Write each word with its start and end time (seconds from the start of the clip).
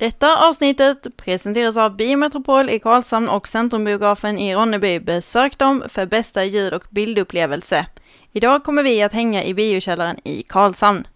Detta 0.00 0.48
avsnittet 0.48 1.16
presenteras 1.16 1.76
av 1.76 1.96
Biometropol 1.96 2.70
i 2.70 2.78
Karlshamn 2.78 3.28
och 3.28 3.48
Centrumbiografen 3.48 4.38
i 4.38 4.54
Ronneby. 4.54 5.00
Besök 5.00 5.58
dem 5.58 5.84
för 5.88 6.06
bästa 6.06 6.44
ljud 6.44 6.72
och 6.72 6.84
bildupplevelse. 6.90 7.86
Idag 8.32 8.64
kommer 8.64 8.82
vi 8.82 9.02
att 9.02 9.12
hänga 9.12 9.44
i 9.44 9.54
biokällaren 9.54 10.16
i 10.24 10.42
Karlshamn. 10.42 11.06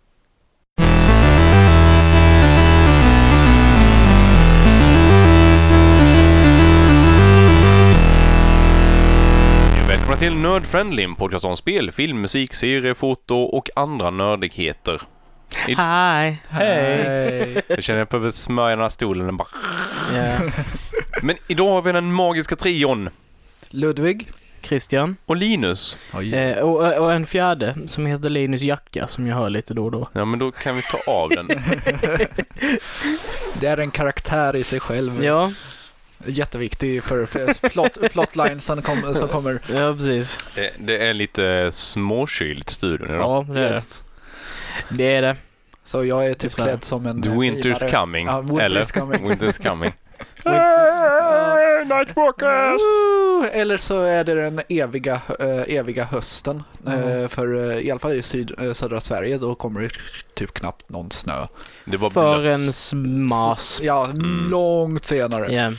Välkomna 9.89 10.17
till 10.17 10.37
Nerd 10.37 10.67
Friendly, 10.67 11.03
en 11.03 11.15
podcast 11.15 11.45
om 11.45 11.57
spel, 11.57 11.93
film, 11.93 12.21
musik, 12.21 12.55
serie, 12.55 12.95
foto 12.95 13.37
och 13.37 13.69
andra 13.77 14.11
nördigheter. 14.11 15.03
I- 15.69 15.75
Hi. 15.75 16.37
Hej! 16.49 17.63
Jag 17.67 17.83
känner 17.83 18.01
att 18.03 18.13
jag 18.13 18.21
behöver 18.21 18.31
smörja 18.31 18.77
den 18.77 18.83
här 18.83 18.89
stolen. 18.89 19.27
Den 19.27 19.37
bara... 19.37 19.49
Ja. 20.15 20.39
Men 21.23 21.37
idag 21.49 21.69
har 21.71 21.83
vi 21.83 21.93
den 21.93 22.13
magiska 22.13 22.57
trion. 22.57 23.11
Ludvig. 23.69 24.31
Christian. 24.63 25.17
Och 25.27 25.37
Linus. 25.37 25.99
Eh, 26.33 26.59
och, 26.59 26.99
och 26.99 27.13
en 27.13 27.27
fjärde 27.27 27.75
som 27.87 28.07
heter 28.07 28.31
Linus 28.31 28.61
Jacka 28.63 29.09
som 29.09 29.27
jag 29.27 29.37
hör 29.37 29.51
lite 29.51 29.75
då 29.75 29.85
och 29.85 29.91
då. 29.91 30.09
Ja, 30.13 30.25
men 30.25 30.39
då 30.39 30.51
kan 30.51 30.77
vi 30.77 30.83
ta 30.83 30.99
av 31.13 31.29
den. 31.31 31.47
Det 33.61 33.67
är 33.67 33.79
en 33.79 33.91
karaktär 33.91 34.57
i 34.57 34.65
sig 34.65 34.81
själv. 34.81 35.25
Ja, 35.25 35.53
Jätteviktig 36.27 37.03
för, 37.03 37.27
för 37.27 37.69
plot, 37.69 37.99
plotlines 38.13 38.65
som, 38.65 38.83
kom, 38.83 39.15
som 39.15 39.29
kommer. 39.29 39.59
ja 39.75 39.95
precis. 39.95 40.39
Det, 40.55 40.71
det 40.79 41.07
är 41.09 41.15
lite 41.15 41.69
småkylt 41.73 42.71
i 42.71 42.75
studion 42.75 43.09
idag. 43.11 43.21
Ja, 43.49 43.55
det 43.55 43.61
är 43.61 43.69
det. 43.69 43.75
Yes. 43.75 44.03
Det 44.89 45.15
är 45.15 45.23
det. 45.23 45.37
Så 45.85 46.05
jag 46.05 46.27
är 46.27 46.35
typ 46.35 46.55
klädd 46.55 46.85
som 46.85 47.07
en 47.07 47.23
The 47.23 47.29
winter's 47.29 48.01
coming. 48.01 48.27
Ja, 48.27 48.41
winter 48.41 48.65
Eller? 48.65 48.81
is 48.83 48.93
coming. 48.93 49.21
Winter's 49.31 49.69
coming. 49.69 49.93
Nightwalkers! 51.85 52.81
Woo! 52.81 53.45
Eller 53.53 53.77
så 53.79 54.03
är 54.03 54.25
det 54.25 54.35
den 54.35 54.61
eviga, 54.69 55.21
eh, 55.41 55.75
eviga 55.77 56.05
hösten. 56.05 56.63
Eh, 56.87 57.29
för 57.29 57.71
eh, 57.71 57.79
i 57.79 57.91
alla 57.91 58.01
fall 58.01 58.13
i 58.13 58.23
syd, 58.23 58.53
södra 58.73 59.01
Sverige 59.01 59.39
då 59.39 59.55
kommer 59.55 59.81
det 59.81 59.91
typ 60.35 60.55
knappt 60.55 60.89
någon 60.89 61.11
snö. 61.11 61.47
Det 61.85 61.97
var. 61.97 62.11
Förrän 62.11 62.73
smas. 62.73 63.81
Ja, 63.83 64.05
Mm. 64.07 64.51
långt 64.51 65.05
senare. 65.05 65.53
Ja. 65.55 65.73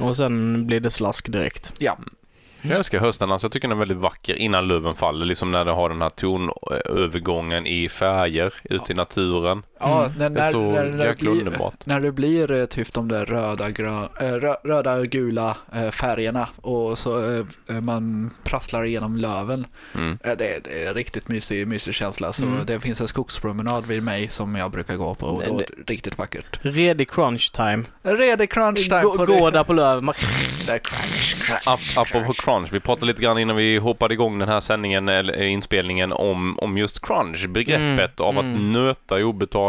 Och 0.00 0.16
sen 0.16 0.66
blir 0.66 0.80
det 0.80 0.90
slask 0.90 1.32
direkt. 1.32 1.72
Ja. 1.78 1.98
Jag 2.66 2.76
älskar 2.76 3.00
hösten, 3.00 3.32
alltså 3.32 3.44
jag 3.44 3.52
tycker 3.52 3.68
den 3.68 3.76
är 3.76 3.78
väldigt 3.78 3.98
vacker 3.98 4.34
innan 4.34 4.68
löven 4.68 4.94
faller, 4.94 5.26
liksom 5.26 5.50
när 5.50 5.64
den 5.64 5.74
har 5.74 5.88
den 5.88 6.02
här 6.02 6.10
tonövergången 6.10 7.66
i 7.66 7.88
färger 7.88 8.54
ute 8.64 8.92
i 8.92 8.94
naturen. 8.94 9.62
Ja, 9.84 10.04
Mm. 10.04 10.18
när, 10.18 10.30
när, 10.30 10.50
så 10.52 10.72
när, 10.72 10.84
när, 10.84 11.06
det 11.06 11.14
blir, 11.18 11.52
när 11.84 12.00
det 12.00 12.12
blir 12.12 12.50
eh, 12.50 12.64
typ 12.66 12.92
de 12.92 13.08
där 13.08 13.26
röda, 13.26 13.70
grön, 13.70 14.08
äh, 14.20 14.26
rö, 14.32 14.54
röda 14.64 15.02
gula 15.04 15.56
eh, 15.74 15.90
färgerna 15.90 16.48
och 16.60 16.98
så 16.98 17.34
eh, 17.68 17.80
man 17.80 18.30
prasslar 18.44 18.84
igenom 18.84 19.16
löven. 19.16 19.66
Mm. 19.94 20.18
Eh, 20.24 20.36
det, 20.36 20.60
det 20.64 20.84
är 20.86 20.94
riktigt 20.94 21.28
mysig, 21.28 21.68
mysig 21.68 21.94
känsla. 21.94 22.32
Så 22.32 22.44
Mm. 22.44 22.58
det 22.66 22.80
finns 22.80 23.00
en 23.00 23.08
skogspromenad 23.08 23.86
vid 23.86 24.02
mig 24.02 24.28
som 24.28 24.54
jag 24.56 24.70
brukar 24.70 24.96
gå 24.96 25.14
på 25.14 25.26
och 25.26 25.42
då 25.46 25.54
är 25.54 25.58
Det- 25.58 25.92
riktigt 25.92 26.18
vackert. 26.18 26.58
Redig 26.62 27.10
crunch 27.10 27.52
time. 27.52 27.82
Redig 28.02 28.50
crunch 28.50 28.88
time 28.88 29.02
Gå, 29.02 29.16
på 29.16 29.24
gå 29.26 29.50
det. 29.50 29.56
där 29.58 29.64
på 29.64 29.72
löven. 29.72 30.10
Apropå 31.96 32.32
crunch, 32.32 32.72
vi 32.72 32.80
pratade 32.80 33.06
lite 33.06 33.22
grann 33.22 33.38
innan 33.38 33.56
vi 33.56 33.78
hoppade 33.78 34.14
igång 34.14 34.38
den 34.38 34.48
här 34.48 34.60
sändningen, 34.60 35.08
eller 35.08 35.40
eh, 35.40 35.52
inspelningen, 35.52 36.12
om, 36.12 36.58
om 36.58 36.78
just 36.78 37.06
crunch, 37.06 37.48
begreppet 37.48 38.20
Mm, 38.20 38.28
av 38.28 38.38
att 38.38 38.44
mm. 38.44 38.72
nöta 38.72 39.18
i 39.20 39.22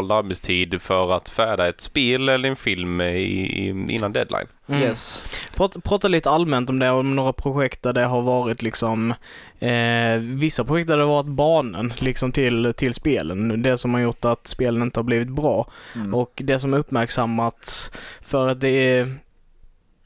obetald 0.06 0.12
arbetstid 0.12 0.82
för 0.82 1.18
att 1.18 1.30
färda 1.30 1.68
ett 1.68 1.82
spel 1.82 2.30
eller 2.30 2.50
en 2.50 2.56
film 2.56 3.02
i, 3.02 3.06
i, 3.06 3.68
innan 3.90 4.14
deadline. 4.14 4.48
Mm. 4.68 4.82
Yes. 4.82 5.24
Prata, 5.56 5.80
prata 5.80 6.08
lite 6.08 6.30
allmänt 6.30 6.70
om 6.70 6.80
det, 6.80 6.90
om 6.90 7.16
några 7.16 7.34
projekt 7.34 7.84
där 7.84 7.94
det 7.94 8.06
har 8.06 8.22
varit 8.22 8.62
liksom 8.62 9.14
eh, 9.60 10.18
Vissa 10.20 10.64
projekt 10.64 10.88
där 10.88 10.98
det 10.98 11.04
har 11.04 11.24
varit 11.24 11.36
banen 11.36 11.94
liksom 11.98 12.32
till, 12.32 12.74
till 12.78 12.94
spelen. 12.94 13.62
Det 13.62 13.78
som 13.78 13.94
har 13.94 14.02
gjort 14.02 14.26
att 14.26 14.48
spelen 14.48 14.82
inte 14.82 15.00
har 15.00 15.04
blivit 15.04 15.30
bra. 15.30 15.68
Mm. 15.96 16.14
Och 16.14 16.42
det 16.44 16.60
som 16.60 16.74
är 16.74 16.78
uppmärksammats 16.78 17.92
för 18.22 18.48
att 18.48 18.60
det 18.60 18.70
är 18.70 19.25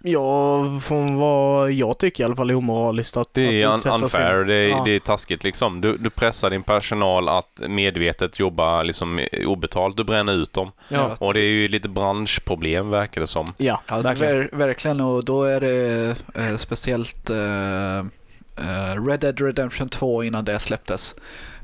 Ja, 0.04 0.64
från 0.84 1.16
vad 1.16 1.72
jag 1.72 1.98
tycker 1.98 2.24
i 2.24 2.26
alla 2.26 2.36
fall 2.36 2.50
är 2.50 2.56
omoraliskt 2.56 3.18
att 3.18 3.34
Det 3.34 3.62
är 3.62 3.68
att 3.68 3.86
un- 3.86 3.94
unfair, 4.04 4.38
sin- 4.40 4.48
det 4.48 4.54
är, 4.54 4.70
Ja. 4.70 4.82
det 4.86 4.92
är 4.92 5.00
taskigt 5.00 5.44
liksom. 5.44 5.82
Du, 5.82 5.98
du 5.98 6.10
pressar 6.10 6.50
din 6.50 6.64
personal 6.64 7.30
att 7.30 7.62
medvetet 7.68 8.40
jobba 8.40 8.84
liksom 8.84 9.26
obetalt, 9.46 9.98
du 9.98 10.04
bränner 10.04 10.34
ut 10.34 10.54
dem. 10.54 10.72
Ja, 10.90 11.16
Och 11.20 11.34
det 11.34 11.40
är 11.40 11.44
ju 11.52 11.68
lite 11.68 11.90
branschproblem 11.90 12.90
verkar 12.90 13.22
det 13.22 13.28
som. 13.28 13.54
ja, 13.58 13.82
Ja, 13.88 14.02
verkligen. 14.02 14.36
ver 14.38 14.50
verkligen 14.54 15.02
och 15.02 15.26
då 15.26 15.44
är 15.44 15.60
det 15.60 16.16
eh, 16.36 16.58
speciellt 16.58 17.30
eh, 17.30 17.98
eh, 18.00 19.06
Red 19.08 19.20
Dead 19.20 19.42
Redemption 19.42 19.90
2 19.90 20.24
innan 20.24 20.46
det 20.46 20.60
släpptes. 20.60 21.16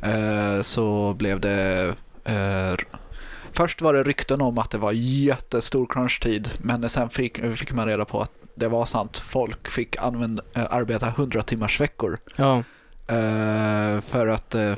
Eh, 0.02 0.62
så 0.62 1.13
blev 1.13 1.40
det 1.40 1.94
eh, 2.25 2.75
Först 3.55 3.81
var 3.81 3.93
det 3.93 4.03
rykten 4.03 4.41
om 4.41 4.57
att 4.57 4.71
det 4.71 4.77
var 4.77 4.91
jättestor 4.91 5.88
crunch-tid 5.89 6.49
men 6.57 6.89
sen 6.89 7.09
fick, 7.09 7.55
fick 7.55 7.73
man 7.73 7.88
reda 7.88 8.05
på 8.05 8.21
att 8.21 8.31
det 8.55 8.67
var 8.67 8.85
sant. 8.85 9.17
Folk 9.17 9.67
fick 9.67 9.97
använda, 9.97 10.43
eh, 10.53 10.66
arbeta 10.69 11.07
100 11.07 11.41
timmars 11.41 11.81
veckor 11.81 12.17
Ja, 12.35 12.57
eh, 13.07 14.01
för 14.01 14.27
att 14.27 14.55
eh, 14.55 14.73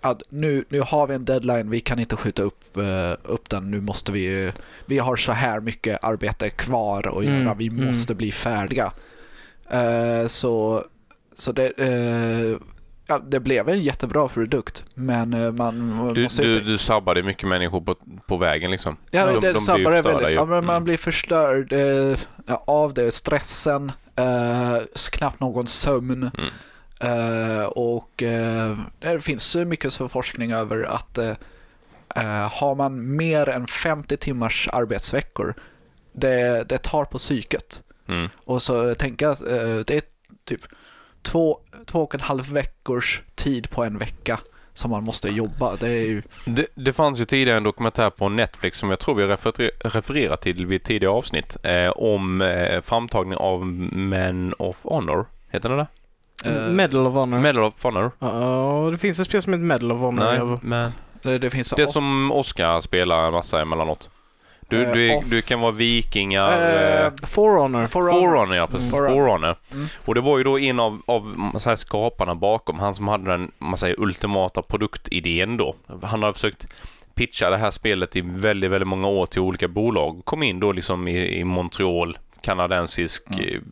att 0.00 0.22
nu, 0.28 0.64
nu 0.68 0.80
har 0.80 1.06
vi 1.06 1.14
en 1.14 1.24
deadline, 1.24 1.70
vi 1.70 1.80
kan 1.80 1.98
inte 1.98 2.16
skjuta 2.16 2.42
upp, 2.42 2.76
eh, 2.76 3.12
upp 3.22 3.48
den. 3.48 3.70
Nu 3.70 3.80
måste 3.80 4.12
vi, 4.12 4.52
vi 4.86 4.98
har 4.98 5.16
så 5.16 5.32
här 5.32 5.60
mycket 5.60 6.04
arbete 6.04 6.50
kvar 6.50 7.18
att 7.18 7.24
Mm, 7.24 7.42
göra, 7.42 7.54
vi 7.54 7.66
mm. 7.66 7.86
måste 7.86 8.14
bli 8.14 8.32
färdiga. 8.32 8.92
Så 10.26 10.84
så 11.36 11.52
det, 11.52 11.72
ja, 13.08 13.18
det 13.18 13.40
blev 13.40 13.68
en 13.68 13.82
jättebra 13.82 14.28
produkt, 14.28 14.84
men 14.94 15.32
eh, 15.34 15.52
man 15.52 16.14
Du, 16.14 16.22
måste 16.22 16.42
du, 16.42 16.60
du 16.60 16.78
sabbade 16.78 17.22
mycket 17.22 17.48
människor 17.48 17.80
på, 17.80 17.96
på 18.26 18.36
vägen 18.36 18.70
liksom. 18.70 18.96
Ja, 19.10 19.26
de- 19.26 19.32
det, 19.34 19.40
de 19.40 19.52
blir 19.52 19.60
sabbar 19.60 19.78
det 19.78 19.84
förstörda 19.96 20.08
väldigt. 20.16 20.30
ju. 20.30 20.34
Ja, 20.34 20.44
men 20.44 20.64
man 20.64 20.74
Mm. 20.76 20.84
blir 20.84 20.96
förstörd 20.96 21.72
eh, 21.72 22.18
av 22.66 22.94
det. 22.94 23.14
Stressen, 23.14 23.92
eh, 24.16 24.78
knappt 25.12 25.40
någon 25.40 25.66
sömn. 25.66 26.30
Mm. 26.38 26.50
Eh, 27.00 27.64
och 27.64 28.22
eh, 28.22 28.76
det 28.98 29.20
finns 29.20 29.42
så 29.44 29.64
mycket 29.64 29.94
för 29.94 30.08
forskning 30.08 30.52
över 30.52 30.82
att 30.82 31.18
eh, 31.18 31.32
har 32.52 32.74
man 32.74 33.16
mer 33.16 33.48
än 33.48 33.66
50 33.66 34.16
timmars 34.16 34.68
arbetsveckor, 34.72 35.54
det, 36.12 36.64
det 36.68 36.78
tar 36.78 37.04
på 37.04 37.18
psyket. 37.18 37.82
Mm. 38.08 38.28
Och 38.44 38.62
så 38.62 38.94
tänka, 38.94 39.34
det 39.86 39.90
är 39.90 40.02
typ 40.44 40.60
två, 41.22 41.58
två 41.86 42.02
och 42.02 42.14
en 42.14 42.20
halv 42.20 42.50
veckors 42.52 43.22
tid 43.34 43.70
på 43.70 43.84
en 43.84 43.98
vecka 43.98 44.40
som 44.74 44.90
man 44.90 45.04
måste 45.04 45.28
jobba. 45.28 45.76
Det 45.76 45.88
är 45.88 46.06
ju, 46.06 46.22
Det, 46.44 46.66
det 46.74 46.92
fanns 46.92 47.18
ju 47.20 47.24
tidigare 47.24 47.56
en 47.56 47.62
dokumentär 47.64 48.10
på 48.10 48.28
Netflix 48.28 48.78
som 48.78 48.90
jag 48.90 48.98
tror 48.98 49.14
vi 49.14 49.22
har 49.22 49.36
refer- 49.36 49.70
refererat 49.84 50.40
till 50.40 50.66
vid 50.66 50.84
tidigare 50.84 51.14
avsnitt 51.14 51.56
eh, 51.62 51.88
om 51.90 52.40
eh, 52.42 52.80
framtagning 52.80 53.36
av 53.38 53.66
Men 53.66 54.54
of 54.58 54.76
Honor. 54.82 55.26
Heter 55.50 55.68
den 55.68 55.78
det? 55.78 55.86
eh, 56.50 56.68
Medal 56.72 57.06
of 57.06 57.14
Honor. 57.14 57.38
Medal 57.38 57.64
of 57.64 57.82
Honor? 57.84 58.10
Ja, 58.18 58.88
det 58.92 58.98
finns 58.98 59.18
ett 59.20 59.26
spel 59.26 59.42
som 59.42 59.52
heter 59.52 59.64
Medal 59.64 59.92
of 59.92 59.98
Honor. 59.98 60.24
Nej, 60.46 60.58
men 60.62 60.92
det, 61.22 61.38
det 61.38 61.50
finns 61.50 61.70
det 61.76 61.86
som 61.86 62.32
Oscar 62.32 62.80
spelar 62.80 63.26
en 63.26 63.32
massa 63.32 63.60
emellanåt. 63.60 64.10
Du, 64.68 64.82
Eh, 64.82 64.92
du, 64.92 65.14
off- 65.16 65.30
du 65.30 65.42
kan 65.42 65.60
vara 65.60 65.72
vikingar. 65.72 66.52
Eh, 66.62 67.04
eh, 67.06 67.12
For 67.26 67.56
Honor. 67.56 67.86
For 67.86 68.02
Honor. 68.02 68.20
Forerunner, 68.20 68.56
ja 68.56 68.66
precis. 68.66 68.92
Mm. 68.92 69.12
Forerunner. 69.12 69.56
Mm. 69.72 69.86
Och 70.04 70.14
det 70.14 70.20
var 70.20 70.38
ju 70.38 70.44
då 70.44 70.58
en 70.58 70.80
av, 70.80 71.02
av 71.06 71.52
så 71.58 71.68
här, 71.68 71.76
skaparna 71.76 72.34
bakom, 72.34 72.78
han 72.78 72.94
som 72.94 73.08
hade 73.08 73.30
den 73.30 73.50
man 73.58 73.78
säger, 73.78 74.00
ultimata 74.00 74.62
produktidén 74.62 75.56
då. 75.56 75.74
Han 76.02 76.22
har 76.22 76.32
försökt 76.32 76.66
pitcha 77.14 77.50
det 77.50 77.56
här 77.56 77.70
spelet 77.70 78.16
i 78.16 78.20
väldigt, 78.20 78.70
väldigt 78.70 78.88
många 78.88 79.08
år 79.08 79.26
till 79.26 79.40
olika 79.40 79.68
bolag. 79.68 80.20
Kom 80.24 80.42
in 80.42 80.60
då 80.60 80.72
liksom 80.72 81.08
i, 81.08 81.38
i 81.38 81.44
Montreal, 81.44 82.18
kanadensisk, 82.42 83.24
Mm. 83.30 83.64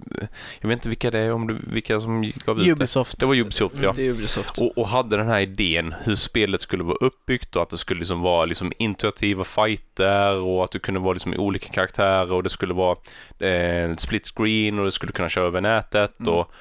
jag 0.61 0.69
vet 0.69 0.77
inte 0.77 0.89
vilka 0.89 1.11
det 1.11 1.19
är, 1.19 1.33
om 1.33 1.47
du, 1.47 1.59
vilka 1.67 2.01
som 2.01 2.23
gav 2.47 2.59
ut 2.61 2.65
det. 2.67 2.73
Ubisoft. 2.73 3.19
Det 3.21 3.27
var 3.27 3.35
Ubisoft 3.35 3.75
ja. 3.83 3.93
Det 3.97 4.07
är 4.07 4.11
Ubisoft. 4.11 4.59
Och, 4.59 4.79
och 4.79 4.89
hade 4.89 5.17
den 5.17 5.27
här 5.29 5.41
idén 5.41 5.95
hur 6.05 6.15
spelet 6.15 6.61
skulle 6.61 6.85
vara 6.85 6.97
uppbyggt 7.01 7.57
och 7.57 7.63
att 7.63 7.71
det 7.71 7.79
skulle 7.79 7.99
liksom 7.99 8.21
vara 8.21 8.45
liksom 8.45 8.73
intuitiva 8.79 9.45
fighter 9.45 10.33
och 10.35 10.65
att 10.65 10.71
du 10.71 10.79
kunde 10.79 11.01
vara 11.01 11.13
liksom 11.13 11.35
i 11.35 11.37
olika 11.37 11.69
karaktärer 11.69 12.33
och 12.33 12.43
det 12.43 12.49
skulle 12.51 12.75
vara 12.75 12.97
eh, 13.39 13.93
split 13.95 14.27
screen 14.37 14.79
och 14.79 14.85
det 14.85 14.93
skulle 14.93 15.13
kunna 15.13 15.29
köra 15.29 15.47
över 15.47 15.61
nätet 15.61 16.21
Mm. 16.21 16.35
och 16.35 16.53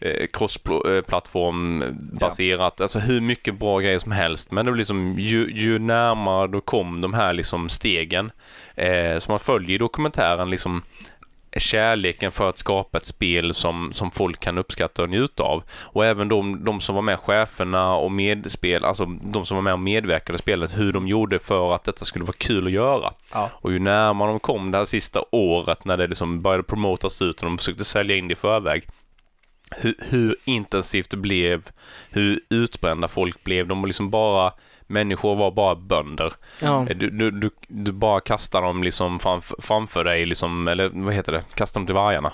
eh, 0.00 0.26
cross-plattform 0.32 1.84
baserat. 2.20 2.80
Alltså 2.80 2.98
hur 2.98 3.20
mycket 3.20 3.58
bra 3.58 3.78
grejer 3.78 3.98
som 3.98 4.12
helst. 4.12 4.50
Men 4.50 4.66
det 4.66 4.72
blir 4.72 4.78
liksom 4.78 5.18
ju, 5.18 5.50
ju 5.54 5.78
närmare 5.78 6.46
du 6.46 6.60
kom 6.60 7.00
de 7.00 7.14
här 7.14 7.32
liksom 7.32 7.68
stegen. 7.68 8.30
Eh, 8.74 9.18
så 9.18 9.30
man 9.32 9.38
följer 9.38 9.70
i 9.74 9.78
dokumentären 9.78 10.50
liksom 10.50 10.82
kärleken 11.56 12.32
för 12.32 12.48
att 12.48 12.58
skapa 12.58 12.98
ett 12.98 13.06
spel 13.06 13.54
som, 13.54 13.92
som 13.92 14.10
folk 14.10 14.40
kan 14.40 14.58
uppskatta 14.58 15.02
och 15.02 15.10
njuta 15.10 15.42
av. 15.42 15.62
Och 15.70 16.06
även 16.06 16.28
de, 16.28 16.64
de 16.64 16.80
som 16.80 16.94
var 16.94 17.02
med, 17.02 17.18
cheferna 17.18 17.94
och 17.94 18.12
medspel, 18.12 18.84
alltså 18.84 19.06
de 19.06 19.44
som 19.44 19.56
var 19.56 19.62
med 19.62 19.72
och 19.72 19.78
medverkade 19.78 20.36
i 20.36 20.38
spelet, 20.38 20.78
hur 20.78 20.92
de 20.92 21.08
gjorde 21.08 21.38
för 21.38 21.74
att 21.74 21.84
detta 21.84 22.04
skulle 22.04 22.24
vara 22.24 22.36
kul 22.38 22.66
att 22.66 22.72
göra. 22.72 23.12
Ja. 23.32 23.50
Och 23.54 23.72
ju 23.72 23.78
närmare 23.78 24.30
de 24.30 24.40
kom 24.40 24.70
det 24.70 24.78
här 24.78 24.84
sista 24.84 25.22
året 25.32 25.84
när 25.84 25.96
det 25.96 26.06
liksom 26.06 26.42
började 26.42 26.62
promotas 26.62 27.22
ut 27.22 27.40
och 27.40 27.46
de 27.46 27.58
försökte 27.58 27.84
sälja 27.84 28.16
in 28.16 28.28
det 28.28 28.32
i 28.32 28.36
förväg, 28.36 28.88
hur, 29.70 29.94
hur 30.08 30.36
intensivt 30.44 31.10
det 31.10 31.16
blev, 31.16 31.68
hur 32.10 32.40
utbrända 32.50 33.08
folk 33.08 33.44
blev. 33.44 33.66
De 33.66 33.80
var 33.80 33.86
liksom 33.86 34.10
bara 34.10 34.52
människor 34.88 35.36
var 35.36 35.50
bara 35.50 35.74
bönder. 35.74 36.32
Ja. 36.60 36.86
Du, 36.96 37.10
du, 37.10 37.30
du, 37.30 37.50
du 37.68 37.92
bara 37.92 38.20
kastar 38.20 38.62
dem 38.62 38.82
liksom 38.82 39.18
framför, 39.18 39.56
framför 39.62 40.04
dig, 40.04 40.24
liksom, 40.24 40.68
eller 40.68 40.90
vad 40.92 41.14
heter 41.14 41.32
det? 41.32 41.42
Kasta 41.54 41.78
dem 41.80 41.86
till 41.86 41.94
vargarna. 41.94 42.32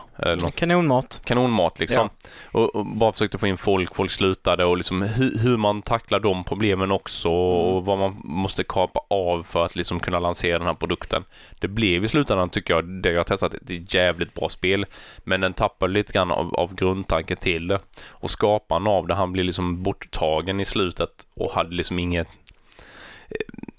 Kanonmat. 0.55 1.21
Kanonmat 1.25 1.79
liksom. 1.79 2.09
Och, 2.53 2.75
och 2.75 2.87
bara 2.87 3.13
försökte 3.13 3.39
få 3.39 3.47
in 3.47 3.57
folk, 3.57 3.95
folk 3.95 4.11
slutade 4.11 4.65
och 4.65 4.77
liksom 4.77 5.03
hur, 5.03 5.39
hur 5.39 5.57
man 5.57 5.83
tacklar 5.83 6.21
de 6.21 6.45
problemen 6.45 6.91
också 6.91 7.29
och 7.29 7.85
vad 7.85 7.99
man 7.99 8.21
måste 8.25 8.65
kapa 8.65 9.01
av 9.11 9.43
för 9.43 9.65
att 9.65 9.77
liksom 9.77 10.01
kunna 10.01 10.19
lansera 10.19 10.59
den 10.59 10.67
här 10.67 10.75
produkten. 10.75 11.25
Det 11.61 11.69
blev 11.69 12.05
i 12.05 12.09
slutändan, 12.09 12.49
tycker 12.49 12.75
jag, 12.75 12.85
det 12.85 13.11
jag 13.11 13.19
har 13.19 13.25
testat, 13.25 13.55
ett 13.55 13.95
jävligt 13.95 14.35
bra 14.35 14.49
spel. 14.49 14.87
Men 15.19 15.41
den 15.41 15.53
tappar 15.53 15.89
lite 15.89 16.13
grann 16.13 16.31
av, 16.31 16.55
av 16.55 16.75
grundtanken 16.75 17.37
till 17.37 17.69
det. 17.69 17.81
Och 18.09 18.31
skaparen 18.31 18.87
av 18.87 19.07
det, 19.07 19.15
han 19.15 19.33
blir 19.33 19.45
liksom 19.45 19.83
borttagen 19.83 20.61
i 20.61 20.65
slutet 20.65 21.11
och 21.35 21.53
hade 21.53 21.75
liksom 21.75 21.99
inget 21.99 22.29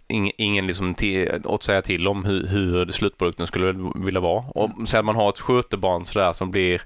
ingen, 0.08 0.34
ingen 0.38 0.68
liksom 0.68 0.94
till, 0.96 1.42
att 1.46 1.64
säga 1.64 1.82
till 1.82 2.08
om 2.08 2.26
hur, 2.26 2.48
hur 2.48 2.92
slutprodukten 2.92 3.48
skulle 3.48 3.92
vilja 3.96 4.20
vara. 4.20 4.44
Och 4.48 4.70
sen 4.86 5.00
att 5.00 5.06
man 5.06 5.16
har 5.16 5.30
ett 5.30 5.40
skötebarn 5.40 6.06
sådär 6.06 6.34
som 6.34 6.52
blir 6.52 6.82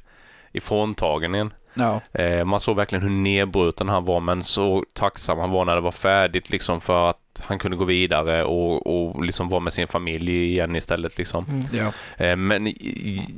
ifråntagen 0.54 1.36
igen. 1.36 1.54
Ja. 1.74 2.02
Eh, 2.14 2.46
man 2.46 2.60
såg 2.60 2.76
verkligen 2.76 3.02
hur 3.04 3.10
nedbruten 3.10 3.90
han 3.90 4.06
var 4.06 4.20
men 4.20 4.44
så 4.44 4.84
tacksam 4.94 5.38
han 5.40 5.50
var 5.52 5.66
när 5.66 5.76
det 5.76 5.82
var 5.82 5.92
färdigt 5.92 6.50
liksom 6.50 6.82
för 6.82 7.10
att 7.10 7.42
han 7.44 7.60
kunde 7.60 7.78
gå 7.78 7.86
vidare 7.86 8.44
och, 8.44 8.88
och 8.88 9.24
liksom 9.26 9.50
vara 9.50 9.60
med 9.60 9.74
sin 9.74 9.88
familj 9.88 10.46
igen 10.52 10.76
istället 10.76 11.18
liksom. 11.18 11.46
Mm. 11.46 11.62
Ja. 11.74 12.26
Eh, 12.26 12.36
men 12.36 12.74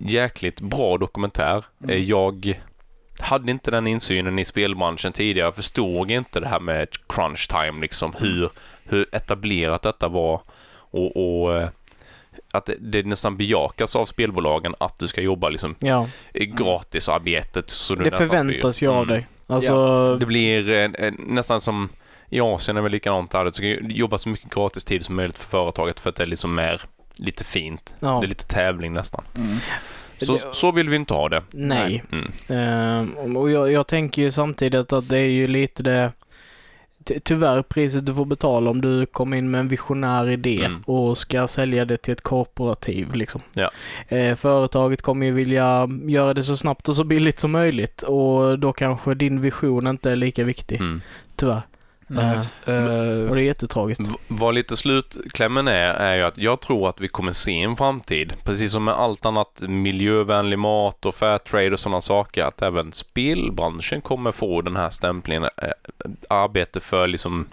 jäkligt 0.06 0.62
bra 0.62 0.98
dokumentär. 0.98 1.56
Eh, 1.58 1.64
Mm. 1.90 2.06
jag 2.06 2.60
hade 3.20 3.52
inte 3.52 3.72
den 3.72 3.88
insynen 3.88 4.40
i 4.40 4.46
spelbranschen 4.46 5.14
tidigare. 5.14 5.48
Jag 5.48 5.56
förstod 5.56 6.12
inte 6.12 6.40
det 6.40 6.48
här 6.48 6.60
med 6.60 6.88
crunch 7.10 7.50
time 7.50 7.82
liksom. 7.82 8.14
Hur, 8.20 8.50
hur 8.92 9.16
etablerat 9.16 9.82
detta 9.82 10.08
var 10.08 10.42
och, 10.74 11.18
och 11.44 11.56
eh, 11.58 11.70
att 12.52 12.66
det, 12.66 12.76
det 12.80 13.04
nästan 13.06 13.38
bejakas 13.38 13.96
av 13.96 14.06
spelbolagen 14.06 14.76
att 14.80 15.00
du 15.00 15.08
ska 15.08 15.22
jobba 15.22 15.50
liksom 15.50 15.76
Ja, 15.80 16.08
i 16.34 16.46
gratisarbetet. 16.46 17.70
Så 17.70 17.96
du 17.96 18.04
det 18.04 18.18
förväntas 18.18 18.84
ju 18.84 18.88
av 18.88 18.96
Mm. 19.04 19.08
dig. 19.08 19.28
Alltså, 19.48 20.16
Det 20.20 20.26
blir 20.26 20.70
en, 20.70 20.96
en, 20.96 21.18
nästan 21.28 21.62
som 21.62 21.90
i 22.30 22.40
Asien 22.42 22.78
är 22.78 22.82
väl 22.82 22.92
likadant 22.92 23.32
där. 23.32 23.46
Du 23.46 23.52
ska 23.52 23.66
jobba 23.94 24.18
så 24.18 24.30
mycket 24.30 24.54
gratis 24.54 24.86
tid 24.86 25.06
som 25.06 25.16
möjligt 25.16 25.38
för 25.38 25.46
företaget 25.50 26.00
för 26.00 26.10
att 26.10 26.16
det 26.16 26.24
är 26.24 26.28
liksom 26.28 26.56
mer 26.56 26.82
lite 27.20 27.44
fint. 27.44 27.96
ja. 28.00 28.20
Det 28.20 28.26
är 28.26 28.30
lite 28.30 28.48
tävling 28.48 28.94
nästan. 28.94 29.24
Mm. 29.38 29.58
Så, 30.22 30.34
Det- 30.34 30.44
så 30.52 30.72
vill 30.72 30.90
vi 30.90 30.96
inte 30.96 31.14
ha 31.14 31.30
det. 31.30 31.44
Nej. 31.52 32.04
Mm. 32.12 32.32
Ehm, 32.48 33.38
och 33.38 33.52
jag, 33.52 33.72
jag 33.72 33.88
tänker 33.88 34.22
ju 34.22 34.32
samtidigt 34.32 34.94
att 34.94 35.10
det 35.10 35.18
är 35.18 35.30
ju 35.30 35.48
lite 35.48 35.84
det 35.84 36.12
Tyvärr 37.24 37.62
priset 37.62 38.06
du 38.06 38.14
får 38.14 38.26
betala 38.26 38.70
om 38.70 38.82
du 38.82 39.06
kommer 39.06 39.38
in 39.38 39.52
med 39.52 39.60
en 39.60 39.68
visionär 39.68 40.30
idé 40.30 40.64
Mm. 40.66 40.82
och 40.86 41.18
ska 41.18 41.48
sälja 41.48 41.86
det 41.86 41.98
till 41.98 42.12
ett 42.14 42.22
korporativ 42.22 43.14
liksom. 43.14 43.42
Ja. 43.54 43.72
Eh, 44.08 44.36
företaget 44.36 45.02
kommer 45.02 45.26
ju 45.26 45.32
vilja 45.32 45.90
göra 46.08 46.34
det 46.34 46.44
så 46.44 46.58
snabbt 46.58 46.90
och 46.90 46.96
så 46.96 47.04
billigt 47.04 47.40
som 47.40 47.52
möjligt 47.52 48.02
och 48.04 48.60
då 48.60 48.74
kanske 48.74 49.14
din 49.16 49.42
vision 49.42 49.88
inte 49.88 50.12
är 50.12 50.16
lika 50.16 50.44
viktig, 50.44 50.76
Mm. 50.80 51.02
tyvärr. 51.36 51.62
Nej. 52.12 52.38
Och 52.38 52.46
Eh, 52.72 53.34
det 53.34 53.40
är 53.40 53.44
jättetragiskt. 53.44 54.02
Vad 54.28 54.54
lite 54.54 54.78
slutklämmen 54.78 55.68
är, 55.68 55.94
är 55.94 56.16
ju 56.16 56.24
att 56.24 56.38
jag 56.38 56.62
tror 56.62 56.90
att 56.90 57.02
vi 57.02 57.08
kommer 57.08 57.34
se 57.34 57.62
en 57.62 57.78
framtid, 57.78 58.34
precis 58.44 58.72
som 58.72 58.84
med 58.84 58.94
allt 58.94 59.26
annat 59.26 59.62
miljövänlig 59.62 60.60
mat 60.60 61.06
och 61.06 61.16
fair 61.16 61.38
trade 61.38 61.72
och 61.72 61.80
sådana 61.80 62.02
saker, 62.02 62.44
att 62.44 62.62
även 62.62 62.94
spelbranschen 62.94 64.02
kommer 64.02 64.32
få 64.32 64.62
den 64.62 64.76
här 64.76 64.90
stämplingen, 64.90 65.44
eh, 65.44 65.50
arbete 66.30 66.80
för 66.80 67.08
liksom 67.08 67.48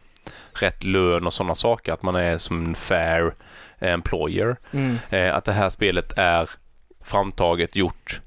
rätt 0.52 0.84
lön 0.84 1.26
och 1.26 1.32
sådana 1.32 1.54
saker, 1.54 1.92
att 1.92 2.02
man 2.02 2.16
är 2.16 2.38
som 2.38 2.66
en 2.66 2.74
fair 2.74 3.34
employer. 3.78 4.56
Mm. 4.70 4.98
Eh, 5.10 5.34
att 5.34 5.44
det 5.44 5.52
här 5.52 5.70
spelet 5.70 6.18
är 6.18 6.50
framtaget, 7.04 7.76
gjort 7.76 8.20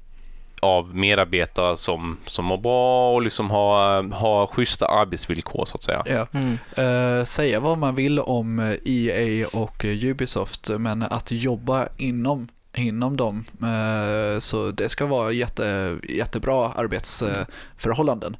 av 0.62 0.96
medarbetare 0.96 1.76
som, 1.76 2.18
som 2.26 2.44
mår 2.44 2.58
bra 2.58 3.14
och 3.14 3.22
liksom 3.22 3.50
har, 3.50 4.02
har 4.12 4.46
schyssta 4.46 4.86
arbetsvillkor 4.86 5.64
så 5.64 5.76
att 5.76 5.82
säga. 5.82 6.02
ja. 6.06 6.26
Mm. 6.32 6.58
Eh, 6.76 7.24
säga 7.24 7.60
vad 7.60 7.78
man 7.78 7.94
vill 7.94 8.18
om 8.18 8.58
eh, 8.58 8.74
EA 8.84 9.46
och 9.52 9.84
eh, 9.84 10.04
Ubisoft, 10.04 10.68
men 10.78 11.02
att 11.02 11.30
jobba 11.30 11.88
inom 11.96 12.48
inom 12.74 13.16
dem. 13.16 13.44
eh, 13.62 14.38
Så 14.38 14.70
det 14.70 14.88
ska 14.88 15.06
vara 15.06 15.32
jätte, 15.32 15.98
jättebra 16.08 16.72
arbetsförhållanden. 16.72 18.36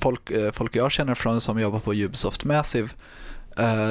Folk, 0.00 0.30
folk 0.52 0.76
jag 0.76 0.92
känner 0.92 1.14
från 1.14 1.40
som 1.40 1.60
jobbar 1.60 1.78
på 1.78 1.94
Ubisoft 1.94 2.44
Massive, 2.44 2.88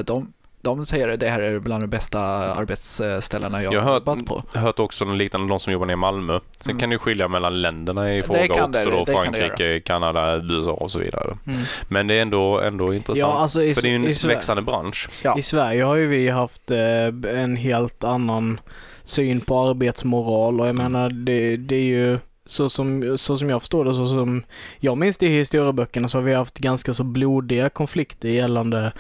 de, 0.05 0.33
de 0.63 0.85
säger 0.85 1.07
att 1.09 1.19
det 1.19 1.29
här 1.29 1.39
är 1.39 1.59
bland 1.59 1.83
de 1.83 1.87
bästa 1.87 2.19
arbetsställena 2.53 3.63
jag 3.63 3.73
Jag 3.73 3.81
har 3.81 3.87
har 3.87 3.93
jobbat 3.99 4.25
på. 4.25 4.35
hört, 4.53 4.63
hört 4.63 4.79
också 4.79 5.05
något 5.05 5.17
liknande, 5.17 5.47
de 5.53 5.59
som 5.59 5.73
jobbar 5.73 5.85
nere 5.85 5.93
i 5.93 5.97
Malmö. 5.97 6.39
Sen 6.59 6.71
Mm. 6.71 6.79
kan 6.79 6.89
det 6.89 6.93
ju 6.93 6.99
skilja 6.99 7.27
mellan 7.27 7.61
länderna 7.61 8.13
i 8.13 8.17
Det 8.17 8.23
fråga 8.23 8.47
kan 8.47 8.71
det- 8.71 8.79
också 8.79 8.89
då, 8.91 9.03
det 9.05 9.11
Frankrike, 9.11 9.79
Kanada, 9.79 10.35
USA 10.37 10.71
och 10.71 10.91
så 10.91 10.99
vidare. 10.99 11.37
Mm. 11.47 11.59
Men 11.87 12.07
det 12.07 12.13
är 12.15 12.21
ändå, 12.21 12.59
ändå 12.61 12.93
intressant. 12.93 13.17
Ja, 13.19 13.39
alltså 13.41 13.63
i, 13.63 13.73
för 13.73 13.81
det 13.81 13.87
är 13.87 13.89
ju 13.89 13.95
en 13.95 14.27
växande 14.29 14.61
bransch. 14.61 15.09
Ja. 15.23 15.37
i 15.37 15.41
Sverige 15.41 15.83
har 15.83 15.95
ju 15.95 16.07
vi 16.07 16.29
haft 16.29 16.71
eh, 16.71 17.37
en 17.41 17.55
helt 17.55 18.03
annan 18.03 18.59
syn 19.03 19.39
på 19.41 19.59
arbetsmoral 19.69 20.59
och 20.59 20.67
jag 20.67 20.75
Mm. 20.75 20.91
menar 20.91 21.09
det, 21.09 21.57
det 21.57 21.75
är 21.75 21.81
ju 21.83 22.19
så 22.45 22.69
som, 22.69 23.17
så 23.17 23.37
som 23.37 23.49
jag 23.49 23.61
förstår 23.61 23.85
det, 23.85 23.93
så 23.93 24.07
som 24.07 24.43
jag 24.79 24.97
minns 24.97 25.17
det 25.17 25.25
i 25.25 25.37
historieböckerna 25.37 26.07
så 26.07 26.17
har 26.17 26.23
vi 26.23 26.33
haft 26.33 26.59
ganska 26.59 26.93
så 26.93 27.03
blodiga 27.03 27.69
konflikter 27.69 28.29
gällande 28.29 28.91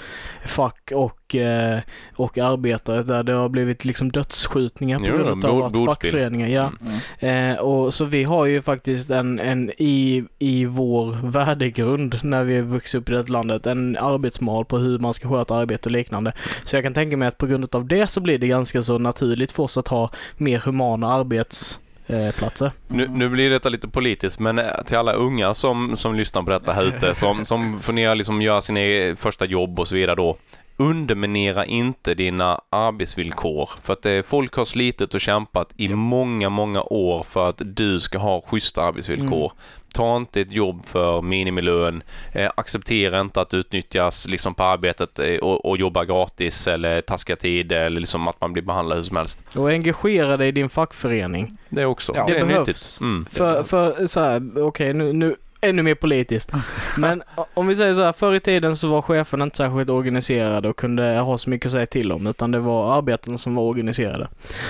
fack 0.45 0.91
och, 0.95 1.35
eh, 1.35 1.79
och 2.15 2.37
arbetare 2.37 3.03
där 3.03 3.23
det 3.23 3.33
har 3.33 3.49
blivit 3.49 3.85
liksom 3.85 4.11
dödsskjutningar 4.11 4.99
på 4.99 5.05
grund 5.05 5.45
av 5.45 5.71
blod- 5.71 5.89
att 5.89 5.99
fackföreningar, 5.99 6.47
ja. 6.47 6.71
Mm. 6.81 6.93
Mm. 7.19 7.51
Eh, 7.51 7.59
och 7.59 7.93
så 7.93 8.05
vi 8.05 8.23
har 8.23 8.45
ju 8.45 8.61
faktiskt 8.61 9.09
en, 9.09 9.39
en 9.39 9.71
i, 9.77 10.23
i 10.39 10.65
vår 10.65 11.31
värdegrund 11.31 12.19
när 12.23 12.43
vi 12.43 12.61
vuxit 12.61 13.01
upp 13.01 13.09
i 13.09 13.11
det 13.11 13.29
landet, 13.29 13.65
en 13.65 13.97
arbetsmal 13.97 14.65
på 14.65 14.77
hur 14.77 14.99
man 14.99 15.13
ska 15.13 15.29
sköta 15.29 15.55
arbete 15.55 15.89
och 15.89 15.91
liknande. 15.91 16.33
Så 16.65 16.75
jag 16.75 16.83
kan 16.83 16.93
tänka 16.93 17.17
mig 17.17 17.27
att 17.27 17.37
på 17.37 17.47
grund 17.47 17.75
av 17.75 17.87
det 17.87 18.07
så 18.07 18.21
blir 18.21 18.37
det 18.37 18.47
ganska 18.47 18.81
så 18.81 18.97
naturligt 18.97 19.51
för 19.51 19.63
oss 19.63 19.77
att 19.77 19.87
ha 19.87 20.09
mer 20.37 20.59
humana 20.59 21.13
arbetsplatser. 21.13 21.83
Eh, 22.07 22.31
platser. 22.31 22.71
Nu, 22.87 23.07
nu 23.07 23.29
blir 23.29 23.49
detta 23.49 23.69
lite 23.69 23.87
politiskt, 23.87 24.39
men 24.39 24.59
eh, 24.59 24.83
till 24.85 24.97
alla 24.97 25.13
unga 25.13 25.53
som, 25.53 25.95
som 25.95 26.15
lyssnar 26.15 26.43
på 26.43 26.49
detta 26.49 26.73
här 26.73 26.83
ute, 26.83 27.15
som, 27.15 27.45
som 27.45 27.81
funderar 27.81 28.15
liksom 28.15 28.41
göra 28.41 28.61
sina 28.61 28.79
e-, 28.79 29.15
första 29.15 29.45
jobb 29.45 29.79
och 29.79 29.87
så 29.87 29.95
vidare 29.95 30.15
då. 30.15 30.37
Underminera 30.77 31.65
inte 31.65 32.13
dina 32.13 32.61
arbetsvillkor. 32.69 33.69
För 33.83 33.93
att 33.93 34.01
det, 34.01 34.25
folk 34.27 34.55
har 34.55 34.65
slitit 34.65 35.13
och 35.13 35.21
kämpat 35.21 35.73
i 35.77 35.89
många, 35.89 36.49
många 36.49 36.81
år 36.81 37.23
för 37.23 37.49
att 37.49 37.61
du 37.65 37.99
ska 37.99 38.17
ha 38.17 38.41
schyssta 38.41 38.83
arbetsvillkor. 38.83 39.51
Ta 39.93 40.17
inte 40.17 40.41
ett 40.41 40.51
jobb 40.51 40.85
för 40.85 41.21
minimilön. 41.21 42.03
Eh, 42.31 42.51
acceptera 42.55 43.19
inte 43.19 43.41
att 43.41 43.53
utnyttjas 43.53 44.27
liksom 44.27 44.55
på 44.55 44.63
arbetet 44.63 45.19
eh, 45.19 45.35
och, 45.35 45.65
och 45.65 45.77
jobba 45.77 46.05
gratis 46.05 46.67
eller 46.67 47.01
taska 47.01 47.35
tid 47.35 47.71
eller 47.71 47.99
liksom 47.99 48.27
att 48.27 48.41
man 48.41 48.53
blir 48.53 48.63
behandlad 48.63 48.97
hur 48.97 49.03
som 49.03 49.17
helst. 49.17 49.39
Och 49.55 49.69
engagera 49.69 50.37
dig 50.37 50.47
i 50.47 50.51
din 50.51 50.69
fackförening. 50.69 51.57
Det 51.69 51.85
också. 51.85 52.13
Ja, 52.15 52.25
det, 52.25 52.33
det 52.33 52.39
är 52.39 52.45
behövs. 52.45 52.67
nyttigt. 52.67 52.97
Mm. 53.01 53.25
För, 53.25 53.63
för 53.63 54.07
så 54.07 54.19
här, 54.19 54.63
okej 54.63 54.93
nu, 54.93 55.13
nu 55.13 55.35
ännu 55.63 55.83
mer 55.83 55.95
politiskt. 55.95 56.51
Men 56.97 57.23
om 57.53 57.67
vi 57.67 57.75
säger 57.75 57.93
så 57.93 58.03
här, 58.03 58.13
förr 58.13 58.33
i 58.33 58.39
tiden 58.39 58.77
så 58.77 58.87
var 58.87 59.01
cheferna 59.01 59.43
inte 59.43 59.57
särskilt 59.57 59.89
organiserade 59.89 60.69
och 60.69 60.77
kunde 60.77 61.19
ha 61.19 61.37
så 61.37 61.49
mycket 61.49 61.65
att 61.65 61.71
säga 61.71 61.85
till 61.85 62.11
om, 62.11 62.27
utan 62.27 62.51
det 62.51 62.59
var 62.59 62.97
arbetarna 62.97 63.37
som 63.37 63.55
var 63.55 63.63
organiserade. 63.63 64.27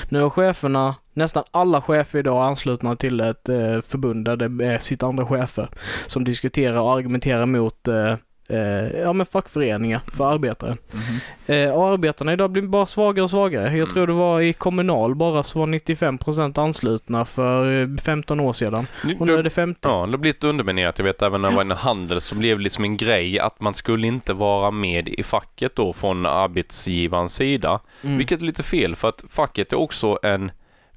Nu 0.10 0.22
har 0.22 0.30
cheferna, 0.30 0.96
nästan 1.14 1.44
alla 1.52 1.82
chefer 1.82 2.20
idag 2.20 2.44
anslutna 2.44 2.96
till 2.96 3.20
ett 3.20 3.50
eh, 3.50 3.82
förbund 3.88 4.26
där 4.26 4.36
det 4.36 4.66
är 4.66 4.80
sitt 4.80 5.04
andra 5.04 5.26
chefer 5.26 5.70
som 6.08 6.24
diskuterar 6.24 6.82
och 6.82 6.94
argumenterar 6.94 7.46
mot 7.46 7.88
eh, 7.88 8.16
eh, 8.50 9.00
ja, 9.02 9.14
men 9.14 9.26
fackföreningar 9.26 10.02
för 10.14 10.34
arbetare. 10.34 10.78
Mhm. 10.92 11.20
Eh, 11.56 11.70
och 11.72 11.88
arbetarna 11.88 12.34
idag 12.34 12.52
blir 12.52 12.62
bara 12.62 12.86
svagare 12.86 13.24
och 13.24 13.30
svagare. 13.30 13.64
Jag 13.64 13.74
Mm. 13.74 13.90
tror 13.90 14.08
det 14.08 14.14
var 14.14 14.42
i 14.42 14.54
Kommunal 14.54 15.16
bara 15.16 15.44
så 15.44 15.60
var 15.60 15.68
95% 15.68 16.58
anslutna 16.58 17.26
för 17.26 17.82
eh, 17.82 17.88
15 18.04 18.40
år 18.40 18.54
sedan. 18.54 18.88
Och 19.20 19.28
nu 19.28 19.34
är 19.38 19.44
det 19.44 19.50
50. 19.50 19.80
Ja, 19.84 19.90
det 19.90 20.12
har 20.12 20.18
blivit 20.18 20.44
underminerat. 20.44 20.98
Jag 21.00 21.06
vet 21.06 21.22
även 21.22 21.42
när 21.42 21.50
jag 21.50 21.56
var 21.56 21.62
inom 21.64 21.78
handel 21.78 22.22
så 22.22 22.36
blev 22.36 22.58
det 22.58 22.64
liksom 22.64 22.84
en 22.84 22.98
grej 22.98 23.40
att 23.40 23.60
man 23.60 23.74
skulle 23.74 24.08
inte 24.08 24.34
vara 24.34 24.72
med 24.72 25.08
i 25.08 25.24
facket 25.24 25.76
då 25.76 25.94
från 25.94 26.26
arbetsgivarens 26.26 27.34
sida. 27.36 27.80
Mm. 28.04 28.18
Vilket 28.18 28.42
är 28.42 28.46
lite 28.46 28.64
fel 28.64 28.96
för 28.96 29.10
att 29.10 29.24
facket 29.30 29.74
är 29.74 29.78
också 29.80 30.20
en 30.24 30.52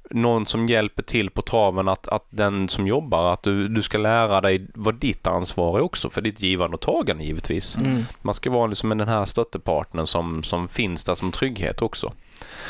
någon 0.09 0.45
som 0.45 0.67
hjälper 0.67 1.03
till 1.03 1.29
på 1.29 1.41
traven 1.41 1.87
att, 1.87 2.07
att 2.07 2.25
den 2.29 2.69
som 2.69 2.87
jobbar, 2.87 3.33
att 3.33 3.43
du, 3.43 3.67
du 3.67 3.81
ska 3.81 3.97
lära 3.97 4.41
dig 4.41 4.67
vad 4.73 4.95
ditt 4.95 5.27
ansvar 5.27 5.77
är 5.77 5.81
också 5.81 6.09
för 6.09 6.21
ditt 6.21 6.41
givande 6.41 6.75
och 6.75 6.81
tagande 6.81 7.23
givetvis. 7.23 7.75
Mm. 7.77 8.05
Man 8.21 8.33
ska 8.33 8.49
vara 8.49 8.67
liksom 8.67 8.89
den 8.97 9.07
här 9.07 9.25
stöttepartnern 9.25 10.07
som, 10.07 10.43
som 10.43 10.67
finns 10.67 11.03
där 11.03 11.15
som 11.15 11.31
trygghet 11.31 11.81
också. 11.81 12.13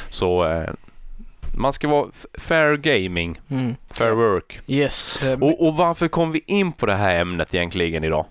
Så 0.09 0.45
eh, 0.45 0.69
man 1.57 1.73
ska 1.73 1.87
vara 1.87 2.07
fair 2.33 2.75
gaming, 2.77 3.39
Mm. 3.49 3.75
fair 3.93 4.11
work. 4.11 4.59
Yes. 4.67 5.19
Och, 5.41 5.67
och 5.67 5.75
varför 5.77 6.07
kom 6.07 6.31
vi 6.31 6.41
in 6.45 6.71
på 6.73 6.85
det 6.85 6.95
här 6.95 7.21
ämnet 7.21 7.55
egentligen 7.55 8.03
idag? 8.03 8.25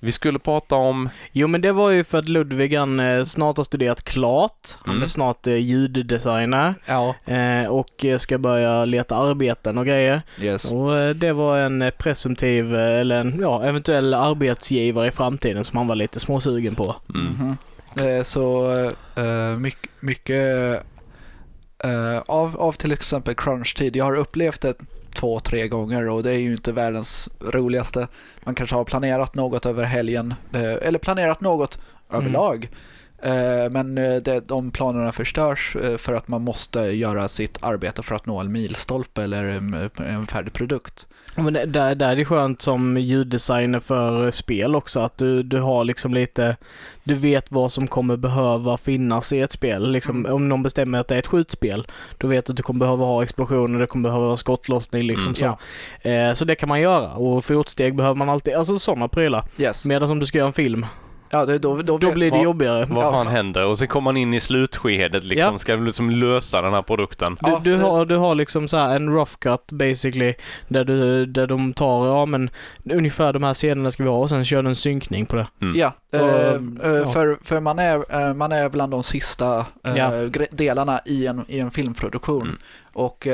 Vi 0.00 0.12
skulle 0.12 0.38
prata 0.38 0.74
om... 0.74 1.08
Jo 1.32 1.46
men 1.48 1.60
det 1.60 1.72
var 1.72 1.90
ju 1.90 2.04
för 2.04 2.18
att 2.18 2.28
Ludvig 2.28 2.74
han 2.76 3.00
eh, 3.00 3.24
snart 3.24 3.56
har 3.56 3.64
studerat 3.64 4.04
klart. 4.04 4.68
Han 4.84 4.94
Mm. 4.94 5.02
är 5.04 5.08
snart 5.08 5.46
eh, 5.46 5.54
ljuddesigner 5.56 6.74
Ja, 6.86 7.14
eh, 7.24 7.66
och 7.66 8.04
ska 8.18 8.38
börja 8.38 8.84
leta 8.84 9.16
arbeten 9.16 9.78
och 9.78 9.86
grejer. 9.86 10.22
yes. 10.40 10.72
Och 10.72 11.16
det 11.16 11.32
var 11.32 11.58
en 11.58 11.90
presumtiv 11.98 12.74
eller 12.74 13.20
en 13.20 13.38
ja, 13.40 13.64
eventuell 13.64 14.14
arbetsgivare 14.14 15.08
i 15.08 15.10
framtiden 15.10 15.64
som 15.64 15.76
han 15.76 15.86
var 15.88 15.94
lite 15.96 16.20
småsugen 16.20 16.74
på. 16.74 16.96
Mm. 17.14 17.56
Eh, 18.16 18.22
Så 18.22 18.70
uh, 19.18 19.58
mycket, 19.58 19.90
mycket 20.00 20.82
av, 22.26 22.56
av 22.60 22.72
till 22.72 22.92
exempel 22.92 23.34
crunchtid. 23.34 23.96
Jag 23.96 24.04
har 24.04 24.16
upplevt 24.16 24.60
det 24.60 24.74
två, 25.14 25.40
tre 25.40 25.68
gånger 25.68 26.08
och 26.08 26.22
det 26.22 26.30
är 26.30 26.38
ju 26.38 26.52
inte 26.52 26.72
världens 26.72 27.28
roligaste. 27.40 28.08
Man 28.46 28.54
kanske 28.54 28.76
har 28.76 28.84
planerat 28.84 29.34
något 29.34 29.66
över 29.66 29.84
helgen 29.84 30.34
eh, 30.52 30.60
eller 30.82 30.98
planerat 30.98 31.40
något 31.40 31.78
Mm. 32.10 32.20
överlag. 32.22 32.68
Eh, 33.22 33.70
Men 33.70 33.98
eh, 33.98 34.16
det, 34.16 34.40
de 34.48 34.70
planerna 34.70 35.12
förstörs 35.12 35.76
för 35.98 36.14
att 36.14 36.28
man 36.28 36.42
måste 36.42 36.80
göra 36.80 37.28
sitt 37.28 37.58
arbete 37.62 38.02
för 38.02 38.14
att 38.14 38.26
nå 38.26 38.38
en 38.40 38.52
milstolpe 38.52 39.22
eller 39.22 39.44
en, 39.44 39.90
en 39.96 40.26
färdig 40.26 40.52
produkt. 40.52 41.06
Men 41.36 41.52
där, 41.52 41.94
där 41.94 42.08
är 42.08 42.16
det 42.16 42.24
skönt 42.24 42.62
som 42.62 42.96
ljuddesigner 42.96 43.80
för 43.80 44.30
spel 44.30 44.76
också 44.76 45.00
att 45.00 45.18
du, 45.18 45.42
du 45.42 45.60
har 45.60 45.84
liksom 45.84 46.14
lite, 46.14 46.56
du 47.04 47.14
vet 47.14 47.50
vad 47.52 47.72
som 47.72 47.86
kommer 47.86 48.16
behöva 48.16 48.76
finnas 48.76 49.32
i 49.32 49.40
ett 49.40 49.52
spel. 49.52 49.90
Liksom, 49.90 50.16
Mm. 50.16 50.32
Om 50.34 50.48
någon 50.48 50.62
bestämmer 50.62 50.98
att 50.98 51.08
det 51.08 51.14
är 51.14 51.18
ett 51.18 51.26
skjutspel, 51.26 51.84
då 52.18 52.26
vet 52.28 52.46
du 52.46 52.50
att 52.52 52.56
du 52.56 52.62
kommer 52.62 52.80
behöva 52.80 53.04
ha 53.04 53.22
explosioner, 53.22 53.78
det 53.80 53.86
kommer 53.86 54.08
behöva 54.08 54.26
ha 54.26 54.36
skottlossning 54.36 55.02
liksom 55.02 55.34
Mm. 55.42 55.56
så. 56.02 56.08
Eh, 56.08 56.34
så 56.34 56.44
det 56.44 56.54
kan 56.54 56.68
man 56.68 56.80
göra 56.80 57.12
och 57.12 57.44
fotsteg 57.44 57.94
behöver 57.96 58.14
man 58.14 58.28
alltid, 58.28 58.54
alltså 58.54 58.78
sådana 58.78 59.08
prylar. 59.08 59.44
Yes. 59.58 59.84
Medan 59.84 60.10
om 60.10 60.18
du 60.18 60.26
ska 60.26 60.38
göra 60.38 60.46
en 60.46 60.52
film, 60.52 60.86
Ja, 61.30 61.44
det, 61.46 61.58
då, 61.58 61.82
då, 61.82 61.98
då 61.98 62.12
blir 62.12 62.30
det 62.30 62.36
vad- 62.36 62.44
jobbigare. 62.44 62.84
Vad 62.88 63.04
Ja. 63.04 63.10
fan 63.12 63.26
händer? 63.26 63.64
Och 63.66 63.78
sen 63.78 63.88
kommer 63.88 64.04
man 64.04 64.16
in 64.16 64.34
i 64.34 64.40
slutskedet 64.40 65.24
liksom, 65.24 65.52
Ja. 65.54 65.58
ska 65.58 65.74
liksom 65.74 66.10
lösa 66.10 66.62
den 66.62 66.72
här 66.72 66.82
produkten. 66.82 67.36
Du, 67.40 67.56
du, 67.70 67.76
har, 67.82 68.04
du 68.06 68.16
har 68.16 68.34
liksom 68.34 68.68
så 68.68 68.76
här 68.76 68.96
en 68.96 69.12
rough 69.14 69.32
cut 69.38 69.72
basically 69.72 70.34
där, 70.68 70.84
du, 70.84 71.26
där 71.26 71.46
de 71.46 71.72
tar, 71.72 72.06
ja 72.06 72.26
men 72.26 72.50
ungefär 72.90 73.32
de 73.32 73.42
här 73.42 73.54
scenerna 73.54 73.90
ska 73.90 74.02
vi 74.02 74.08
ha 74.08 74.16
och 74.18 74.28
sen 74.30 74.44
kör 74.44 74.62
du 74.62 74.68
en 74.68 74.76
synkning 74.76 75.26
på 75.26 75.36
det. 75.36 75.46
Mm. 75.62 75.78
Ja, 75.78 75.92
eh, 76.20 76.90
eh, 76.90 76.96
ja. 76.96 77.06
För, 77.12 77.38
för 77.42 77.60
man, 77.60 77.78
är, 77.78 78.26
eh, 78.28 78.34
man 78.34 78.52
är 78.52 78.68
bland 78.68 78.92
de 78.92 79.02
sista 79.02 79.66
Ja. 79.82 80.10
delarna 80.50 81.00
i 81.04 81.26
en, 81.26 81.44
i 81.48 81.58
en 81.60 81.70
filmproduktion. 81.70 82.42
Mm. 82.42 82.56
Och 82.92 83.26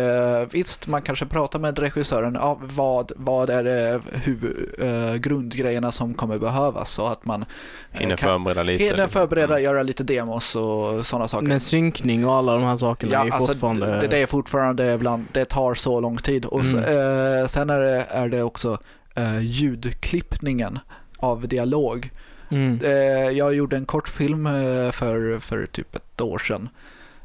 visst, 0.50 0.86
man 0.88 1.02
kanske 1.02 1.26
pratar 1.26 1.58
med 1.58 1.78
regissören, 1.78 2.34
ja, 2.34 2.58
vad, 2.62 3.12
vad 3.16 3.50
är 3.50 3.64
det 3.64 4.00
huvud, 4.12 4.74
grundgrejerna 5.22 5.90
som 5.92 6.14
kommer 6.14 6.38
behövas 6.38 6.90
så 6.90 7.06
att 7.06 7.24
man 7.24 7.44
Hinner 7.90 8.16
kan 8.16 8.28
förbereda 8.28 8.62
lite. 8.62 8.84
hinner 8.84 8.96
liksom. 8.96 9.10
förbereda, 9.20 9.52
Mm. 9.54 9.64
göra 9.64 9.82
lite 9.82 10.04
demos 10.04 10.56
och 10.56 11.06
sådana 11.06 11.28
saker. 11.28 11.46
Men 11.46 11.60
synkning 11.60 12.26
och 12.26 12.32
alla 12.34 12.52
de 12.52 12.62
här 12.62 12.76
sakerna 12.76 13.20
är 13.20 13.24
ju 13.24 13.30
alltså, 13.30 13.52
fortfarande... 13.52 14.00
det, 14.00 14.06
det 14.06 14.18
är 14.22 14.26
fortfarande 14.26 14.94
ibland, 14.94 15.24
det 15.32 15.44
tar 15.44 15.74
så 15.74 16.00
lång 16.00 16.16
tid. 16.16 16.44
Och 16.44 16.64
så, 16.64 16.76
eh, 16.78 17.46
sen 17.46 17.70
är 17.70 17.78
det, 17.80 18.06
är 18.08 18.28
det 18.28 18.42
också 18.42 18.78
eh, 19.14 19.40
ljudklippningen 19.40 20.78
av 21.18 21.48
dialog. 21.48 22.10
Mm. 22.52 22.78
Eh, 22.82 23.38
jag 23.38 23.54
gjorde 23.54 23.76
en 23.76 23.86
kortfilm 23.86 24.46
eh, 24.46 24.90
för, 24.90 25.38
för 25.38 25.66
typ 25.66 25.96
ett 25.96 26.20
år 26.20 26.38
sedan. 26.38 26.68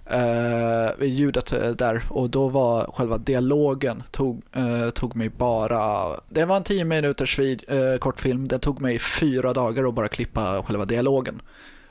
Eh, 0.10 1.06
ljudet 1.06 1.54
eh, 1.54 1.70
där 1.70 2.04
och 2.10 2.30
då 2.30 2.48
var 2.48 2.92
själva 2.92 3.18
dialogen 3.18 4.04
tog, 4.12 4.42
eh, 4.54 4.90
tog 4.90 5.16
mig 5.16 5.30
bara, 5.30 6.08
det 6.30 6.46
var 6.46 6.58
en 6.58 6.64
10 6.64 6.86
minuters 6.86 7.40
vid, 7.40 7.64
eh, 7.68 7.98
kortfilm, 7.98 8.48
det 8.48 8.60
tog 8.60 8.82
mig 8.82 9.00
fyra 9.00 9.54
dagar 9.54 9.88
att 9.88 9.94
bara 9.94 10.08
klippa 10.08 10.64
själva 10.64 10.86
dialogen. 10.86 11.42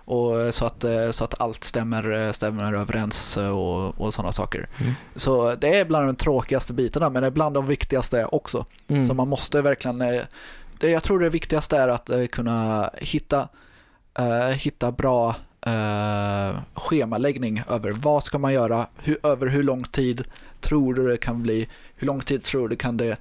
Och 0.09 0.55
så 0.55 0.67
att, 0.67 0.85
så 1.11 1.25
att 1.25 1.41
allt 1.41 1.65
stämmer, 1.65 2.33
stämmer 2.33 2.73
överens 2.73 3.37
och, 3.37 4.01
och 4.01 4.15
sådana 4.15 4.33
saker. 4.33 4.69
Mm. 4.79 4.93
Så 5.17 5.55
det 5.55 5.79
är 5.79 5.85
bland 5.85 6.09
de 6.09 6.17
tråkigaste 6.17 6.73
bitarna 6.73 7.11
men 7.11 7.23
det 7.23 7.27
är 7.27 7.31
bland 7.31 7.55
de 7.55 7.67
viktigaste 7.67 8.25
också. 8.25 8.67
Mm. 8.89 9.07
Så 9.07 9.15
man 9.15 9.29
måste 9.29 9.63
verkligen, 9.63 10.03
det, 10.79 10.91
jag 10.91 11.03
tror 11.03 11.21
det 11.21 11.29
viktigaste 11.29 11.77
är 11.77 11.89
att 11.89 12.11
eh, 12.11 12.27
kunna 12.27 12.91
hitta, 12.95 13.49
eh, 14.19 14.49
hitta 14.49 14.93
bra 14.93 15.37
eh, 15.67 16.57
schemaläggning 16.75 17.63
över 17.69 17.91
vad 17.91 18.25
ska 18.25 18.39
man 18.39 18.53
göra, 18.53 18.87
hur, 18.97 19.27
över 19.27 19.47
hur 19.47 19.63
lång 19.63 19.85
tid 19.85 20.25
tror 20.61 20.95
du 20.95 21.09
det 21.09 21.17
kan 21.17 21.43
bli, 21.43 21.69
hur 21.97 22.07
lång 22.07 22.21
tid 22.21 22.43
tror 22.43 22.69
du 22.69 22.77
kan 22.77 22.97
det, 22.97 23.21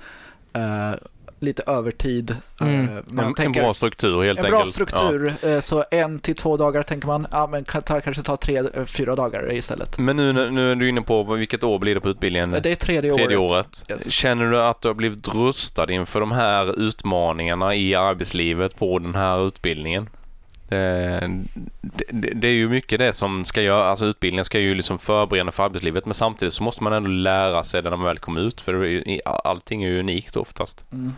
eh, 0.54 0.92
lite 1.40 1.64
övertid. 1.68 2.30
Eh, 2.62 2.68
Mm. 2.68 2.86
man 3.08 3.20
En, 3.20 3.26
en 3.26 3.34
tänker- 3.34 3.62
bra 3.62 3.74
struktur 3.74 4.24
helt 4.24 4.40
en 4.40 4.46
enkelt. 4.46 4.64
bra 4.64 4.72
struktur, 4.72 5.34
eh, 5.44 5.60
så 5.60 5.86
en 5.92 6.20
till 6.20 6.36
två 6.36 6.58
dagar 6.58 6.84
tänker 6.84 7.08
man, 7.08 7.28
ja 7.32 7.48
men 7.48 7.64
kan 7.64 7.82
ta, 7.82 8.02
kanske 8.02 8.24
ta 8.24 8.38
tre, 8.38 8.58
eh, 8.58 8.86
fyra 8.86 9.16
dagar 9.16 9.54
istället. 9.54 9.96
Ja. 9.98 10.04
Men 10.04 10.18
nu, 10.18 10.34
nu 10.52 10.72
är 10.72 10.76
du 10.76 10.90
inne 10.90 11.02
på 11.02 11.24
vilket 11.24 11.64
år 11.64 11.80
blir 11.80 11.96
det 11.96 12.02
på 12.02 12.10
utbildningen? 12.10 12.52
Det 12.64 12.72
är 12.72 12.76
tredje, 12.76 13.12
Tredje 13.12 13.38
året. 13.38 13.52
året. 13.52 13.86
Yes. 13.90 14.12
Känner 14.12 14.52
du 14.52 14.62
att 14.62 14.82
du 14.82 14.88
har 14.88 14.96
blivit 14.96 15.28
rustad 15.36 15.92
inför 15.92 16.20
de 16.20 16.32
här 16.32 16.80
utmaningarna 16.82 17.76
i 17.76 17.96
arbetslivet 17.96 18.80
på 18.80 19.00
den 19.00 19.16
här 19.16 19.48
utbildningen? 19.48 20.10
Eh, 20.70 21.30
Det, 21.82 22.06
det, 22.12 22.30
det 22.34 22.48
är 22.48 22.52
ju 22.54 22.70
mycket 22.70 23.00
det 23.00 23.14
som 23.14 23.46
ska 23.46 23.62
göra, 23.62 23.86
alltså 23.90 24.06
utbildningen 24.06 24.46
ska 24.46 24.60
ju 24.60 24.76
liksom 24.76 25.00
förbereda 25.00 25.52
för 25.52 25.64
arbetslivet 25.64 26.06
men 26.06 26.14
samtidigt 26.14 26.54
så 26.54 26.64
måste 26.64 26.84
man 26.84 26.94
ändå 26.94 27.10
lära 27.10 27.64
sig 27.64 27.82
det 27.82 27.90
när 27.90 27.98
man 27.98 28.06
väl 28.08 28.18
kommer 28.18 28.42
ut 28.42 28.62
för 28.62 28.74
det 28.74 29.12
är 29.12 29.48
allting 29.48 29.84
är 29.84 29.90
ju 29.90 30.00
unikt 30.00 30.36
oftast. 30.36 30.86
Mm. 30.92 31.14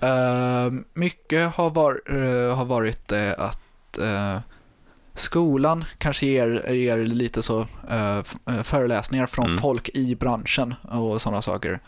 Eh, 0.00 0.80
mycket 0.94 1.54
har, 1.54 1.70
var, 1.70 2.00
eh, 2.06 2.56
har 2.56 2.64
varit 2.64 3.08
det 3.08 3.34
att 3.34 3.98
eh, 3.98 4.38
skolan 5.14 5.84
kanske 5.98 6.26
ger, 6.26 6.70
ger 6.72 6.98
lite 6.98 7.42
så 7.42 7.66
föreläsningar 8.64 9.26
från 9.26 9.46
Mm. 9.46 9.58
folk 9.58 9.88
i 9.88 10.14
branschen 10.14 10.74
och 10.82 11.20
sådana 11.22 11.42
saker. 11.42 11.80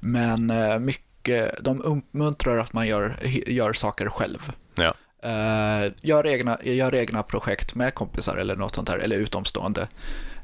Men 0.00 0.52
mycket, 0.84 1.64
de 1.64 1.82
uppmuntrar 1.82 2.56
att 2.58 2.72
man 2.72 2.86
gör, 2.86 3.16
gör 3.46 3.72
saker 3.72 4.06
själv. 4.08 4.52
Ja. 4.74 4.94
Eh, 5.22 5.92
gör, 6.00 6.26
egna, 6.26 6.58
gör 6.62 6.94
egna 6.94 7.22
projekt 7.22 7.74
med 7.74 7.94
kompisar 7.94 8.36
eller 8.36 8.56
något 8.56 8.74
sånt 8.74 8.88
där, 8.88 8.98
eller 8.98 9.16
utomstående. 9.16 9.88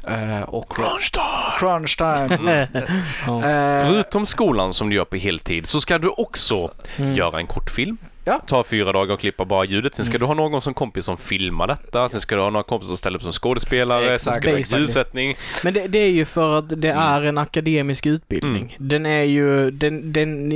Eh, 0.09 0.43
och 0.43 0.73
Crunch 0.73 1.13
time! 1.13 1.59
crunch 1.59 1.99
time. 1.99 2.69
ja. 3.27 3.37
Eh, 3.45 3.89
Förutom 3.89 4.27
skolan 4.27 4.75
som 4.75 4.91
du 4.91 4.97
gör 4.97 5.05
på 5.05 5.17
heltid 5.17 5.67
så 5.67 5.81
ska 5.81 5.99
du 5.99 6.09
också 6.09 6.71
Mm. 6.99 7.15
göra 7.15 7.39
en 7.39 7.47
kortfilm. 7.47 7.97
Ja. 8.29 8.41
Ta 8.47 8.65
fyra 8.65 8.93
dagar 8.93 9.15
och 9.15 9.21
klippa 9.21 9.45
bara 9.45 9.65
ljudet. 9.65 9.95
Sen 9.95 10.05
ska 10.07 10.13
Mm. 10.17 10.21
du 10.21 10.27
ha 10.27 10.35
någon 10.49 10.63
som 10.63 10.75
kompis 10.75 11.05
som 11.05 11.17
filmar 11.17 11.67
detta. 11.67 12.09
Sen 12.09 12.21
ska 12.21 12.35
du 12.37 12.43
ha 12.43 12.51
några 12.51 12.63
kompisar 12.65 12.89
som 12.89 12.97
ställer 12.97 13.17
upp 13.17 13.23
som 13.23 13.33
skådespelare. 13.33 14.05
Sen 14.05 14.15
Exakt. 14.15 14.37
ska 14.37 14.45
du 14.45 14.51
ha 14.51 14.59
Basically. 14.59 14.83
ljudsättning. 14.83 15.35
Men 15.65 15.75
det, 15.75 15.87
det 15.89 15.99
är 15.99 16.11
ju 16.11 16.25
för 16.25 16.59
att 16.59 16.69
det 16.83 16.91
Mm. 16.91 17.03
är 17.03 17.23
en 17.23 17.39
akademisk 17.39 18.07
utbildning. 18.07 18.77
Den 18.79 19.07
är 19.07 19.23
ju, 19.23 19.71
den, 19.71 20.13
den, 20.13 20.53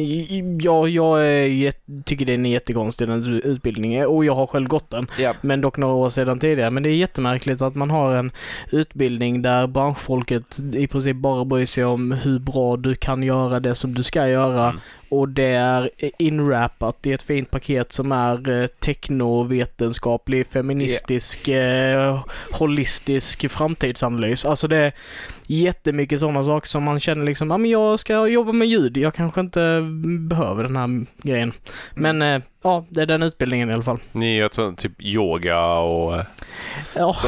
ja, 0.61 0.89
jag 0.89 1.27
är, 1.27 1.73
tycker 2.05 2.27
den 2.27 2.47
är 2.47 2.51
jättekonstig 2.51 3.09
den 3.09 3.41
utbildningen 3.45 4.07
och 4.07 4.25
jag 4.25 4.35
har 4.35 4.47
själv 4.47 4.69
gått 4.69 4.91
den. 4.91 5.07
ja. 5.19 5.35
Men 5.41 5.61
dock 5.61 5.77
några 5.77 5.95
år 5.95 6.11
sedan 6.11 6.39
tidigare. 6.39 6.71
Men 6.71 6.83
det 6.83 6.89
är 6.89 6.95
jättemärkligt 6.95 7.63
att 7.63 7.75
man 7.75 7.91
har 7.91 8.15
en 8.15 8.33
utbildning 8.71 9.43
där 9.43 9.67
branschfolket 9.67 10.59
i 10.75 10.87
princip 10.87 11.17
bara 11.17 11.45
bryr 11.45 11.67
sig 11.67 11.85
om 11.85 12.13
hur 12.13 12.39
bra 12.39 12.77
du 12.77 12.95
kan 12.95 13.23
göra 13.23 13.61
det 13.61 13.75
som 13.75 13.95
du 13.95 14.03
ska 14.03 14.29
göra. 14.29 14.65
Mm. 14.69 14.81
Och 15.13 15.29
det 15.29 15.55
är 15.55 15.91
inwrappat 16.19 17.07
i 17.07 17.13
ett 17.13 17.23
fint 17.23 17.51
paket 17.51 17.93
som 17.93 18.13
är 18.13 18.63
eh, 18.63 18.67
teknovetenskaplig, 18.67 20.47
feministisk, 20.47 21.49
eh, 21.49 22.25
holistisk 22.53 23.51
framtidsanalys. 23.51 24.45
Alltså 24.45 24.69
det 24.69 24.93
jättemycket 25.47 26.21
sådana 26.21 26.45
saker 26.45 26.69
som 26.69 26.83
man 26.83 27.01
känner 27.01 27.25
liksom, 27.25 27.51
ja 27.51 27.59
men 27.59 27.71
jag 27.71 28.01
ska 28.01 28.27
jobba 28.27 28.53
med 28.53 28.69
ljud, 28.69 28.97
jag 28.97 29.15
kanske 29.15 29.41
inte 29.41 29.81
behöver 30.29 30.63
den 30.65 30.77
här 30.77 31.07
grejen. 31.23 31.53
Men 31.95 32.23
eh, 32.23 32.41
ja, 32.63 32.87
det 32.89 33.03
är 33.03 33.07
den 33.07 33.23
utbildningen 33.23 33.71
i 33.71 33.73
alla 33.73 33.83
fall. 33.83 33.99
Ni 34.13 34.37
gör 34.37 34.75
typ 34.77 34.93
yoga 35.03 35.69
och 35.69 36.17
eh, 36.19 36.25
Ja, 36.95 37.17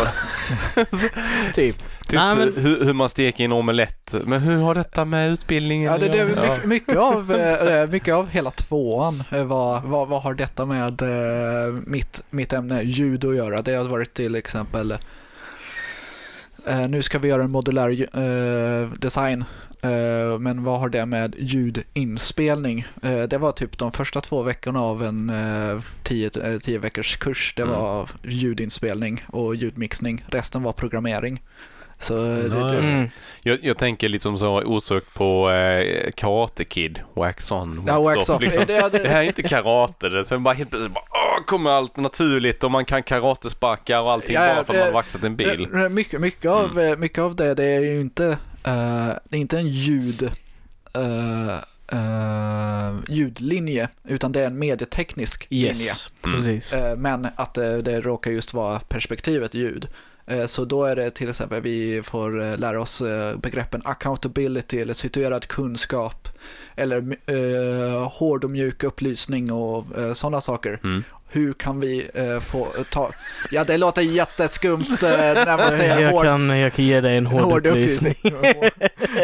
typ. 1.55 1.77
typ 2.07 2.13
Nej, 2.13 2.37
men- 2.37 2.53
hur, 2.57 2.85
hur 2.85 2.93
man 2.93 3.09
steker 3.09 3.45
en 3.45 3.53
omelett. 3.53 4.15
Men 4.25 4.43
hur 4.43 4.63
har 4.63 4.75
detta 4.75 5.05
med 5.05 5.31
utbildningen 5.31 5.93
Ja, 5.93 5.99
det, 5.99 6.09
det 6.09 6.25
mycket, 6.25 6.65
mycket, 6.65 6.97
av, 6.97 7.33
eh, 7.33 7.87
mycket 7.91 8.15
av 8.15 8.29
hela 8.29 8.51
tvåan. 8.51 9.23
eh, 9.33 9.45
Vad, 9.45 9.83
vad, 9.83 10.09
vad 10.09 10.23
har 10.23 10.35
detta 10.35 10.65
med 10.67 11.03
mitt, 11.87 12.23
mitt 12.31 12.53
ämne 12.53 12.83
ljud 12.83 13.25
att 13.25 13.37
göra? 13.37 13.63
Det 13.63 13.75
har 13.75 13.85
varit 13.85 14.15
till 14.15 14.35
exempel 14.35 14.95
nu 16.89 17.03
ska 17.03 17.19
vi 17.19 17.29
göra 17.29 17.43
en 17.45 17.51
modulär 17.51 17.91
eh, 18.19 18.91
design. 18.99 19.45
Eh, 19.83 20.39
men 20.39 20.65
vad 20.65 20.81
har 20.81 20.89
det 20.89 21.07
med 21.07 21.35
ljudinspelning? 21.39 22.87
Eh, 23.03 23.23
det 23.23 23.39
var 23.39 23.53
typ 23.53 23.79
de 23.79 23.93
första 23.93 24.21
två 24.21 24.43
veckorna 24.43 24.81
av 24.81 25.03
en 25.05 25.31
eh, 25.31 25.81
tio, 26.03 26.31
eh, 26.45 26.59
tio 26.59 26.79
veckors 26.79 27.17
kurs. 27.17 27.55
Det 27.57 27.63
Mm. 27.63 27.75
var 27.75 28.09
ljudinspelning 28.23 29.25
och 29.27 29.57
ljudmixning. 29.57 30.25
Resten 30.29 30.63
var 30.63 30.73
programmering. 30.73 31.43
Så 31.99 32.15
det, 32.15 32.57
Ja, 32.59 32.65
det, 32.65 32.79
Mm. 32.79 33.09
Jag, 33.43 33.59
jag 33.65 33.79
tänker 33.79 34.09
liksom 34.09 34.39
så 34.39 34.63
osökt 34.63 35.15
på 35.15 35.51
eh, 35.51 36.11
Karate 36.17 36.65
Kid, 36.65 37.01
Wax 37.15 37.53
on, 37.53 37.77
Wax, 37.77 37.87
ja, 37.89 38.01
wax 38.01 38.29
off. 38.29 38.37
off. 38.37 38.43
Liksom. 38.43 38.65
Det, 38.67 38.89
det, 38.89 38.99
Det 38.99 39.09
här 39.09 39.23
är 39.23 39.27
inte 39.27 39.43
karate, 39.43 40.09
det. 40.09 40.25
sen 40.25 40.43
bara 40.43 40.55
helt 40.55 40.71
plötsligt 40.71 40.95
bara, 40.95 41.05
åh, 41.11 41.45
kommer 41.47 41.71
allt 41.71 41.97
naturligt 41.97 42.65
och 42.65 42.71
man 42.71 42.85
kan 42.85 43.03
karatesparkar 43.03 44.01
och 44.01 44.13
allting 44.13 44.35
Ja, 44.35 44.55
bara 44.55 44.65
för 44.65 44.73
det- 44.73 44.79
att 44.79 44.85
man 44.85 44.87
har 44.87 44.93
vaxat 44.93 45.23
en 45.25 45.37
bil. 45.37 45.69
Mycket, 45.91 46.21
mycket, 46.21 46.51
av, 46.51 46.71
Mm. 46.79 46.93
eh, 46.93 46.99
mycket 46.99 47.19
av 47.19 47.37
det, 47.37 47.55
det 47.55 47.65
är 47.65 47.81
ju 47.81 48.01
inte, 48.01 48.27
eh, 48.65 49.09
det 49.25 49.37
är 49.37 49.41
inte 49.41 49.59
en 49.59 49.69
ljud, 49.69 50.23
eh, 50.95 51.55
eh, 51.93 52.95
ljudlinje, 53.09 53.89
utan 54.05 54.33
det 54.33 54.41
är 54.41 54.47
en 54.47 54.59
medieteknisk 54.59 55.47
linje. 55.51 55.69
Yes, 55.69 56.11
Mm. 56.25 56.37
precis. 56.37 56.73
Eh, 56.73 56.97
Men 56.97 57.29
att 57.37 57.55
det, 57.55 57.83
det 57.83 58.01
råkar 58.01 58.31
just 58.31 58.55
vara 58.55 58.79
perspektivet 58.81 59.55
ljud. 59.55 59.89
Eh, 60.27 60.47
så 60.47 60.65
då 60.65 60.85
är 60.85 60.97
det 60.97 61.11
till 61.11 61.29
exempel 61.29 61.63
vi 61.63 62.03
får 62.03 62.43
eh, 62.43 62.59
lära 62.59 62.81
oss 62.81 63.01
eh, 63.01 63.37
begreppen 63.37 63.83
accountability 63.85 64.81
eller 64.81 64.95
situerad 64.95 65.47
kunskap 65.47 66.29
eller 66.77 67.17
eh, 67.27 68.09
hård 68.13 68.45
och 68.45 68.51
mjuk 68.51 68.83
upplysning 68.83 69.53
och 69.53 69.87
sådana 70.15 70.41
saker. 70.41 70.81
Mm. 70.85 71.05
Hur 71.35 71.53
kan 71.53 71.81
vi 71.81 72.11
eh, 72.15 72.41
få 72.41 72.69
ta... 72.91 73.11
Ja, 73.51 73.65
det 73.65 73.77
låter 73.79 74.03
jätteskumt 74.03 75.03
eh, 75.03 75.09
när 75.19 75.57
man 75.59 75.71
säger 75.79 76.01
Jag 76.01 76.11
hård, 76.13 76.25
kan, 76.25 76.49
jag 76.49 76.73
kan 76.73 76.85
ge 76.85 77.01
dig 77.01 77.17
en 77.17 77.27
hård, 77.27 77.67
upplysning. 77.67 78.15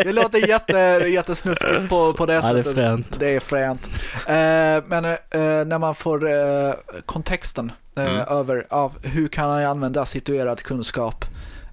det 0.05 0.13
låter 0.13 0.49
jätte, 0.49 0.79
jättesnuskigt 1.09 1.89
på, 1.89 2.13
på 2.13 2.27
det 2.27 2.33
Ja, 2.35 2.41
det 2.53 2.59
är 2.59 2.63
sättet. 2.63 2.75
fränt. 2.75 3.17
Det 3.21 3.35
är 3.37 3.41
fränt. 3.41 3.89
Eh, 4.27 4.85
men 4.89 5.05
eh, 5.05 5.67
när 5.67 5.79
man 5.79 5.95
får 5.95 6.29
eh, 6.31 6.73
kontexten 7.07 7.73
eh, 7.97 8.05
Mm. 8.05 8.17
över 8.29 8.67
av 8.69 8.93
hur 9.07 9.29
kan 9.29 9.61
jag 9.61 9.71
använda 9.71 10.05
situerad 10.07 10.63
kunskap 10.63 11.25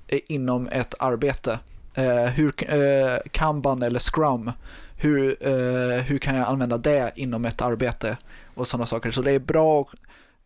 eh, 0.08 0.20
inom 0.28 0.68
ett 0.68 0.94
arbete? 1.00 1.60
Eh, 1.94 2.24
hur 2.26 2.54
eh, 2.74 3.18
Kanban 3.32 3.82
eller 3.84 4.00
Scrum, 4.00 4.52
hur, 4.98 5.36
eh, 5.48 6.02
hur 6.02 6.18
kan 6.18 6.36
jag 6.36 6.48
använda 6.48 6.78
det 6.78 7.12
inom 7.16 7.46
ett 7.46 7.62
arbete 7.62 8.18
och 8.56 8.68
sådana 8.68 8.86
saker. 8.86 9.12
Så 9.12 9.22
det 9.22 9.32
är 9.32 9.40
bra 9.40 9.82
att 9.82 9.88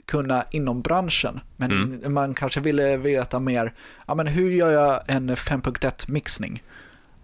kunna 0.06 0.44
inom 0.52 0.82
branschen, 0.82 1.40
men 1.58 1.72
Mm. 1.72 2.14
man 2.14 2.34
kanske 2.34 2.60
ville 2.62 2.98
veta 2.98 3.40
mer, 3.40 3.74
ja 4.08 4.16
men 4.16 4.28
hur 4.28 4.52
gör 4.52 4.72
jag 4.72 5.02
en 5.08 5.36
5.1 5.36 6.10
mixning? 6.12 6.64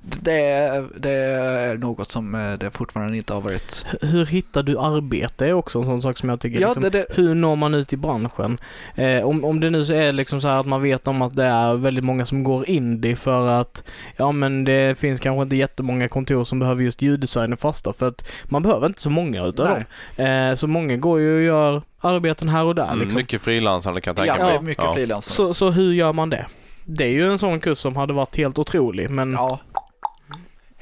Det, 0.02 0.42
är- 0.42 0.88
det 0.98 1.10
är 1.12 1.78
något 1.78 2.12
som 2.12 2.36
eh, 2.36 2.54
det 2.54 2.72
fortfarande 2.72 3.18
inte 3.18 3.34
har 3.34 3.42
varit. 3.42 3.86
Hur 4.02 4.26
hittar 4.26 4.64
du 4.64 4.80
arbete 4.80 5.46
är 5.48 5.54
också 5.54 5.80
en 5.80 5.86
sån 5.86 6.02
sak 6.02 6.18
som 6.18 6.30
jag 6.30 6.40
tycker 6.40 6.60
Ja, 6.60 6.68
liksom, 6.68 6.84
det, 6.84 6.90
det, 6.90 7.06
Hur 7.10 7.36
når 7.36 7.56
man 7.56 7.74
ut 7.74 7.94
i 7.94 7.98
branschen? 7.98 8.58
Eh, 8.96 9.24
om, 9.24 9.46
om 9.46 9.60
det 9.60 9.70
nu 9.70 9.80
är 9.80 10.12
liksom 10.14 10.42
så 10.42 10.48
här 10.48 10.60
att 10.60 10.66
man 10.66 10.82
vet 10.82 11.08
om 11.08 11.22
att 11.22 11.36
det 11.36 11.46
är 11.46 11.74
väldigt 11.74 12.04
många 12.04 12.26
som 12.26 12.44
går 12.44 12.70
indie 12.70 13.16
för 13.16 13.48
att 13.48 13.84
ja 14.18 14.32
men 14.32 14.64
det 14.64 15.00
finns 15.00 15.20
kanske 15.20 15.44
inte 15.44 15.56
jättemånga 15.56 16.08
kontor 16.08 16.44
som 16.44 16.60
behöver 16.60 16.84
just 16.84 17.02
ljuddesigner 17.02 17.56
fasta 17.56 17.94
för 17.94 18.08
att 18.08 18.28
man 18.44 18.64
behöver 18.64 18.88
inte 18.88 19.02
så 19.02 19.10
många 19.10 19.46
utav 19.46 19.68
Nej. 19.70 19.86
dem. 20.18 20.26
Eh, 20.50 20.56
så 20.56 20.68
många 20.68 20.98
går 20.98 21.20
ju 21.20 21.36
och 21.36 21.42
gör 21.44 21.82
arbeten 22.00 22.50
här 22.50 22.64
och 22.66 22.76
där 22.76 22.88
Mm, 22.88 23.00
liksom. 23.00 23.18
Mycket 23.18 23.42
frilansande 23.42 24.02
kan 24.02 24.12
jag 24.12 24.26
tänka 24.28 24.42
ja, 24.42 24.46
mig. 24.54 24.62
mycket 24.62 24.84
ja. 24.84 24.94
frilansare. 24.94 25.36
Så, 25.36 25.54
så 25.54 25.70
hur 25.72 25.94
gör 25.94 26.14
man 26.14 26.30
det? 26.30 26.46
Det 26.90 27.04
är 27.04 27.10
ju 27.10 27.32
en 27.32 27.40
sån 27.40 27.60
kurs 27.60 27.78
som 27.78 27.96
hade 27.96 28.14
varit 28.14 28.36
helt 28.38 28.58
otrolig 28.60 29.10
men 29.10 29.32
Ja, 29.32 29.60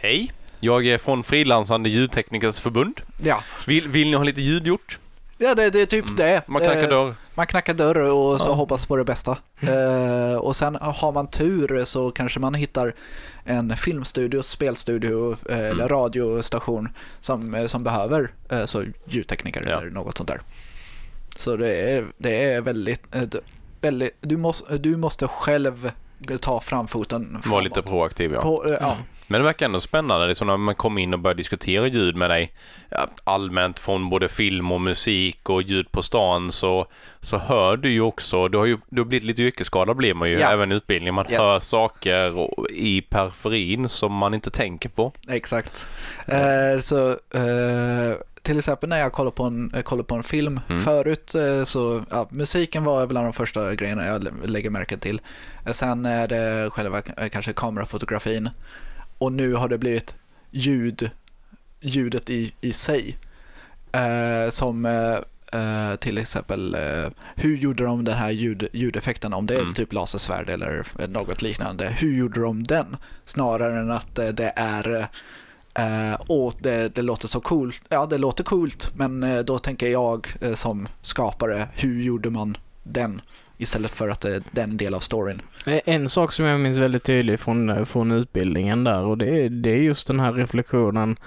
Hej, 0.05 0.31
jag 0.59 0.85
är 0.87 0.97
från 0.97 1.23
Frilansande 1.23 1.89
ljudteknikers 1.89 2.59
förbund. 2.59 3.01
ja. 3.23 3.43
Vill, 3.67 3.87
vill 3.87 4.07
ni 4.11 4.15
ha 4.17 4.23
lite 4.23 4.41
ljud 4.41 4.67
gjort? 4.67 4.99
ja 5.37 5.55
det, 5.55 5.69
det 5.69 5.81
är 5.81 5.85
typ 5.85 6.03
Mm. 6.05 6.15
det. 6.15 6.41
Man 6.47 6.61
knackar 6.61 6.83
Eh, 6.83 6.89
dörr. 6.89 7.15
Man 7.35 7.47
knackar 7.47 7.73
dörr 7.73 7.97
och 7.97 8.41
så 8.41 8.47
Ja. 8.47 8.53
hoppas 8.53 8.85
på 8.85 8.95
det 8.95 9.03
bästa. 9.03 9.37
Eh, 9.59 10.35
och 10.37 10.55
sen 10.55 10.75
har 10.81 11.11
man 11.11 11.27
tur 11.27 11.85
så 11.85 12.11
kanske 12.11 12.39
man 12.39 12.53
hittar 12.53 12.93
en 13.43 13.77
filmstudio, 13.77 14.41
spelstudio 14.43 15.37
eller 15.49 15.71
Mm. 15.71 15.87
radiostation 15.87 16.89
som, 17.21 17.67
som 17.67 17.83
behöver 17.83 18.31
eh, 18.51 18.65
så 18.65 18.83
ljudtekniker 19.05 19.65
Ja. 19.69 19.79
eller 19.81 19.89
något 19.91 20.17
sånt 20.17 20.29
där. 20.29 20.41
Så 21.35 21.55
det 21.57 21.75
är, 21.75 22.05
det 22.17 22.43
är 22.53 22.61
väldigt, 22.61 23.01
väldigt 23.81 24.15
du, 24.21 24.37
måste, 24.37 24.77
du 24.77 24.97
måste 24.97 25.27
själv 25.27 25.91
ta 26.41 26.59
framfoten 26.59 27.33
Var 27.33 27.41
framåt. 27.41 27.63
lite 27.63 27.81
proaktiv 27.81 28.31
ja. 28.33 28.41
På, 28.41 28.77
ja. 28.81 28.91
Mm. 28.93 29.03
Men 29.27 29.39
det 29.41 29.45
verkar 29.45 29.65
ändå 29.65 29.79
spännande. 29.79 30.25
Det 30.25 30.31
är 30.31 30.33
så 30.33 30.45
när 30.45 30.57
man 30.57 30.75
kommer 30.75 31.01
in 31.01 31.13
och 31.13 31.19
börjar 31.19 31.35
diskutera 31.35 31.87
ljud 31.87 32.15
med 32.15 32.29
dig 32.29 32.53
allmänt 33.23 33.79
från 33.79 34.09
både 34.09 34.27
film 34.27 34.71
och 34.71 34.81
musik 34.81 35.49
och 35.49 35.61
ljud 35.61 35.91
på 35.91 36.01
stan 36.01 36.51
så, 36.51 36.87
så 37.21 37.37
hör 37.37 37.77
du 37.77 37.89
ju 37.91 38.01
också, 38.01 38.47
du 38.47 38.57
har 38.57 38.65
ju 38.65 38.77
du 38.89 39.01
har 39.01 39.05
blivit 39.05 39.23
lite 39.27 39.41
yrkesskadad 39.43 39.97
blir 39.97 40.13
man 40.13 40.29
ju 40.29 40.39
Ja. 40.39 40.51
även 40.51 40.71
i 40.71 40.75
utbildning. 40.75 41.13
Man 41.13 41.25
Yes. 41.29 41.39
hör 41.39 41.59
saker 41.59 42.47
i 42.71 43.01
periferin 43.01 43.89
som 43.89 44.13
man 44.13 44.33
inte 44.33 44.51
tänker 44.51 44.89
på. 44.89 45.11
Exakt. 45.29 45.87
Eh, 46.27 46.79
så 46.81 47.09
eh, 47.09 48.15
till 48.41 48.57
exempel 48.57 48.89
när 48.89 48.99
jag 48.99 49.11
kollar 49.13 49.31
på 49.31 49.43
en, 49.43 49.73
eh, 49.75 49.81
kollar 49.81 50.03
på 50.03 50.15
en 50.15 50.23
film 50.23 50.59
Mm. 50.69 50.81
förut 50.83 51.29
så 51.29 51.65
så 51.65 52.03
ja, 52.09 52.27
musiken 52.31 52.83
var 52.83 53.07
bland 53.07 53.25
de 53.27 53.33
första 53.33 53.75
grejerna 53.75 54.05
jag 54.05 54.23
lä- 54.23 54.31
lägger 54.45 54.69
märke 54.69 54.97
till. 54.97 55.21
Eh, 55.65 55.71
Sen 55.71 56.05
är 56.05 56.27
det 56.27 56.69
själva 56.71 57.01
eh, 57.17 57.29
kanske 57.29 57.53
kamerafotografin 57.53 58.49
och 59.17 59.31
nu 59.33 59.53
har 59.53 59.69
det 59.69 59.77
blivit 59.77 60.15
ljud, 60.51 61.09
ljudet 61.81 62.29
i, 62.29 62.53
i 62.61 62.73
sig. 62.73 63.17
Eh, 63.91 64.49
som 64.49 64.85
eh, 64.85 65.15
eh, 65.61 65.95
till 65.95 66.17
exempel 66.17 66.75
eh, 66.75 67.11
hur 67.35 67.57
gjorde 67.57 67.83
de 67.83 68.03
den 68.03 68.17
här 68.17 68.31
ljud, 68.31 68.67
ljudeffekten 68.73 69.33
om 69.33 69.45
det 69.45 69.55
är 69.55 69.59
Mm. 69.61 69.73
typ 69.73 69.93
lasersvärd 69.93 70.49
eller 70.49 70.83
något 71.07 71.41
liknande. 71.41 71.89
Hur 71.89 72.17
gjorde 72.17 72.41
de 72.41 72.63
den? 72.63 72.95
Snarare 73.25 73.79
än 73.79 73.91
att 73.91 74.19
eh, 74.19 74.27
det 74.27 74.53
är 74.55 75.07
eh, 75.73 76.17
åh, 76.27 76.53
det, 76.59 76.95
det 76.95 77.01
låter 77.01 77.27
så 77.27 77.39
coolt. 77.39 77.83
Ja, 77.89 78.05
det 78.05 78.17
låter 78.17 78.43
coolt, 78.43 78.91
men 78.95 79.43
då 79.45 79.59
tänker 79.59 79.87
jag 79.87 80.27
som 80.55 80.87
skapare, 81.01 81.67
hur 81.73 82.03
gjorde 82.03 82.29
man 82.29 82.57
den? 82.83 83.21
Istället 83.57 83.91
för 83.91 84.09
att 84.09 84.21
det, 84.21 84.57
är 84.57 84.63
en 84.63 84.77
del 84.77 84.93
av 84.93 84.99
storyn. 84.99 85.41
Eh, 85.65 85.79
En 85.85 86.09
sak 86.09 86.31
som 86.31 86.45
jag 86.45 86.59
minns 86.59 86.77
väldigt 86.77 87.03
tydligt 87.03 87.39
från, 87.39 87.69
eh, 87.69 87.83
från 87.85 88.11
utbildningen 88.11 88.83
där 88.83 88.99
och 89.01 89.17
det 89.17 89.25
är, 89.45 89.49
det 89.49 89.69
är 89.69 89.77
just 89.77 90.07
den 90.07 90.19
här 90.19 90.33
reflektionen 90.33 91.17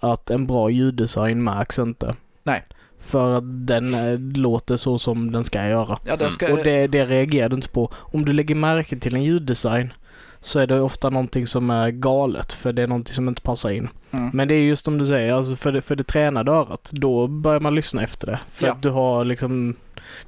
att 0.00 0.30
en 0.30 0.46
bra 0.46 0.70
ljuddesign 0.70 1.44
märks 1.44 1.78
inte. 1.78 2.14
Nej. 2.42 2.64
För 3.00 3.34
att 3.34 3.66
den 3.66 3.94
eh, 3.94 4.18
låter 4.40 4.76
så 4.76 4.98
som 4.98 5.32
den 5.32 5.44
ska 5.44 5.66
göra. 5.68 5.98
Ja, 6.06 6.14
Mm. 6.14 6.30
ska, 6.30 6.52
Och 6.52 6.58
det, 6.64 6.86
det 6.86 7.04
reagerar 7.04 7.48
du 7.48 7.56
inte 7.56 7.68
på. 7.68 7.92
Om 7.94 8.24
du 8.24 8.32
lägger 8.32 8.54
märke 8.54 8.96
till 8.98 9.14
en 9.14 9.22
ljuddesign 9.24 9.92
så 10.40 10.58
är 10.58 10.66
det 10.66 10.80
ofta 10.80 11.10
någonting 11.10 11.46
som 11.46 11.70
är 11.70 11.90
galet 11.90 12.52
för 12.52 12.72
det 12.72 12.82
är 12.82 12.86
någonting 12.86 13.14
som 13.14 13.28
inte 13.28 13.42
passar 13.42 13.70
in. 13.70 13.88
mm. 14.10 14.30
Men 14.32 14.48
det 14.48 14.54
är 14.54 14.62
just 14.62 14.84
som 14.84 14.98
du 14.98 15.06
säger, 15.06 15.32
alltså 15.32 15.56
för, 15.56 15.72
det, 15.72 15.80
för 15.82 15.96
det 15.96 16.04
tränade 16.04 16.52
örat, 16.52 16.88
då 16.92 17.26
börjar 17.26 17.60
man 17.60 17.74
lyssna 17.74 18.02
efter 18.02 18.26
det. 18.26 18.38
För 18.52 18.66
Ja. 18.66 18.72
att 18.72 18.82
du 18.82 18.90
har 18.90 19.24
liksom, 19.24 19.74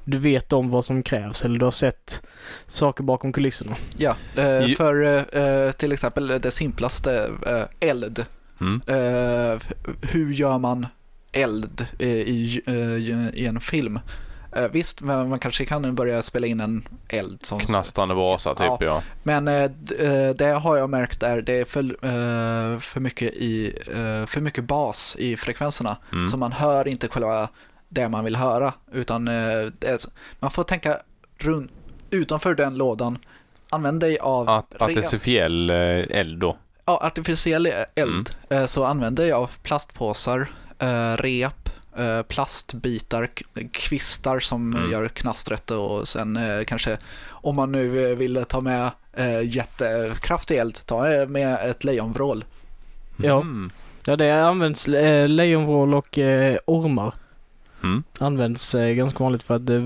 du 0.03 0.17
vet 0.17 0.53
om 0.53 0.69
vad 0.69 0.85
som 0.85 1.03
krävs 1.03 1.45
eller 1.45 1.59
du 1.59 1.65
har 1.65 1.71
sett 1.71 2.21
saker 2.67 3.03
bakom 3.03 3.33
kulisserna. 3.33 3.75
Ja, 3.97 4.15
eh, 4.35 4.75
för 4.77 5.03
eh, 5.37 5.71
till 5.71 5.91
exempel 5.91 6.27
det 6.27 6.51
simplaste, 6.51 7.31
eh, 7.45 7.89
eld. 7.89 8.25
Mm. 8.61 8.81
Hur 10.01 10.33
gör 10.33 10.57
man 10.57 10.87
eld 11.31 11.85
i, 11.99 12.61
i 13.33 13.45
en 13.45 13.59
film? 13.59 13.99
Visst, 14.71 15.01
man 15.01 15.39
kanske 15.39 15.65
kan 15.65 15.95
börja 15.95 16.21
spela 16.21 16.47
in 16.47 16.59
en 16.59 16.87
eld 17.07 17.45
som 17.45 17.59
Knastrande 17.59 18.15
Vasa 18.15 18.55
typ 18.55 18.67
Ja. 18.67 18.77
ja. 18.79 19.01
Men 19.23 19.45
det 20.35 20.59
har 20.61 20.77
jag 20.77 20.89
märkt 20.89 21.23
är 21.23 21.41
det 21.41 21.53
är 21.53 21.65
för, 21.65 22.79
för, 22.79 22.99
mycket 22.99 23.33
i, 23.33 23.79
för 24.27 24.41
mycket 24.41 24.63
bas 24.63 25.15
i 25.19 25.37
frekvenserna. 25.37 25.97
Mm. 26.11 26.27
Så 26.27 26.37
man 26.37 26.51
hör 26.51 26.87
inte 26.87 27.07
själva 27.07 27.49
det 27.89 28.09
man 28.09 28.23
vill 28.23 28.35
höra. 28.35 28.73
Utan 28.91 29.27
eh, 29.27 29.33
är, 29.33 29.97
man 30.39 30.51
får 30.51 30.63
tänka 30.63 30.97
runt, 31.37 31.71
utanför 32.09 32.55
den 32.55 32.75
lådan. 32.77 33.17
Använd 33.69 33.99
dig 33.99 34.19
av 34.19 34.49
Art- 34.49 34.73
artificiell 34.81 35.69
eh, 35.69 35.77
eld 36.19 36.39
då. 36.39 36.57
ja, 36.85 36.99
artificiell 37.03 37.65
eld. 37.95 38.29
Mm. 38.49 38.61
Eh, 38.61 38.65
så 38.65 38.85
använd 38.85 39.15
dig 39.15 39.31
av 39.31 39.51
plastpåsar, 39.63 40.49
eh, 40.79 41.13
rep, 41.17 41.69
eh, 41.97 42.21
plastbitar, 42.21 43.29
kvistar 43.71 44.39
som 44.39 44.73
Mm. 44.73 44.91
gör 44.91 45.07
knastret 45.07 45.71
och 45.71 46.07
sen 46.07 46.37
eh, 46.37 46.63
kanske 46.63 46.97
om 47.29 47.55
man 47.55 47.71
nu 47.71 48.15
vill 48.15 48.45
ta 48.49 48.61
med 48.61 48.91
eh, 49.13 49.41
jättekraftig 49.55 50.57
eld, 50.57 50.85
ta 50.85 51.25
med 51.27 51.69
ett 51.69 51.83
lejonvrål. 51.83 52.45
Ja. 53.17 53.41
Mm. 53.41 53.71
Ja, 54.05 54.15
det 54.15 54.31
används 54.43 54.87
eh, 54.87 55.27
lejonvrål 55.27 55.93
och 55.93 56.17
eh, 56.17 56.57
ormar. 56.65 57.13
Mm. 57.83 58.03
Används 58.19 58.75
eh, 58.75 58.93
ganska 58.93 59.23
vanligt 59.23 59.43
för 59.43 59.55
att 59.55 59.65
det... 59.65 59.77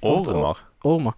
Ormar. 0.00 0.56
Ormar. 0.82 1.14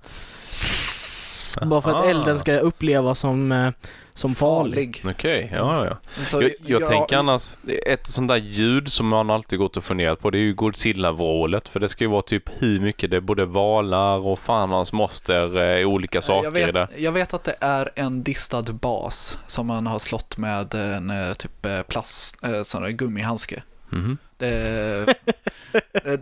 Bara 1.66 1.82
för 1.82 1.90
att 1.90 2.04
Ah. 2.06 2.10
elden 2.10 2.38
ska 2.38 2.58
upplevas 2.58 3.18
som, 3.18 3.52
eh, 3.52 3.70
som 4.14 4.34
farlig. 4.34 5.00
Farlig. 5.02 5.14
Okej, 5.16 5.52
ja, 5.54 5.86
ja. 5.86 5.96
Så 6.24 6.42
Jag, 6.42 6.52
jag 6.66 6.86
tänker 6.86 7.16
annars, 7.16 7.56
ett 7.86 8.06
sånt 8.06 8.28
där 8.28 8.36
ljud 8.36 8.92
som 8.92 9.06
man 9.06 9.30
alltid 9.30 9.58
gått 9.58 9.76
och 9.76 9.84
funderat 9.84 10.20
på, 10.20 10.30
det 10.30 10.38
är 10.38 10.42
ju 10.42 10.54
Godzilla-vrålet. 10.54 11.68
För 11.68 11.80
det 11.80 11.88
ska 11.88 12.04
ju 12.04 12.10
vara 12.10 12.22
typ 12.22 12.50
hur 12.62 12.80
mycket 12.80 13.10
det 13.10 13.16
är 13.16 13.20
både 13.20 13.44
valar 13.44 14.18
och 14.26 14.38
fan 14.38 14.70
hans 14.70 14.92
moster 14.92 15.78
eh, 15.80 15.86
olika 15.86 16.22
saker 16.22 16.58
jag, 16.60 16.68
i 16.68 16.72
det. 16.72 16.72
vet, 16.72 17.00
jag 17.00 17.12
vet 17.12 17.34
att 17.34 17.44
det 17.44 17.54
är 17.60 17.90
en 17.96 18.22
distad 18.22 18.62
bas 18.62 19.38
som 19.46 19.66
man 19.66 19.86
har 19.86 19.98
slått 19.98 20.36
med 20.36 20.74
en 20.74 21.10
eh, 21.10 21.32
typ 21.32 21.66
eh, 21.66 21.82
plast, 21.82 22.44
eh, 22.44 22.62
sån 22.62 22.82
där 22.82 22.90
gummihandske. 22.90 23.62
Mhm. 23.88 24.18
Det, 24.40 25.07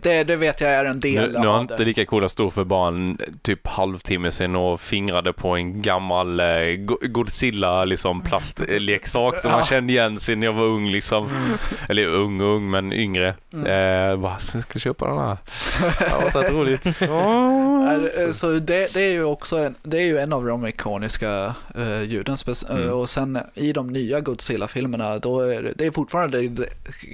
det, 0.01 0.23
det 0.23 0.35
vet 0.35 0.61
jag 0.61 0.69
är 0.71 0.85
en 0.85 0.95
Nu, 0.95 0.99
del 0.99 1.31
nu 1.31 1.47
har 1.47 1.55
av 1.55 1.61
inte 1.61 1.83
lika 1.85 2.05
coola 2.05 2.29
stod 2.29 2.53
för 2.53 2.63
bara 2.63 2.87
en 2.87 3.17
typ 3.41 3.67
halvtimme 3.67 4.31
sedan 4.31 4.55
och 4.55 4.81
fingrade 4.81 5.33
på 5.33 5.55
en 5.55 5.81
gammal 5.81 6.39
eh, 6.39 6.47
Go- 6.77 6.97
Godzilla 7.01 7.85
liksom 7.85 8.21
plastleksak 8.21 9.39
som 9.39 9.51
man 9.51 9.63
kände 9.65 9.93
igen 9.93 10.19
sen 10.19 10.41
jag 10.41 10.53
var 10.53 10.63
ung 10.63 10.87
liksom. 10.91 11.29
Eller 11.89 12.05
ung 12.07 12.41
ung 12.41 12.69
men 12.69 12.93
yngre. 12.93 13.33
Mm. 13.53 13.65
Eh, 14.11 14.17
bara, 14.17 14.39
så 14.39 14.57
jag 14.57 14.63
ska 14.63 14.79
köpa 14.79 15.07
den 15.07 15.17
här. 15.19 15.37
Det 15.99 16.23
varit 16.23 16.35
rätt 16.35 16.51
roligt. 16.51 16.85
Eh, 16.85 18.31
Så 18.31 18.51
det, 18.51 18.93
det 18.93 19.01
är 19.01 19.11
ju 19.11 19.23
också 19.23 19.57
en, 19.57 19.75
det 19.83 19.97
är 19.97 20.05
ju 20.05 20.17
en 20.19 20.33
av 20.33 20.45
de 20.45 20.67
ikoniska 20.67 21.53
uh, 21.77 22.03
ljuden. 22.03 22.35
Spec- 22.35 22.59
Mm. 22.69 22.83
eh, 22.87 22.89
Och 22.89 23.09
sen 23.09 23.39
i 23.53 23.73
de 23.73 23.87
nya 23.93 24.19
Godzilla-filmerna, 24.19 25.17
då 25.19 25.39
är 25.41 25.61
det, 25.63 25.73
det 25.75 25.85
är 25.85 25.91
fortfarande 25.91 26.41
det 26.47 26.65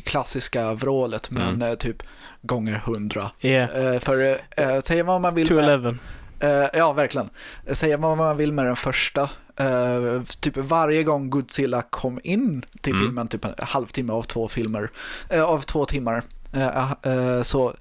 klassiska 0.06 0.74
vrålet, 0.96 1.32
men 1.32 1.48
Mm. 1.56 1.62
eh, 1.72 1.76
typ 1.76 2.04
gånger 2.42 2.74
hundra. 2.86 3.32
Yeah. 3.42 3.70
Eh, 3.94 4.00
för 4.00 4.18
uh, 4.60 4.82
säga 4.82 5.04
vad 5.04 5.22
man 5.22 5.36
vill 5.36 5.42
med, 5.44 5.48
211. 5.48 5.98
eh, 6.40 6.70
ja 6.74 6.94
verkligen, 6.94 7.30
säga 7.72 7.98
vad 7.98 8.18
man 8.18 8.38
vill 8.38 8.54
med 8.54 8.66
den 8.66 8.76
första, 8.76 9.22
eh, 9.56 10.22
typ 10.42 10.58
varje 10.58 11.04
gång 11.04 11.30
Godzilla 11.30 11.82
kom 11.82 12.20
in 12.24 12.66
till 12.82 12.94
Mm. 12.94 13.06
filmen, 13.06 13.28
typ 13.28 13.46
en 13.46 13.54
halvtimme 13.60 14.14
av 14.14 14.24
två 14.24 14.48
filmer, 14.48 14.90
eh, 15.30 15.44
av 15.44 15.60
två 15.60 15.86
timmar, 15.86 16.24
eh, 16.54 16.92
eh, 17.02 17.42
så 17.42 17.74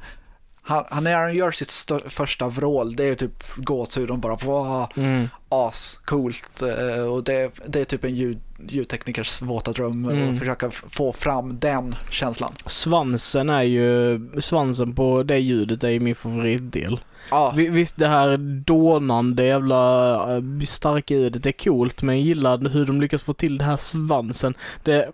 han, 0.66 0.84
han, 0.90 1.04
när 1.04 1.14
han 1.16 1.34
gör 1.34 1.50
sitt 1.50 1.68
stö- 1.68 2.08
första 2.08 2.48
vrål, 2.48 2.96
det 2.96 3.04
är 3.04 3.14
typ 3.14 3.44
gåshud, 3.56 4.08
de 4.08 4.20
bara 4.20 4.36
wow, 4.36 4.86
Mm. 4.96 5.28
ascoolt 5.48 6.62
eh, 6.62 7.04
och 7.04 7.24
det, 7.24 7.50
det 7.66 7.80
är 7.80 7.84
typ 7.84 8.04
en 8.04 8.14
ljud, 8.14 8.38
ljudteknikers 8.68 9.42
våta 9.42 9.72
dröm 9.72 10.04
Mm. 10.04 10.32
att 10.32 10.38
försöka 10.38 10.70
få 10.70 11.12
fram 11.12 11.58
den 11.58 11.94
känslan. 12.10 12.52
Svansen 12.66 13.48
är 13.50 13.62
ju, 13.62 14.20
svansen 14.40 14.94
på 14.94 15.22
det 15.22 15.38
ljudet 15.38 15.84
är 15.84 15.88
ju 15.88 16.00
min 16.00 16.14
favoritdel. 16.14 17.00
Ja, 17.30 17.52
Vi- 17.56 17.68
Visst 17.68 17.96
det 17.96 18.08
här 18.08 18.36
dånande 18.66 19.44
jävla 19.44 20.14
äh, 20.36 20.42
starka 20.64 21.14
ljudet 21.14 21.46
är 21.46 21.52
coolt 21.52 22.02
men 22.02 22.14
jag 22.16 22.24
gillar 22.26 22.68
hur 22.68 22.86
de 22.86 23.00
lyckas 23.00 23.22
få 23.22 23.32
till 23.32 23.58
det 23.58 23.64
här 23.64 23.76
svansen. 23.76 24.54
Det... 24.82 25.08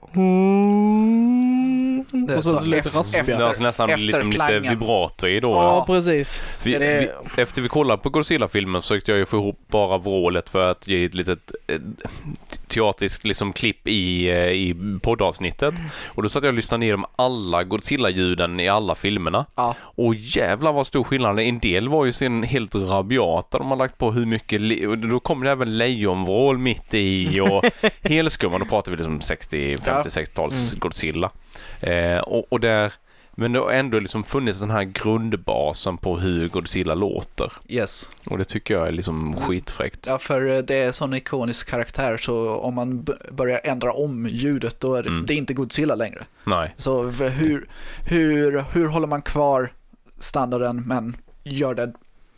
Det 2.13 2.33
är 2.33 2.37
och 2.37 2.45
så, 2.45 2.59
så 2.59 2.65
lite 2.65 2.89
raspigare. 2.89 3.47
Alltså 3.47 3.63
nästan 3.63 3.91
liksom 4.01 4.31
lite 4.31 4.59
vibrato 4.61 5.27
i 5.27 5.41
då. 5.41 5.51
Ja, 5.53 5.85
precis. 5.87 6.43
Vi, 6.63 6.73
det- 6.79 7.11
vi, 7.37 7.43
efter 7.43 7.63
vi 7.63 7.69
kollade 7.69 8.03
på 8.03 8.09
Godzilla-filmen 8.11 8.83
försökte 8.83 9.11
jag 9.13 9.19
ju 9.19 9.27
få 9.27 9.37
ihop 9.37 9.59
bara 9.69 9.99
vrålet 9.99 10.49
för 10.51 10.71
att 10.71 10.89
ge 10.89 11.05
ett 11.05 11.15
litet 11.15 11.53
eh, 11.67 11.77
teatriskt 12.69 13.25
liksom 13.25 13.53
klipp 13.53 13.89
i, 13.89 14.31
eh, 14.31 14.37
i 14.49 14.75
poddavsnittet. 15.03 15.75
Och 16.09 16.23
då 16.23 16.29
satt 16.29 16.43
jag 16.43 16.51
och 16.51 16.55
lyssnade 16.57 16.85
igenom 16.85 17.05
alla 17.17 17.65
Godzilla-ljuden 17.65 18.61
i 18.61 18.69
alla 18.69 18.95
filmerna. 18.95 19.47
Ja. 19.55 19.75
Och 19.81 20.15
jävlar 20.15 20.73
vad 20.73 20.87
stor 20.87 21.05
skillnad. 21.05 21.39
En 21.41 21.59
del 21.59 21.89
var 21.89 22.05
ju 22.05 22.13
sen 22.13 22.43
helt 22.43 22.75
rabiata. 22.75 23.59
De 23.59 23.71
har 23.71 23.77
lagt 23.77 23.99
på 23.99 24.13
hur 24.13 24.27
mycket... 24.27 24.61
Då 25.11 25.21
kommer 25.21 25.45
det 25.47 25.53
även 25.53 25.79
lejonvrål 25.79 26.59
mitt 26.59 26.95
i 26.95 27.41
och 27.41 27.65
helskumma. 28.03 28.59
Då 28.59 28.65
pratar 28.65 28.91
vi 28.91 28.97
liksom 28.97 29.21
60, 29.21 29.79
50, 29.79 30.09
60-tals 30.09 30.71
Mm. 30.73 30.81
Godzilla. 30.81 31.31
Eh, 31.81 32.19
och, 32.19 32.53
och 32.53 32.61
där... 32.61 32.93
Men 33.35 33.53
det 33.53 33.59
har 33.59 33.71
ändå 33.71 33.99
liksom 34.01 34.25
funnits 34.25 34.61
den 34.61 34.71
här 34.71 34.83
grundbasen 34.85 35.97
på 35.97 36.19
hur 36.19 36.49
Godzilla 36.49 36.95
låter. 36.95 37.53
yes. 37.69 38.11
Och 38.27 38.39
det 38.39 38.45
tycker 38.45 38.75
jag 38.75 38.89
är 38.89 38.93
liksom 38.93 39.37
skitfräckt. 39.37 40.07
Ja, 40.07 40.19
för 40.19 40.49
eh, 40.49 40.59
det 40.59 40.75
är 40.75 40.87
en 40.87 40.93
sån 40.93 41.15
ikonisk 41.15 41.69
karaktär 41.71 42.17
så 42.17 42.55
om 42.57 42.75
man 42.75 43.07
börjar 43.33 43.61
ändra 43.65 43.93
om 43.93 44.27
ljudet 44.27 44.81
då 44.81 44.95
är 44.95 45.03
det, 45.03 45.09
Mm. 45.09 45.27
det 45.27 45.35
är 45.35 45.37
inte 45.37 45.55
Godzilla 45.55 45.95
längre. 45.95 46.25
Nej. 46.45 46.75
Så 46.79 47.03
hur, 47.11 47.69
hur, 48.07 48.65
hur 48.73 48.87
håller 48.87 49.07
man 49.07 49.23
kvar 49.23 49.73
standarden 50.21 50.83
men 50.87 51.17
gör 51.45 51.75
det 51.75 51.93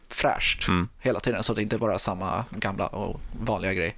fräscht 0.08 0.68
Mm. 0.68 0.88
hela 1.00 1.20
tiden 1.20 1.42
så 1.42 1.54
det 1.54 1.62
inte 1.62 1.78
bara 1.78 1.94
är 1.94 1.98
samma 1.98 2.44
gamla 2.50 2.86
och 2.86 3.20
vanliga 3.44 3.74
grej. 3.74 3.96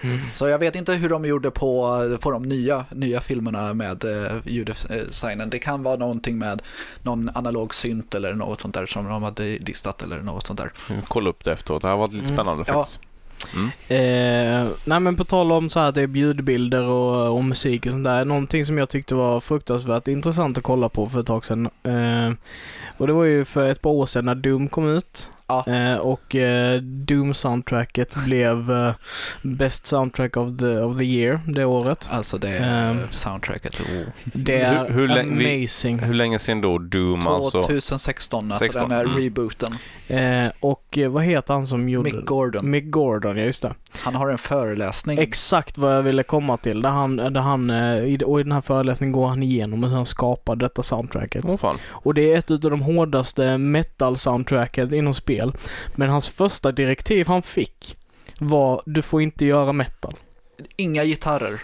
Mm. 0.00 0.18
Så 0.32 0.48
jag 0.48 0.58
vet 0.58 0.74
inte 0.76 0.92
hur 0.92 1.08
de 1.08 1.24
gjorde 1.24 1.50
på, 1.50 2.00
på 2.20 2.30
de 2.30 2.42
nya, 2.42 2.84
nya 2.90 3.20
filmerna 3.20 3.74
med 3.74 4.04
eh, 4.04 4.32
ljuddesignen. 4.44 5.50
Det 5.50 5.58
kan 5.58 5.82
vara 5.82 5.96
någonting 5.96 6.38
med 6.38 6.62
någon 7.02 7.30
analog 7.34 7.74
synt 7.74 8.14
eller 8.14 8.34
något 8.34 8.60
sånt 8.60 8.74
där 8.74 8.86
som 8.86 9.04
de 9.04 9.22
hade 9.22 9.58
distat 9.58 10.02
eller 10.02 10.18
något 10.22 10.46
sånt 10.46 10.58
där. 10.58 10.70
Kolla 11.08 11.30
upp 11.30 11.44
det 11.44 11.52
efteråt. 11.52 11.82
Det 11.82 11.88
här 11.88 11.92
har 11.94 11.98
varit 12.00 12.12
lite 12.12 12.24
Mm. 12.24 12.36
spännande 12.36 12.64
Ja. 12.66 12.74
faktiskt. 12.74 13.00
Eh, 13.88 14.68
nej 14.84 15.00
men 15.00 15.16
på 15.16 15.24
tal 15.24 15.52
om 15.52 15.70
så 15.70 15.80
här 15.80 15.92
det 15.92 16.00
är 16.00 16.08
ljudbilder 16.08 16.82
och, 16.82 17.36
och 17.36 17.44
musik 17.44 17.86
och 17.86 17.92
sånt 17.92 18.04
där. 18.04 18.24
Någonting 18.24 18.64
som 18.64 18.78
jag 18.78 18.88
tyckte 18.88 19.14
var 19.14 19.40
fruktansvärt 19.40 20.08
intressant 20.08 20.58
att 20.58 20.64
kolla 20.64 20.88
på 20.88 21.08
för 21.08 21.20
ett 21.20 21.26
tag 21.26 21.44
sedan. 21.44 21.66
Eh, 21.82 22.32
och 22.98 23.06
det 23.06 23.12
var 23.12 23.24
ju 23.24 23.44
för 23.44 23.68
ett 23.68 23.82
par 23.82 23.90
år 23.90 24.06
sedan 24.06 24.24
när 24.24 24.34
Doom 24.34 24.68
kom 24.68 24.88
ut. 24.88 25.30
Ja. 25.50 25.66
Eh, 25.66 25.96
och 25.96 26.34
eh, 26.36 26.80
Doom-soundtracket 26.82 28.24
blev 28.24 28.70
eh, 28.72 28.94
Best 29.42 29.86
Soundtrack 29.86 30.36
of 30.36 30.58
the, 30.58 30.78
of 30.78 30.98
the 30.98 31.04
Year 31.04 31.40
det 31.46 31.64
året. 31.64 32.08
Alltså 32.12 32.38
det 32.38 32.58
Ehm. 32.58 32.98
soundtracket. 33.10 33.80
Oh. 33.80 33.86
Det 34.24 34.60
är 34.60 34.84
Hur- 34.88 34.94
hur 34.94 35.08
länge- 35.08 35.36
vi- 35.38 35.60
amazing. 35.62 35.98
Hur 35.98 36.14
länge 36.14 36.38
sedan 36.38 36.60
då 36.60 36.78
Doom 36.78 37.26
alltså? 37.26 37.62
2016, 37.62 38.52
alltså 38.52 38.64
16, 38.64 38.88
den 38.88 38.98
här 38.98 39.04
mm. 39.04 39.16
rebooten. 39.18 39.74
Eh, 40.08 40.50
och 40.60 40.98
eh, 40.98 41.08
vad 41.10 41.24
heter 41.24 41.54
han 41.54 41.66
som 41.66 41.88
gjorde 41.88 42.10
Mick 42.12 42.24
Gordon. 42.26 42.70
Mick 42.70 42.90
Gordon, 42.90 43.36
ja 43.36 43.44
just 43.44 43.62
det. 43.62 43.74
Han 44.00 44.14
har 44.14 44.28
en 44.30 44.38
föreläsning. 44.38 45.18
Exakt 45.18 45.78
vad 45.78 45.96
jag 45.96 46.02
ville 46.02 46.22
komma 46.22 46.56
till. 46.56 46.82
Där 46.82 46.90
han, 46.90 47.16
där 47.16 47.40
han, 47.40 47.70
eh, 47.70 47.96
i- 47.98 48.18
och 48.26 48.40
i 48.40 48.42
den 48.42 48.52
här 48.52 48.60
föreläsningen 48.60 49.12
går 49.12 49.26
han 49.28 49.42
igenom 49.42 49.82
hur 49.84 49.90
han 49.90 50.06
skapade 50.06 50.64
detta 50.64 50.82
soundtracket. 50.82 51.44
Åh 51.48 51.56
fan. 51.56 51.76
Och 51.88 52.14
det 52.14 52.32
är 52.32 52.38
ett 52.38 52.50
av 52.50 52.58
de 52.60 52.80
hårdaste 52.80 53.58
metal-soundtracket 53.58 54.92
inom 54.92 55.14
spel. 55.14 55.37
Men 55.94 56.08
hans 56.08 56.28
första 56.28 56.72
direktiv 56.72 57.26
han 57.26 57.42
fick 57.42 57.96
var 58.38 58.82
du 58.86 59.02
får 59.02 59.22
inte 59.22 59.44
göra 59.44 59.72
metal. 59.72 60.14
Inga 60.76 61.04
gitarrer. 61.04 61.62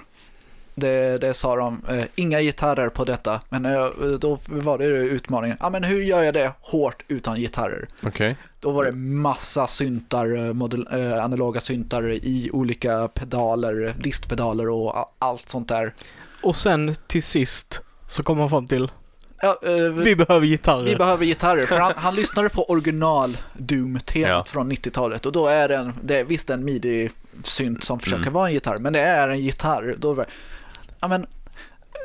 Det, 0.74 1.18
det 1.20 1.34
sa 1.34 1.56
de. 1.56 1.82
Eh, 1.88 2.04
inga 2.14 2.40
gitarrer 2.40 2.88
på 2.88 3.04
detta. 3.04 3.40
Men 3.48 3.64
eh, 3.64 3.86
då 4.20 4.38
var 4.46 4.78
det 4.78 4.84
utmaningen. 4.84 5.56
Ja, 5.60 5.70
men 5.70 5.84
hur 5.84 6.02
gör 6.02 6.22
jag 6.22 6.34
det 6.34 6.52
hårt 6.60 7.04
utan 7.08 7.36
gitarrer? 7.36 7.88
Okej. 8.02 8.36
Då 8.60 8.70
var 8.70 8.84
det 8.84 8.92
massa 8.92 9.66
syntar, 9.66 10.36
eh, 10.36 10.52
modell, 10.52 10.88
eh, 10.92 11.24
analoga 11.24 11.60
syntar 11.60 12.10
i 12.10 12.50
olika 12.52 13.08
pedaler, 13.08 13.94
distpedaler 13.98 14.68
och 14.68 15.14
allt 15.18 15.48
sånt 15.48 15.68
där. 15.68 15.94
Och 16.42 16.56
sen 16.56 16.94
till 17.06 17.22
sist 17.22 17.80
så 18.08 18.22
kom 18.22 18.38
han 18.38 18.50
fram 18.50 18.66
till 18.66 18.90
Ja, 19.44 19.58
eh, 19.62 19.74
vi, 19.92 20.16
behöver 20.16 20.46
gitarrer. 20.46 20.84
vi 20.84 20.96
behöver 20.96 21.24
gitarrer. 21.24 21.66
För 21.66 21.78
han, 21.80 21.92
han 21.96 22.14
lyssnade 22.14 22.48
på 22.48 22.70
original 22.70 23.36
Doom-temat 23.52 24.28
Ja. 24.30 24.44
från 24.46 24.72
90-talet 24.72 25.26
och 25.26 25.32
då 25.32 25.46
är 25.46 25.68
det, 25.68 25.76
en, 25.76 25.92
det 26.02 26.18
är 26.18 26.24
visst 26.24 26.50
en 26.50 26.64
midi-synt 26.64 27.84
som 27.84 28.00
försöker 28.00 28.22
Mm. 28.22 28.32
vara 28.34 28.48
en 28.48 28.54
gitarr, 28.54 28.78
men 28.78 28.92
det 28.92 29.00
är 29.00 29.28
en 29.28 29.40
gitarr. 29.40 29.94
Då 29.98 30.14
det, 30.14 30.24
ja 31.00 31.08
men 31.08 31.26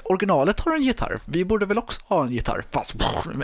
originalet 0.04 0.60
har 0.60 0.76
en 0.76 0.82
gitarr, 0.82 1.20
vi 1.26 1.46
borde 1.46 1.66
väl 1.66 1.78
också 1.78 2.02
ha 2.08 2.24
en 2.24 2.32
gitarr, 2.32 2.64
fast 2.72 2.96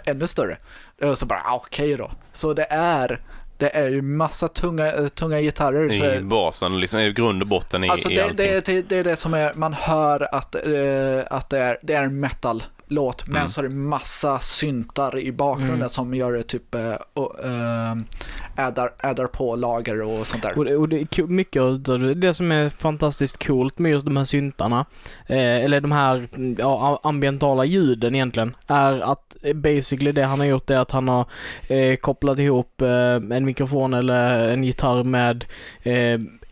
ännu 0.06 0.28
större. 0.28 0.58
Och 1.02 1.18
så 1.18 1.26
bara, 1.26 1.40
ah, 1.46 1.56
okej 1.56 1.98
då. 1.98 2.12
Så 2.34 2.54
det 2.54 2.68
är, 2.70 3.22
det 3.58 3.76
är 3.76 3.88
ju 3.90 4.02
massa 4.02 4.48
tunga, 4.48 4.94
eh, 4.94 5.08
tunga 5.08 5.42
gitarrer. 5.42 6.16
I 6.18 6.22
basen, 6.22 6.80
liksom 6.80 7.00
i 7.00 7.12
grund 7.14 7.42
och 7.42 7.48
botten 7.48 7.84
i, 7.84 7.90
alltså 7.90 8.10
i 8.12 8.16
det, 8.16 8.22
allting. 8.24 8.38
det, 8.38 8.66
det, 8.66 8.82
det 8.90 8.98
är 8.98 9.04
det 9.04 9.16
som 9.16 9.34
är, 9.34 9.54
man 9.54 9.74
hör 9.74 10.36
att, 10.36 10.56
eh, 10.56 10.62
att 11.30 11.50
det 11.50 11.60
är, 11.60 11.78
det 11.82 11.94
är 11.94 12.04
en 12.04 12.20
metal-låt, 12.88 13.28
men 13.28 13.36
Mm. 13.38 13.50
så 13.50 13.62
är 13.62 13.64
det 13.64 13.70
massa 13.76 14.40
syntar 14.40 15.18
i 15.20 15.32
bakgrunden 15.32 15.76
Mm. 15.76 15.90
som 15.90 16.14
gör 16.16 16.34
det 16.34 16.44
typ, 16.44 16.76
eh, 16.76 16.96
och, 17.14 17.44
eh, 17.46 17.96
addar, 18.56 18.90
addar 19.00 19.28
på 19.28 19.56
lager 19.56 20.02
och 20.02 20.28
sånt 20.28 20.44
där. 20.44 20.58
Och 20.58 20.66
det, 20.66 20.76
och 20.76 20.90
det 20.90 21.00
är 21.20 21.24
mycket 21.28 21.62
av 21.62 21.80
det, 22.16 22.34
som 22.34 22.52
är 22.52 22.70
fantastiskt 22.70 23.46
coolt 23.48 23.80
med 23.80 23.92
just 23.92 24.06
de 24.06 24.18
här 24.18 24.26
syntarna, 24.26 24.86
eh, 25.28 25.64
eller 25.64 25.82
de 25.82 25.92
här 25.92 26.28
ja, 26.58 27.00
ambientala 27.04 27.66
ljuden 27.66 28.16
egentligen, 28.16 28.56
är 28.68 29.12
att 29.12 29.36
eh, 29.42 29.54
basically 29.54 30.12
det 30.12 30.24
han 30.24 30.40
har 30.40 30.48
gjort 30.48 30.70
är 30.70 30.78
att 30.78 30.92
han 30.92 31.08
har 31.08 31.26
eh, 31.68 31.96
kopplat 31.96 32.40
ihop 32.40 32.82
eh, 32.82 33.16
en 33.16 33.46
mikrofon 33.46 33.94
eller 33.94 34.50
en 34.50 34.64
gitarr 34.64 35.04
med 35.04 35.46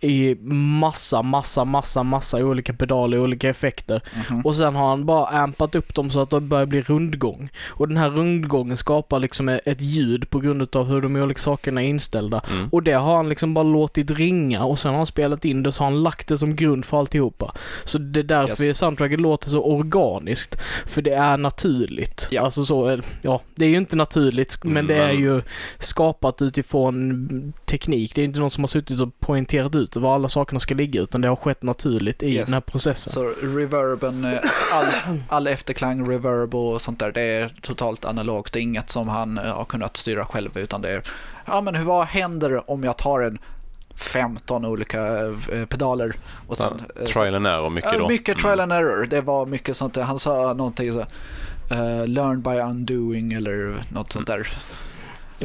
i 0.03 0.35
massa, 0.79 1.21
massa, 1.21 1.65
massa, 1.65 2.03
massa 2.03 2.37
olika 2.37 2.73
pedaler, 2.73 3.19
olika 3.19 3.49
effekter. 3.49 4.01
Mhm. 4.29 4.41
Och 4.45 4.55
sen 4.55 4.75
har 4.75 4.87
han 4.89 5.05
bara 5.05 5.27
ampat 5.27 5.75
upp 5.75 5.95
dem 5.95 6.11
så 6.11 6.19
att 6.19 6.29
det 6.29 6.39
börjar 6.41 6.65
bli 6.65 6.81
rundgång. 6.81 7.49
Och 7.69 7.87
den 7.87 7.97
här 7.97 8.09
rundgången 8.09 8.77
skapar 8.77 9.19
liksom 9.19 9.49
e- 9.49 9.59
ett 9.65 9.81
ljud 9.81 10.29
på 10.29 10.39
grund 10.39 10.75
av 10.75 10.87
hur 10.87 11.01
de 11.01 11.15
olika 11.15 11.41
sakerna 11.41 11.83
är 11.83 11.87
inställda. 11.87 12.41
Mm. 12.51 12.69
Och 12.71 12.83
det 12.83 12.91
har 12.93 13.15
han 13.15 13.29
liksom 13.29 13.53
bara 13.53 13.63
låtit 13.63 14.11
ringa 14.11 14.63
och 14.63 14.79
sen 14.79 14.91
har 14.91 14.97
han 14.97 15.05
spelat 15.05 15.45
in 15.45 15.63
det 15.63 15.71
så 15.71 15.83
har 15.83 15.91
han 15.91 16.03
lagt 16.03 16.27
det 16.27 16.37
som 16.37 16.55
grund 16.55 16.85
för 16.85 16.99
alltihopa. 16.99 17.55
Så 17.85 17.97
det 17.97 18.19
är 18.19 18.23
därför 18.23 18.63
Yes. 18.63 18.77
soundtracket 18.77 19.19
låter 19.21 19.49
så 19.49 19.63
organiskt. 19.63 20.55
För 20.85 21.01
det 21.01 21.13
är 21.13 21.37
naturligt. 21.37 22.27
Ja. 22.31 22.41
Alltså 22.41 22.65
så, 22.65 22.89
eh, 22.89 22.99
ja, 23.21 23.41
det 23.55 23.65
är 23.65 23.69
ju 23.69 23.77
inte 23.77 23.95
naturligt 23.95 24.63
men 24.63 24.71
Mm, 24.71 24.87
det 24.87 24.95
är 25.03 25.11
ju 25.11 25.41
skapat 25.79 26.41
utifrån 26.41 27.53
teknik. 27.65 28.15
Det 28.15 28.21
är 28.21 28.25
inte 28.25 28.39
någon 28.39 28.51
som 28.51 28.63
har 28.63 28.67
suttit 28.67 28.99
och 28.99 29.19
poängterat 29.19 29.75
ut 29.75 29.92
var 29.99 30.15
alla 30.15 30.29
sakerna 30.29 30.60
ska 30.60 30.73
ligga 30.75 31.01
utan 31.01 31.21
det 31.21 31.27
har 31.27 31.36
skett 31.36 31.63
naturligt 31.63 32.23
i 32.23 32.36
Yes. 32.36 32.45
den 32.45 32.53
här 32.53 32.62
processen. 32.62 33.13
Så 33.13 33.23
reverben, 33.41 34.25
eh, 34.25 34.39
all, 34.73 34.86
all 35.29 35.47
efterklang, 35.47 36.10
reverb 36.10 36.56
och 36.56 36.82
sånt 36.82 36.99
där, 36.99 37.12
det 37.12 37.21
är 37.21 37.56
totalt 37.62 38.06
analogt. 38.06 38.53
Det 38.53 38.60
är 38.60 38.62
inget 38.62 38.89
som 38.89 39.08
han 39.08 39.38
eh, 39.38 39.43
har 39.56 39.65
kunnat 39.65 39.97
styra 39.97 40.25
själv 40.25 40.58
utan 40.58 40.82
det 40.82 40.89
är, 40.91 41.01
ja 41.45 41.62
men 41.62 41.75
hur, 41.75 41.86
vad 41.86 42.06
händer 42.06 42.71
om 42.71 42.84
jag 42.84 42.97
tar 42.97 43.19
en 43.21 43.38
15 43.95 44.65
olika 44.65 45.01
eh, 45.51 45.65
pedaler 45.69 46.13
och 46.47 46.58
sen... 46.58 46.82
eh, 46.99 47.06
Trial 47.06 47.36
and 47.36 47.47
error 47.47 47.69
mycket 47.69 47.93
Ja, 47.93 47.99
då. 47.99 48.08
mycket 48.08 48.29
Mm. 48.29 48.41
trial 48.41 48.60
and 48.60 48.71
error. 48.73 49.06
Det 49.10 49.21
var 49.21 49.45
mycket 49.45 49.77
sånt 49.77 49.93
där. 49.93 50.01
Han 50.01 50.19
sa 50.19 50.53
någonting 50.53 50.93
så 50.93 50.99
uh, 51.75 52.08
learn 52.08 52.41
by 52.41 52.49
undoing 52.60 53.34
eller 53.34 53.75
något 53.91 54.12
sånt 54.12 54.27
där. 54.27 54.47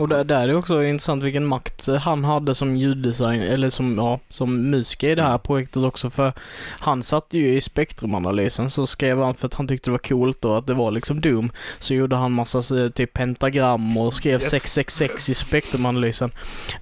Och 0.00 0.08
där, 0.08 0.24
där 0.24 0.42
är 0.42 0.48
det 0.48 0.54
också 0.54 0.84
intressant 0.84 1.22
vilken 1.22 1.46
makt 1.46 1.88
han 2.00 2.24
hade 2.24 2.54
som 2.54 2.76
ljuddesign, 2.76 3.40
eller 3.42 3.70
som, 3.70 3.98
ja, 3.98 4.20
som 4.30 4.70
musiker 4.70 5.08
i 5.10 5.14
det 5.14 5.22
här 5.22 5.38
projektet 5.38 5.82
också 5.82 6.10
för 6.10 6.32
han 6.80 7.02
satt 7.02 7.26
ju 7.30 7.56
i 7.56 7.60
spektrumanalysen 7.60 8.70
så 8.70 8.86
skrev 8.86 9.18
han 9.22 9.34
för 9.34 9.46
att 9.46 9.54
han 9.54 9.68
tyckte 9.68 9.90
det 9.90 9.92
var 9.92 9.98
coolt 9.98 10.44
och 10.44 10.58
att 10.58 10.66
det 10.66 10.74
var 10.74 10.90
liksom 10.90 11.20
Doom 11.20 11.50
så 11.78 11.94
gjorde 11.94 12.16
han 12.16 12.32
massa 12.32 12.82
eh, 12.82 12.88
typ 12.90 13.12
pentagram 13.12 13.96
och 13.96 14.14
skrev 14.14 14.40
Yes. 14.42 14.50
666 14.50 15.28
i 15.30 15.34
spektrumanalysen. 15.34 16.30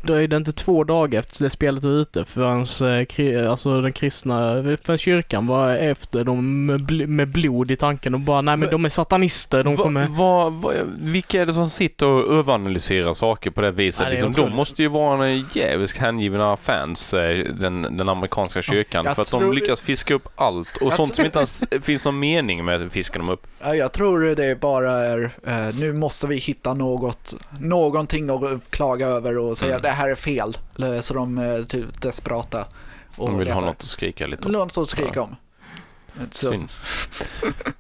Då 0.03 0.15
är 0.15 0.29
det 0.29 0.37
inte 0.37 0.53
två 0.53 0.85
dagar 0.85 1.21
efter 1.21 1.45
det 1.45 1.51
spelet 1.51 1.85
var 1.85 1.91
ute 1.93 2.25
för 2.25 2.41
hans, 2.43 2.83
eh, 2.83 3.51
alltså 3.51 3.81
den 3.81 3.93
kristna, 3.93 4.63
för 4.83 4.97
kyrkan 4.97 5.47
var 5.47 5.75
efter 5.77 6.25
dem 6.25 6.67
med, 6.67 6.81
bl- 6.81 7.07
med 7.07 7.29
blod 7.29 7.71
i 7.71 7.77
tanken 7.77 8.15
och 8.15 8.21
bara 8.21 8.41
nej 8.41 8.57
men 8.57 8.71
de 8.71 8.85
är 8.85 8.89
satanister, 8.89 9.65
de 9.65 9.77
kommer... 9.77 10.07
va- 10.09 10.51
va- 10.51 10.73
vilka 10.99 11.43
är 11.43 11.47
det 11.47 11.53
som 11.53 11.71
sitter 11.71 12.07
och 12.07 12.35
överanalyserar 12.39 13.06
saker 13.15 13.51
på 13.51 13.61
det 13.61 13.71
viset? 13.71 14.01
Ja, 14.01 14.05
det 14.05 14.11
liksom, 14.11 14.33
de 14.33 14.53
måste 14.57 14.83
ju 14.83 14.89
vara 14.89 15.27
en 15.27 15.47
jävligt 15.53 15.97
hängivna 15.97 16.57
fans, 16.57 17.15
eh, 17.15 17.39
den, 17.39 17.83
den 17.83 18.09
amerikanska 18.09 18.63
kyrkan. 18.63 19.05
Jag 19.05 19.15
för 19.15 19.23
att 19.23 19.29
tror- 19.29 19.41
de 19.41 19.53
lyckas 19.53 19.81
fiska 19.81 20.15
upp 20.15 20.29
allt 20.37 20.77
och 20.77 20.87
Jag 20.87 20.93
sånt 20.93 21.09
som 21.09 21.15
tror- 21.15 21.27
inte 21.27 21.39
ens 21.39 21.65
finns 21.85 22.05
någon 22.05 22.19
mening 22.19 22.65
med 22.65 22.93
fiskar 22.93 23.19
de 23.21 23.29
upp. 23.29 23.47
Ja, 23.61 23.75
jag 23.75 23.93
tror 23.93 24.21
det 24.21 24.61
bara 24.61 24.93
är, 24.93 25.31
eh, 25.47 25.75
nu 25.81 25.93
måste 25.93 26.27
vi 26.27 26.37
hitta 26.37 26.75
något, 26.75 27.35
någonting 27.61 28.31
att 28.31 28.71
klaga 28.71 29.07
över 29.07 29.39
och 29.39 29.59
säga 29.59 29.71
Mm. 29.73 29.83
det 29.83 29.89
här 29.91 30.09
är 30.09 30.15
fel. 30.15 30.59
Så 31.01 31.15
de 31.15 31.39
är 31.39 31.63
typ 31.63 32.01
desperata. 32.03 32.65
Och 33.17 33.27
De 33.29 33.39
vill 33.39 33.51
ha 33.51 33.61
något 33.61 33.77
att 33.83 33.83
skrika 33.83 34.27
lite 34.27 34.47
om. 34.49 34.53
Något 34.53 34.79
att 34.79 34.89
skrika 34.89 35.23
om. 35.23 35.37
Så, 36.31 36.51
Synd. 36.53 36.69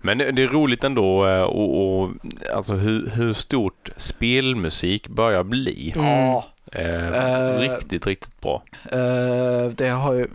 Men 0.00 0.18
det 0.18 0.42
är 0.42 0.48
roligt 0.48 0.84
ändå 0.84 1.26
eh, 1.26 1.42
och, 1.42 2.00
och 2.02 2.10
alltså 2.54 2.74
hur, 2.74 3.10
hur 3.10 3.34
stort 3.34 3.90
spelmusik 3.96 5.08
börjar 5.08 5.42
bli. 5.44 5.92
Mm. 5.96 6.06
Eh, 6.36 6.42
Eh, 6.72 7.58
riktigt, 7.58 8.06
riktigt 8.06 8.40
bra. 8.40 8.62
eh, 8.92 9.66
det 9.74 9.88
har 9.88 10.12
ju 10.12 10.26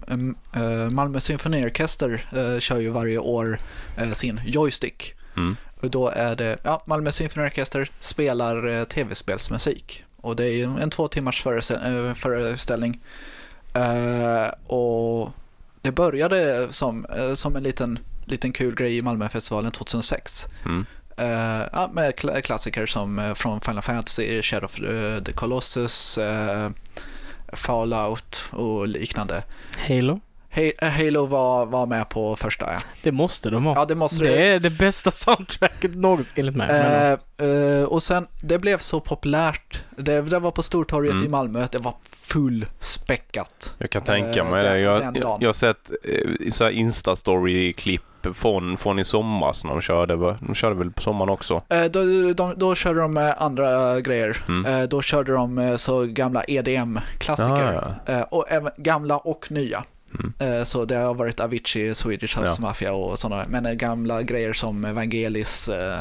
eh, 0.53 0.89
Malmö 0.89 1.19
symfoniorkester 1.19 2.25
kör 2.59 2.79
ju 2.79 2.89
varje 2.89 3.17
år 3.17 3.59
sin 4.13 4.41
joystick. 4.45 5.13
Mm. 5.37 5.57
Och 5.81 5.89
då 5.89 6.07
är 6.07 6.35
det, 6.35 6.57
ja, 6.63 6.83
Malmö 6.85 7.11
symfoniorkester 7.11 7.89
spelar 7.99 8.85
tv-spelsmusik. 8.85 10.03
Och 10.17 10.35
det 10.35 10.45
är 10.49 10.79
en 10.79 10.89
två 10.89 11.07
timmars 11.07 11.43
föreställ- 11.43 12.13
föreställning. 12.13 12.99
Och 14.67 15.29
det 15.81 15.91
började 15.91 16.67
som, 16.73 17.05
eh, 17.05 17.33
som 17.33 17.55
en 17.55 17.63
liten, 17.63 17.99
liten 18.25 18.53
kul 18.53 18.75
grej 18.75 18.97
i 18.97 19.01
Malmöfestivalen 19.01 19.71
2006. 19.71 20.47
Mm. 20.65 20.85
Ja, 21.73 21.89
med 21.93 22.13
kla- 22.15 22.41
klassiker 22.41 22.85
som 22.85 23.19
eh, 23.19 23.33
från 23.33 23.61
Final 23.61 23.81
Fantasy, 23.81 24.41
Shadow 24.41 24.65
of 24.65 24.75
the 25.25 25.31
Colossus, 25.33 26.17
eh, 26.17 26.69
Fallout 27.53 28.43
och 28.51 28.87
liknande. 28.87 29.43
Halo? 29.87 30.19
Eh, 30.53 30.89
Halo 30.89 31.25
var, 31.25 31.65
var 31.65 31.85
med 31.85 32.09
på 32.09 32.35
första. 32.35 32.65
Ja, 32.73 32.79
Det 33.03 33.11
måste 33.11 33.49
de 33.49 33.65
ha. 33.65 33.75
ja 33.75 33.85
det 33.85 33.95
måste 33.95 34.23
Det 34.23 34.47
är 34.47 34.59
det 34.59 34.69
bästa 34.69 35.11
soundtracket 35.11 35.95
något 35.95 36.25
enligt 36.35 36.55
mig. 36.55 36.69
Eh, 36.69 37.47
eh, 37.47 37.83
och 37.83 38.03
sen, 38.03 38.27
det 38.41 38.59
blev 38.59 38.77
så 38.77 38.99
populärt. 38.99 39.83
Det, 39.97 40.21
det 40.21 40.39
var 40.39 40.51
på 40.51 40.63
Stortorget 40.63 41.11
Mm. 41.13 41.25
i 41.25 41.29
Malmö. 41.29 41.67
Det 41.71 41.77
var 41.77 41.93
fullspäckat. 42.11 43.73
Jag 43.77 43.89
kan 43.89 44.01
tänka 44.01 44.39
Eh, 44.39 44.49
mig 44.49 44.63
det. 44.63 44.69
den- 44.69 45.15
Jag, 45.15 45.37
jag, 45.41 45.49
har 45.49 45.53
sett 45.53 45.91
eh, 46.03 46.49
så 46.49 46.63
här 46.63 46.71
Insta-story-klipp 46.71 48.01
från, 48.33 48.77
från 48.77 48.99
i 48.99 49.03
somras 49.03 49.63
när 49.63 49.71
de 49.71 49.81
körde. 49.81 50.15
De 50.39 50.55
körde 50.55 50.75
väl 50.75 50.91
på 50.91 51.01
sommaren 51.01 51.29
också? 51.29 51.61
Eh, 51.69 51.83
då, 51.83 52.03
de, 52.33 52.53
då 52.57 52.75
körde 52.75 52.99
de 52.99 53.13
med 53.13 53.35
andra 53.37 53.99
grejer. 53.99 54.37
Mm. 54.47 54.81
Eh, 54.81 54.87
då 54.87 55.01
körde 55.01 55.31
de 55.33 55.57
eh, 55.57 55.75
så 55.75 56.05
gamla 56.05 56.43
EDM-klassiker. 56.43 57.77
Ah, 57.83 57.93
ja. 58.05 58.13
Eh, 58.13 58.21
och 58.21 58.45
även 58.51 58.71
gamla 58.77 59.17
och 59.17 59.51
nya. 59.51 59.83
Mm. 60.19 60.33
Eh, 60.59 60.63
så 60.63 60.85
det 60.85 60.95
har 60.95 61.13
varit 61.13 61.39
Avicii, 61.39 61.95
Swedish 61.95 62.37
House 62.37 62.55
Ja. 62.57 62.61
Mafia 62.61 62.93
och 62.93 63.19
sådana. 63.19 63.45
Men 63.49 63.65
eh, 63.65 63.73
gamla 63.73 64.21
grejer 64.23 64.53
som 64.53 64.85
Evangelis 64.85 65.69
eh, 65.69 65.99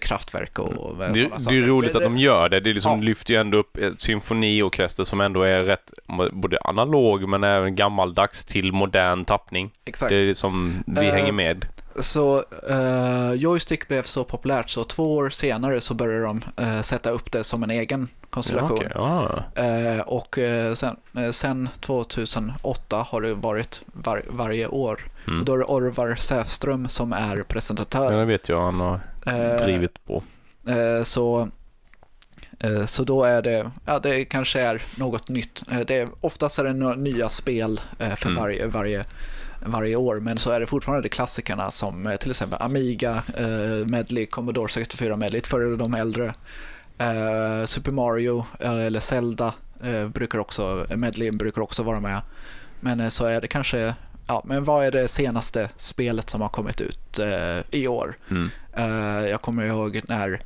Kraftwerk 0.00 0.58
och 0.58 0.72
eh, 0.72 1.12
Det, 1.12 1.14
sådana 1.14 1.14
det 1.14 1.24
är 1.34 1.38
saker. 1.38 1.60
roligt 1.62 1.94
att 1.96 2.02
de 2.02 2.16
gör 2.18 2.48
det. 2.48 2.60
Det 2.60 2.72
liksom 2.72 2.98
Ja. 3.00 3.04
lyfter 3.04 3.34
ju 3.34 3.40
ändå 3.40 3.58
upp 3.58 3.76
ett 3.76 4.00
symfoniorkester 4.02 5.04
som 5.04 5.20
ändå 5.20 5.42
är 5.42 5.62
rätt 5.62 5.92
både 6.32 6.58
analog 6.64 7.28
men 7.28 7.44
även 7.44 7.74
gammaldags 7.76 8.44
till 8.44 8.72
modern 8.72 9.24
tappning. 9.24 9.70
Exakt. 9.84 10.10
Det 10.10 10.16
är 10.16 10.26
liksom, 10.26 10.82
vi 10.86 11.10
hänger 11.10 11.32
med. 11.32 11.66
Så 12.00 12.44
eh, 12.68 13.32
Joystick 13.32 13.88
blev 13.88 14.02
så 14.02 14.24
populärt 14.24 14.70
så 14.70 14.84
två 14.84 15.16
år 15.16 15.30
senare 15.30 15.80
så 15.80 15.94
började 15.94 16.24
de 16.24 16.42
eh, 16.56 16.82
sätta 16.82 17.10
upp 17.10 17.32
det 17.32 17.44
som 17.44 17.62
en 17.62 17.70
egen 17.70 18.08
Ja, 18.10 18.26
konstellation. 18.34 18.84
ja. 18.94 19.42
Eh, 19.54 20.00
och 20.00 20.38
eh, 20.38 20.74
sen, 20.74 20.96
eh, 21.16 21.30
sen 21.30 21.68
2008 21.80 22.96
har 23.08 23.20
det 23.20 23.34
varit 23.34 23.80
var, 23.86 24.22
varje 24.28 24.66
år. 24.66 25.00
Och 25.24 25.28
Mm. 25.28 25.44
då 25.44 25.54
är 25.54 25.58
det 25.58 25.64
Orvar 25.64 26.14
Säfström 26.14 26.88
som 26.88 27.12
är 27.12 27.36
Ja, 27.36 27.44
presentatör. 27.48 28.12
det 28.16 28.24
vet 28.24 28.48
jag 28.48 28.60
han 28.62 28.80
har 28.80 29.00
drivit 29.64 30.04
på. 30.04 30.22
så, 31.04 31.48
så 32.86 33.04
då 33.04 33.24
är 33.24 33.42
det, 33.42 33.70
ja 33.86 33.98
det 33.98 34.24
kanske 34.24 34.60
är 34.60 34.82
något 34.96 35.28
nytt. 35.28 35.62
Det 35.86 35.94
är, 35.98 36.08
oftast 36.20 36.58
är 36.58 36.64
det 36.64 36.96
nya 36.96 37.28
spel 37.28 37.80
för 38.16 38.26
Mm. 38.28 38.42
varje, 38.42 38.66
varje, 38.66 39.04
varje 39.66 39.96
år. 39.96 40.20
Men 40.20 40.38
så 40.38 40.50
är 40.50 40.60
det 40.60 40.66
fortfarande 40.66 41.08
klassikerna 41.08 41.70
som 41.70 42.06
eh, 42.06 42.16
till 42.16 42.30
exempel 42.30 42.62
Amiga, 42.62 43.22
eh, 43.36 43.86
Medley, 43.86 44.26
Commodore 44.26 44.68
64 44.68 45.16
Medley 45.16 45.40
för 45.42 45.76
de 45.76 45.94
äldre. 45.94 46.34
Eh, 46.98 47.64
Super 47.66 47.92
Mario 47.92 48.44
eh, 48.60 48.72
eller 48.86 49.00
Zelda 49.00 49.54
eh, 49.82 50.08
brukar 50.08 50.38
också, 50.38 50.86
Medley 50.96 51.30
brukar 51.30 51.62
också 51.62 51.82
vara 51.82 52.00
med. 52.00 52.20
Men 52.80 53.00
eh, 53.00 53.08
så 53.08 53.24
är 53.24 53.40
det 53.40 53.48
kanske, 53.48 53.94
ja 54.26 54.42
men 54.44 54.64
vad 54.64 54.84
är 54.84 54.90
det 54.90 55.08
senaste 55.08 55.68
spelet 55.76 56.30
som 56.30 56.40
har 56.40 56.48
kommit 56.48 56.80
ut 56.80 57.18
i 57.70 57.88
år? 57.88 58.16
Mm. 58.30 58.50
Jag 59.30 59.40
kommer 59.42 59.64
ihåg 59.64 60.00
när 60.08 60.42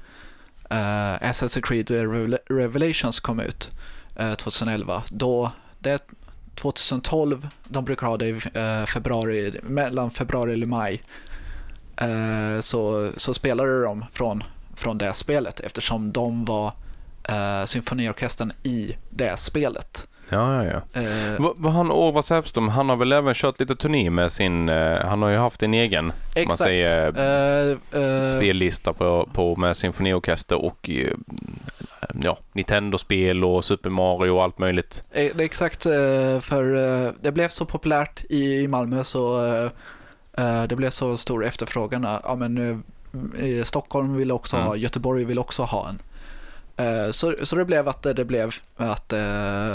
Assassin's 1.20 1.60
Creed 1.62 1.90
Revel- 1.90 2.38
Revelations 2.48 3.20
kom 3.20 3.40
ut 3.40 3.70
eh, 4.16 4.34
2011. 4.34 5.02
Då, 5.10 5.52
det 5.78 6.02
2012, 6.56 7.48
de 7.64 7.84
brukar 7.84 8.06
ha 8.06 8.16
det 8.16 8.26
i 8.26 8.40
eh, 8.54 8.86
februari, 8.86 9.54
mellan 9.62 10.10
februari 10.10 10.52
eller 10.52 10.66
maj. 10.66 11.02
Eh, 11.96 12.60
så, 12.60 13.10
så 13.16 13.34
spelade 13.34 13.82
de 13.82 14.04
från, 14.12 14.44
från 14.74 14.98
det 14.98 15.12
spelet 15.12 15.60
eftersom 15.60 16.12
de 16.12 16.44
var 16.44 16.72
uh, 17.30 17.64
symfoniorkestern 17.66 18.52
i 18.62 18.96
det 19.10 19.38
spelet. 19.38 20.06
Ja, 20.28 20.64
ja, 20.64 20.70
ja. 20.94 21.00
Eh, 21.00 21.40
Va, 21.40 21.54
va, 21.56 21.70
han 21.70 21.90
Orvar 21.90 22.22
Säfström, 22.22 22.68
han 22.68 22.88
har 22.88 22.96
väl 22.96 23.12
även 23.12 23.34
kört 23.34 23.60
lite 23.60 23.76
turné 23.76 24.10
med 24.10 24.32
sin, 24.32 24.68
eh, 24.68 25.06
han 25.06 25.22
har 25.22 25.30
ju 25.30 25.36
haft 25.36 25.62
en 25.62 25.74
egen 25.74 26.06
man 26.06 26.14
exakt. 26.34 26.58
säger, 26.58 27.12
Eh, 27.16 28.02
eh, 28.02 28.28
spellista 28.36 28.92
på, 28.92 29.28
på 29.32 29.56
med 29.56 29.76
symfoniorkester 29.76 30.64
och 30.64 30.90
eh, 30.90 31.12
ja, 32.22 32.38
Nintendo-spel 32.52 33.44
och 33.44 33.64
Super 33.64 33.90
Mario 33.90 34.30
och 34.30 34.42
allt 34.42 34.58
möjligt. 34.58 35.02
Eh, 35.10 35.36
Det 35.36 35.42
är 35.42 35.44
exakt, 35.44 35.86
eh, 35.86 36.40
för 36.40 36.76
eh, 37.06 37.12
det 37.20 37.32
blev 37.32 37.48
så 37.48 37.64
populärt 37.64 38.24
i 38.30 38.68
Malmö 38.68 39.04
så 39.04 39.44
eh, 39.46 39.70
eh, 40.38 40.64
det 40.64 40.76
blev 40.76 40.90
så 40.90 41.16
stor 41.16 41.44
efterfrågan. 41.44 42.02
Ja, 42.24 42.34
men, 42.36 42.84
eh, 43.38 43.64
Stockholm 43.64 44.16
ville 44.16 44.32
också 44.32 44.56
Mm. 44.56 44.68
ha, 44.68 44.76
Göteborg 44.76 45.24
ville 45.24 45.40
också 45.40 45.62
ha 45.62 45.88
en. 45.88 45.98
Eh, 46.86 47.10
Så, 47.12 47.34
så 47.42 47.56
det 47.56 47.64
blev 47.64 47.88
att 47.88 48.02
det 48.02 48.24
blev 48.24 48.54
att 48.76 49.12
eh, 49.12 49.74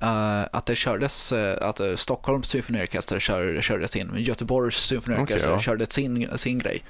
eh, 0.00 0.42
att 0.52 0.66
det 0.66 0.76
kördes, 0.76 1.32
eh, 1.32 1.68
att 1.68 1.80
uh, 1.80 1.96
Stockholms 1.96 2.48
symfoniorkester 2.48 3.20
kör, 3.20 3.60
körde 3.60 3.88
sin, 3.88 4.10
Göteborgs 4.16 4.76
symfoniorkester 4.76 5.48
Okej, 5.48 5.56
ja. 5.56 5.60
körde 5.60 5.86
sin, 5.86 6.38
sin 6.38 6.58
grej. 6.58 6.82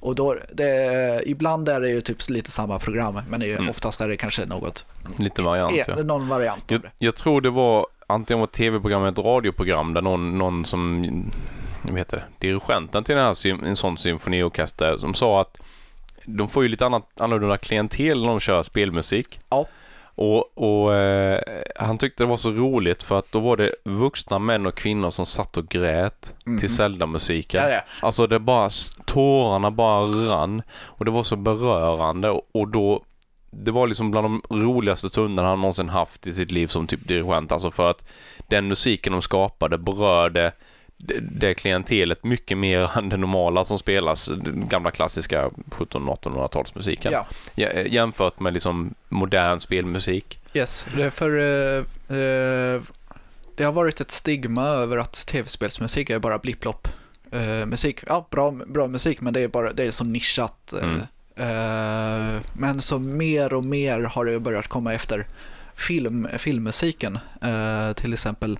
Och 0.00 0.14
då, 0.14 0.36
det, 0.52 1.22
ibland 1.26 1.68
är 1.68 1.80
det 1.80 1.88
ju 1.88 2.00
typ 2.00 2.30
lite 2.30 2.50
samma 2.50 2.78
program, 2.78 3.20
men 3.30 3.40
det 3.40 3.46
är 3.52 3.56
Mm. 3.58 3.70
oftast 3.70 4.00
är 4.00 4.08
det 4.08 4.16
kanske 4.16 4.46
något, 4.46 4.84
Lite 5.16 5.42
variant 5.42 5.72
e- 5.72 5.84
ja. 5.86 6.02
någon 6.02 6.28
variant 6.28 6.70
Jag, 6.70 6.80
jag 6.98 7.16
tror 7.16 7.40
det 7.40 7.50
var 7.50 7.86
antingen 8.06 8.40
var 8.40 8.46
tv-program 8.46 9.02
eller 9.02 9.12
ett 9.12 9.18
radioprogram 9.18 9.94
där 9.94 10.02
någon, 10.02 10.38
någon 10.38 10.64
som, 10.64 11.02
vad 11.82 11.98
heter 11.98 12.16
det, 12.16 12.46
dirigenten 12.46 13.04
till 13.04 13.14
den 13.14 13.24
här 13.24 13.64
en 13.66 13.76
sån 13.76 13.98
symfoniorkester 13.98 14.96
som 14.96 15.14
sa 15.14 15.40
att 15.40 15.58
de 16.24 16.48
får 16.48 16.62
ju 16.62 16.68
lite 16.68 16.86
annat, 16.86 17.20
annorlunda 17.20 17.56
klientel 17.56 18.20
när 18.20 18.28
de 18.28 18.40
kör 18.40 18.62
spelmusik. 18.62 19.40
Ja. 19.48 19.66
Och, 20.20 20.58
och 20.58 20.94
eh, 20.94 21.40
han 21.76 21.98
tyckte 21.98 22.22
det 22.24 22.28
var 22.28 22.36
så 22.36 22.50
roligt 22.50 23.02
för 23.02 23.18
att 23.18 23.32
då 23.32 23.40
var 23.40 23.56
det 23.56 23.70
vuxna 23.84 24.38
män 24.38 24.66
och 24.66 24.74
kvinnor 24.74 25.10
som 25.10 25.26
satt 25.26 25.56
och 25.56 25.68
grät 25.68 26.34
Mhm. 26.46 26.58
till 26.58 26.74
Zelda-musiken. 26.76 27.62
Ja, 27.62 27.70
ja. 27.70 27.80
Alltså 28.02 28.26
det 28.26 28.38
bara, 28.38 28.70
tårarna 29.04 29.70
bara 29.70 30.06
rann 30.06 30.62
och 30.70 31.04
det 31.04 31.10
var 31.10 31.22
så 31.22 31.36
berörande 31.36 32.30
och, 32.30 32.42
och 32.52 32.68
då 32.68 33.02
det 33.50 33.70
var 33.70 33.86
liksom 33.86 34.10
bland 34.10 34.24
de 34.24 34.42
roligaste 34.62 35.08
stunderna 35.08 35.48
han 35.48 35.60
någonsin 35.60 35.88
haft 35.88 36.26
i 36.26 36.32
sitt 36.32 36.50
liv 36.50 36.66
som 36.66 36.86
typ 36.86 37.08
dirigent. 37.08 37.52
Alltså 37.52 37.70
för 37.70 37.90
att 37.90 38.04
den 38.48 38.68
musiken 38.68 39.12
de 39.12 39.22
skapade 39.22 39.78
berörde 39.78 40.52
det, 40.98 41.20
det 41.20 41.54
klientelet 41.54 42.24
mycket 42.24 42.58
mer 42.58 42.90
än 42.98 43.08
det 43.08 43.16
normala 43.16 43.64
som 43.64 43.78
spelas, 43.78 44.24
den 44.24 44.68
gamla 44.68 44.90
klassiska 44.90 45.50
1700-1800-talsmusiken. 45.70 47.12
Ja. 47.12 47.26
Ja, 47.54 47.72
Jämfört 47.72 48.40
med 48.40 48.52
liksom 48.52 48.94
modern 49.08 49.60
spelmusik. 49.60 50.40
Yes, 50.54 50.86
för 51.10 51.38
eh, 51.38 51.78
eh, 52.18 52.80
det 53.56 53.64
har 53.64 53.72
varit 53.72 54.00
ett 54.00 54.10
stigma 54.10 54.66
över 54.66 54.96
att 54.96 55.26
tv-spelsmusik 55.26 56.10
är 56.10 56.18
bara 56.18 56.38
blipplopp 56.38 56.88
eh, 57.32 57.66
musik. 57.66 58.00
Ja, 58.06 58.26
bra, 58.30 58.50
bra 58.50 58.86
musik, 58.86 59.20
men 59.20 59.32
det 59.32 59.40
är 59.40 59.48
bara 59.48 59.72
det 59.72 59.84
är 59.84 59.90
så 59.90 60.04
nischat. 60.04 60.72
eh, 60.72 60.88
Mm. 60.88 61.00
eh, 61.36 62.40
men 62.52 62.80
så 62.80 62.98
mer 62.98 63.52
och 63.54 63.64
mer 63.64 64.00
har 64.00 64.24
det 64.24 64.40
börjat 64.40 64.68
komma 64.68 64.94
efter 64.94 65.26
film, 65.74 66.28
filmmusiken. 66.38 67.18
Eh, 67.42 67.92
till 67.92 68.12
exempel 68.12 68.58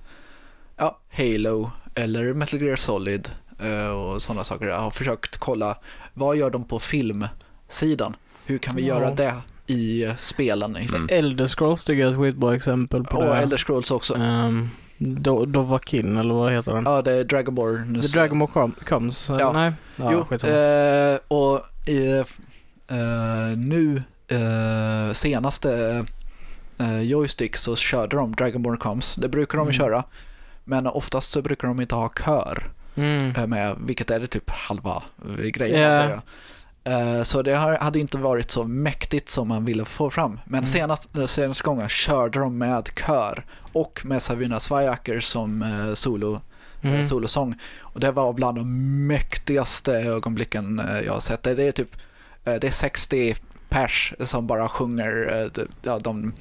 ja, 0.77 0.99
Halo 1.09 1.71
eller 1.95 2.33
Metal 2.33 2.61
Gear 2.61 2.75
Solid 2.75 3.29
eh, 3.59 3.87
och 3.89 4.21
sådana 4.21 4.43
saker. 4.43 4.65
Jag 4.67 4.79
har 4.79 4.91
försökt 4.91 5.37
kolla 5.37 5.77
vad 6.13 6.37
gör 6.37 6.49
de 6.49 6.63
på 6.63 6.79
filmsidan? 6.79 8.15
Hur 8.45 8.57
kan 8.57 8.75
vi 8.75 8.87
Ja. 8.87 8.95
göra 8.95 9.11
det 9.11 9.33
i 9.67 10.09
spelen? 10.17 10.75
Mm. 10.75 11.07
Elder 11.09 11.47
Scrolls 11.47 11.85
tycker 11.85 12.01
jag 12.01 12.09
är 12.09 12.13
ett 12.13 12.19
skitbra 12.19 12.55
exempel 12.55 13.03
på 13.03 13.17
och 13.17 13.25
det. 13.25 13.37
Elder 13.41 13.57
Scrolls 13.57 13.91
också. 13.91 14.13
Um, 14.13 14.69
Do- 14.97 15.45
Dovahkiin 15.45 16.17
eller 16.17 16.33
vad 16.33 16.51
heter 16.51 16.73
den? 16.73 16.83
Ja, 16.85 17.01
det 17.01 17.11
är 17.11 17.23
Dragonborn. 17.23 18.01
The 18.01 18.07
Dragon 18.07 18.39
Ball 18.39 18.47
Com- 18.49 18.83
Comes? 18.89 19.29
Ja. 19.29 19.51
Nej? 19.51 19.71
Ja, 19.95 20.11
jo, 20.11 20.47
eh, 20.49 21.19
och 21.27 21.61
i, 21.87 22.17
eh, 22.87 23.57
nu 23.57 24.03
eh, 24.27 25.13
senaste 25.13 26.05
eh, 26.79 27.01
joystick 27.01 27.55
så 27.55 27.75
körde 27.75 28.15
de 28.17 28.35
Dragonborn 28.35 28.77
Comes. 28.77 29.15
Det 29.15 29.29
brukar 29.29 29.57
de 29.57 29.61
Mm. 29.67 29.73
köra. 29.73 30.03
Men 30.69 30.87
oftast 30.87 31.31
så 31.31 31.41
brukar 31.41 31.67
de 31.67 31.81
inte 31.81 31.95
ha 31.95 32.09
kör 32.25 32.71
Mm. 32.95 33.35
eh, 33.35 33.47
med, 33.47 33.75
vilket 33.85 34.11
är 34.11 34.19
det 34.19 34.27
typ 34.27 34.49
halva 34.49 35.03
eh, 35.29 35.45
grejen. 35.45 36.21
Eh, 36.83 37.21
Så 37.23 37.41
det 37.41 37.55
hade 37.55 37.99
inte 37.99 38.17
varit 38.17 38.51
så 38.51 38.63
mäktigt 38.63 39.29
som 39.29 39.47
man 39.47 39.65
ville 39.65 39.85
få 39.85 40.09
fram. 40.09 40.39
Men 40.45 40.57
Mm. 40.57 40.65
senast, 40.65 41.09
senaste 41.27 41.63
gången 41.63 41.89
körde 41.89 42.39
de 42.39 42.57
med 42.57 42.89
kör 43.05 43.45
och 43.73 44.01
med 44.05 44.21
Savina 44.23 44.59
Svajaker 44.59 45.19
som 45.19 45.61
eh, 45.61 45.93
solo 45.93 46.39
Mm. 46.81 47.03
solosång. 47.05 47.55
Och 47.79 47.99
det 47.99 48.11
var 48.11 48.33
bland 48.33 48.57
de 48.57 49.07
mäktigaste 49.07 49.93
ögonblicken 49.93 50.79
eh, 50.79 50.99
jag 50.99 51.13
har 51.13 51.19
sett. 51.19 51.43
Det 51.43 51.63
är 51.63 51.71
typ 51.71 51.95
eh, 52.45 52.53
det 52.61 52.67
är 52.67 52.71
60 52.71 53.35
pers 53.69 54.13
som 54.19 54.47
bara 54.47 54.67
sjunger 54.67 55.41
eh, 55.57 55.63
ja, 55.81 55.99
de 55.99 56.33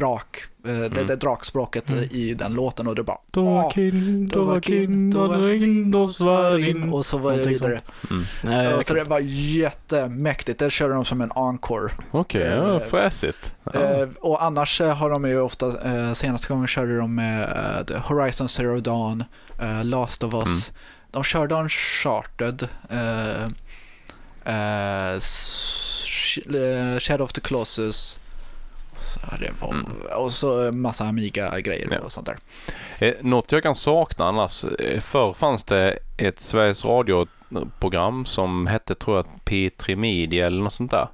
drak, 0.00 0.36
eh, 0.64 0.70
det, 0.72 0.86
Mm. 0.86 1.06
det 1.06 1.16
drakspråket 1.16 1.90
Mm. 1.90 2.04
i 2.10 2.34
den 2.34 2.54
låten 2.54 2.86
och 2.86 2.94
det 2.94 3.02
bara 3.02 3.18
Dovahkiin, 3.30 4.28
Dovahkiin, 4.28 5.10
Dovahkiin, 5.10 5.90
Dovahkiin. 5.90 6.92
och 6.92 7.06
så 7.06 7.18
var 7.18 7.32
det 7.36 7.44
vidare. 7.48 7.80
Mm. 8.10 8.24
Nej, 8.42 8.64
Ja, 8.64 8.70
jag 8.70 8.86
så 8.86 8.94
det 8.94 9.04
var 9.04 9.20
jättemäktigt. 9.24 10.58
Det 10.58 10.70
körde 10.70 10.94
de 10.94 11.04
som 11.04 11.20
en 11.20 11.32
encore. 11.36 11.90
Okej, 12.10 12.42
Eh, 12.42 12.54
ja, 12.56 12.80
fräsigt. 12.80 13.52
Ja. 13.74 13.80
Eh, 13.80 14.08
och 14.20 14.42
annars 14.44 14.80
har 14.80 15.10
de 15.10 15.24
ju 15.28 15.40
ofta, 15.40 16.14
senaste 16.14 16.48
gången 16.48 16.66
körde 16.66 16.96
de 16.98 17.14
med 17.14 17.90
Horizon 18.04 18.48
Zero 18.48 18.80
Dawn, 18.80 19.24
Last 19.82 20.24
of 20.24 20.34
Us. 20.34 20.46
Mm. 20.46 20.58
De 21.10 21.24
körde 21.24 21.54
Uncharted, 21.54 22.68
s- 25.16 26.38
eh, 26.54 26.98
Shadow 27.00 27.24
of 27.24 27.32
the 27.32 27.40
Colossus. 27.40 28.18
Det 29.40 29.50
var, 29.60 29.68
Mm. 29.74 29.86
Och 30.16 30.32
så 30.32 30.72
massa 30.72 31.04
Amiga-grejer 31.04 31.88
Ja. 31.90 31.98
och 31.98 32.12
sånt 32.12 32.26
där. 32.26 32.38
Eh, 32.98 33.14
Något 33.20 33.52
jag 33.52 33.62
kan 33.62 33.74
sakna 33.74 34.24
annars. 34.24 34.64
eh, 34.64 35.00
Förr 35.00 35.32
fanns 35.32 35.62
det 35.64 35.98
ett 36.16 36.40
Sveriges 36.40 36.84
Radio-program 36.84 38.24
som 38.24 38.66
hette 38.66 38.94
tror 38.94 39.16
jag 39.16 39.26
P3 39.44 39.96
Media 39.96 40.46
eller 40.46 40.62
något 40.62 40.72
sånt 40.72 40.90
där. 40.90 41.08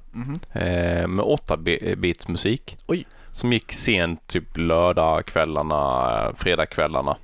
Eh, 0.53 1.07
med 1.07 1.25
8-bits 1.25 2.27
musik. 2.27 2.77
Oj. 2.87 3.05
Som 3.31 3.53
gick 3.53 3.71
sent 3.73 4.27
typ 4.27 4.57
lördagskvällarna, 4.57 6.31
fredagskvällarna. 6.37 7.17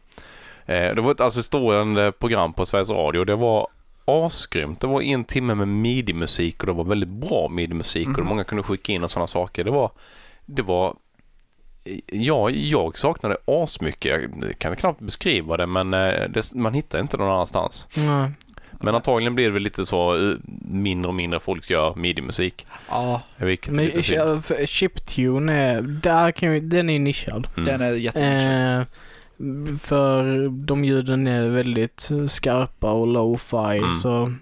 Eh, 0.66 0.96
det 0.96 1.02
var 1.02 1.12
ett 1.12 1.20
assisterande 1.22 2.12
program 2.12 2.54
på 2.54 2.66
Sveriges 2.66 2.90
Radio. 2.90 3.24
Det 3.26 3.36
var 3.36 3.68
asgrymt. 4.06 4.80
Det 4.80 4.88
var 4.88 5.02
en 5.02 5.24
timme 5.24 5.56
med 5.56 5.68
midi-musik 5.68 6.60
och 6.60 6.68
det 6.68 6.74
var 6.74 6.84
väldigt 6.84 7.10
bra 7.10 7.48
midi-musik 7.50 8.08
och 8.08 8.20
Mhm. 8.20 8.28
många 8.28 8.44
kunde 8.44 8.64
skicka 8.64 8.92
in 8.94 9.04
och 9.04 9.12
sådana 9.12 9.28
saker. 9.28 9.64
Det 9.64 9.72
var, 9.72 9.92
det 10.46 10.62
var 10.62 10.96
Ja, 12.12 12.50
jag 12.50 12.98
saknade 12.98 13.38
asmycket. 13.46 14.22
Jag 14.42 14.60
kan 14.60 14.76
knappt 14.76 15.00
beskriva 15.02 15.58
det 15.58 15.66
men 15.66 15.94
eh, 15.94 16.30
det, 16.30 16.54
man 16.54 16.74
hittar 16.74 17.00
inte 17.00 17.18
någon 17.18 17.30
annanstans. 17.30 17.88
Nej. 17.98 18.32
Men 18.72 18.96
antagligen 18.96 19.36
blir 19.36 19.46
det 19.46 19.52
väl 19.52 19.64
lite 19.64 19.86
så 19.86 20.30
eh, 20.32 20.36
mindre 20.62 21.10
och 21.10 21.16
mindre 21.16 21.40
folk 21.40 21.70
gör 21.70 21.96
midi-musik. 21.96 22.68
Ja, 22.90 23.22
Vilket 23.38 23.70
är 23.70 24.26
Men 24.26 24.42
för 24.44 24.66
chiptune 24.66 25.54
är, 25.54 25.82
där 25.82 26.32
kan 26.32 26.54
ju, 26.54 26.60
den 26.60 26.90
är 26.90 27.00
nischad. 27.00 27.48
Mm. 27.58 27.66
den 27.68 27.82
är 27.82 27.92
jättenischad. 27.92 28.80
Eh, 28.80 28.86
för 29.80 30.48
de 30.50 30.86
ljuden 30.86 31.28
är 31.28 31.50
väldigt 31.50 32.10
skarpa 32.28 32.92
och 32.92 33.08
lo-fi 33.08 33.78
Mm. 33.78 33.96
så 33.96 34.34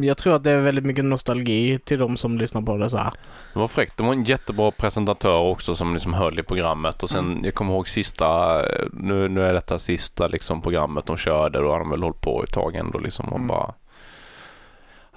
jag 0.00 0.16
tror 0.18 0.34
att 0.34 0.44
det 0.44 0.50
är 0.50 0.60
väldigt 0.60 0.84
mycket 0.84 1.04
nostalgi 1.04 1.78
till 1.84 1.98
de 1.98 2.16
som 2.16 2.38
lyssnar 2.38 2.62
på 2.62 2.76
det 2.76 2.90
så 2.90 2.96
här. 2.98 3.12
Det 3.52 3.58
var 3.58 3.68
fräckt. 3.68 3.96
Det 3.96 4.02
var 4.02 4.12
en 4.12 4.24
jättebra 4.24 4.70
presentatör 4.70 5.38
också 5.38 5.74
som 5.74 5.92
liksom 5.94 6.14
höll 6.14 6.38
i 6.38 6.42
programmet 6.42 7.02
och 7.02 7.10
sen 7.10 7.24
Mm. 7.32 7.44
jag 7.44 7.54
kommer 7.54 7.72
ihåg 7.72 7.88
sista, 7.88 8.58
nu, 8.92 9.28
nu 9.28 9.42
är 9.44 9.52
detta 9.54 9.78
sista 9.78 10.26
liksom 10.26 10.62
programmet 10.62 11.06
de 11.06 11.16
körde 11.16 11.58
då 11.58 11.70
har 11.70 11.78
de 11.78 11.90
väl 11.90 12.02
hållit 12.02 12.20
på 12.20 12.42
ett 12.44 12.52
tag 12.52 12.74
ändå 12.76 12.98
liksom 12.98 13.26
och 13.28 13.36
Mm. 13.36 13.48
bara 13.48 13.74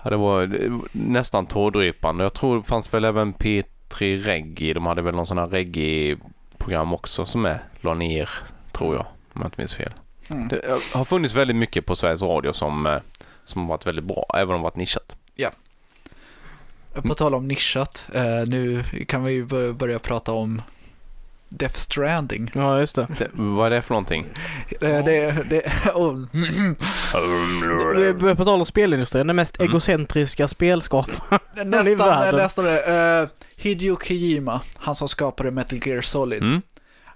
Ja, 0.03 0.09
det 0.09 0.17
var 0.17 0.45
det 0.47 0.69
var 0.69 0.81
nästan 0.91 1.45
tårdrypande. 1.45 2.23
Jag 2.23 2.33
tror 2.33 2.57
det 2.57 2.63
fanns 2.63 2.93
väl 2.93 3.05
även 3.05 3.33
P3 3.33 4.17
Reggae. 4.17 4.73
De 4.73 4.85
hade 4.85 5.01
väl 5.01 5.15
någon 5.15 5.25
sån 5.27 5.38
här 5.38 5.47
reggae-program 5.47 6.93
också 6.93 7.25
som 7.25 7.45
är 7.45 7.59
la 7.81 7.93
ner, 7.93 8.29
tror 8.71 8.95
jag. 8.95 9.05
Om 9.33 9.41
jag 9.41 9.45
inte 9.47 9.61
minns 9.61 9.75
fel. 9.75 9.91
Mm. 10.29 10.47
Det 10.47 10.55
eh, 10.55 10.75
har 10.93 11.05
funnits 11.05 11.33
väldigt 11.35 11.55
mycket 11.57 11.85
på 11.85 11.95
Sveriges 11.95 12.21
Radio 12.21 12.53
som, 12.53 12.85
eh, 12.85 12.97
som 13.45 13.62
har 13.62 13.67
varit 13.69 13.86
väldigt 13.86 14.05
bra, 14.05 14.25
även 14.34 14.55
om 14.55 14.62
det 14.62 14.63
varit 14.63 14.75
nischat. 14.75 15.15
På 17.03 17.15
tal 17.15 17.34
om 17.36 17.47
nischat, 17.47 18.05
eh, 18.13 18.23
nu 18.47 18.84
kan 19.08 19.23
vi 19.23 19.34
ju 19.34 19.73
börja 19.73 19.99
prata 19.99 20.31
om 20.31 20.62
Death 21.49 21.75
Stranding. 21.75 22.51
Ja, 22.55 22.79
just 22.79 22.95
det. 22.95 23.08
Det, 23.17 23.29
vad 23.34 23.65
är 23.67 23.69
det 23.75 23.81
för 23.81 23.93
någonting? 23.93 24.25
Eh, 24.81 25.05
det, 25.05 25.31
det, 25.49 25.62
oh, 25.93 26.25
Vi 27.95 28.13
börjar 28.13 28.36
på 28.36 28.45
tal 28.45 28.60
om 28.60 28.65
spelindustrin, 28.65 29.27
den 29.27 29.36
mest 29.36 29.60
Mm. 29.60 29.69
egocentriska 29.71 30.47
spelskaparen. 30.47 31.39
i 31.62 31.63
nästan, 31.63 31.97
världen. 31.97 32.36
nästan 32.36 32.65
det. 32.65 33.21
Uh, 33.21 33.29
Hideo 33.55 33.95
Kojima, 33.95 34.62
han 34.77 34.95
som 34.95 35.10
skapade 35.10 35.51
Metal 35.51 35.79
Gear 35.86 36.01
Solid. 36.01 36.43
Mm? 36.43 36.62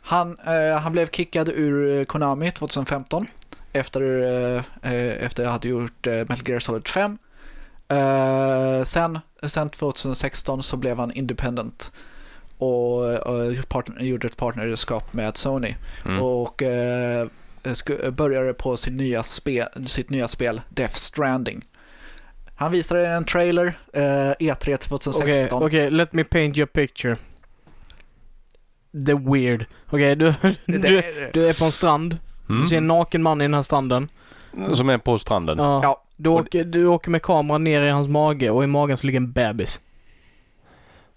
Han, 0.01 0.37
eh, 0.39 0.79
han 0.79 0.91
blev 0.91 1.09
kickad 1.09 1.49
ur 1.49 1.99
eh, 1.99 2.05
Konami 2.05 2.51
2015 2.51 3.27
efter, 3.73 4.01
eh, 4.01 4.63
eh, 4.93 5.23
efter 5.25 5.43
jag 5.43 5.51
hade 5.51 5.67
gjort 5.67 6.07
eh, 6.07 6.13
Metal 6.13 6.49
Gear 6.49 6.59
Solid 6.59 6.87
5. 6.87 7.17
Eh, 7.87 8.83
sen, 8.83 9.19
sen 9.43 9.69
2016 9.69 10.63
så 10.63 10.77
blev 10.77 10.97
han 10.97 11.11
independent 11.11 11.91
och, 12.57 13.03
och 13.13 13.69
partner, 13.69 14.01
gjorde 14.03 14.27
ett 14.27 14.37
partnerskap 14.37 15.13
med 15.13 15.37
Sony 15.37 15.75
Mm. 16.05 16.21
och 16.23 16.63
eh, 16.63 17.27
började 18.11 18.53
på 18.53 18.77
sin 18.77 18.97
nya 18.97 19.23
spel, 19.23 19.67
sitt 19.87 20.09
nya 20.09 20.27
spel 20.27 20.61
Death 20.69 20.95
Stranding. 20.95 21.61
Han 22.55 22.71
visade 22.71 23.07
en 23.07 23.25
trailer, 23.25 23.77
eh, 23.93 24.01
E3 24.01 24.53
Okej, 24.55 24.77
2016. 24.77 25.63
okej, 25.63 25.89
let 25.91 26.13
me 26.13 26.23
paint 26.23 26.57
your 26.57 26.67
picture. 26.67 27.17
är 28.93 29.31
weird. 29.33 29.65
Okej, 29.89 30.15
du, 30.15 30.33
du, 30.65 30.77
Det, 30.77 31.29
du 31.33 31.49
är 31.49 31.53
på 31.53 31.65
en 31.65 31.71
strand. 31.71 32.17
Du 32.49 32.67
ser 32.67 32.77
en 32.77 32.83
Mm. 32.83 32.87
naken 32.97 33.23
man 33.23 33.41
i 33.41 33.43
den 33.43 33.53
här 33.53 33.61
stranden. 33.61 34.09
Som 34.73 34.89
är 34.89 34.97
på 34.97 35.19
stranden. 35.19 35.57
Ja. 35.57 35.79
Ja. 35.83 36.03
Du, 36.15 36.29
åker, 36.29 36.63
du 36.63 36.85
åker 36.87 37.11
med 37.11 37.21
kameran 37.21 37.63
ner 37.63 37.81
i 37.81 37.89
hans 37.89 38.07
mage 38.07 38.49
och 38.49 38.63
i 38.63 38.67
magen 38.67 38.97
så 38.97 39.07
ligger 39.07 39.19
en 39.19 39.31
bebis. 39.31 39.79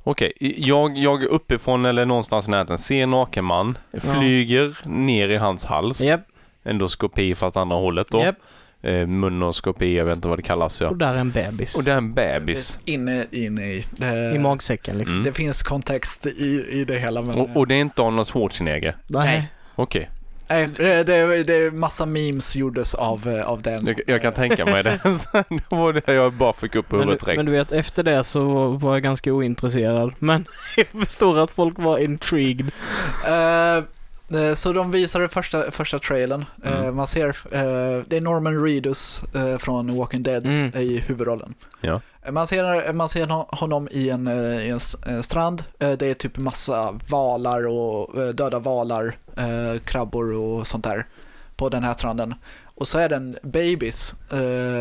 Okej, 0.05 0.33
jag, 0.57 0.97
jag 0.99 1.23
uppifrån 1.23 1.85
eller 1.85 2.07
någonstans 2.07 2.49
i 2.49 2.51
närheten 2.51 2.79
ser 2.79 3.03
en 3.03 3.11
naken 3.11 3.45
man, 3.45 3.79
flyger 3.93 4.77
ner 4.89 5.29
i 5.29 5.37
hans 5.37 5.65
hals. 5.65 6.01
Japp, 6.01 6.21
Endoskopi 6.65 7.35
fast 7.35 7.57
andra 7.57 7.77
hållet 7.77 8.07
då. 8.11 8.21
japp. 8.21 8.37
Eh, 8.85 9.07
munoskopi, 9.07 9.97
jag 9.97 10.05
vet 10.05 10.17
inte 10.17 10.29
vad 10.29 10.39
det 10.39 10.43
kallas 10.43 10.81
ja. 10.81 10.89
Och 10.89 10.97
där 10.97 11.15
är 11.15 11.19
en 11.19 11.31
bebis. 11.31 11.75
Och 11.77 11.85
det 11.85 11.93
är 11.93 11.97
en 11.97 12.13
bebis. 12.13 12.79
Inne, 12.85 13.27
inne 13.31 13.63
i... 13.63 13.85
Det, 13.97 14.35
I 14.35 14.39
magsäcken 14.39 14.99
liksom. 14.99 15.15
Mm. 15.17 15.25
det 15.27 15.33
finns 15.33 15.63
kontext 15.63 16.27
i, 16.27 16.67
i 16.71 16.85
det 16.85 16.99
hela. 16.99 17.23
Men, 17.23 17.35
Och, 17.41 17.57
och 17.57 17.67
det 17.67 17.75
är 17.75 17.81
inte 17.81 18.03
Arnold 18.03 18.29
Schwarzenegger? 18.29 18.97
Nej. 19.07 19.53
Okej, 19.75 20.11
Nej, 20.53 20.69
det, 21.05 21.43
det, 21.43 21.71
massa 21.75 22.07
memes 22.07 22.57
gjordes 22.57 22.95
av, 22.95 23.29
eh, 23.29 23.49
av 23.49 23.63
den. 23.63 23.87
jag, 23.87 24.01
jag 24.07 24.23
kan 24.23 24.33
tänka 24.33 24.65
mig 24.65 24.83
det. 24.83 25.01
det 25.49 25.63
var 25.69 25.93
det 25.93 26.13
jag 26.15 26.33
bara 26.33 26.53
fick 26.53 26.75
upp 26.75 26.93
huvudet 26.93 27.21
du, 27.21 27.25
direkt. 27.25 27.37
men 27.37 27.47
du 27.47 27.53
vet, 27.53 27.73
efter 27.73 28.03
det 28.03 28.25
så 28.25 28.69
var 28.69 28.93
jag 28.93 29.03
ganska 29.03 29.33
ointresserad. 29.33 30.13
Men 30.19 30.45
jag 30.77 30.87
förstår 30.87 31.39
att 31.39 31.51
folk 31.51 31.79
var 31.79 31.99
intrigued. 31.99 32.71
Eh, 33.27 33.85
så 34.55 34.73
de 34.73 34.91
visade 34.91 35.29
första, 35.29 35.71
första 35.71 35.99
trailern. 35.99 36.45
Mm. 36.65 36.97
man 36.97 37.07
ser, 37.07 37.37
det 38.09 38.17
är 38.17 38.21
Norman 38.21 38.65
Reedus 38.65 39.21
från 39.59 39.97
Walking 39.97 40.23
Dead 40.23 40.47
Mm. 40.47 40.75
i 40.75 40.99
huvudrollen. 41.07 41.55
Ja. 41.81 42.01
Man 42.31 42.47
ser, 42.47 42.93
man 42.93 43.09
ser 43.09 43.27
hon- 43.27 43.47
honom 43.49 43.89
i 43.91 44.11
en, 44.11 44.27
eh, 44.27 44.67
i 44.67 44.69
en 44.69 44.79
eh, 45.17 45.21
strand. 45.21 45.65
Eh, 45.79 45.91
Det 45.93 46.07
är 46.07 46.15
typ 46.15 46.39
massa 46.39 46.99
valar 47.09 47.67
och 47.67 48.35
döda 48.35 48.59
valar, 48.59 49.17
krabbor 49.85 50.33
och 50.33 50.67
sånt 50.67 50.85
där 50.85 51.07
på 51.57 51.69
den 51.69 51.85
här 51.85 51.93
stranden. 51.95 52.35
Och 52.75 52.89
så 52.89 52.99
är 52.99 53.09
det 53.09 53.17
en 53.17 53.37
babys 53.43 54.15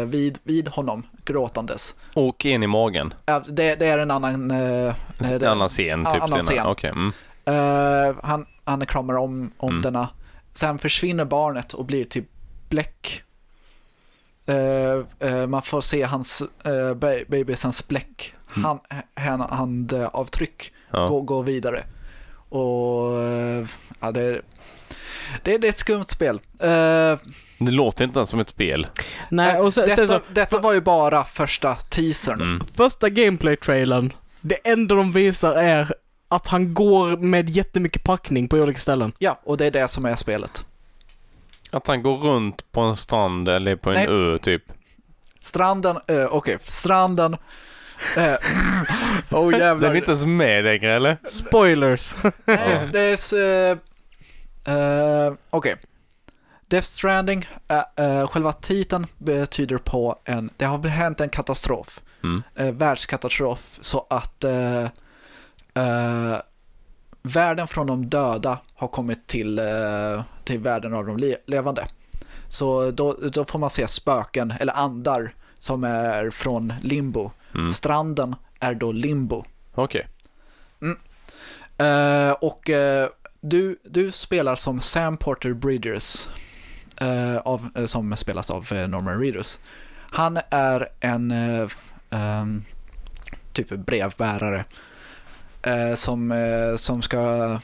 vid, 0.07 0.39
vid 0.43 0.67
honom 0.67 1.03
gråtandes. 1.25 1.95
Och 2.13 2.45
en 2.45 2.63
i 2.63 2.67
magen. 2.67 3.13
Det, 3.47 3.75
det 3.75 3.85
är 3.85 3.97
en 3.97 4.11
annan... 4.11 4.51
En 4.51 4.87
det- 5.39 5.51
annan 5.51 5.69
scen 5.69 6.05
typ. 6.05 6.23
annan 6.23 6.39
scen. 6.41 6.65
Okej, 6.67 6.89
mm. 6.89 8.15
Han, 8.23 8.45
han 8.63 8.85
kramar 8.85 9.13
om, 9.17 9.51
om 9.57 9.69
Mm. 9.69 9.81
denna. 9.81 10.09
Sen 10.53 10.79
försvinner 10.79 11.25
barnet 11.25 11.73
och 11.73 11.85
blir 11.85 12.05
typ 12.05 12.25
bläck. 12.69 13.23
Eh, 15.51 15.57
eh, 15.57 15.61
man 15.61 15.61
får 15.61 15.81
se 15.81 16.03
hans 16.03 16.43
uh, 16.67 16.93
babysens 17.27 17.87
bläck. 17.87 18.33
Mm. 18.55 18.65
Han, 18.65 18.79
hand, 19.15 19.43
handavtryck 19.43 20.71
ja. 20.91 21.07
gå, 21.07 21.21
gå 21.21 21.41
vidare. 21.41 21.83
Och 22.49 23.21
eh, 23.21 23.65
ja, 23.99 24.11
det, 24.11 24.41
det, 25.43 25.57
det 25.57 25.67
är 25.67 25.69
ett 25.69 25.77
skumt 25.77 26.05
spel. 26.07 26.41
Eh, 26.59 27.17
Det 27.57 27.71
låter 27.71 28.03
inte 28.03 28.19
ens 28.19 28.29
som 28.29 28.39
ett 28.39 28.49
spel. 28.49 28.87
Nej, 29.29 29.59
och 29.59 29.73
sen, 29.73 29.83
detta, 29.83 29.95
sen 29.95 30.07
så, 30.07 30.19
detta 30.33 30.59
var 30.59 30.73
ju 30.73 30.81
bara 30.81 31.23
första 31.23 31.75
teasern. 31.75 32.41
Mm. 32.41 32.61
första 32.77 33.09
gameplay-trailern. 33.09 34.13
Det 34.41 34.55
enda 34.63 34.95
de 34.95 35.11
visar 35.11 35.53
är 35.55 35.93
att 36.27 36.47
han 36.47 36.73
går 36.73 37.17
med 37.17 37.49
jättemycket 37.49 38.03
packning 38.03 38.47
på 38.47 38.57
olika 38.57 38.79
ställen. 38.79 39.11
Ja, 39.19 39.39
och 39.43 39.57
det 39.57 39.65
är 39.65 39.71
det 39.71 39.87
som 39.87 40.05
är 40.05 40.15
spelet. 40.15 40.65
Att 41.71 41.87
han 41.87 42.03
går 42.03 42.17
runt 42.17 42.71
på 42.71 42.81
en 42.81 42.97
strand 42.97 43.49
eller 43.49 43.75
på 43.75 43.89
en 43.89 43.95
Nej. 43.95 44.07
ö 44.07 44.37
typ. 44.37 44.63
Stranden, 45.41 45.97
uh, 46.11 46.25
okej, 46.25 46.57
stranden. 46.65 47.37
Uh, 48.17 48.35
oh 49.31 49.51
jävlar. 49.59 49.75
Den 49.87 49.91
är 49.91 49.95
inte 49.95 50.11
ens 50.11 50.25
med 50.25 50.63
längre 50.63 50.93
eller? 50.93 51.17
Spoilers! 51.23 52.15
Nej, 52.45 52.89
det 52.91 53.33
är... 53.33 53.71
eh, 54.65 54.75
eh, 54.75 55.33
Okej. 55.49 55.75
Death 56.67 56.87
Stranding, 56.87 57.47
eh, 57.67 58.05
eh, 58.05 58.27
själva 58.27 58.53
titeln 58.53 59.07
betyder 59.17 59.77
på 59.77 60.19
en... 60.25 60.49
Det 60.57 60.65
har 60.65 60.87
hänt 60.87 61.21
en 61.21 61.29
katastrof. 61.29 61.99
Mm. 62.23 62.43
Eh, 62.55 62.71
världskatastrof. 62.71 63.77
Så 63.81 64.07
att 64.09 64.43
eh, 64.43 64.83
eh, 65.73 66.37
världen 67.23 67.67
från 67.67 67.87
de 67.87 68.09
döda 68.09 68.59
har 68.75 68.87
kommit 68.87 69.27
till, 69.27 69.59
eh, 69.59 70.23
till 70.43 70.59
världen 70.59 70.93
av 70.93 71.05
de 71.05 71.17
le- 71.17 71.37
levande. 71.47 71.85
Så 72.51 72.91
då, 72.91 73.13
då 73.13 73.45
får 73.45 73.59
man 73.59 73.69
se 73.69 73.87
spöken, 73.87 74.53
eller 74.59 74.73
andar, 74.73 75.33
som 75.59 75.83
är 75.83 76.29
från 76.29 76.73
limbo. 76.81 77.31
Mm. 77.55 77.71
Stranden 77.71 78.35
är 78.59 78.73
då 78.73 78.91
limbo. 78.91 79.45
Okej. 79.73 80.07
Eh, 81.77 82.31
och 82.31 82.69
eh, 82.69 83.09
du, 83.41 83.79
du 83.83 84.11
spelar 84.11 84.55
som 84.55 84.81
Sam 84.81 85.17
Porter 85.17 85.53
Bridgers, 85.53 86.27
eh, 86.97 87.37
av, 87.37 87.69
eh, 87.75 87.85
som 87.85 88.17
spelas 88.17 88.51
av 88.51 88.73
eh, 88.73 88.87
Norman 88.87 89.19
Reedus. 89.19 89.59
Han 89.95 90.39
är 90.49 90.89
en 90.99 91.31
eh, 91.31 91.67
ehm, 92.09 92.63
typ 93.53 93.69
brevbärare 93.69 94.65
som, 95.95 96.33
som 96.77 97.01
ska... 97.01 97.59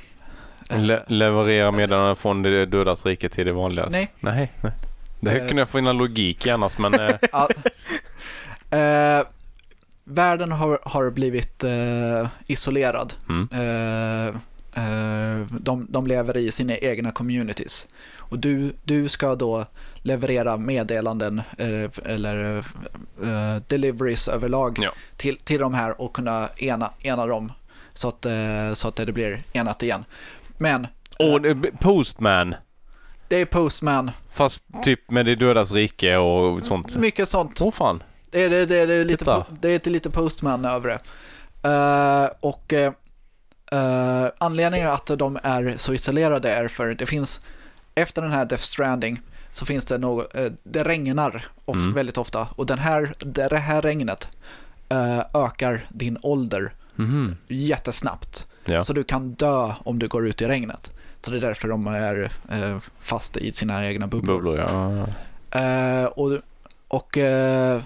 Le- 0.70 1.04
leverera 1.08 1.72
meddelanden 1.72 2.16
från 2.16 2.42
det 2.42 2.66
dödas 2.66 3.06
rike 3.06 3.30
till 3.30 3.46
det 3.46 3.54
vanliga? 3.54 3.88
Nej. 3.92 4.12
Nej. 4.20 4.52
nej. 4.62 4.72
Det 5.20 5.30
här 5.30 5.38
Eh. 5.40 5.48
kunde 5.48 5.62
jag 5.62 5.70
få 5.70 5.80
in 5.80 5.88
en 5.88 5.98
logik 5.98 6.46
i 6.46 6.50
annars 6.50 6.78
men... 6.78 6.94
eh, 6.94 7.16
eh, 8.80 9.24
världen 10.04 10.52
har, 10.52 10.80
har 10.84 11.10
blivit 11.10 11.64
eh, 11.64 12.28
isolerad. 12.48 13.14
mm. 13.30 13.50
Eh, 13.52 14.28
eh, 14.84 15.46
de, 15.50 15.88
de 15.90 16.08
lever 16.08 16.38
i 16.38 16.52
sina 16.52 16.78
egna 16.78 17.12
communities. 17.12 17.88
Och 18.18 18.40
du, 18.40 18.74
du 18.84 19.10
ska 19.10 19.36
då 19.36 19.66
leverera 20.02 20.58
meddelanden 20.58 21.42
eller 22.06 22.64
deliveries 23.70 24.28
överlag 24.28 24.80
Ja. 24.82 24.92
till, 25.18 25.38
till 25.38 25.60
de 25.60 25.74
här 25.74 26.02
och 26.02 26.14
kunna 26.14 26.50
ena, 26.58 26.92
ena 27.02 27.26
dem 27.26 27.52
så 27.94 28.08
att, 28.08 28.26
så 28.78 28.88
att 28.88 28.96
det 28.96 29.12
blir 29.12 29.44
enat 29.54 29.84
igen. 29.84 30.06
Men 30.58 30.88
det 31.18 31.24
är 31.50 31.72
Postman! 31.78 32.56
det 33.28 33.36
är 33.36 33.46
Postman, 33.46 34.12
Fast 34.32 34.64
typ 34.84 35.12
med 35.12 35.26
det 35.26 35.36
dödas 35.36 35.72
rike 35.72 36.18
och 36.18 36.66
sånt. 36.66 36.96
mycket 36.98 37.30
sånt. 37.30 37.62
Åh 37.62 37.72
fan. 37.72 38.04
Det 38.32 38.44
är, 38.44 38.50
det, 38.50 38.66
det, 38.66 38.86
det 38.86 38.94
är, 38.94 39.04
lite, 39.04 39.18
Titta. 39.18 39.46
det 39.62 39.88
är 39.88 39.90
lite, 39.90 40.10
postman 40.10 40.66
över 40.66 40.90
det. 40.90 41.00
Eh, 41.70 42.30
och 42.40 42.74
uh, 42.74 44.30
anledningen 44.38 44.90
att 44.90 45.06
de 45.08 45.40
är 45.44 45.74
så 45.78 45.94
isolerade 45.94 46.52
är 46.52 46.68
för 46.68 46.94
det 46.94 47.06
finns, 47.06 47.42
efter 47.96 48.22
den 48.22 48.32
här 48.32 48.46
Death 48.46 48.64
Stranding, 48.64 49.22
så 49.52 49.66
finns 49.66 49.86
det 49.86 49.98
något, 49.98 50.36
eh, 50.36 50.46
det 50.64 50.84
regnar 50.84 51.46
of, 51.66 51.76
Mm. 51.76 51.94
väldigt 51.94 52.18
ofta. 52.18 52.48
Och 52.56 52.66
den 52.66 52.80
här, 52.80 53.14
det 53.20 53.58
här 53.58 53.82
regnet 53.82 54.28
eh, 54.90 55.20
ökar 55.34 55.86
din 55.90 56.18
ålder 56.24 56.74
Mhm. 56.96 57.36
jättesnabbt. 57.48 58.48
Ja. 58.68 58.84
Så 58.84 58.94
du 58.94 59.04
kan 59.04 59.32
dö 59.32 59.74
om 59.84 60.00
du 60.00 60.08
går 60.08 60.28
ut 60.28 60.42
i 60.42 60.48
regnet. 60.48 60.92
Så 61.22 61.32
det 61.32 61.38
är 61.38 61.42
därför 61.42 61.68
de 61.68 61.88
är 61.88 62.32
eh, 62.52 62.78
fast 63.00 63.38
i 63.38 63.52
sina 63.52 63.88
egna 63.88 64.08
bubblor. 64.08 64.36
Bubblor, 64.36 64.58
ja. 64.58 65.08
Eh, 65.60 66.06
och 66.06 66.42
och, 66.88 67.18
eh, 67.18 67.82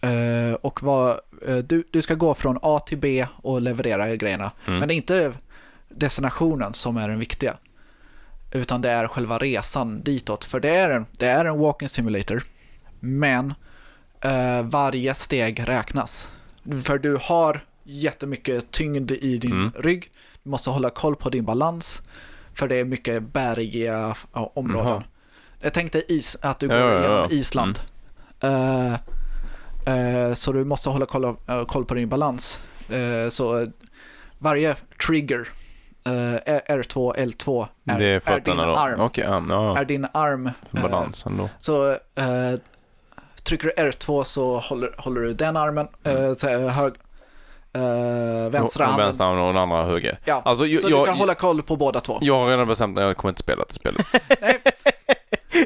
eh, 0.00 0.54
och 0.54 0.82
vad, 0.82 1.20
eh, 1.46 1.56
du, 1.56 1.84
du 1.90 2.02
ska 2.02 2.14
gå 2.14 2.34
från 2.34 2.58
A 2.62 2.80
till 2.86 2.98
B 2.98 3.26
och 3.36 3.62
leverera 3.62 4.16
grejerna. 4.16 4.52
Mm. 4.66 4.78
Men 4.78 4.88
det 4.88 4.94
är 4.94 4.96
inte 4.96 5.32
destinationen 5.88 6.74
som 6.74 6.96
är 6.96 7.08
den 7.08 7.18
viktiga. 7.18 7.56
Utan 8.52 8.80
det 8.80 8.90
är 8.90 9.08
själva 9.08 9.38
resan 9.38 10.02
ditåt. 10.02 10.44
För 10.44 10.60
det 10.60 10.76
är 10.76 10.90
en, 10.90 11.06
det 11.18 11.26
är 11.26 11.44
en 11.44 11.58
walking 11.58 11.88
simulator. 11.88 12.42
Men 13.00 13.54
eh, 14.20 14.62
varje 14.62 15.14
steg 15.14 15.68
räknas. 15.68 16.30
För 16.82 16.98
du 16.98 17.18
har 17.22 17.64
jättemycket 17.84 18.70
tyngd 18.70 19.10
i 19.10 19.38
din 19.38 19.52
Mm. 19.52 19.72
rygg. 19.76 20.10
Du 20.42 20.50
måste 20.50 20.70
hålla 20.70 20.90
koll 20.90 21.16
på 21.16 21.30
din 21.30 21.44
balans. 21.44 22.02
För 22.54 22.68
det 22.68 22.76
är 22.76 22.84
mycket 22.84 23.22
bergiga 23.22 24.16
ja, 24.32 24.52
områden. 24.54 24.88
Jaha. 24.88 25.02
Jag 25.60 25.72
tänkte 25.74 26.12
is, 26.12 26.36
att 26.42 26.58
du 26.58 26.66
Ja, 26.66 26.72
går 26.72 26.90
ja, 26.90 26.94
ja. 26.94 27.00
igenom 27.02 27.28
Island. 27.30 27.78
Eh, 28.40 28.92
eh, 29.94 30.32
så 30.34 30.52
du 30.52 30.64
måste 30.64 30.88
hålla 30.88 31.06
koll, 31.06 31.24
eh, 31.24 31.64
koll 31.66 31.84
på 31.84 31.94
din 31.94 32.08
balans. 32.08 32.60
Så 33.30 33.70
varje 34.38 34.76
trigger, 35.06 35.48
eh, 36.06 36.64
R2, 36.74 37.14
L2, 37.16 37.66
är, 37.84 38.00
är 38.02 38.40
din 38.40 38.60
arm. 38.60 39.00
Okej, 39.00 39.24
ja. 39.24 39.44
ja. 39.48 39.78
Är 39.78 39.84
din 39.84 40.06
arm. 40.12 40.50
Balansen 40.70 41.36
då. 41.36 41.48
så 41.58 41.96
trycker 43.42 43.72
du 43.76 43.82
R2 43.82 44.24
så 44.24 44.58
håller, 44.58 44.94
håller 44.98 45.20
du 45.20 45.34
den 45.34 45.56
armen, 45.56 45.88
här, 46.04 46.68
hög, 46.68 46.94
eh, 47.74 48.50
vänstra 48.50 48.84
handen. 48.84 49.06
Vänstra 49.06 49.26
armen 49.26 49.38
och 49.42 49.54
den 49.54 49.62
andra 49.62 49.84
höger. 49.84 50.18
Ja, 50.24 50.42
Alltså, 50.44 50.66
jag, 50.66 50.82
så 50.82 50.88
du 50.88 50.94
jag, 50.94 51.06
kan 51.06 51.16
hålla 51.16 51.34
koll 51.34 51.62
på 51.62 51.76
båda 51.76 52.00
två. 52.00 52.18
jag 52.20 52.40
har 52.40 52.48
redan 52.50 52.68
bestämt 52.68 52.98
att 52.98 53.04
jag 53.04 53.16
kommer 53.16 53.30
inte 53.32 53.42
spela 53.42 53.64
det 53.68 53.74
spelet. 53.74 54.06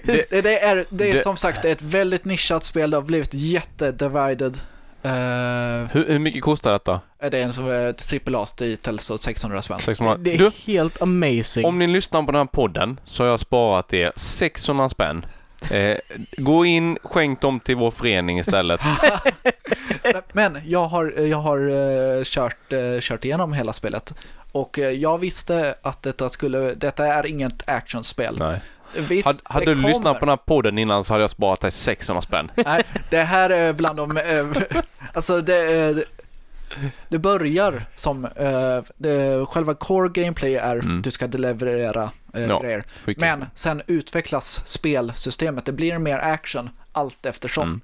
Det, 0.04 0.30
det, 0.30 0.40
det 0.42 0.58
är, 0.60 0.84
det 0.90 1.10
är 1.10 1.12
Det- 1.12 1.22
som 1.22 1.36
sagt 1.36 1.64
ett 1.64 1.82
väldigt 1.82 2.24
nischat 2.24 2.64
spel. 2.64 2.90
Det 2.90 2.96
har 2.96 3.02
blivit 3.02 3.34
jättedivided. 3.34 4.54
Eh, 5.02 5.10
Hur, 5.92 6.04
hur 6.08 6.18
mycket 6.18 6.42
kostar 6.42 6.72
detta? 6.72 7.00
det 7.30 7.38
är 7.38 7.42
en 7.42 7.52
som 7.52 7.68
är 7.68 7.92
trippel 7.92 8.34
A-titel 8.34 8.98
så 8.98 9.18
600 9.18 9.62
spänn. 9.62 9.78
600? 9.80 10.16
Det 10.16 10.34
är 10.34 10.38
Du, 10.38 10.50
helt 10.72 11.02
amazing. 11.02 11.64
om 11.66 11.78
ni 11.78 11.86
lyssnar 11.86 12.22
på 12.22 12.32
den 12.32 12.38
här 12.40 12.46
podden 12.46 13.00
så 13.04 13.22
har 13.22 13.30
jag 13.30 13.40
sparat 13.40 13.92
er 13.94 14.12
600 14.16 14.88
spänn. 14.88 15.26
Eh, 15.70 15.96
gå 16.36 16.64
in, 16.64 16.98
skänk 17.02 17.40
dem 17.40 17.60
till 17.60 17.76
vår 17.76 17.90
förening 17.90 18.38
istället. 18.38 18.80
Men 20.32 20.58
jag 20.64 20.86
har, 20.86 21.06
jag 21.06 21.38
har 21.38 21.68
eh, 22.18 22.24
kört, 22.24 22.72
eh, 22.72 23.00
kört 23.00 23.24
igenom 23.24 23.52
hela 23.52 23.72
spelet. 23.72 24.14
Och 24.52 24.78
eh, 24.78 24.90
jag 24.90 25.18
visste 25.18 25.74
att 25.82 26.02
detta 26.02 26.28
skulle, 26.28 26.58
detta 26.74 27.06
är 27.06 27.26
inget 27.26 27.68
actionspel. 27.68 28.38
Nej. 28.38 28.60
Visst, 29.08 29.26
Hade, 29.26 29.38
hade 29.44 29.64
du 29.64 29.74
lyssnat 29.74 30.02
kommer. 30.02 30.14
på 30.14 30.20
den 30.20 30.28
här 30.28 30.36
podden 30.36 30.78
innan 30.78 31.04
så 31.04 31.14
hade 31.14 31.22
jag 31.22 31.30
sparat 31.30 31.60
dig 31.60 31.70
600 31.70 32.22
spänn. 32.22 32.50
Nej, 32.56 32.84
det 33.10 33.22
här 33.22 33.50
är 33.50 33.72
bland 33.72 33.96
de... 33.96 34.18
alltså 35.12 35.40
det, 35.40 36.04
det 37.08 37.18
börjar 37.18 37.84
som... 37.96 38.24
eh, 38.24 38.82
det, 38.96 39.46
själva 39.46 39.74
core 39.74 40.08
gameplay 40.08 40.54
är 40.56 40.76
Mm. 40.78 41.02
du 41.02 41.10
ska 41.10 41.26
leverera 41.26 42.10
eh, 42.34 42.42
Ja, 42.46 42.60
grejer. 42.60 42.84
Skicka. 43.04 43.20
Men 43.20 43.44
sen 43.54 43.82
utvecklas 43.86 44.62
spelsystemet. 44.66 45.64
Det 45.64 45.72
blir 45.72 45.98
mer 45.98 46.18
action 46.18 46.70
allt 46.92 47.26
eftersom. 47.26 47.80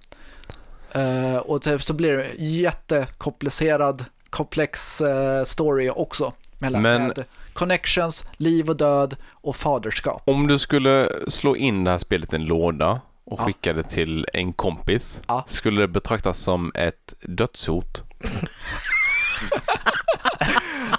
Mm. 0.93 1.35
Eh, 1.35 1.37
och 1.39 1.63
typ 1.63 1.83
så 1.83 1.93
blir 1.93 2.17
det 2.17 2.31
jättekomplicerad, 2.39 4.05
komplex 4.31 5.01
eh, 5.01 5.45
story 5.45 5.91
också. 5.91 6.33
Mellan 6.59 6.83
Men- 6.83 7.03
med 7.07 7.25
connections, 7.53 8.25
liv 8.37 8.69
och 8.71 8.77
död 8.77 9.17
och 9.31 9.57
faderskap. 9.57 10.23
Om 10.25 10.47
du 10.47 10.59
skulle 10.59 11.09
slå 11.29 11.57
in 11.57 11.85
det 11.85 11.91
här 11.91 11.99
spelet 11.99 12.33
i 12.33 12.37
en 12.37 12.45
låda 12.45 13.01
och 13.25 13.41
Ja. 13.41 13.45
skicka 13.47 13.73
det 13.73 13.83
till 13.83 14.27
en 14.33 14.53
kompis, 14.53 15.21
Ja. 15.29 15.45
skulle 15.47 15.81
det 15.81 15.89
betraktas 15.89 16.39
som 16.39 16.73
ett 16.75 17.15
dödshot? 17.23 18.03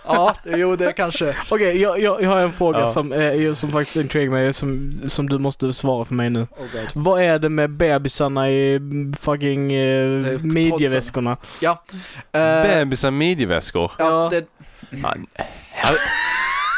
Ja, 0.08 0.36
jo 0.46 0.76
det 0.76 0.94
kanske. 0.94 1.36
Okej, 1.50 1.82
jag, 1.82 2.00
jag, 2.00 2.22
jag 2.24 2.30
har 2.30 2.38
en 2.42 2.54
fråga 2.54 2.80
Ja. 2.80 2.88
som, 2.88 3.14
eh, 3.14 3.54
som 3.54 3.72
faktiskt 3.72 3.98
intrigerar 3.98 4.32
mig, 4.32 4.54
som, 4.54 5.00
som 5.08 5.30
du 5.30 5.38
måste 5.38 5.74
svara 5.74 6.06
för 6.06 6.14
mig 6.14 6.30
nu. 6.30 6.42
Oh 6.42 6.48
God. 6.58 6.90
Vad 7.04 7.22
är 7.22 7.40
det 7.40 7.50
med 7.50 7.70
bebisarna 7.70 8.50
i 8.50 8.80
fucking 9.20 9.74
eh, 9.74 10.40
midjeväskorna? 10.42 11.38
Ja. 11.62 11.84
eh, 12.32 12.62
Bebisar 12.62 13.12
midjeväskor? 13.12 13.92
ja, 14.00 14.06
Ja. 14.06 14.30
det, 14.30 14.46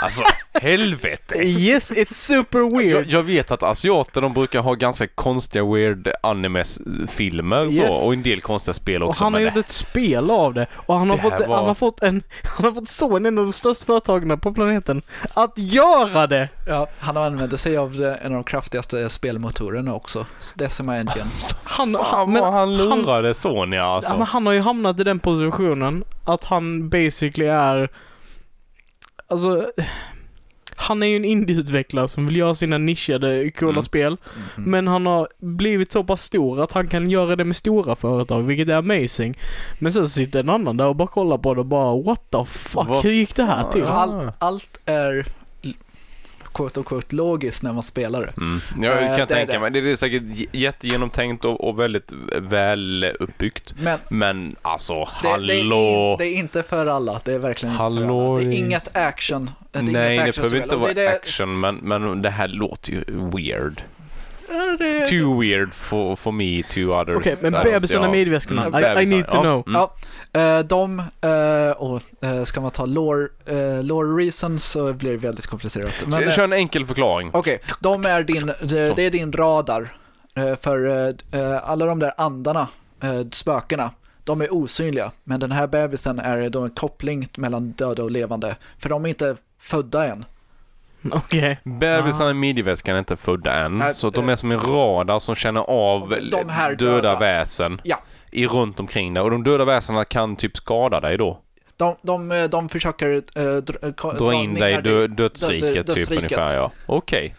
Alltså, 0.03 0.23
helvete! 0.53 1.35
Yes, 1.37 1.91
it's 1.91 2.13
super 2.13 2.59
Jag, 2.59 2.77
weird. 2.77 3.05
jag 3.09 3.23
vet 3.23 3.51
att 3.51 3.63
asiater 3.63 4.21
de 4.21 4.33
brukar 4.33 4.61
ha 4.61 4.73
ganska 4.73 5.07
konstiga 5.07 5.65
weird 5.65 6.09
animes-filmer 6.23 7.65
Yes. 7.65 7.77
så, 7.95 8.05
och 8.05 8.13
en 8.13 8.23
del 8.23 8.41
konstiga 8.41 8.73
spel 8.73 9.03
Och 9.03 9.09
också. 9.09 9.23
han 9.23 9.33
har 9.33 9.41
gjort 9.41 9.57
ett 9.57 9.69
spel 9.71 10.31
av 10.31 10.53
det. 10.53 10.67
Och 10.73 10.95
han 10.99 11.09
har, 11.09 11.17
Det 11.17 11.21
här 11.23 11.29
fått, 11.37 11.47
var- 11.47 11.55
han 11.55 11.65
har 11.65 11.75
fått 11.75 12.03
en, 12.03 12.23
han 12.43 12.65
har 12.65 12.71
fått 12.73 12.89
Sony, 12.89 13.27
en 13.27 13.37
av 13.37 13.43
de 13.43 13.53
största 13.53 13.85
företagen 13.85 14.39
på 14.39 14.53
planeten, 14.53 15.01
att 15.33 15.53
göra 15.57 16.27
det! 16.27 16.49
ja, 16.67 16.87
han 16.99 17.17
använder 17.17 17.57
sig 17.57 17.77
av 17.77 17.93
det- 17.97 18.15
en 18.15 18.25
av 18.31 18.33
de 18.33 18.43
kraftigaste 18.43 19.09
spelmotorerna 19.09 19.93
också. 19.93 20.25
Decima 20.55 20.93
Engine. 20.97 21.25
Han, 21.63 21.93
Fan 21.93 22.05
han, 22.05 22.31
men, 22.31 22.43
han 22.43 22.53
han- 22.53 22.75
lurade 22.77 23.33
Sony 23.33 23.77
alltså. 23.77 24.11
ja, 24.11 24.17
men 24.17 24.27
han 24.27 24.45
har 24.45 24.53
ju 24.53 24.59
hamnat 24.61 24.99
i 24.99 25.03
den 25.03 25.19
positionen 25.19 26.03
att 26.25 26.43
han 26.43 26.89
basically 26.89 27.45
är, 27.49 27.89
alltså, 29.27 29.67
han 30.75 31.03
är 31.03 31.07
ju 31.07 31.15
en 31.15 31.25
indieutvecklare 31.25 32.07
som 32.07 32.25
vill 32.25 32.35
göra 32.35 32.55
sina 32.55 32.77
nischade 32.77 33.51
coola 33.51 33.71
Mm. 33.71 33.83
spel. 33.83 34.17
Mhm. 34.57 34.69
Men 34.71 34.87
han 34.87 35.05
har 35.05 35.27
blivit 35.37 35.91
så 35.91 36.03
pass 36.03 36.23
stor 36.23 36.61
att 36.61 36.71
han 36.71 36.87
kan 36.87 37.09
göra 37.09 37.35
det 37.35 37.43
med 37.43 37.55
stora 37.55 37.95
företag, 37.95 38.41
vilket 38.41 38.69
är 38.69 38.73
amazing. 38.75 39.33
Men 39.79 39.93
sen 39.93 40.09
sitter 40.09 40.39
en 40.39 40.49
annan 40.49 40.77
där 40.77 40.87
och 40.87 40.95
bara 40.95 41.07
kollar 41.07 41.37
på 41.37 41.53
det 41.53 41.59
och 41.59 41.65
bara 41.65 42.01
what 42.01 42.31
the 42.31 42.45
fuck, 42.45 42.87
Vad 42.87 43.03
hur 43.03 43.11
gick 43.11 43.35
det 43.35 43.43
här 43.43 43.63
till? 43.71 43.83
All, 43.83 44.31
allt 44.39 44.79
är 44.85 45.25
quote 46.57 46.83
quote 46.83 47.15
logiskt 47.15 47.63
när 47.63 47.73
man 47.73 47.83
spelar 47.83 48.21
det. 48.21 48.33
Mm. 48.41 48.61
Jag 48.81 48.93
Eh, 49.03 49.07
kan 49.07 49.15
det 49.15 49.21
är 49.21 49.25
tänka 49.25 49.53
det. 49.53 49.59
mig. 49.59 49.71
Det 49.81 49.91
är 49.91 49.95
säkert 49.95 50.23
jättegenomtänkt 50.51 51.45
och, 51.45 51.67
och 51.67 51.79
väldigt 51.79 52.11
väl 52.37 53.11
uppbyggt. 53.19 53.73
Men 53.81 53.99
Men 54.09 54.55
alltså, 54.61 54.93
det, 55.23 55.37
det, 55.47 55.53
är, 55.53 55.57
hallå! 55.63 56.15
det 56.19 56.25
är 56.25 56.35
inte 56.35 56.63
för 56.63 56.85
alla. 56.87 57.21
Det 57.25 57.33
är 57.33 57.39
verkligen 57.39 57.73
inte 57.73 57.83
för 57.83 57.89
Hallå, 57.89 58.31
alla. 58.35 58.39
Det 58.39 58.55
är 58.55 58.57
inget 58.59 58.95
action. 58.95 59.49
Det 59.71 59.79
är 59.79 59.83
Nej, 59.83 60.15
inget 60.15 60.25
det 60.35 60.41
behöver 60.41 60.57
inte 60.63 60.75
vara 60.75 60.93
det 60.93 61.01
det- 61.03 61.09
action, 61.15 61.59
men, 61.59 61.75
men 61.75 62.21
det 62.21 62.29
här 62.29 62.47
låter 62.47 62.91
ju 62.91 63.03
weird. 63.07 63.81
Det- 64.79 65.05
Too 65.07 65.39
weird 65.41 65.73
for, 65.73 66.15
for 66.15 66.31
me, 66.31 66.63
to 66.63 66.79
others. 67.01 67.15
Okej, 67.15 67.35
men 67.41 67.53
Ja, 67.53 67.63
bebisarna 67.63 68.07
i 68.07 68.11
midväskorna, 68.11 68.65
Mm, 68.65 68.97
I, 68.99 69.03
I 69.03 69.05
need 69.05 69.25
to 69.25 69.31
ja. 69.37 69.41
know. 69.41 69.63
Mm. 69.67 69.81
Ja, 69.81 69.93
eh, 70.41 70.59
de, 70.65 70.99
eh, 70.99 71.71
och 71.77 72.01
eh, 72.23 72.43
ska 72.43 72.61
man 72.61 72.71
ta 72.71 72.85
lore, 72.85 73.27
eh, 73.45 73.83
lore 73.83 74.23
reasons 74.25 74.65
så 74.71 74.93
blir 74.93 75.11
det 75.11 75.17
väldigt 75.17 75.45
komplicerat. 75.47 75.93
Men, 76.07 76.23
eh, 76.23 76.29
Kör 76.29 76.43
en 76.43 76.53
enkel 76.53 76.85
förklaring. 76.85 77.29
Okej, 77.33 77.59
de 77.79 78.05
är 78.05 78.23
din, 78.23 78.45
det, 78.61 78.95
det 78.95 79.03
är 79.05 79.11
din 79.11 79.31
radar. 79.33 79.93
eh, 80.35 80.55
För 80.61 81.07
eh, 81.31 81.69
alla 81.69 81.85
de 81.85 81.99
där 81.99 82.11
andarna, 82.17 82.67
eh, 83.03 83.21
spökena, 83.31 83.91
de 84.23 84.41
är 84.41 84.53
osynliga. 84.53 85.11
Men 85.23 85.39
den 85.39 85.51
här 85.51 85.67
bebisen 85.67 86.19
är 86.19 86.49
då 86.49 86.61
en 86.61 86.69
koppling 86.69 87.27
mellan 87.37 87.71
döda 87.71 88.03
och 88.03 88.11
levande. 88.11 88.55
För 88.79 88.89
de 88.89 89.05
är 89.05 89.09
inte 89.09 89.35
födda 89.59 90.05
än. 90.05 90.25
Okej. 91.11 91.59
Bebisarna 91.63 92.29
i 92.29 92.33
midjeväskan 92.33 92.95
är 92.95 92.99
inte 92.99 93.15
födda 93.17 93.53
än, 93.53 93.77
Nej, 93.77 93.93
så 93.93 94.09
de 94.09 94.25
eh, 94.29 94.31
är 94.31 94.35
som 94.35 94.51
en 94.51 94.59
radar 94.59 95.19
som 95.19 95.35
känner 95.35 95.61
av 95.61 96.09
De 96.31 96.49
här 96.49 96.75
döda, 96.75 96.91
döda. 96.95 97.19
väsen 97.19 97.81
Ja. 97.83 97.97
i 98.31 98.47
runt 98.47 98.79
omkring 98.79 99.13
dig. 99.13 99.23
Och 99.23 99.31
de 99.31 99.43
döda 99.43 99.65
väsena 99.65 100.05
kan 100.05 100.35
typ 100.35 100.57
skada 100.57 100.99
dig 100.99 101.17
då. 101.17 101.41
De, 101.77 101.95
de, 102.01 102.31
eh, 102.31 102.43
de 102.43 102.69
försöker 102.69 103.15
eh, 103.15 103.43
dra, 103.43 103.73
ka- 103.89 104.17
Dra 104.17 104.33
in 104.33 104.53
dig 104.53 104.71
i 104.71 104.75
ner 104.75 104.81
dö, 104.81 105.07
dödsriket 105.07 105.61
död- 105.61 105.85
typ 105.85 105.95
dödsriket. 105.95 106.31
ungefär 106.31 106.55
ja. 106.55 106.71
Okej. 106.85 107.35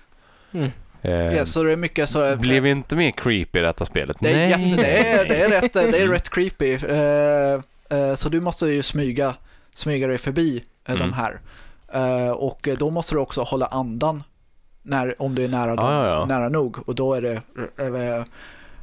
Mm. 0.53 0.71
Eh, 1.03 1.13
Ja, 1.37 1.45
så 1.45 1.63
det 1.63 1.73
är 1.73 1.77
mycket 1.77 2.09
så... 2.09 2.37
Blev 2.37 2.67
inte 2.67 2.97
mer 2.97 3.11
creepy 3.11 3.59
i 3.59 3.63
detta 3.63 3.85
spelet? 3.85 4.17
Det 4.21 4.29
är, 4.31 4.59
Nej. 4.59 4.69
jätte, 4.71 4.83
det 4.83 4.99
är, 4.99 5.25
det 5.25 5.37
är, 5.37 5.49
rätt, 5.61 5.73
det 5.73 5.99
är 5.99 6.09
rätt 6.09 6.29
creepy. 6.31 6.73
Eh, 6.75 7.61
eh, 8.01 8.15
så 8.15 8.29
du 8.29 8.41
måste 8.41 8.67
ju 8.67 8.83
smyga, 8.83 9.35
smyga 9.75 10.07
dig 10.09 10.19
förbi 10.19 10.65
eh, 10.89 10.95
de 10.95 11.03
Mm. 11.03 11.13
här. 11.13 11.41
Eh, 11.93 12.31
och 12.31 12.69
då 12.79 12.91
måste 12.91 13.15
du 13.15 13.19
också 13.19 13.43
hålla 13.43 13.67
andan 13.67 14.23
när, 14.83 15.23
om 15.23 15.35
du 15.35 15.45
är 15.45 15.49
nära, 15.49 15.77
dem, 15.77 15.85
Ja, 15.87 16.07
ja, 16.07 16.13
ja. 16.15 16.25
nära 16.27 16.49
nog. 16.49 16.89
Och 16.89 16.95
då 16.95 17.15
är 17.15 17.23
det 17.23 17.43
eh, 18.19 18.25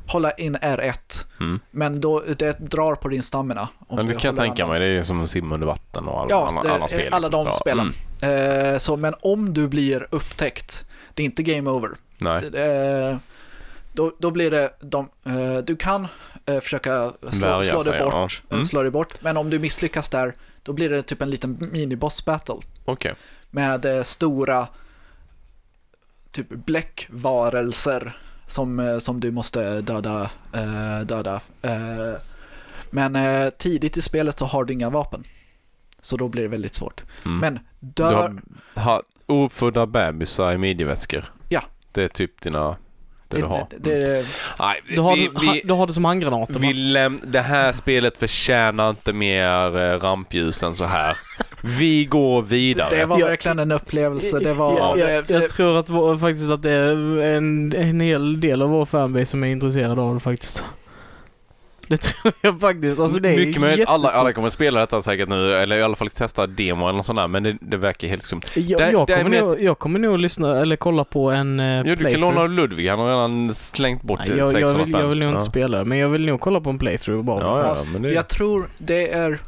hålla 0.08 0.32
in 0.32 0.56
R1. 0.58 1.26
Mm. 1.40 1.60
Men 1.72 2.02
då, 2.02 2.24
det 2.38 2.60
drar 2.60 2.96
på 2.96 3.08
din 3.10 3.24
stamina. 3.24 3.70
Men 3.90 4.08
det 4.08 4.14
kan 4.14 4.30
jag 4.30 4.36
tänka 4.46 4.68
mig. 4.68 4.80
Det 4.80 4.86
är 4.86 5.04
som 5.04 5.24
att 5.24 5.30
simma 5.30 5.54
under 5.54 5.68
vatten 5.68 6.08
och 6.08 6.20
alla, 6.22 6.30
Ja, 6.30 6.48
alla, 6.60 6.74
alla 6.74 6.88
spel. 6.88 7.14
alla 7.14 7.28
liksom. 7.28 7.46
de 7.46 7.52
Ja, 7.52 7.52
spelen. 7.52 7.94
mm. 8.22 8.74
Eh, 8.74 8.78
så, 8.78 8.98
men 8.98 9.14
om 9.22 9.54
du 9.54 9.68
blir 9.68 10.08
upptäckt, 10.12 10.86
det 11.14 11.24
är 11.24 11.26
inte 11.26 11.44
game 11.44 11.70
over. 11.70 11.90
Nej. 12.18 12.46
Eh, 12.48 13.18
då, 13.94 14.12
då 14.20 14.32
blir 14.32 14.52
det, 14.52 14.70
de, 14.82 15.10
eh, 15.26 15.58
du 15.64 15.76
kan 15.76 16.08
försöka 16.62 17.12
slå, 17.32 17.48
Värja 17.48 17.72
slå, 17.72 17.84
dig 17.84 18.00
ja. 18.00 18.12
bort, 18.22 18.42
eh, 18.50 18.56
Mm. 18.56 18.68
slå 18.68 18.82
dig 18.82 18.92
bort, 18.92 19.14
men 19.22 19.38
om 19.38 19.50
du 19.50 19.60
misslyckas 19.60 20.10
där, 20.10 20.36
då 20.64 20.74
blir 20.74 20.90
det 20.90 21.02
typ 21.02 21.22
en 21.22 21.30
liten 21.30 21.58
mini-boss 21.72 22.26
battle 22.26 22.56
Okej. 22.86 23.14
med 23.52 23.86
eh, 23.86 24.04
stora 24.04 24.68
typ 26.32 26.50
bläckvarelser 26.50 28.18
som, 28.48 28.80
eh, 28.80 28.98
som 28.98 29.20
du 29.20 29.32
måste 29.32 29.82
döda. 29.82 30.30
Eh, 30.54 31.00
döda. 31.06 31.42
Eh, 31.62 32.14
men 32.90 33.16
eh, 33.16 33.50
tidigt 33.50 33.98
i 33.98 34.02
spelet 34.02 34.38
så 34.40 34.46
har 34.46 34.64
du 34.66 34.74
inga 34.74 34.90
vapen. 34.90 35.24
Så 36.02 36.18
då 36.18 36.28
blir 36.28 36.42
det 36.44 36.48
väldigt 36.50 36.76
svårt. 36.76 37.02
Mm. 37.26 37.38
Men 37.40 37.60
Du 37.80 38.04
dör... 38.04 38.14
har, 38.14 38.42
har 38.82 39.04
ouppfödda 39.26 39.86
bebisar 39.86 40.52
i 40.54 40.58
midjeväskor. 40.58 41.26
Ja. 41.50 41.62
Det 41.92 42.04
är 42.04 42.08
typ 42.08 42.42
dina... 42.42 42.78
Det, 43.28 43.38
du 43.38 43.44
har. 43.46 43.58
Mm. 43.58 43.68
Det, 43.78 44.00
det, 44.00 44.26
Nej, 44.60 44.82
Du 44.90 45.02
har, 45.02 45.16
vi, 45.16 45.30
vi, 45.42 45.62
du 45.66 45.74
har 45.74 45.88
det 45.88 45.94
som 45.94 46.06
handgranater 46.06 46.60
vi 46.60 46.68
va? 46.68 47.00
läm- 47.00 47.22
det 47.26 47.42
här 47.42 47.72
spelet 47.72 48.18
förtjänar 48.18 48.90
inte 48.90 49.14
mer 49.14 49.78
eh, 49.78 50.00
rampljus 50.00 50.64
än 50.64 50.76
så 50.76 50.84
här. 50.86 51.18
Vi 51.66 52.06
går 52.06 52.42
vidare. 52.42 52.96
det 52.98 53.06
var 53.06 53.20
Ja. 53.20 53.26
verkligen 53.28 53.60
en 53.60 53.72
upplevelse. 53.72 54.40
Det 54.40 54.54
var... 54.54 54.78
jag, 54.78 54.98
det, 54.98 55.14
jag, 55.14 55.26
det, 55.28 55.34
jag 55.34 55.50
tror 55.50 55.78
att 55.78 55.90
vår, 55.90 56.18
faktiskt 56.18 56.50
att 56.52 56.62
det 56.62 56.72
är 56.72 57.22
en, 57.22 57.74
en 57.76 58.00
hel 58.00 58.40
del 58.42 58.62
av 58.62 58.70
vår 58.70 58.86
fanbase 58.86 59.26
som 59.26 59.44
är 59.44 59.48
intresserad 59.48 60.00
av 60.00 60.14
det 60.14 60.20
faktiskt. 60.20 60.64
Det 61.88 61.98
tror 61.98 62.34
jag 62.42 62.60
faktiskt. 62.60 63.00
Alltså 63.00 63.20
det 63.20 63.30
är 63.30 63.36
Mycket 63.38 63.62
möjligt. 63.62 63.88
Alla, 63.88 64.10
alla 64.10 64.34
kommer 64.34 64.50
spela 64.50 64.80
detta 64.80 65.02
säkert 65.02 65.30
nu, 65.30 65.54
eller 65.56 65.78
i 65.78 65.82
alla 65.84 65.96
fall 65.96 66.10
testa 66.10 66.48
demo 66.48 66.86
eller 66.88 66.98
något 66.98 67.06
sånt 67.06 67.20
där, 67.20 67.28
men 67.28 67.44
det, 67.44 67.58
det 67.62 67.78
verkar 67.78 68.08
helt 68.08 68.24
skumt. 68.24 68.42
Jag, 68.56 68.80
Där- 68.82 68.92
jag, 68.92 69.08
kommer 69.08 69.24
däremot- 69.30 69.52
nog, 69.52 69.62
jag 69.62 69.80
kommer 69.80 70.00
nog 70.00 70.20
lyssna 70.20 70.62
eller 70.62 70.76
kolla 70.76 71.04
på 71.04 71.32
en 71.32 71.60
uh, 71.60 71.66
Ja, 71.90 71.96
du 71.96 72.12
kan 72.12 72.22
låna 72.22 72.48
Ludvig, 72.48 72.90
han 72.90 73.00
har 73.00 73.08
redan 73.08 73.56
slängt 73.56 74.02
bort 74.02 74.20
Nej, 74.28 74.38
jag, 74.38 74.52
600 74.52 74.80
jag, 74.80 74.86
vill, 74.86 74.94
jag 74.94 75.08
vill 75.08 75.20
nog 75.20 75.28
spänn. 75.30 75.40
inte 75.40 75.50
spela 75.52 75.78
det, 75.78 75.86
men 75.86 75.98
jag 75.98 76.10
vill 76.10 76.26
nog 76.26 76.40
kolla 76.40 76.62
på 76.62 76.70
en 76.70 76.80
playthrough 76.80 77.26
bara. 77.26 77.44
Ja, 77.44 77.76
ja, 77.94 78.00
det... 78.00 78.10
Jag 78.14 78.28
tror 78.28 78.70
det 78.78 79.12
är 79.14 79.40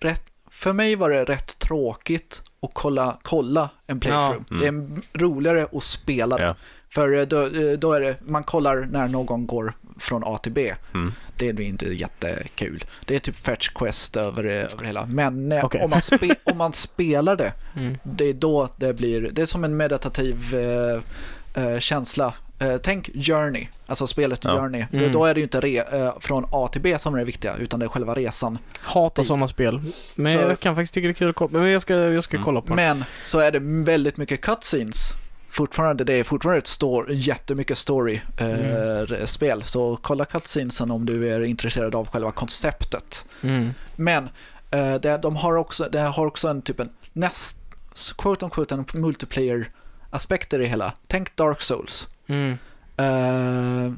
rätt... 0.00 0.22
För 0.56 0.72
mig 0.72 0.96
var 0.96 1.10
det 1.10 1.24
rätt 1.24 1.58
tråkigt 1.58 2.42
att 2.62 2.70
kolla, 2.72 3.18
kolla 3.22 3.70
en 3.86 4.00
playthrough. 4.00 4.44
Ja. 4.50 4.56
Det 4.58 4.66
är 4.66 4.86
roligare 5.12 5.66
att 5.72 5.82
spela 5.84 6.36
det. 6.38 6.44
Ja. 6.44 6.56
För 6.88 7.12
eh, 7.18 7.22
då, 7.26 7.42
eh, 7.46 7.78
då 7.78 7.92
är 7.92 8.00
det, 8.00 8.16
man 8.26 8.44
kollar 8.44 8.88
när 8.92 9.08
någon 9.08 9.46
går 9.46 9.72
från 9.98 10.22
A 10.26 10.38
till 10.42 10.52
B. 10.52 10.74
Mm. 10.94 11.12
Det 11.36 11.52
blir 11.52 11.66
inte 11.66 11.86
jättekul. 11.86 12.84
Det 13.04 13.14
är 13.14 13.18
typ 13.18 13.36
fetch 13.36 13.68
quest 13.68 14.16
över, 14.16 14.44
över 14.44 14.84
hela. 14.84 15.06
Men 15.06 15.52
eh, 15.52 15.64
Okej. 15.64 15.80
om, 15.84 15.90
man 15.90 16.02
spe, 16.02 16.34
om 16.44 16.56
man 16.58 16.72
spelar 16.72 17.36
det, 17.36 17.52
Mm. 17.76 17.98
det 18.02 18.24
är 18.24 18.34
då 18.34 18.68
det 18.76 18.94
blir, 18.94 19.20
det 19.32 19.42
är 19.42 19.46
som 19.46 19.64
en 19.64 19.76
meditativ 19.76 20.54
eh, 20.54 21.00
eh, 21.64 21.78
känsla. 21.78 22.34
Eh, 22.58 22.76
tänk 22.76 23.10
Journey, 23.14 23.66
alltså 23.86 24.06
spelet 24.06 24.44
Ja. 24.44 24.56
Journey. 24.60 24.84
Det, 24.90 24.96
Mm. 24.98 25.12
då 25.12 25.24
är 25.24 25.34
det 25.34 25.40
ju 25.40 25.44
inte 25.44 25.60
re, 25.60 25.78
eh, 26.00 26.12
från 26.20 26.46
A 26.50 26.68
till 26.72 26.80
B 26.80 26.98
som 26.98 27.14
är 27.14 27.18
det 27.18 27.24
viktiga, 27.24 27.56
utan 27.56 27.80
det 27.80 27.86
är 27.86 27.88
själva 27.88 28.14
resan. 28.14 28.58
Hatar 28.80 29.22
Dit. 29.22 29.28
sådana 29.28 29.48
spel. 29.48 29.80
Men 30.14 30.32
Så- 30.32 30.38
jag 30.38 30.60
kan 30.60 30.74
faktiskt 30.74 30.94
tycka 30.94 31.06
det 31.06 31.10
är 31.12 31.14
kul 31.14 31.30
att 31.30 31.36
kolla 31.36 31.58
Men 31.58 31.70
jag 31.70 31.82
ska, 31.82 31.94
jag 31.94 32.24
ska 32.24 32.36
Mm. 32.36 32.44
kolla 32.44 32.60
på 32.60 32.68
det. 32.68 32.74
Men 32.74 33.04
så 33.24 33.38
är 33.38 33.50
det 33.52 33.58
väldigt 33.84 34.16
mycket 34.16 34.40
cutscenes. 34.40 35.10
Fortfarande, 35.50 36.04
det 36.04 36.14
är 36.14 36.24
fortfarande 36.24 36.58
ett 36.58 36.66
stor, 36.66 37.06
jättemycket 37.12 37.78
story-spel. 37.78 39.62
så 39.64 39.98
kolla 40.02 40.24
cutscenesen 40.24 40.90
om 40.90 41.06
du 41.06 41.28
är 41.32 41.40
intresserad 41.44 41.94
av 41.94 42.08
själva 42.08 42.30
konceptet. 42.30 43.24
Mm. 43.42 43.70
Men 43.96 44.28
eh, 44.70 44.94
det, 44.94 45.18
de 45.22 45.36
har 45.36 45.56
också, 45.56 45.88
det 45.92 46.00
har 46.00 46.26
också 46.26 46.48
en 46.48 46.62
typ 46.62 46.80
en 46.80 46.90
näst, 47.12 47.58
quote 48.18 48.44
on 48.44 48.50
quote, 48.50 48.74
en 48.74 48.84
multiplayer-aspekter 50.12 50.60
i 50.60 50.66
hela. 50.66 50.92
Tänk 51.08 51.36
Dark 51.36 51.60
Souls. 51.60 52.08
Mm. 52.28 52.58
Eh, 52.96 53.92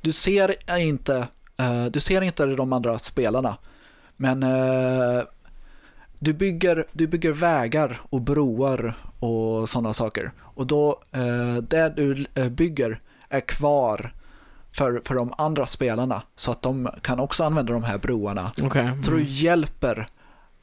du 0.00 0.12
ser 0.12 0.78
inte, 0.78 1.28
eh, 1.58 1.84
du 1.84 2.00
ser 2.00 2.22
inte 2.22 2.46
de 2.46 2.72
andra 2.72 2.98
spelarna. 2.98 3.56
Men 4.16 4.42
eh, 4.42 5.22
du, 6.18 6.32
bygger, 6.32 6.86
du 6.92 7.06
bygger 7.06 7.32
vägar 7.32 8.00
och 8.10 8.20
broar 8.20 8.94
och 9.20 9.68
sådana 9.68 9.94
saker. 9.94 10.32
Och 10.56 10.66
då, 10.66 11.02
uh, 11.16 11.56
det 11.56 11.92
du 11.96 12.26
bygger 12.50 13.00
är 13.28 13.40
kvar 13.40 14.12
för, 14.72 15.02
för 15.04 15.14
de 15.14 15.32
andra 15.38 15.66
spelarna. 15.66 16.22
Så 16.36 16.50
att 16.50 16.62
de 16.62 16.88
kan 17.02 17.20
också 17.20 17.44
använda 17.44 17.72
de 17.72 17.84
här 17.84 17.98
broarna. 17.98 18.52
Okej. 18.62 18.90
Så 19.02 19.10
du 19.10 19.16
Mm. 19.16 19.26
hjälper 19.28 20.08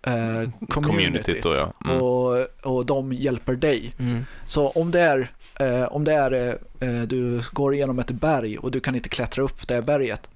uh, 0.07 0.13
communityt. 0.13 0.69
Communityt 0.69 1.43
då, 1.43 1.53
ja. 1.53 1.73
Mm. 1.85 2.01
och, 2.01 2.45
och 2.63 2.85
de 2.85 3.13
hjälper 3.13 3.53
dig. 3.53 3.93
Mm. 3.99 4.25
Så 4.45 4.69
om 4.69 4.91
det 4.91 5.01
är, 5.01 5.31
eh, 5.59 5.83
om 5.83 6.03
det 6.03 6.13
är 6.13 6.57
eh, 6.79 7.01
du 7.01 7.41
går 7.51 7.73
igenom 7.73 7.99
ett 7.99 8.11
berg 8.11 8.57
och 8.57 8.71
du 8.71 8.79
kan 8.79 8.95
inte 8.95 9.09
klättra 9.09 9.43
upp 9.43 9.67
det 9.67 9.81
berget. 9.81 10.29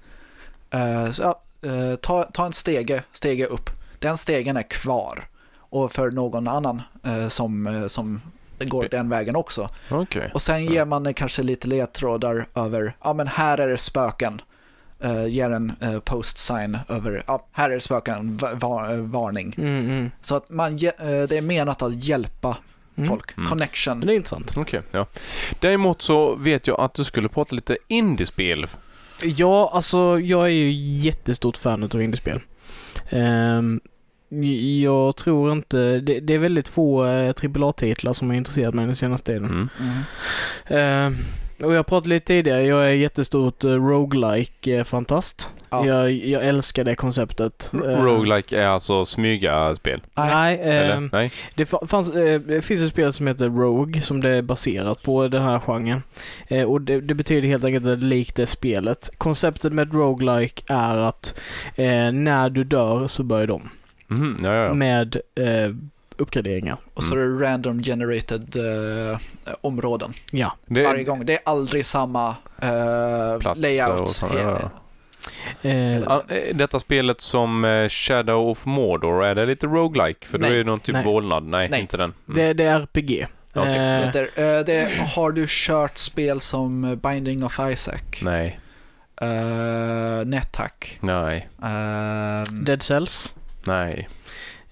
Eh, 0.70 1.10
så, 1.10 1.22
ja, 1.22 1.42
eh, 1.68 1.96
ta, 1.96 2.22
ta 2.22 2.46
en 2.46 2.52
stege, 2.52 3.02
stege 3.12 3.46
upp. 3.46 3.70
Den 3.98 4.16
stegen 4.16 4.56
är 4.56 4.62
kvar. 4.62 5.28
Och 5.58 5.92
för 5.92 6.10
någon 6.10 6.48
annan 6.48 6.82
eh, 7.04 7.28
som, 7.28 7.66
eh, 7.66 7.86
som 7.86 8.20
går 8.58 8.88
den 8.90 9.08
vägen 9.08 9.36
också. 9.36 9.68
Okej. 9.90 10.30
Och 10.34 10.42
sen 10.42 10.64
ger 10.64 10.84
man 10.84 11.06
eh, 11.06 11.12
kanske 11.12 11.42
lite 11.42 11.68
ledtrådar 11.68 12.46
över, 12.54 12.96
ja 13.02 13.12
men 13.12 13.26
här 13.26 13.58
är 13.58 13.68
det 13.68 13.76
spöken. 13.76 14.40
Uh, 15.04 15.28
ger 15.28 15.50
en 15.50 15.72
uh, 15.82 15.98
post 16.00 16.38
sign 16.38 16.78
över, 16.88 17.22
ja 17.26 17.46
här 17.52 17.70
är 17.70 17.74
det 17.74 17.80
spöken, 17.80 18.36
va- 18.36 18.54
va- 18.54 18.92
eh, 18.92 18.98
varning. 18.98 19.54
Mm, 19.58 19.84
mm. 19.90 20.10
Så 20.22 20.34
att 20.36 20.50
man, 20.50 20.76
det 20.76 20.86
är 21.38 21.40
menat 21.42 21.82
att 21.82 22.04
hjälpa 22.04 22.56
Mm. 22.96 23.08
folk. 23.08 23.36
Mm. 23.36 23.48
Connection. 23.48 24.00
Det 24.00 24.12
är 24.12 24.16
intressant. 24.16 24.56
Okej, 24.56 24.82
ja. 24.90 25.06
Däremot 25.60 26.02
så 26.02 26.34
vet 26.34 26.66
jag 26.66 26.80
att 26.80 26.94
du 26.94 27.04
skulle 27.04 27.28
prata 27.28 27.54
lite 27.54 27.76
indiespel. 27.88 28.66
Ja, 29.24 29.70
alltså 29.74 30.20
jag 30.20 30.44
är 30.44 30.48
ju 30.52 30.72
jättestort 30.72 31.56
fan 31.56 31.82
av 31.82 32.02
indiespel. 32.02 32.40
J- 34.30 34.82
jag 34.82 35.16
tror 35.16 35.52
inte, 35.52 36.00
det, 36.00 36.20
det 36.20 36.34
är 36.34 36.38
väldigt 36.38 36.68
få 36.68 37.04
uh, 37.04 37.28
AAA-titlar 37.44 38.12
som 38.12 38.28
har 38.28 38.36
intresserat 38.36 38.74
mig 38.74 38.86
den 38.86 38.96
senaste 38.96 39.32
tiden. 39.32 39.44
Mm. 39.44 39.68
Mm. 39.80 40.02
Ehm, 40.66 41.16
och 41.64 41.74
jag 41.74 41.86
pratade 41.86 42.08
lite 42.08 42.26
tidigare, 42.26 42.62
jag 42.62 42.84
är 42.86 42.92
jättestort 42.94 43.64
uh, 43.64 43.86
roguelike-fantast. 43.86 45.50
Ja. 45.70 45.86
Jag, 45.86 46.12
jag 46.12 46.46
älskar 46.46 46.84
det 46.84 46.94
konceptet. 46.94 47.70
R- 47.72 47.88
Ehm, 47.88 48.04
Roguelike 48.04 48.58
är 48.60 48.66
alltså 48.66 49.04
smyga-spel? 49.04 50.00
Nej, 50.14 50.58
Eller? 50.62 50.96
ehm, 50.96 51.08
Nej? 51.12 51.30
Det, 51.54 51.64
fa- 51.64 51.86
fanns, 51.86 52.10
eh, 52.10 52.40
det 52.40 52.62
finns 52.62 52.82
ett 52.82 52.88
spel 52.88 53.12
som 53.12 53.26
heter 53.26 53.48
Rogue 53.48 54.00
som 54.02 54.20
det 54.20 54.30
är 54.30 54.42
baserat 54.42 55.02
på 55.02 55.28
den 55.28 55.42
här 55.42 55.58
genren. 55.58 56.02
Eh, 56.48 56.64
och 56.64 56.80
det, 56.80 57.00
det 57.00 57.14
betyder 57.14 57.48
helt 57.48 57.64
enkelt 57.64 57.86
att 57.86 58.00
det 58.00 58.06
likt 58.06 58.36
det 58.36 58.46
spelet. 58.46 59.10
Konceptet 59.18 59.72
med 59.72 59.94
roguelike 59.94 60.62
är 60.68 60.96
att 60.96 61.40
eh, 61.76 62.12
när 62.12 62.50
du 62.50 62.64
dör 62.64 63.08
så 63.08 63.22
börjar 63.22 63.46
de. 63.46 63.70
Mhm, 64.08 64.36
ja, 64.42 64.54
ja, 64.54 64.64
ja. 64.64 64.74
Med 64.74 65.16
eh, 65.34 65.74
uppgraderingar. 66.22 66.76
Och 66.94 67.04
så 67.04 67.14
är 67.14 67.18
det 67.18 67.44
random 67.46 67.82
generated 67.82 68.56
eh, 68.56 69.18
områden 69.60 70.12
Ja. 70.30 70.56
Det, 70.66 70.82
varje 70.82 71.04
gång. 71.04 71.24
Det 71.26 71.32
är 71.32 71.40
aldrig 71.44 71.86
samma 71.86 72.28
eh, 72.62 73.38
Plats 73.40 73.60
layout. 73.60 74.00
och 74.00 74.08
så, 74.08 74.26
ja. 74.34 74.70
Eh, 75.62 75.96
eh, 75.96 76.02
Detta 76.54 76.80
spelet 76.80 77.20
som 77.20 77.64
eh, 77.64 77.88
Shadow 77.88 78.48
of 78.50 78.66
Mordor, 78.66 79.24
är 79.24 79.34
det 79.34 79.46
lite 79.46 79.66
roguelike? 79.66 80.26
För 80.26 80.38
Nej. 80.38 80.50
det 80.50 80.56
är 80.56 80.58
ju 80.58 80.64
någon 80.64 80.80
typ 80.80 80.92
Nej. 80.92 81.04
vålnad. 81.04 81.42
Nej, 81.44 81.68
Nej. 81.68 81.80
inte 81.80 81.96
den. 81.96 82.12
Mm. 82.28 82.38
det, 82.38 82.52
det 82.52 82.64
är 82.64 82.80
RPG. 82.80 83.26
Okej. 83.54 83.76
Eh, 83.76 84.12
Det, 84.12 84.20
eh, 84.58 84.64
det, 84.64 85.06
har 85.16 85.30
du 85.30 85.46
kört 85.48 85.98
spel 85.98 86.40
som 86.40 87.00
Binding 87.02 87.44
of 87.44 87.60
Isaac? 87.72 88.00
Nej, 88.22 88.58
Uh, 89.22 90.24
NetHack? 90.26 90.98
nej, 91.00 91.48
Uh, 91.62 92.52
Dead 92.64 92.82
Cells. 92.82 93.34
nej, 93.64 94.08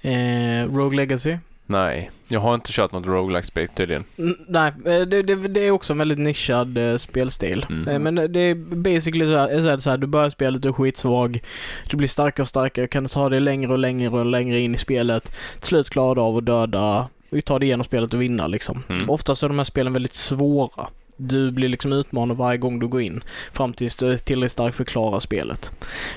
Eh, 0.01 0.75
Rogue 0.75 0.97
Legacy. 0.97 1.37
nej. 1.67 2.11
Jag 2.33 2.41
har 2.41 2.55
inte 2.55 2.73
kört 2.73 2.93
något 2.93 3.07
roguelike-spel 3.07 3.69
tydligen. 3.69 4.05
N- 4.19 4.37
nej, 4.49 4.73
eh, 4.87 5.01
det, 5.01 5.23
det, 5.23 5.35
det 5.35 5.61
är 5.61 5.71
också 5.71 5.93
en 5.93 5.99
väldigt 5.99 6.19
nischad 6.19 6.79
eh, 6.79 6.97
spelstil. 6.97 7.67
Mm. 7.71 7.89
Eh, 7.89 7.99
men 7.99 8.33
det 8.33 8.41
är 8.41 8.55
basically 8.77 9.27
så 9.27 9.37
här, 9.37 9.63
så 9.63 9.69
här, 9.69 9.79
så 9.79 9.91
här, 9.91 9.99
du 9.99 10.07
börjar 10.07 10.31
spelet, 10.31 10.63
du 10.63 10.69
är 10.69 10.73
skitsvag. 10.73 11.41
Du 11.89 11.97
blir 11.97 12.09
starkare 12.09 12.43
och 12.43 12.49
starkare, 12.49 12.87
kan 12.87 13.07
ta 13.07 13.29
dig 13.29 13.41
längre 13.41 13.73
och 13.73 13.79
längre 13.79 14.09
och 14.11 14.27
längre 14.27 14.61
in 14.61 14.75
i 14.75 14.79
spelet. 14.79 15.33
Till 15.59 15.67
slut 15.69 15.91
klarar 15.91 16.15
du 16.15 16.21
av 16.21 16.37
att 16.37 16.47
döda, 16.47 17.09
och 17.31 17.45
ta 17.45 17.59
dig 17.59 17.69
igenom 17.69 17.85
spelet 17.85 18.15
och 18.15 18.23
vinna 18.23 18.47
liksom. 18.47 18.83
Mm. 18.89 19.11
Oftast 19.11 19.43
är 19.43 19.49
de 19.49 19.59
här 19.59 19.65
spelen 19.65 19.93
väldigt 19.93 20.15
svåra. 20.15 20.89
Du 21.17 21.51
blir 21.51 21.69
liksom 21.69 21.93
utmanad 21.93 22.37
varje 22.37 22.59
gång 22.59 22.79
du 22.79 22.89
går 22.89 23.01
in. 23.01 23.23
Fram 23.53 23.73
tills 23.73 23.97
du 23.97 24.13
är 24.13 24.17
tillräckligt 24.17 24.53
stark 24.53 24.75
för 24.75 24.83
att 24.83 24.89
klara 24.89 25.21
spelet. 25.21 25.71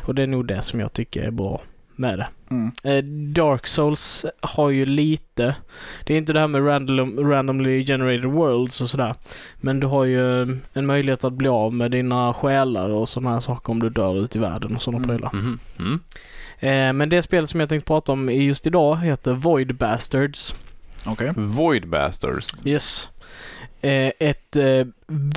Och 0.06 0.16
det 0.16 0.24
är 0.24 0.28
nog 0.28 0.46
det 0.48 0.62
som 0.62 0.80
jag 0.80 0.94
tycker 0.94 1.24
är 1.24 1.32
bra 1.32 1.62
med 1.96 2.20
det. 2.20 2.28
Mm. 2.54 2.72
Eh, 2.84 3.04
Dark 3.34 3.68
Souls 3.68 4.26
har 4.42 4.70
ju 4.70 4.86
lite, 4.86 5.56
det 6.06 6.14
är 6.14 6.18
inte 6.18 6.34
det 6.34 6.40
här 6.40 6.48
med 6.48 6.68
random, 6.68 7.30
randomly 7.32 7.86
generated 7.86 8.26
worlds 8.26 8.82
och 8.82 8.90
sådär. 8.90 9.16
Men 9.58 9.80
du 9.80 9.88
har 9.88 10.04
ju 10.04 10.42
eh, 10.42 10.48
en 10.74 10.86
möjlighet 10.86 11.24
att 11.24 11.34
bli 11.34 11.48
av 11.50 11.74
med 11.74 11.92
dina 11.92 12.34
själar 12.34 12.90
och 12.90 13.10
sådana 13.10 13.34
här 13.34 13.40
saker 13.40 13.72
om 13.72 13.80
du 13.80 13.90
dör 13.90 14.24
ute 14.24 14.38
i 14.38 14.42
världen 14.42 14.76
och 14.76 14.82
sådana 14.82 15.04
Mm. 15.04 15.10
prylar. 15.10 15.32
Mhm, 15.34 15.60
mm. 15.80 16.00
Eh, 16.60 16.94
men 16.94 17.10
det 17.10 17.24
spelet 17.24 17.50
som 17.50 17.60
jag 17.60 17.70
tänkte 17.70 17.88
prata 17.88 18.12
om 18.12 18.30
just 18.30 18.68
idag 18.68 18.96
heter 18.98 19.34
Void 19.34 19.76
Bastards. 19.76 20.56
Okej. 21.06 21.34
Void 21.36 21.88
Bastards. 21.88 22.54
Yes. 22.66 23.10
Eh, 23.82 24.12
ett 24.20 24.56
eh, 24.56 24.88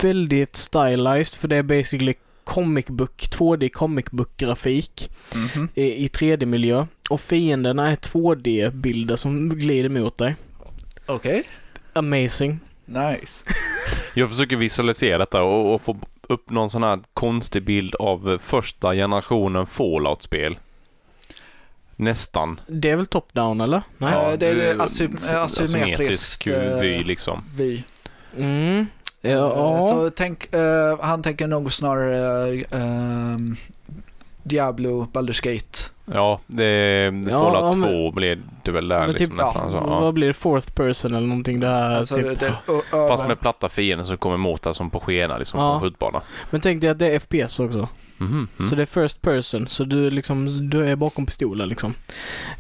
väldigt 0.03 0.57
stylized, 0.57 1.41
för 1.41 1.49
det 1.49 1.57
är 1.57 1.63
basically 1.63 2.15
comic 2.47 2.87
book, 2.87 3.29
2D 3.31 3.69
comic 3.69 4.07
book 4.11 4.37
grafik 4.37 5.11
Mhm. 5.35 5.69
i, 5.75 6.05
i 6.05 6.09
3D-miljö. 6.09 6.87
Och 7.11 7.21
fienderna 7.21 7.91
är 7.91 7.97
2D-bilder 7.97 9.17
som 9.17 9.49
glider 9.59 9.89
mot 9.89 10.19
dig. 10.19 10.37
Okej. 11.07 11.43
Amazing. 11.93 12.61
Nice. 12.85 13.45
Jag 14.15 14.31
försöker 14.31 14.57
visualisera 14.57 15.19
detta 15.19 15.43
och, 15.43 15.75
och 15.75 15.83
få 15.83 15.97
upp 16.29 16.51
någon 16.51 16.71
sån 16.71 16.83
här 16.83 16.99
konstig 17.15 17.63
bild 17.65 17.95
av 17.95 18.31
eh, 18.33 18.39
första 18.39 18.95
generationen 18.95 19.67
Fallout-spel. 19.67 20.59
Nästan. 21.97 22.61
Det 22.69 22.91
är 22.91 22.97
väl 22.97 23.07
top-down 23.07 23.61
eller? 23.65 23.83
Nej? 23.99 24.13
Ja, 24.13 24.37
det 24.37 24.47
är 24.47 24.75
eh, 24.75 24.81
asy- 24.81 25.15
s- 25.15 25.33
asymmetrisk, 25.33 26.47
eh, 26.47 26.81
vy 26.81 27.05
liksom. 27.05 27.45
Vi. 27.57 27.85
Mm. 28.39 28.87
Ja. 29.31 29.77
Eh, 29.79 29.87
Så 29.87 30.11
tänk, 30.11 30.55
eh, 30.55 30.99
han 31.01 31.23
tänker 31.23 31.47
nog 31.47 31.73
snarare 31.73 32.51
eh, 32.53 33.37
Diablo, 34.43 35.07
Baldur's 35.13 35.43
Gate. 35.53 35.79
Ja, 36.15 36.41
det, 36.47 36.65
Ja, 37.31 37.39
Fallout 37.39 37.77
men- 37.79 37.91
2 37.91 38.11
blev 38.11 38.43
det 38.65 38.71
väl 38.71 38.89
där 38.89 39.07
liksom. 39.09 39.27
typ, 39.27 39.37
nästan, 39.37 39.71
så, 39.71 39.77
ja. 39.77 40.01
Vad 40.01 40.15
blir 40.15 40.27
det? 40.27 40.35
Fourth 40.35 40.71
person 40.73 41.15
eller 41.15 41.27
någonting 41.27 41.61
det 41.61 41.67
här 41.69 41.99
Alltså, 41.99 42.15
typ. 42.17 42.41
det, 42.41 42.47
ö, 42.93 43.09
Fast 43.09 43.27
med 43.29 43.41
platta 43.41 43.69
fiender 43.69 44.05
som 44.05 44.17
kommer 44.17 44.35
emot 44.35 44.63
dig 44.63 44.75
som 44.75 44.91
på 44.91 45.01
skena 45.01 45.39
liksom 45.39 45.61
Ja. 45.61 45.75
på 45.75 45.81
skjutbana. 45.85 46.23
Men 46.51 46.61
tänk 46.61 46.81
dig 46.81 46.91
att 46.91 46.99
det 46.99 47.07
är 47.15 47.19
FPS 47.19 47.61
också. 47.61 47.89
Mm. 48.21 48.49
Så 48.69 48.75
det 48.75 48.83
är 48.83 48.87
first 48.87 49.23
person, 49.23 49.69
så 49.69 49.85
du 49.85 50.11
liksom, 50.11 50.71
du 50.71 50.87
är 50.89 50.97
bakom 50.97 51.27
pistolen 51.27 51.69
liksom. 51.69 51.95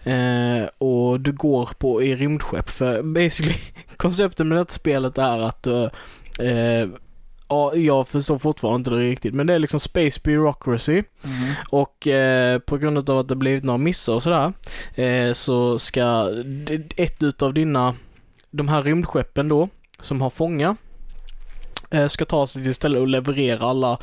Eh, 0.04 0.68
och 0.78 1.20
du 1.20 1.32
går 1.32 1.68
på 1.78 2.02
i 2.02 2.16
rymdskepp 2.16 2.70
för 2.70 3.02
basically 3.02 3.54
konceptet 3.96 4.46
med 4.46 4.58
detta 4.58 4.72
spelet 4.72 5.18
är 5.18 5.38
att 5.38 5.62
du, 5.62 5.90
eh, 6.40 6.88
ja, 7.48 7.74
jag 7.74 8.08
förstår 8.08 8.38
fortfarande 8.38 8.76
inte 8.78 8.90
det 8.90 8.96
riktigt, 9.10 9.34
men 9.34 9.46
det 9.46 9.54
är 9.54 9.58
liksom 9.58 9.80
space 9.80 10.20
bureaucracy 10.24 11.02
Mhm. 11.22 11.54
och 11.70 12.06
eh, 12.06 12.58
på 12.58 12.76
grund 12.78 13.10
av 13.10 13.18
att 13.18 13.28
det 13.28 13.36
blivit 13.36 13.64
några 13.64 13.78
missar 13.78 14.12
och 14.14 14.22
sådär 14.22 14.52
eh, 14.94 15.32
så 15.32 15.78
ska 15.78 16.28
ett 16.96 17.22
utav 17.22 17.54
dina, 17.54 17.94
de 18.50 18.68
här 18.68 18.82
rymdskeppen 18.82 19.48
då, 19.48 19.68
som 20.00 20.20
har 20.22 20.30
fångar 20.30 20.76
eh, 21.90 22.08
ska 22.08 22.24
ta 22.24 22.46
sig 22.46 22.62
till 22.62 22.74
stället 22.74 23.00
och 23.00 23.08
leverera 23.08 23.66
alla, 23.66 23.98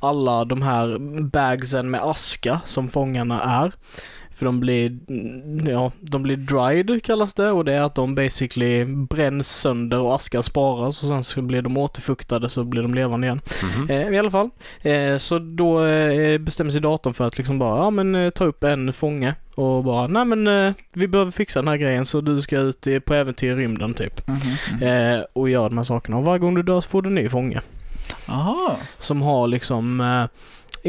alla 0.00 0.44
de 0.44 0.62
här 0.62 0.98
bagsen 1.22 1.90
med 1.90 2.00
aska 2.02 2.60
som 2.64 2.88
fångarna 2.88 3.42
är. 3.42 3.72
För 4.38 4.46
de 4.46 4.60
blir, 4.60 4.98
mm, 5.08 5.68
ja, 5.68 5.92
de 6.00 6.22
blir 6.22 6.36
dried 6.36 7.04
kallas 7.04 7.34
det 7.34 7.50
och 7.50 7.64
det 7.64 7.72
är 7.72 7.80
att 7.80 7.94
de 7.94 8.14
basically 8.14 8.84
bränns 8.84 9.60
sönder 9.60 9.98
och 9.98 10.14
askan 10.14 10.42
sparas 10.42 11.02
och 11.02 11.08
sen 11.08 11.24
så 11.24 11.42
blir 11.42 11.62
de 11.62 11.76
återfuktade 11.76 12.48
så 12.50 12.64
blir 12.64 12.82
de 12.82 12.94
levande 12.94 13.26
igen. 13.26 13.40
Mhm. 13.76 13.90
Eh, 13.90 14.14
I 14.14 14.18
alla 14.18 14.30
fall. 14.30 14.50
Eh, 14.82 15.16
så 15.16 15.38
då 15.38 15.84
eh, 15.84 16.38
bestämmer 16.38 16.70
sig 16.70 16.80
datorn 16.80 17.14
för 17.14 17.26
att 17.26 17.38
liksom 17.38 17.58
bara, 17.58 17.78
ja 17.78 17.90
men 17.90 18.14
eh, 18.14 18.30
ta 18.30 18.44
upp 18.44 18.64
en 18.64 18.92
fånge 18.92 19.34
och 19.54 19.84
bara, 19.84 20.06
nej 20.06 20.24
men 20.24 20.46
eh, 20.46 20.72
vi 20.92 21.08
behöver 21.08 21.30
fixa 21.30 21.60
den 21.60 21.68
här 21.68 21.76
grejen 21.76 22.04
så 22.04 22.20
du 22.20 22.42
ska 22.42 22.58
ut 22.58 22.86
på 23.04 23.14
äventyr 23.14 23.52
i 23.52 23.54
rymden 23.54 23.94
typ. 23.94 24.28
Mhm. 24.28 24.82
Eh, 24.82 25.20
och 25.32 25.48
göra 25.48 25.68
de 25.68 25.78
här 25.78 25.84
sakerna. 25.84 26.16
Och 26.16 26.24
varje 26.24 26.38
gång 26.38 26.54
du 26.54 26.62
dör 26.62 26.80
så 26.80 26.88
får 26.88 27.02
du 27.02 27.08
en 27.08 27.14
ny 27.14 27.28
fånge. 27.28 27.60
Aha. 28.28 28.76
Som 28.98 29.22
har 29.22 29.48
liksom 29.48 30.00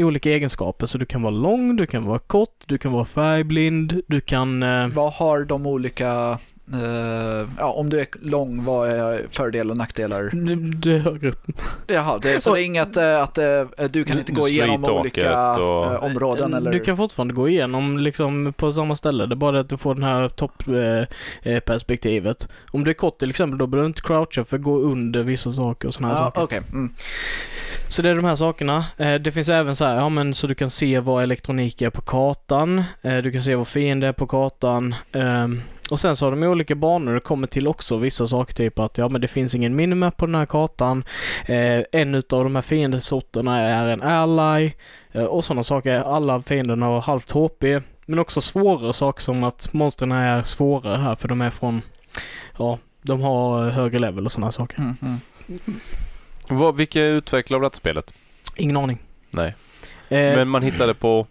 olika 0.04 0.30
egenskaper. 0.30 0.86
Så 0.86 0.98
du 0.98 1.06
kan 1.06 1.22
vara 1.22 1.30
lång, 1.34 1.76
du 1.76 1.86
kan 1.86 2.04
vara 2.04 2.18
kort, 2.18 2.64
du 2.66 2.78
kan 2.78 2.92
vara 2.92 3.04
färgblind, 3.04 4.02
du 4.06 4.20
kan... 4.20 4.62
Eh, 4.62 4.88
Vad 4.88 5.12
har 5.12 5.44
de 5.44 5.66
olika, 5.66 6.38
eh, 6.72 7.48
ja 7.58 7.72
om 7.72 7.90
du 7.90 8.00
är 8.00 8.06
lång, 8.22 8.64
vad 8.64 8.88
är 8.88 9.26
fördelar 9.30 9.70
och 9.70 9.76
nackdelar? 9.76 10.30
du, 10.32 10.54
du 10.56 10.94
är 10.94 10.98
högre 10.98 11.28
upp. 11.28 11.52
Jaha, 11.86 12.18
det, 12.22 12.40
så 12.42 12.54
det 12.54 12.62
är 12.62 12.64
inget 12.64 12.96
eh, 12.96 13.22
att 13.22 13.38
eh, 13.38 13.62
du 13.90 14.04
kan 14.04 14.18
inte 14.18 14.32
gå 14.32 14.48
igenom 14.48 14.84
olika 14.84 15.50
och- 15.56 16.02
områden 16.02 16.54
eller? 16.54 16.72
Du 16.72 16.80
kan 16.80 16.96
fortfarande 16.96 17.34
gå 17.34 17.48
igenom 17.48 17.98
liksom 17.98 18.52
på 18.56 18.72
samma 18.72 18.96
ställe. 18.96 19.26
Det 19.26 19.34
är 19.34 19.36
bara 19.36 19.52
det 19.52 19.60
att 19.60 19.68
du 19.68 19.76
får 19.76 19.94
det 19.94 20.04
här 20.04 20.28
toppperspektivet. 20.28 21.64
Perspektivet. 21.64 22.48
Om 22.70 22.84
du 22.84 22.90
är 22.90 22.94
kort 22.94 23.18
till 23.18 23.30
exempel, 23.30 23.58
då 23.58 23.66
behöver 23.66 23.84
du 23.84 23.88
inte 23.88 24.02
croucha 24.02 24.44
för 24.44 24.56
att 24.56 24.62
gå 24.62 24.78
under 24.78 25.22
vissa 25.22 25.52
saker 25.52 25.88
och 25.88 25.94
sådana 25.94 26.14
här 26.14 26.20
Ja, 26.20 26.24
saker. 26.26 26.42
okej. 26.42 26.60
Mm. 26.72 26.94
Så 27.88 28.02
det 28.02 28.08
är 28.10 28.14
de 28.14 28.24
här 28.24 28.36
sakerna. 28.36 28.84
Det 28.96 29.32
finns 29.32 29.48
även 29.48 29.76
så 29.76 29.84
här, 29.84 29.96
ja 29.96 30.08
men 30.08 30.34
så 30.34 30.46
du 30.46 30.54
kan 30.54 30.70
se 30.70 31.00
vad 31.00 31.22
elektronik 31.22 31.82
är 31.82 31.90
på 31.90 32.02
kartan. 32.02 32.82
Du 33.22 33.32
kan 33.32 33.42
se 33.42 33.54
vad 33.54 33.68
fiende 33.68 34.06
är 34.06 34.12
på 34.12 34.26
kartan. 34.26 34.94
Och 35.90 36.00
sen 36.00 36.16
så 36.16 36.26
har 36.26 36.30
de 36.30 36.42
olika 36.42 36.74
banor 36.74 37.14
det 37.14 37.20
kommer 37.20 37.46
till 37.46 37.68
också 37.68 37.96
vissa 37.96 38.26
saker, 38.26 38.54
typ 38.54 38.78
att 38.78 38.98
ja 38.98 39.08
men 39.08 39.20
det 39.20 39.28
finns 39.28 39.54
ingen 39.54 39.76
minimap 39.76 40.16
på 40.16 40.26
den 40.26 40.34
här 40.34 40.46
kartan. 40.46 41.04
Eh, 41.46 41.82
en 41.92 42.14
utav 42.14 42.44
de 42.44 42.54
här 42.54 42.62
fiendesorterna 42.62 43.58
är 43.58 43.88
en 43.88 44.02
ally. 44.02 44.72
Eh, 45.12 45.24
och 45.24 45.44
sådana 45.44 45.62
saker. 45.62 46.00
Alla 46.00 46.42
fienderna 46.42 46.86
har 46.86 47.00
halvt 47.00 47.30
HP. 47.30 47.64
Men 48.06 48.18
också 48.18 48.40
svårare 48.40 48.92
saker 48.92 49.22
som 49.22 49.44
att 49.44 49.72
monstren 49.72 50.12
är 50.12 50.42
svårare 50.42 50.96
här 50.96 51.14
för 51.14 51.28
de 51.28 51.40
är 51.40 51.50
från, 51.50 51.82
ja, 52.58 52.78
de 53.02 53.20
har 53.20 53.68
högre 53.70 53.98
level 53.98 54.24
och 54.24 54.32
sådana 54.32 54.52
saker. 54.52 54.78
Mm, 54.78 54.96
mm. 55.02 55.20
Vad, 56.48 56.76
vilka 56.76 57.02
utvecklare 57.02 57.56
av 57.58 57.62
detta 57.62 57.76
spelet? 57.76 58.14
Ingen 58.56 58.76
aning. 58.76 58.98
Nej. 59.30 59.54
Eh, 60.08 60.36
Men 60.36 60.48
man 60.48 60.62
hittade 60.62 60.94
på 60.94 61.26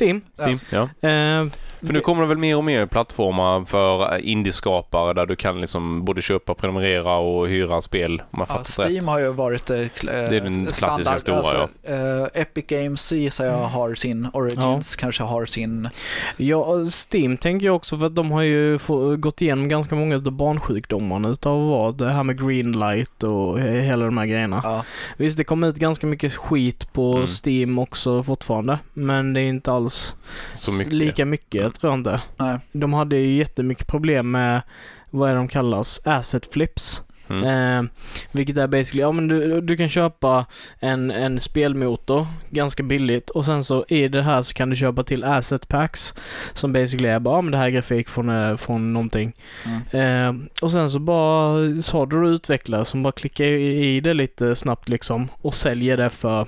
Steam. 0.00 0.20
Steam? 0.38 0.56
Ja. 0.70 1.08
Eh, 1.08 1.46
För 1.82 1.92
nu 1.92 2.00
kommer 2.00 2.22
det 2.22 2.28
väl 2.28 2.38
mer 2.38 2.56
och 2.56 2.64
mer 2.64 2.86
plattformar 2.86 3.64
för 3.64 4.18
indieskapare 4.18 5.12
där 5.12 5.26
du 5.26 5.36
kan 5.36 5.60
liksom 5.60 6.04
både 6.04 6.22
köpa, 6.22 6.54
prenumerera 6.54 7.16
och 7.16 7.48
hyra 7.48 7.82
spel 7.82 8.22
om 8.30 8.38
jag 8.38 8.40
Ja, 8.40 8.46
fattat 8.46 8.78
rätt. 8.78 8.90
Steam 8.92 9.08
har 9.08 9.18
ju 9.18 9.32
varit 9.32 9.70
eh, 9.70 9.80
eh, 9.80 9.86
Det 10.00 10.10
är 10.36 10.40
den 10.40 10.66
klassiska 10.66 11.20
standard. 11.20 11.20
stora, 11.44 11.68
ja. 11.82 11.92
eh, 11.94 12.40
Epic 12.42 12.64
Games 12.68 13.12
gissar 13.12 13.44
jag 13.46 13.56
har 13.58 13.94
sin, 13.94 14.28
Origins 14.32 14.96
kanske 14.96 15.22
har 15.22 15.44
sin. 15.46 15.88
Ja, 16.36 16.76
Steam 17.12 17.36
tänker 17.36 17.66
jag 17.66 17.76
också 17.76 17.98
för 17.98 18.06
att 18.06 18.14
de 18.14 18.30
har 18.30 18.42
ju 18.42 18.78
få, 18.78 19.16
gått 19.16 19.42
igenom 19.42 19.68
ganska 19.68 19.94
många 19.94 20.16
av 20.16 20.22
barnsjukdomarna 20.32 21.28
utav 21.28 21.68
vad 21.68 21.94
det 21.98 22.10
här 22.12 22.22
med 22.24 22.46
greenlight 22.46 23.22
och 23.22 23.58
he- 23.58 23.80
hela 23.80 24.04
de 24.04 24.18
här 24.18 24.26
grejerna. 24.26 24.60
Ja, 24.64 24.84
Visst, 25.16 25.36
det 25.38 25.44
kommer 25.44 25.68
ut 25.68 25.76
ganska 25.76 26.06
mycket 26.06 26.34
skit 26.34 26.92
på 26.92 27.12
Mm. 27.16 27.26
Steam 27.44 27.78
också 27.78 28.22
fortfarande, 28.22 28.78
men 28.92 29.32
det 29.32 29.40
är 29.40 29.48
inte 29.48 29.72
alls 29.72 30.14
Så 30.54 30.72
mycket. 30.72 30.92
lika 30.92 31.24
mycket, 31.24 31.65
tror 31.70 31.92
jag 31.92 32.00
inte. 32.00 32.20
nej. 32.36 32.58
De 32.72 32.92
hade 32.92 33.16
ju 33.16 33.36
jättemycket 33.36 33.86
problem 33.86 34.30
med, 34.30 34.62
vad 35.10 35.30
är 35.30 35.34
de 35.34 35.48
kallas, 35.48 36.00
asset 36.04 36.52
flips. 36.52 37.02
Mm. 37.28 37.44
Eh, 37.44 37.90
vilket 38.32 38.56
är 38.56 38.66
basically, 38.66 39.00
ja 39.00 39.12
men 39.12 39.28
du, 39.28 39.60
du 39.60 39.76
kan 39.76 39.88
köpa 39.88 40.46
en, 40.80 41.10
en 41.10 41.40
spelmotor 41.40 42.26
ganska 42.50 42.82
billigt 42.82 43.30
och 43.30 43.44
sen 43.44 43.64
så 43.64 43.84
i 43.88 44.08
det 44.08 44.22
här 44.22 44.42
så 44.42 44.54
kan 44.54 44.70
du 44.70 44.76
köpa 44.76 45.04
till 45.04 45.24
asset 45.24 45.68
packs 45.68 46.14
som 46.52 46.72
basically 46.72 47.08
är 47.08 47.20
bara, 47.20 47.36
ja 47.36 47.40
men 47.40 47.52
det 47.52 47.58
här 47.58 47.66
är 47.66 47.70
grafik 47.70 48.08
från, 48.08 48.28
eh, 48.28 48.56
från 48.56 48.92
någonting. 48.92 49.32
Mm. 49.64 50.40
Eh, 50.40 50.48
och 50.62 50.72
sen 50.72 50.90
så 50.90 50.98
bara, 50.98 51.82
så 51.82 51.98
har 51.98 52.06
du 52.06 52.28
utvecklare 52.28 52.84
som 52.84 53.02
bara 53.02 53.12
klickar 53.12 53.44
i, 53.44 53.96
i 53.96 54.00
det 54.00 54.14
lite 54.14 54.56
snabbt 54.56 54.88
liksom 54.88 55.28
och 55.42 55.54
säljer 55.54 55.96
det 55.96 56.10
för 56.10 56.46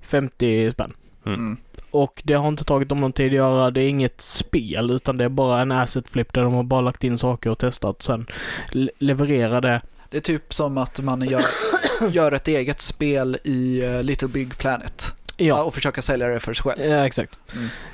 50 0.00 0.72
spänn. 0.72 0.92
Mm. 1.26 1.56
Mm. 1.92 2.02
Och 2.02 2.22
det 2.24 2.34
har 2.34 2.48
inte 2.48 2.64
tagit 2.64 2.88
dem 2.88 3.00
någon 3.00 3.12
tid 3.12 3.26
att 3.26 3.32
göra. 3.32 3.70
Det 3.70 3.82
är 3.82 3.88
inget 3.88 4.20
spel 4.20 4.90
utan 4.90 5.16
det 5.16 5.24
är 5.24 5.28
bara 5.28 5.60
en 5.60 5.72
asset 5.72 6.08
flip 6.08 6.32
där 6.32 6.42
de 6.42 6.54
har 6.54 6.62
bara 6.62 6.80
lagt 6.80 7.04
in 7.04 7.18
saker 7.18 7.50
och 7.50 7.58
testat. 7.58 8.02
Sen 8.02 8.26
le- 8.70 8.90
levererar 8.98 9.60
det. 9.60 9.80
Det 10.10 10.16
är 10.16 10.20
typ 10.20 10.54
som 10.54 10.78
att 10.78 11.00
man 11.00 11.28
gör, 11.28 11.42
gör 12.10 12.32
ett 12.32 12.48
eget 12.48 12.80
spel 12.80 13.38
i 13.44 13.80
eh, 13.84 14.02
Little 14.02 14.28
Big 14.28 14.58
Planet 14.58 15.14
Ja, 15.36 15.62
och 15.62 15.74
försöker 15.74 16.02
sälja 16.02 16.28
det 16.28 16.40
för 16.40 16.54
sig 16.54 16.62
själv. 16.62 16.84
ja 16.90 17.06
exakt. 17.06 17.38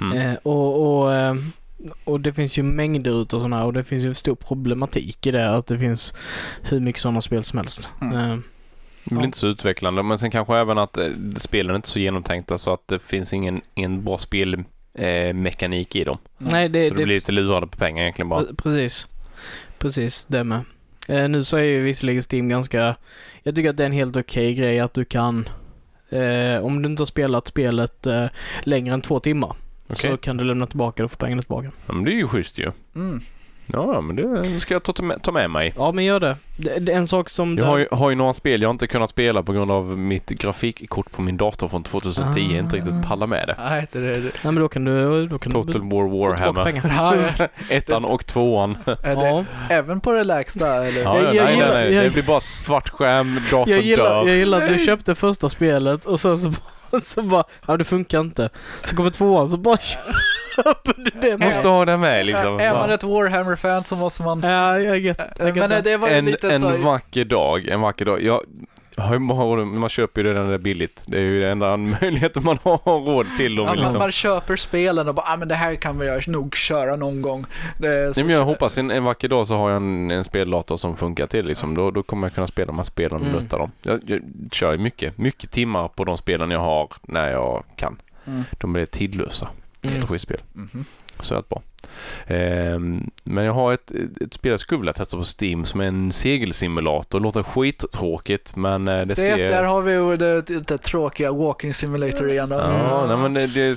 Mm. 0.00 0.16
Eh, 0.18 0.34
och, 0.42 0.98
och, 1.02 1.14
eh, 1.14 1.34
och 2.04 2.20
det 2.20 2.32
finns 2.32 2.56
ju 2.58 2.62
mängder 2.62 3.22
utav 3.22 3.38
sådana 3.38 3.58
här 3.58 3.64
och 3.66 3.72
det 3.72 3.84
finns 3.84 4.04
ju 4.04 4.08
en 4.08 4.14
stor 4.14 4.34
problematik 4.34 5.26
i 5.26 5.30
det. 5.30 5.50
Att 5.50 5.66
det 5.66 5.78
finns 5.78 6.14
hur 6.62 6.80
mycket 6.80 7.02
sådana 7.02 7.20
spel 7.20 7.44
som 7.44 7.58
helst. 7.58 7.90
Mm. 8.00 8.42
Det 9.04 9.14
blir 9.14 9.24
inte 9.24 9.38
så 9.38 9.46
utvecklande 9.46 10.02
men 10.02 10.18
sen 10.18 10.30
kanske 10.30 10.56
även 10.56 10.78
att 10.78 10.98
eh, 10.98 11.08
spelen 11.36 11.70
är 11.70 11.76
inte 11.76 11.88
så 11.88 11.98
genomtänkta 11.98 12.58
så 12.58 12.72
att 12.72 12.88
det 12.88 12.98
finns 12.98 13.32
ingen, 13.32 13.60
ingen 13.74 14.04
bra 14.04 14.18
spelmekanik 14.18 15.94
eh, 15.94 16.00
i 16.00 16.04
dem. 16.04 16.18
nej, 16.38 16.68
det, 16.68 16.88
Så 16.88 16.94
du 16.94 17.04
blir 17.04 17.14
lite 17.14 17.32
lurade 17.32 17.66
på 17.66 17.76
pengar 17.78 18.02
egentligen 18.02 18.28
bara. 18.28 18.42
Pre- 18.42 18.62
Precis. 18.62 19.08
Precis, 19.78 20.24
det 20.24 20.44
med. 20.44 20.60
Eh, 21.08 21.28
nu 21.28 21.44
så 21.44 21.56
är 21.56 21.62
ju 21.62 21.82
visserligen 21.82 22.22
Steam 22.32 22.48
ganska... 22.48 22.96
Jag 23.42 23.54
tycker 23.54 23.70
att 23.70 23.76
det 23.76 23.82
är 23.82 23.86
en 23.86 23.92
helt 23.92 24.16
okej 24.16 24.54
grej 24.54 24.80
att 24.80 24.94
du 24.94 25.04
kan... 25.04 25.48
Eh, 26.10 26.64
om 26.64 26.82
du 26.82 26.88
inte 26.88 27.00
har 27.00 27.06
spelat 27.06 27.46
spelet 27.46 28.06
eh, 28.06 28.26
längre 28.62 28.94
än 28.94 29.00
två 29.02 29.20
timmar 29.20 29.56
Okej. 29.88 30.10
så 30.10 30.16
kan 30.16 30.36
du 30.36 30.44
lämna 30.44 30.66
tillbaka 30.66 31.02
det 31.02 31.04
och 31.04 31.10
få 31.10 31.16
pengarna 31.16 31.42
tillbaka. 31.42 31.70
Ja, 31.86 31.92
men 31.92 32.04
det 32.04 32.10
är 32.10 32.16
ju 32.16 32.28
schysst 32.28 32.58
ju. 32.58 32.72
Mm. 32.94 33.20
Ja, 33.66 34.00
men 34.00 34.16
det 34.16 34.60
ska 34.60 34.74
jag 34.74 34.82
ta, 34.82 35.02
med- 35.02 35.22
ta 35.22 35.32
med 35.32 35.50
mig. 35.50 35.74
Ja, 35.76 35.92
men 35.92 36.04
gör 36.04 36.20
det. 36.20 36.36
Det, 36.56 36.78
det 36.78 36.92
är 36.92 36.96
en 36.96 37.08
sak 37.08 37.28
som... 37.28 37.58
Jag 37.58 37.64
har 37.64 37.78
ju, 37.78 37.86
har 37.90 38.10
ju 38.10 38.16
några 38.16 38.32
spel 38.32 38.62
jag 38.62 38.70
inte 38.70 38.86
kunnat 38.86 39.10
spela 39.10 39.42
på 39.42 39.52
grund 39.52 39.70
av 39.70 39.98
mitt 39.98 40.28
grafikkort 40.28 41.10
på 41.12 41.22
min 41.22 41.36
dator 41.36 41.68
från 41.68 41.82
2010 41.82 42.40
Ah. 42.54 42.58
inte 42.58 42.76
riktigt 42.76 43.02
pallar 43.08 43.26
med 43.26 43.48
det. 43.48 43.56
Nej, 43.58 43.86
det 43.92 44.00
det. 44.00 44.18
Nej, 44.20 44.30
men 44.42 44.54
då 44.54 44.68
kan 44.68 44.84
du... 44.84 45.26
Då 45.26 45.38
kan 45.38 45.52
Total 45.52 45.72
du 45.72 45.96
War 45.96 46.08
Warhammer. 46.18 47.48
Ettan 47.70 48.04
och 48.04 48.26
tvåan. 48.26 48.78
är 48.86 49.16
det 49.16 49.28
Ja, 49.28 49.44
även 49.70 50.00
på 50.00 50.12
det 50.12 50.24
lägsta 50.24 50.84
eller? 50.86 51.02
Ja, 51.02 51.20
ja, 51.20 51.22
Jag- 51.22 51.34
nej, 51.34 51.36
jag 51.36 51.44
nej, 51.44 51.54
gillar- 51.56 51.74
nej. 51.74 51.92
jag- 51.94 52.04
Det 52.04 52.10
blir 52.10 52.22
bara 52.22 52.40
svart 52.40 52.88
skärm, 52.88 53.34
datorn 53.50 53.70
jag, 53.70 53.82
gillar, 53.82 54.04
dör. 54.24 54.28
jag 54.28 54.36
gillar 54.36 54.62
att 54.62 54.68
du 54.68 54.78
köpte 54.86 55.14
första 55.14 55.48
spelet 55.48 56.04
och 56.04 56.20
sen 56.20 56.38
så, 56.38 56.48
bara- 56.90 57.00
så 57.00 57.22
bara... 57.22 57.44
Ja, 57.66 57.76
det 57.76 57.84
funkar 57.84 58.20
inte. 58.20 58.48
Så 58.84 58.96
kommer 58.96 59.10
tvåan 59.10 59.50
så 59.50 59.56
bara 59.56 59.78
Måste 61.38 61.68
ha 61.68 61.84
det 61.84 61.96
med 61.96 62.26
liksom. 62.26 62.60
Är 62.60 62.72
man 62.72 62.90
ett 62.90 63.02
Warhammer-fan 63.02 63.84
så 63.84 63.96
måste 63.96 64.22
man... 64.22 64.40
Ja, 64.42 64.78
jag 64.80 64.98
get, 64.98 65.20
jag 65.38 65.56
get 65.56 65.68
Men 65.68 65.82
det. 65.84 65.96
var 65.96 66.08
En, 66.08 66.24
lite 66.24 66.52
en 66.54 66.60
så... 66.60 66.76
vacker 66.76 67.24
dag, 67.24 67.68
en 67.68 67.80
vacker 67.80 68.04
dag. 68.04 68.22
Jag, 68.22 68.40
man 69.66 69.88
köper 69.88 70.24
ju 70.24 70.32
det 70.34 70.40
när 70.40 70.48
det 70.48 70.54
är 70.54 70.58
billigt. 70.58 71.02
Det 71.06 71.16
är 71.16 71.20
ju 71.22 71.40
den 71.40 71.50
enda 71.50 71.76
möjligheten 72.00 72.44
man 72.44 72.58
har 72.62 73.00
råd 73.06 73.26
till. 73.36 73.60
Och 73.60 73.68
Ja, 73.68 73.74
liksom. 73.74 73.98
man 73.98 74.12
köper 74.12 74.56
spelen 74.56 75.08
och 75.08 75.14
bara, 75.14 75.26
ah, 75.32 75.36
men 75.36 75.48
det 75.48 75.54
här 75.54 75.74
kan 75.74 75.98
vi 75.98 76.20
nog 76.26 76.56
köra 76.56 76.96
någon 76.96 77.22
gång. 77.22 77.46
Det 77.78 77.88
är 77.88 78.12
så, 78.12 78.20
Nej, 78.20 78.26
men 78.26 78.36
jag 78.36 78.44
hoppas 78.44 78.78
en, 78.78 78.90
en 78.90 79.04
vacker 79.04 79.28
dag 79.28 79.46
så 79.46 79.56
har 79.56 79.70
jag 79.70 79.76
en, 79.76 80.10
en 80.10 80.24
speldator 80.24 80.76
som 80.76 80.96
funkar 80.96 81.26
till 81.26 81.46
liksom. 81.46 81.74
Då, 81.74 81.90
då 81.90 82.02
kommer 82.02 82.26
jag 82.26 82.34
kunna 82.34 82.46
spela 82.46 82.66
de 82.66 82.76
här 82.76 82.84
spelen 82.84 83.20
och 83.20 83.26
Mm. 83.26 83.42
nötta 83.42 83.58
dem. 83.58 83.70
Jag, 83.82 84.00
jag 84.06 84.20
kör 84.52 84.72
ju 84.72 84.78
mycket, 84.78 85.18
mycket 85.18 85.50
timmar 85.50 85.88
på 85.88 86.04
de 86.04 86.16
spelen 86.18 86.50
jag 86.50 86.58
har 86.60 86.88
när 87.02 87.30
jag 87.30 87.64
kan. 87.76 88.00
Mm. 88.26 88.44
De 88.60 88.76
är 88.76 88.86
tidlösa 88.86 89.48
Mm. 89.82 89.92
strategispel. 89.96 90.40
Mhm. 90.52 90.84
Så 91.20 91.34
att 91.34 91.48
bra. 91.48 91.62
Ehm, 92.26 93.10
men 93.24 93.44
jag 93.44 93.52
har 93.52 93.72
ett, 93.72 93.90
ett 94.20 94.34
spel 94.34 94.50
jag 94.50 94.60
skulle 94.60 94.78
vilja 94.80 94.92
testa 94.92 95.16
på 95.16 95.24
Steam 95.40 95.64
som 95.64 95.80
är 95.80 95.84
en 95.84 96.12
segelsimulator. 96.12 97.18
Det 97.20 97.22
låter 97.24 97.42
skittråkigt 97.42 98.56
men 98.56 98.88
eh, 98.88 98.94
det 98.98 99.04
Det, 99.04 99.14
ser... 99.14 99.36
där 99.48 99.62
har 99.64 99.82
vi 99.82 99.92
ju 99.92 100.16
det, 100.16 100.42
det, 100.42 100.60
det 100.60 100.78
tråkiga 100.78 101.32
Walking 101.32 101.74
Simulator 101.74 102.30
igen. 102.30 102.48
då. 102.48 102.54
Ja, 102.56 103.06
nej, 103.06 103.16
men 103.16 103.34
det, 103.34 103.46
det, 103.46 103.68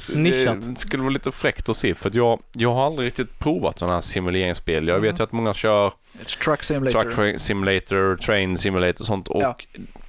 det 0.68 0.80
skulle 0.80 1.03
vara 1.03 1.13
lite 1.13 1.32
fräckt 1.32 1.70
att 1.70 1.78
se 1.78 1.95
för 1.95 2.09
att 2.09 2.16
jag, 2.16 2.39
jag 2.53 2.74
har 2.74 2.86
aldrig 2.86 3.07
riktigt 3.07 3.39
provat 3.39 3.80
sådana 3.80 3.93
här 3.93 4.01
simuleringsspel. 4.01 4.88
Jag 4.88 4.99
vet 4.99 5.20
ju 5.20 5.24
att 5.24 5.32
många 5.32 5.53
kör 5.53 5.93
Truck 6.43 6.63
Simulator. 6.63 7.11
Truck 7.11 7.39
Simulator, 7.41 8.16
Train 8.18 8.57
Simulator 8.57 9.01
och 9.01 9.07
sånt. 9.07 9.28
Och 9.28 9.41
Ja. 9.41 9.57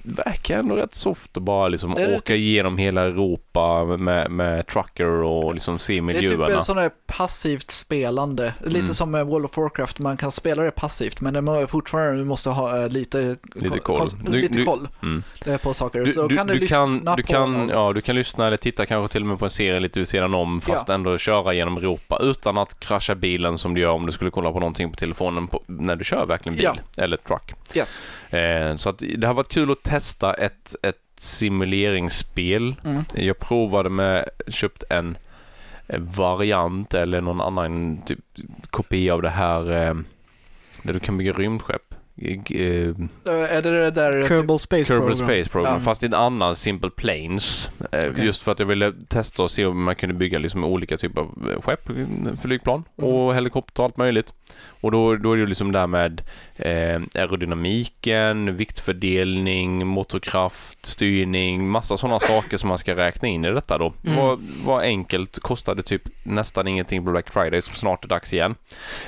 verkar 0.03 0.59
ändå 0.59 0.75
rätt 0.75 0.95
soft 0.95 1.37
att 1.37 1.43
bara 1.43 1.67
liksom 1.67 1.93
Det 1.93 2.15
åka 2.15 2.35
igenom 2.35 2.77
hela 2.77 3.01
Europa 3.01 3.85
med, 3.85 4.31
med 4.31 4.67
trucker 4.67 5.05
och 5.05 5.53
liksom 5.53 5.79
se 5.79 5.93
Det 5.93 5.97
är 5.97 6.01
miljöerna. 6.01 6.47
typ 6.55 6.63
sån 6.63 6.77
där 6.77 6.91
passivt 7.07 7.71
spelande. 8.01 8.53
Lite 8.63 8.79
Mm. 8.79 8.93
som 8.93 9.11
med 9.11 9.25
World 9.25 9.45
of 9.45 9.57
Warcraft, 9.57 9.99
man 9.99 10.17
kan 10.17 10.31
spela 10.31 10.63
det 10.63 10.71
passivt 10.71 11.21
men 11.21 11.33
det 11.33 11.41
må- 11.41 11.67
fortfarande 11.67 12.17
du 12.17 12.25
måste 12.25 12.49
ha 12.49 12.77
eh, 12.83 12.89
lite, 12.89 13.37
Lite 13.55 13.79
ko- 13.79 13.97
koll. 13.97 14.09
Du- 14.25 14.31
lite 14.41 14.53
du- 14.57 14.65
koll 14.65 14.87
Mm. 15.03 15.23
eh, 15.45 15.57
på 15.57 15.73
saker. 15.73 16.05
Du, 16.05 16.13
Så 16.13 16.27
du, 16.27 16.37
kan 16.37 16.47
du, 16.47 16.53
du, 16.53 16.59
lyssna 16.59 16.77
kan, 16.77 17.15
du, 17.17 17.23
kan, 17.23 17.69
ja, 17.69 17.93
du 17.93 18.01
kan 18.01 18.15
lyssna 18.15 18.47
eller 18.47 18.57
titta 18.57 18.85
kanske 18.85 19.11
till 19.11 19.21
och 19.21 19.27
med 19.27 19.39
på 19.39 19.45
en 19.45 19.51
serie 19.51 19.79
lite 19.79 19.99
vid 19.99 20.07
sidan 20.07 20.33
om 20.33 20.61
fast 20.61 20.87
Ja. 20.87 20.93
ändå 20.93 21.17
köra 21.17 21.53
genom 21.53 21.77
Europa 21.77 22.19
utan 22.21 22.57
att 22.57 22.79
krascha 22.79 23.15
bilen 23.15 23.57
som 23.57 23.73
du 23.73 23.81
gör 23.81 23.89
om 23.91 24.05
du 24.05 24.11
skulle 24.11 24.31
kolla 24.31 24.51
på 24.51 24.59
någonting 24.59 24.89
på 24.91 24.95
telefonen 24.97 25.47
på, 25.47 25.63
när 25.65 25.95
du 25.95 26.03
kör 26.03 26.25
verkligen 26.25 26.55
bil 26.55 26.63
Ja. 26.95 27.03
eller 27.03 27.17
truck. 27.17 27.53
Yes. 27.73 28.01
Eh, 28.29 28.75
så 28.75 28.89
att 28.89 29.03
det 29.17 29.27
har 29.27 29.33
varit 29.33 29.49
kul 29.49 29.71
att 29.71 29.83
testa 29.83 30.33
ett, 30.33 30.75
ett 30.83 30.95
simuleringsspel. 31.19 32.75
Mm. 32.85 33.03
Jag 33.15 33.39
provade 33.39 33.89
med, 33.89 34.29
köpt 34.47 34.83
en 34.89 35.17
Eh, 35.87 35.99
variant 35.99 36.93
eller 36.93 37.21
någon 37.21 37.41
annan 37.41 38.01
typ 38.01 38.19
kopia 38.69 39.13
av 39.13 39.21
det 39.21 39.29
här 39.29 39.71
eh, 39.71 39.95
där 40.83 40.93
du 40.93 40.99
kan 40.99 41.17
bygga 41.17 41.33
rymdskepp. 41.33 41.86
Eh, 42.21 42.31
Eh, 42.49 42.93
Är 43.55 43.61
det 43.61 43.71
det 43.71 43.91
där... 43.91 44.21
typ- 44.21 44.27
Kerbal 44.27 44.59
Space 44.59 44.85
Kerbal 44.85 45.07
Program. 45.07 45.27
Space 45.27 45.49
Program, 45.49 45.73
Ja. 45.73 45.79
fast 45.79 46.03
i 46.03 46.05
en 46.05 46.13
annan 46.13 46.55
Simple 46.55 46.89
Planes. 46.89 47.69
Eh, 47.91 48.09
Okej. 48.11 48.25
Just 48.25 48.41
för 48.41 48.51
att 48.51 48.59
jag 48.59 48.65
ville 48.65 48.93
testa 49.07 49.43
och 49.43 49.51
se 49.51 49.65
om 49.65 49.83
man 49.83 49.95
kunde 49.95 50.15
bygga 50.15 50.39
liksom 50.39 50.63
olika 50.63 50.97
typer 50.97 51.21
av 51.21 51.49
eh, 51.55 51.61
skepp, 51.61 51.89
eh, 51.89 51.95
flygplan 52.41 52.83
Mm. 52.97 53.11
och 53.13 53.35
helikopter 53.35 53.81
och 53.81 53.85
allt 53.85 53.97
möjligt. 53.97 54.33
Och 54.81 54.91
då, 54.91 55.15
då 55.15 55.31
är 55.33 55.37
det 55.37 55.45
liksom 55.45 55.71
där 55.71 55.87
med 55.87 56.21
eh, 56.55 57.01
aerodynamiken, 57.15 58.55
viktfördelning, 58.55 59.87
motorkraft, 59.87 60.85
styrning, 60.85 61.67
massa 61.69 61.97
sådana 61.97 62.19
saker 62.19 62.57
som 62.57 62.69
man 62.69 62.77
ska 62.77 62.95
räkna 62.95 63.27
in 63.27 63.45
i 63.45 63.51
detta 63.51 63.77
då. 63.77 63.93
Mm. 64.05 64.15
Var, 64.17 64.39
var 64.65 64.81
enkelt, 64.81 65.39
kostade 65.39 65.81
typ 65.83 66.01
nästan 66.23 66.67
ingenting 66.67 67.05
på 67.05 67.11
Black 67.11 67.29
Friday 67.29 67.61
som 67.61 67.75
snart 67.75 68.03
är 68.03 68.07
dags 68.07 68.33
igen. 68.33 68.55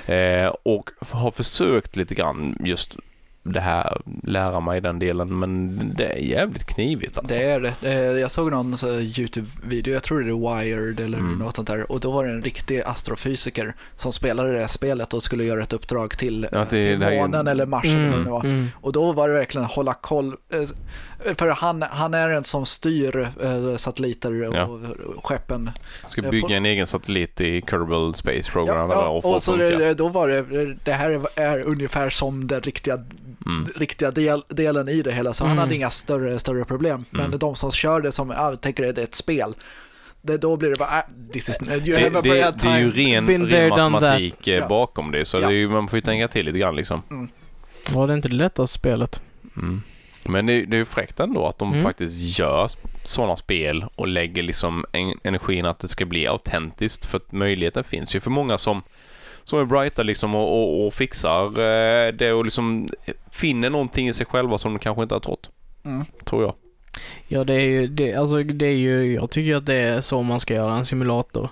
Eh, 0.05 0.47
och 0.63 0.89
har 1.09 1.31
försökt 1.31 1.95
lite 1.95 2.15
grann 2.15 2.55
just 2.63 2.95
det 3.43 3.59
här, 3.59 4.01
lära 4.23 4.59
mig 4.59 4.81
den 4.81 4.99
delen, 4.99 5.39
men 5.39 5.79
det 5.97 6.05
är 6.05 6.17
jävligt 6.17 6.65
knivigt 6.65 7.17
alltså. 7.17 7.35
Det 7.37 7.43
är 7.43 7.59
det. 7.59 7.89
är- 7.89 8.17
Jag 8.17 8.31
såg 8.31 8.51
någon 8.51 8.73
här 8.73 8.99
YouTube-video, 9.19 9.93
jag 9.93 10.03
tror 10.03 10.19
det 10.19 10.29
är 10.29 10.55
Wired 10.63 10.99
eller 10.99 11.17
Mm. 11.17 11.39
något 11.39 11.55
sånt 11.55 11.67
där. 11.67 11.91
Och 11.91 11.99
då 11.99 12.11
var 12.11 12.25
det 12.25 12.31
en 12.31 12.43
riktig 12.43 12.81
astrofysiker 12.81 13.75
som 13.95 14.13
spelade 14.13 14.53
det 14.53 14.59
här 14.59 14.67
spelet 14.67 15.13
och 15.13 15.23
skulle 15.23 15.43
göra 15.43 15.61
ett 15.63 15.73
uppdrag 15.73 16.17
till, 16.17 16.47
Ja, 16.51 16.61
eh, 16.61 16.67
till 16.67 16.79
ju- 16.85 16.97
månen 16.97 17.47
eller 17.47 17.65
Mars 17.65 17.85
eller 17.85 18.17
vad 18.29 18.45
Mm, 18.45 18.57
mm. 18.57 18.67
Och 18.75 18.91
då 18.91 19.11
var 19.11 19.27
det 19.27 19.33
verkligen 19.33 19.65
hålla 19.65 19.93
koll. 19.93 20.35
Eh, 21.25 21.35
För 21.35 21.47
han, 21.49 21.81
han 21.81 22.13
är 22.13 22.29
en 22.29 22.43
som 22.43 22.65
styr 22.65 23.29
eh, 23.41 23.75
satelliter 23.75 24.43
och 24.47 24.55
Ja. 24.55 24.79
skeppen. 25.23 25.71
Jag 26.01 26.11
ska 26.11 26.21
jag 26.21 26.31
bygga 26.31 26.57
en 26.57 26.65
egen 26.65 26.87
satellit 26.87 27.41
i 27.41 27.61
Kerbal 27.69 28.15
Space 28.15 28.51
Program 28.51 28.89
Ja, 28.89 28.95
ja, 29.01 29.07
och 29.07 29.35
och 29.35 29.43
så 29.43 29.55
det, 29.55 29.93
då 29.93 30.09
var 30.09 30.27
det, 30.27 30.75
det 30.83 30.93
här 30.93 31.09
är, 31.09 31.39
är 31.41 31.61
ungefär 31.63 32.09
som 32.09 32.47
den 32.47 32.61
riktiga, 32.61 32.97
Mm. 33.45 33.67
riktiga 33.75 34.11
del, 34.11 34.43
delen 34.47 34.89
i 34.89 35.01
det 35.01 35.11
hela. 35.11 35.33
Så 35.33 35.43
han 35.43 35.51
Mm. 35.51 35.61
hade 35.61 35.75
inga 35.75 35.89
större, 35.89 36.39
större 36.39 36.65
problem. 36.65 37.05
Men 37.09 37.25
Mm. 37.25 37.39
de 37.39 37.55
som 37.55 37.71
kör 37.71 38.01
det 38.01 38.11
som, 38.11 38.29
jag 38.29 38.61
tänker 38.61 38.83
det 38.93 39.01
är 39.01 39.03
ett 39.03 39.15
spel. 39.15 39.53
Det, 40.21 40.37
då 40.37 40.57
blir 40.57 40.69
det 40.69 40.79
bara, 40.79 40.89
ah, 40.89 41.07
this 41.33 41.49
is, 41.49 41.61
you 41.61 41.79
Det, 41.79 42.03
have 42.03 42.21
det, 42.21 42.53
det 42.61 42.67
är 42.67 42.79
ju 42.79 42.91
ren, 42.91 43.25
Been 43.25 43.45
ren 43.47 43.69
matematik 43.69 44.47
eh, 44.47 44.55
Ja. 44.55 44.67
bakom 44.67 45.11
det, 45.11 45.25
så 45.25 45.37
Ja. 45.37 45.41
det 45.47 45.53
är 45.53 45.57
ju, 45.57 45.69
man 45.69 45.87
får 45.87 45.97
ju 45.97 46.01
tänka 46.01 46.27
till 46.27 46.45
lite 46.45 46.59
grann 46.59 46.75
liksom. 46.75 47.01
Var 47.93 48.07
det 48.07 48.13
inte 48.13 48.27
det 48.29 48.35
lättaste 48.35 48.77
spelet? 48.79 49.21
Mm. 49.57 49.81
Men 50.29 50.45
det, 50.45 50.65
det 50.65 50.75
är 50.75 50.79
ju 50.79 50.85
fräckt 50.85 51.19
ändå 51.19 51.47
att 51.47 51.57
de 51.59 51.71
Mm. 51.73 51.83
faktiskt 51.83 52.39
gör 52.39 52.69
sådana 53.03 53.37
spel 53.37 53.85
och 53.95 54.07
lägger 54.07 54.43
liksom 54.43 54.85
en, 54.91 55.13
energin 55.23 55.65
att 55.65 55.79
det 55.79 55.87
ska 55.87 56.05
bli 56.05 56.27
autentiskt 56.27 57.05
för 57.05 57.17
att 57.17 57.31
möjligheten 57.31 57.83
finns 57.83 58.15
ju 58.15 58.19
för 58.19 58.29
många 58.31 58.57
som 58.57 58.81
som 59.43 59.59
är 59.59 59.65
brighta 59.65 60.03
liksom 60.03 60.35
och, 60.35 60.51
och, 60.63 60.87
och 60.87 60.93
fixar 60.93 61.45
eh, 61.45 62.11
det 62.13 62.31
och 62.31 62.43
liksom 62.45 62.87
finner 63.31 63.69
någonting 63.69 64.07
i 64.07 64.13
sig 64.13 64.25
själva 64.25 64.57
som 64.57 64.73
de 64.73 64.79
kanske 64.79 65.03
inte 65.03 65.15
har 65.15 65.19
trott, 65.19 65.49
Mm. 65.85 66.05
tror 66.25 66.43
jag. 66.43 66.53
Ja, 67.27 67.43
det 67.43 67.53
är 67.53 67.59
ju, 67.59 67.87
det, 67.87 68.13
alltså 68.15 68.43
det 68.43 68.65
är 68.65 68.75
ju, 68.75 69.13
jag 69.13 69.29
tycker 69.29 69.55
att 69.55 69.65
det 69.65 69.75
är 69.75 70.01
så 70.01 70.21
man 70.23 70.39
ska 70.39 70.53
göra 70.53 70.75
en 70.75 70.85
simulator. 70.85 71.49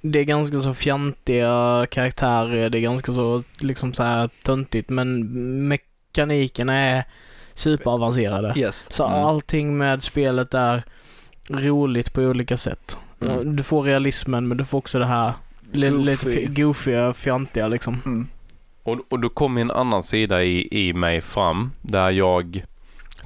Det 0.00 0.18
är 0.18 0.24
ganska 0.24 0.60
så 0.60 0.74
fjantiga 0.74 1.86
karaktärer, 1.90 2.70
det 2.70 2.78
är 2.78 2.82
ganska 2.82 3.12
så 3.12 3.42
liksom 3.60 3.94
så 3.94 4.02
här 4.02 4.30
töntigt 4.42 4.88
men 4.90 5.28
mekanikerna 5.68 6.74
är 6.78 7.04
superavancerade. 7.54 8.54
Yes. 8.56 8.86
Så 8.90 9.06
Mm. 9.06 9.18
allting 9.24 9.78
med 9.78 10.02
spelet 10.02 10.54
är 10.54 10.82
roligt 11.48 12.12
på 12.12 12.20
olika 12.22 12.56
sätt. 12.56 12.98
Mm. 13.20 13.56
Du 13.56 13.62
får 13.62 13.82
realismen 13.82 14.48
men 14.48 14.56
du 14.56 14.64
får 14.64 14.78
också 14.78 14.98
det 14.98 15.06
här 15.06 15.32
Goofy. 15.72 15.90
lite 15.90 16.26
fi- 16.30 16.46
goofiga, 16.62 17.12
fjantiga 17.12 17.68
liksom. 17.68 18.02
Mm. 18.06 18.28
Och, 18.82 18.98
och 19.10 19.20
då 19.20 19.28
kommer 19.28 19.60
en 19.60 19.70
annan 19.70 20.02
sida 20.02 20.42
i, 20.42 20.88
i 20.88 20.92
mig 20.92 21.20
fram 21.20 21.70
där 21.82 22.10
jag 22.10 22.64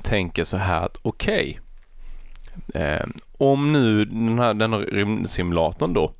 tänker 0.03 0.45
så 0.45 0.57
här 0.57 0.83
att 0.83 0.97
okej. 1.03 1.61
eh, 2.75 3.07
om 3.39 3.72
nu 3.72 4.05
den 4.05 4.39
här, 4.39 4.55
den 4.55 4.72
här 4.72 4.81
rymdsimulatorn 4.81 5.93
då. 5.95 6.12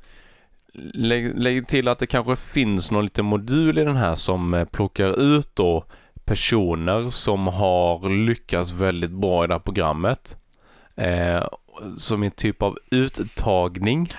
Lägg, 0.93 1.39
lägg 1.39 1.67
till 1.67 1.87
att 1.87 1.99
det 1.99 2.07
kanske 2.07 2.35
finns 2.35 2.91
någon 2.91 3.03
liten 3.03 3.25
modul 3.25 3.77
i 3.77 3.83
den 3.83 3.95
här 3.97 4.15
som 4.15 4.53
eh, 4.53 4.65
plockar 4.65 5.19
ut 5.21 5.49
då 5.53 5.85
personer 6.25 7.09
som 7.09 7.47
har 7.47 8.09
lyckats 8.25 8.71
väldigt 8.71 9.11
bra 9.11 9.43
i 9.43 9.47
det 9.47 9.53
här 9.53 9.59
programmet. 9.59 10.37
Eh, 10.95 11.43
som 11.97 12.23
en 12.23 12.31
typ 12.31 12.61
av 12.61 12.77
uttagning. 12.91 14.09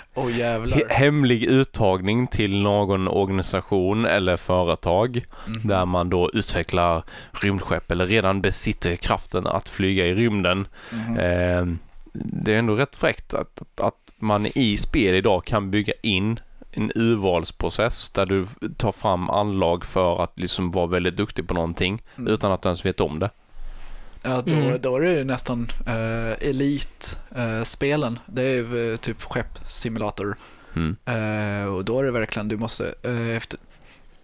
He- 0.76 0.88
hemlig 0.90 1.42
uttagning 1.44 2.26
till 2.26 2.62
någon 2.62 3.08
organisation 3.08 4.04
eller 4.06 4.36
företag 4.36 5.24
Mhm. 5.46 5.68
där 5.68 5.84
man 5.84 6.10
då 6.10 6.30
utvecklar 6.34 7.02
rymdskepp 7.42 7.90
eller 7.90 8.06
redan 8.06 8.40
besitter 8.40 8.96
kraften 8.96 9.46
att 9.46 9.68
flyga 9.68 10.06
i 10.06 10.14
rymden. 10.14 10.68
Mhm. 10.92 11.16
Eh, 11.18 11.66
det 12.14 12.54
är 12.54 12.58
ändå 12.58 12.74
rätt 12.74 12.96
fräckt 12.96 13.34
att, 13.34 13.62
att 13.80 14.12
man 14.18 14.46
i 14.54 14.76
spel 14.76 15.14
idag 15.14 15.44
kan 15.44 15.70
bygga 15.70 15.92
in 16.02 16.40
en 16.76 16.92
urvalsprocess 16.94 18.10
där 18.10 18.26
du 18.26 18.46
tar 18.76 18.92
fram 18.92 19.30
anlag 19.30 19.84
för 19.84 20.22
att 20.22 20.38
liksom 20.40 20.70
vara 20.70 20.86
väldigt 20.86 21.16
duktig 21.16 21.48
på 21.48 21.54
någonting 21.54 22.02
Mm. 22.16 22.32
utan 22.32 22.52
att 22.52 22.62
du 22.62 22.68
ens 22.68 22.86
vet 22.86 23.00
om 23.00 23.18
det. 23.18 23.30
Ja, 24.22 24.42
då, 24.46 24.54
Mm. 24.54 24.80
då 24.82 24.96
är 24.96 25.00
det 25.00 25.12
ju 25.12 25.24
nästan 25.24 25.68
uh, 25.88 26.48
Elite-spelen. 26.48 28.18
det 28.26 28.42
är 28.42 28.54
ju 28.54 28.92
eh, 28.92 28.96
typ 28.96 29.22
skeppssimulator. 29.22 30.36
Mm. 30.76 30.96
Eh, 31.04 31.74
och 31.74 31.84
då 31.84 31.98
är 31.98 32.04
det 32.04 32.10
verkligen, 32.10 32.48
du 32.48 32.56
måste, 32.56 32.94
eh, 33.02 33.36
efter 33.36 33.58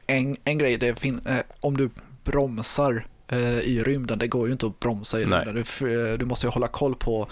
en, 0.07 0.37
en 0.45 0.59
grej, 0.59 0.77
det 0.77 0.99
fin, 0.99 1.21
eh, 1.27 1.39
om 1.61 1.77
du 1.77 1.91
bromsar 2.25 3.07
eh, 3.29 3.59
i 3.61 3.83
rymden, 3.83 4.19
det 4.19 4.27
går 4.29 4.47
ju 4.47 4.53
inte 4.53 4.67
att 4.67 4.81
bromsa 4.81 5.21
i 5.21 5.25
Nej. 5.27 5.45
rymden. 5.45 5.65
Du, 5.81 6.13
eh, 6.13 6.19
du 6.19 6.25
måste 6.25 6.47
ju 6.47 6.51
hålla 6.51 6.69
koll 6.69 6.95
på 6.95 7.29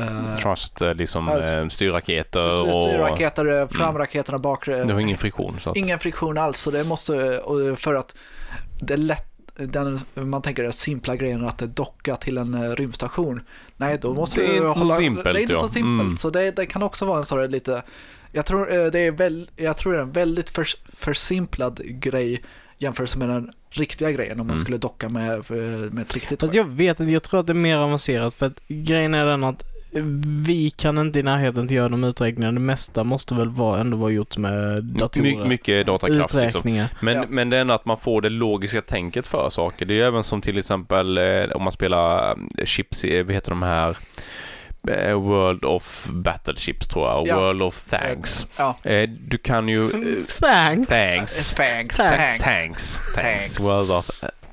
eh, 0.00 0.36
Trust, 0.42 0.80
eh, 0.80 0.94
liksom 0.94 1.28
Alltså, 1.28 1.54
eh, 1.54 1.68
styrraketer 1.68 2.74
och 2.74 2.98
raketer, 2.98 3.68
framraketerna, 3.70 4.38
bakre, 4.38 4.84
du 4.84 4.92
har 4.92 5.00
ingen 5.00 5.18
friktion. 5.18 5.60
Så 5.60 5.70
att, 5.70 5.76
ingen 5.76 5.98
friktion 5.98 6.38
alls. 6.38 6.58
Så 6.58 6.70
det 6.70 6.84
måste, 6.84 7.40
för 7.76 7.94
att 7.94 8.16
det 8.80 8.92
är 8.92 8.98
lätt, 8.98 9.26
den, 9.56 10.00
man 10.14 10.42
tänker 10.42 10.62
den 10.62 10.72
simpla 10.72 11.16
grejen 11.16 11.46
att 11.46 11.58
docka 11.58 12.16
till 12.16 12.38
en 12.38 12.76
rymdstation. 12.76 13.40
Nej, 13.76 13.98
då 14.02 14.14
måste 14.14 14.40
Det 14.40 14.46
är 14.46 14.50
du 14.50 14.56
inte 14.56 14.72
så 14.78 14.84
hålla, 14.84 14.96
simpelt, 14.96 15.24
Det 15.24 15.30
är 15.30 15.38
inte 15.40 15.52
ja. 15.52 15.58
så 15.58 15.68
simpelt. 15.68 16.06
Mm. 16.06 16.16
Så 16.16 16.30
det, 16.30 16.50
det 16.50 16.66
kan 16.66 16.82
också 16.82 17.04
vara 17.04 17.18
en 17.18 17.24
sån 17.24 17.40
här 17.40 17.48
lite, 17.48 17.82
jag 18.32 18.46
tror 18.46 18.90
det 18.90 18.98
är 18.98 19.10
väl, 19.10 19.50
jag 19.56 19.76
tror 19.76 19.92
det 19.92 19.98
är 19.98 20.02
en 20.02 20.12
väldigt 20.12 20.50
för, 20.50 20.66
försimplad 20.92 21.80
grej 21.84 22.42
jämfört 22.78 23.16
med 23.16 23.28
den 23.28 23.52
riktiga 23.70 24.10
grejen 24.10 24.40
om 24.40 24.46
man 24.46 24.56
Mm. 24.56 24.64
skulle 24.64 24.78
docka 24.78 25.08
med, 25.08 25.50
med 25.92 25.98
ett 25.98 26.14
riktigt 26.14 26.40
Fast 26.40 26.54
jag 26.54 26.64
vet 26.64 27.00
inte, 27.00 27.12
jag 27.12 27.22
tror 27.22 27.40
att 27.40 27.46
det 27.46 27.52
är 27.52 27.54
mer 27.54 27.76
avancerat 27.76 28.34
för 28.34 28.46
att 28.46 28.60
grejen 28.68 29.14
är 29.14 29.26
den 29.26 29.44
att 29.44 29.64
vi 30.46 30.70
kan 30.70 30.98
inte 30.98 31.18
i 31.18 31.22
närheten 31.22 31.68
till 31.68 31.76
göra 31.76 31.88
de 31.88 32.04
uträkningarna. 32.04 32.52
Det 32.52 32.60
mesta 32.60 33.04
måste 33.04 33.34
väl 33.34 33.48
vara, 33.48 33.80
ändå 33.80 33.96
vara 33.96 34.10
gjort 34.10 34.36
med 34.36 34.84
datorer. 34.84 35.22
My, 35.22 35.44
mycket 35.44 35.86
datakraft 35.86 36.34
liksom. 36.34 36.40
Uträkningar. 36.40 36.88
Men, 37.00 37.14
Ja. 37.16 37.24
men 37.28 37.50
det 37.50 37.56
är 37.56 37.60
ändå 37.60 37.74
att 37.74 37.84
man 37.84 37.96
får 38.00 38.20
det 38.22 38.28
logiska 38.28 38.82
tänket 38.82 39.26
för 39.26 39.50
saker. 39.50 39.86
Det 39.86 39.94
är 39.94 39.96
ju 39.96 40.02
även 40.02 40.24
som 40.24 40.40
till 40.40 40.58
exempel 40.58 41.18
eh, 41.18 41.44
om 41.54 41.62
man 41.62 41.72
spelar 41.72 42.36
eh, 42.58 42.64
chips, 42.64 43.04
vad 43.04 43.32
heter 43.32 43.50
de 43.50 43.62
här? 43.62 43.96
Eh, 44.88 45.14
World 45.14 45.64
of 45.64 46.06
Battleships 46.10 46.88
tror 46.88 47.08
jag, 47.08 47.26
Ja. 47.26 47.40
World 47.40 47.62
of 47.62 47.84
Thanks. 47.90 48.46
Ja. 48.56 48.76
Du 49.08 49.38
kan 49.38 49.68
ju... 49.68 49.90
Thanks! 50.40 50.88
Thanks. 50.88 50.88
Thanks. 50.88 51.54
Thanks. 51.54 51.96
Thanks. 51.96 52.42
Thanks. 52.42 52.42
Thanks. 52.42 53.14
Thanks. 53.14 53.60
World 53.60 53.90
of 53.90 54.10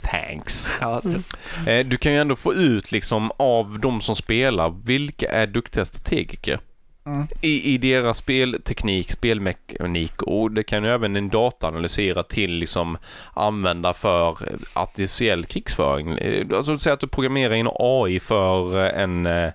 eh, 0.08 0.12
Thanks. 0.12 0.72
Ja, 0.82 1.02
Mm. 1.06 1.24
Eh, 1.68 1.86
du 1.86 1.98
kan 1.98 2.12
ju 2.14 2.18
ändå 2.22 2.36
få 2.36 2.54
ut 2.54 2.92
liksom 2.92 3.32
av 3.38 3.80
de 3.80 4.02
som 4.02 4.16
spelar, 4.16 4.74
vilka 4.86 5.32
är 5.32 5.48
duktiga 5.48 5.86
strategiker? 5.86 6.60
Mm. 7.06 7.28
i, 7.42 7.74
i 7.74 7.78
deras 7.78 8.18
spelteknik, 8.18 9.12
spelmekanik 9.12 10.22
och 10.22 10.52
det 10.52 10.64
kan 10.64 10.84
ju 10.84 10.90
även 10.90 11.16
en 11.16 11.30
data 11.30 11.68
analysera 11.68 12.24
till 12.24 12.52
liksom 12.52 12.98
använda 13.34 13.94
för 13.94 14.38
artificiell 14.74 15.46
krigsföring. 15.46 16.12
Eh, 16.18 16.46
Alltså 16.54 16.78
säg 16.80 16.94
att 16.94 17.00
du 17.00 17.08
programmerar 17.08 17.54
in 17.54 17.70
AI 17.80 18.20
för 18.20 18.80
eh, 18.86 19.04
en, 19.04 19.26
eh, 19.26 19.52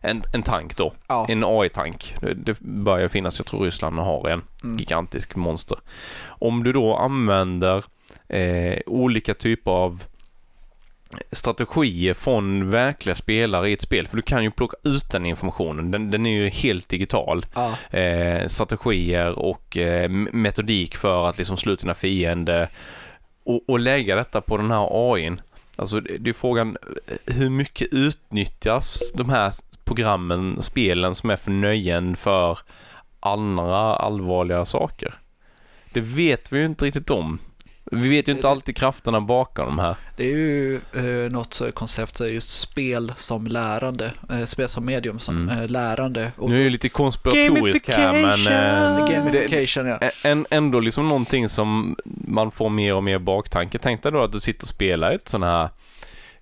en, 0.00 0.22
en 0.34 0.42
tank 0.42 0.76
då. 0.76 0.92
Ja. 1.08 1.26
En 1.28 1.44
AI-tank. 1.44 2.14
Det- 2.20 2.34
Det 2.34 2.60
börjar 2.60 3.08
finnas, 3.08 3.38
jag 3.38 3.46
tror 3.46 3.64
Ryssland 3.64 3.98
har 3.98 4.28
en 4.28 4.42
Mm. 4.64 4.76
gigantisk 4.78 5.36
monster. 5.36 5.78
Om 6.26 6.64
du 6.64 6.72
då 6.72 6.96
använder 6.96 7.84
eh, 8.28 8.78
olika 8.86 9.34
typer 9.34 9.70
av 9.70 10.04
strategier 11.32 12.14
från 12.14 12.70
verkliga 12.70 13.14
spelare 13.14 13.70
i 13.70 13.72
ett 13.72 13.82
spel, 13.82 14.06
för 14.06 14.16
du 14.16 14.22
kan 14.22 14.44
ju 14.44 14.50
plocka 14.50 14.76
ut 14.82 15.10
den 15.10 15.26
informationen, 15.26 15.90
den, 15.90 16.10
den 16.10 16.26
är 16.26 16.30
ju 16.30 16.48
helt 16.48 16.88
digital. 16.88 17.46
Ja. 17.54 17.98
Eh, 17.98 18.48
strategier 18.48 19.38
och 19.38 19.76
eh, 19.76 20.08
metodik 20.10 20.96
för 20.96 21.28
att 21.28 21.38
liksom 21.38 21.56
slå 21.56 21.72
ut 21.72 21.80
dina 21.80 21.94
fiender 21.94 22.68
och, 23.44 23.60
och 23.68 23.80
lägga 23.80 24.16
detta 24.16 24.40
på 24.40 24.56
den 24.56 24.70
här 24.70 24.88
AIn. 24.90 25.40
Alltså 25.76 26.00
det 26.00 26.18
det 26.18 26.30
är 26.30 26.34
frågan 26.34 26.76
eh, 27.06 27.34
hur 27.34 27.50
mycket 27.50 27.88
utnyttjas 27.92 29.12
de 29.14 29.30
här 29.30 29.52
programmen, 29.84 30.62
spelen 30.62 31.14
som 31.14 31.30
är 31.30 31.36
för 31.36 31.50
nöjen 31.50 32.16
för 32.16 32.58
andra 33.20 33.96
allvarliga 33.96 34.64
saker? 34.66 35.14
Det 35.92 36.00
vet 36.00 36.52
vi 36.52 36.58
ju 36.58 36.66
inte 36.66 36.84
riktigt 36.84 37.10
om. 37.10 37.38
Vi 37.92 38.08
vet 38.08 38.28
ju 38.28 38.32
inte 38.32 38.48
alltid 38.48 38.76
krafterna 38.76 39.20
bakom 39.20 39.66
de 39.66 39.78
här. 39.78 39.96
Det 40.16 40.24
är 40.24 40.36
ju 40.36 40.74
eh, 40.74 41.30
något 41.32 41.62
koncept, 41.74 42.20
eh, 42.20 42.32
just 42.34 42.60
spel 42.60 43.12
som 43.16 43.46
lärande, 43.46 44.12
eh, 44.30 44.44
spel 44.44 44.68
som 44.68 44.84
medium 44.84 45.18
som 45.18 45.36
Mm. 45.48 45.58
eh, 45.58 45.68
lärande. 45.68 46.32
Och 46.36 46.50
Nu 46.50 46.58
är 46.60 46.62
jag 46.62 46.72
lite 46.72 46.88
konspiratorisk 46.88 47.88
här 47.88 48.12
men... 48.12 49.06
Gamification. 49.06 49.84
det- 49.84 49.98
ja. 50.00 50.10
En, 50.30 50.46
ändå 50.50 50.80
liksom 50.80 51.08
någonting 51.08 51.48
som 51.48 51.96
man 52.04 52.50
får 52.50 52.68
mer 52.70 52.94
och 52.94 53.04
mer 53.04 53.18
baktanke. 53.18 53.78
Tänk 53.78 54.02
dig 54.02 54.12
då 54.12 54.22
att 54.22 54.32
du 54.32 54.40
sitter 54.40 54.64
och 54.64 54.68
spelar 54.68 55.12
ett 55.12 55.28
sån 55.28 55.42
här 55.42 55.68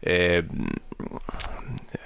eh, 0.01 0.45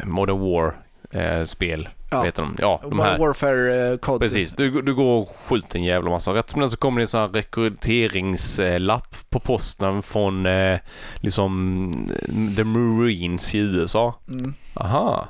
Modern 0.04 0.38
War 0.40 0.74
eh, 1.10 1.44
spel. 1.44 1.88
Ja. 2.10 2.22
Heter 2.22 2.42
de? 2.42 2.56
Ja, 2.58 2.80
de 2.82 2.98
här. 3.00 3.18
Warfare 3.18 3.90
eh, 3.92 3.96
kod. 3.98 4.20
Precis, 4.20 4.52
du, 4.52 4.82
du 4.82 4.94
går 4.94 5.18
och 5.22 5.36
skjuter 5.46 5.78
en 5.78 5.84
jävla 5.84 6.10
massa. 6.10 6.34
Rätt 6.34 6.50
som 6.50 6.60
det 6.60 6.70
så 6.70 6.76
kommer 6.76 7.00
det 7.00 7.02
en 7.04 7.08
sån 7.08 7.20
här 7.20 7.28
rekryteringslapp 7.28 9.16
på 9.30 9.40
posten 9.40 10.02
från 10.02 10.46
eh, 10.46 10.78
liksom 11.20 11.90
eh, 12.10 12.56
The 12.56 12.64
Marines 12.64 13.54
i 13.54 13.58
USA. 13.58 14.14
Mm. 14.28 14.54
Aha. 14.74 15.28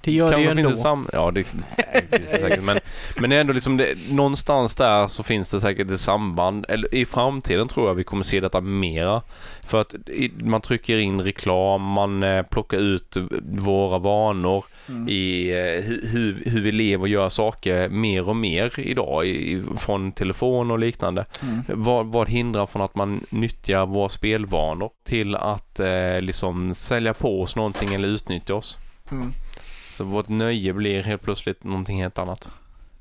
Det 0.00 0.12
gör 0.12 0.30
det 0.30 0.40
ju 0.40 0.50
ändå. 0.50 0.76
sam- 0.76 1.08
ja, 1.12 1.30
det, 1.30 1.46
nej, 1.76 2.06
det 2.10 2.18
finns 2.18 2.30
det 2.30 2.38
säkert. 2.38 2.62
Men, 2.62 2.78
men 3.16 3.32
ändå 3.32 3.52
liksom 3.52 3.76
det, 3.76 3.94
någonstans 4.10 4.74
där 4.74 5.08
så 5.08 5.22
finns 5.22 5.50
det 5.50 5.60
säkert 5.60 5.90
ett 5.90 6.00
samband. 6.00 6.66
Eller 6.68 6.94
i 6.94 7.04
framtiden 7.04 7.68
tror 7.68 7.88
jag 7.88 7.94
vi 7.94 8.04
kommer 8.04 8.22
se 8.24 8.40
detta 8.40 8.60
mera. 8.60 9.22
För 9.66 9.80
att 9.80 9.94
man 10.40 10.60
trycker 10.60 10.98
in 10.98 11.20
reklam, 11.20 11.82
man 11.82 12.22
eh, 12.22 12.42
plockar 12.42 12.78
ut 12.78 13.16
våra 13.42 13.98
vanor 13.98 14.64
Mm. 14.88 15.08
i 15.08 15.48
eh, 15.50 15.82
hu- 15.88 16.06
hur, 16.06 16.42
hur 16.46 16.60
vi 16.60 16.72
lever 16.72 17.02
och 17.02 17.08
gör 17.08 17.28
saker 17.28 17.88
mer 17.88 18.28
och 18.28 18.36
mer 18.36 18.80
idag 18.80 19.26
i, 19.26 19.62
från 19.78 20.12
telefon 20.12 20.70
och 20.70 20.78
liknande. 20.78 21.26
Mm. 21.42 21.62
Vad, 21.68 22.06
vad 22.06 22.28
hindrar 22.28 22.66
från 22.66 22.82
att 22.82 22.94
man 22.94 23.26
nyttjar 23.30 23.86
våra 23.86 24.08
spelvanor 24.08 24.90
till 25.04 25.34
att 25.34 25.80
eh, 25.80 26.20
liksom 26.20 26.74
sälja 26.74 27.14
på 27.14 27.42
oss 27.42 27.56
någonting 27.56 27.94
eller 27.94 28.08
utnyttja 28.08 28.54
oss? 28.54 28.78
Mm. 29.10 29.32
Så 29.92 30.04
vårt 30.04 30.28
nöje 30.28 30.72
blir 30.72 31.02
helt 31.02 31.22
plötsligt 31.22 31.64
någonting 31.64 32.02
helt 32.02 32.18
annat. 32.18 32.48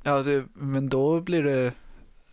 Ja, 0.04 0.18
det, 0.24 0.44
men 0.54 0.90
då 0.90 1.22
blir 1.22 1.44
det... 1.44 1.72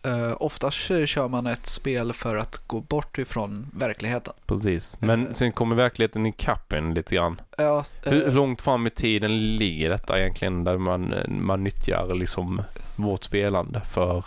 Uh, 0.05 0.33
oftast 0.39 0.77
kör 1.05 1.27
man 1.27 1.47
ett 1.47 1.65
spel 1.65 2.13
för 2.13 2.35
att 2.37 2.67
gå 2.67 2.81
bort 2.81 3.17
ifrån 3.17 3.67
verkligheten. 3.73 4.33
Precis. 4.47 4.97
Men 5.01 5.27
Eh. 5.27 5.33
sen 5.33 5.51
kommer 5.51 5.75
verkligheten 5.75 6.25
ikapp 6.25 6.73
en 6.73 6.93
lite 6.93 7.15
grann. 7.15 7.41
Ja, 7.57 7.85
eh, 8.03 8.11
Hur, 8.11 8.25
hur 8.25 8.31
långt 8.31 8.61
fram 8.61 8.87
i 8.87 8.89
tiden 8.89 9.55
ligger 9.57 9.89
detta 9.89 10.19
egentligen 10.19 10.63
där 10.63 10.77
man, 10.77 11.13
man 11.27 11.63
nyttjar 11.63 12.15
liksom 12.15 12.61
vårt 12.95 13.23
spelande 13.23 13.81
för 13.81 14.25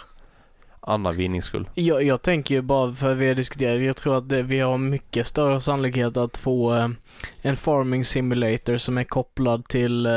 andra 0.80 1.12
vinnings 1.12 1.44
skull? 1.44 1.68
Jag, 1.74 2.02
jag 2.02 2.22
tänker 2.22 2.54
ju 2.54 2.62
bara 2.62 2.94
för 2.94 3.14
vi 3.14 3.28
har 3.28 3.34
diskuterat, 3.34 3.82
jag 3.82 3.96
tror 3.96 4.18
att 4.18 4.28
det, 4.28 4.42
vi 4.42 4.60
har 4.60 4.78
mycket 4.78 5.26
större 5.26 5.60
sannolikhet 5.60 6.16
att 6.16 6.36
få 6.36 6.74
eh, 6.76 6.88
en 7.42 7.56
farming 7.56 8.04
simulator 8.04 8.76
som 8.76 8.98
är 8.98 9.04
kopplad 9.04 9.68
till 9.68 10.06
eh, 10.06 10.12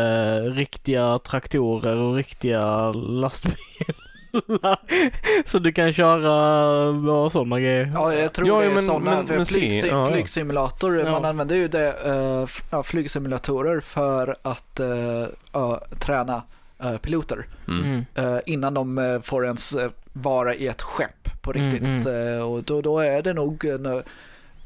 riktiga 0.53 1.19
traktorer 1.19 1.95
och 1.97 2.15
riktiga 2.15 2.91
lastbilar. 2.91 4.10
Så 5.45 5.59
du 5.59 5.71
kan 5.71 5.93
köra 5.93 7.13
och 7.13 7.31
sådana 7.31 7.59
grejer. 7.59 7.91
Ja, 7.93 8.13
jag 8.13 8.33
tror 8.33 8.47
Ja, 8.47 8.59
det 8.59 8.65
är 8.65 8.73
men- 8.73 8.83
sådana. 8.83 9.11
men- 9.15 9.27
för 9.27 9.35
men 9.35 9.45
flygsim- 9.45 9.87
ja. 9.89 10.07
Flygsimulator, 10.11 10.99
Ja. 10.99 11.11
man 11.11 11.25
använder 11.25 11.55
ju 11.55 11.67
det, 11.67 11.93
eh, 12.05 12.45
ja, 12.71 12.83
flygsimulatorer 12.83 13.79
för 13.79 14.35
att 14.41 14.79
eh, 14.79 15.25
ja, 15.53 15.81
träna 15.99 16.41
eh, 16.83 16.97
piloter 16.97 17.45
Mm. 17.67 17.83
Mm. 17.83 18.05
eh, 18.35 18.39
innan 18.45 18.73
de 18.73 18.97
eh, 18.97 19.21
får 19.21 19.45
ens 19.45 19.73
eh, 19.73 19.89
vara 20.13 20.55
i 20.55 20.67
ett 20.67 20.81
skepp 20.81 21.41
på 21.41 21.51
Mm, 21.53 21.71
riktigt. 21.71 22.07
Eh, 22.07 22.51
och 22.51 22.63
då, 22.63 22.81
då 22.81 22.99
är 22.99 23.21
det 23.21 23.33
nog 23.33 23.65
en, 23.65 24.01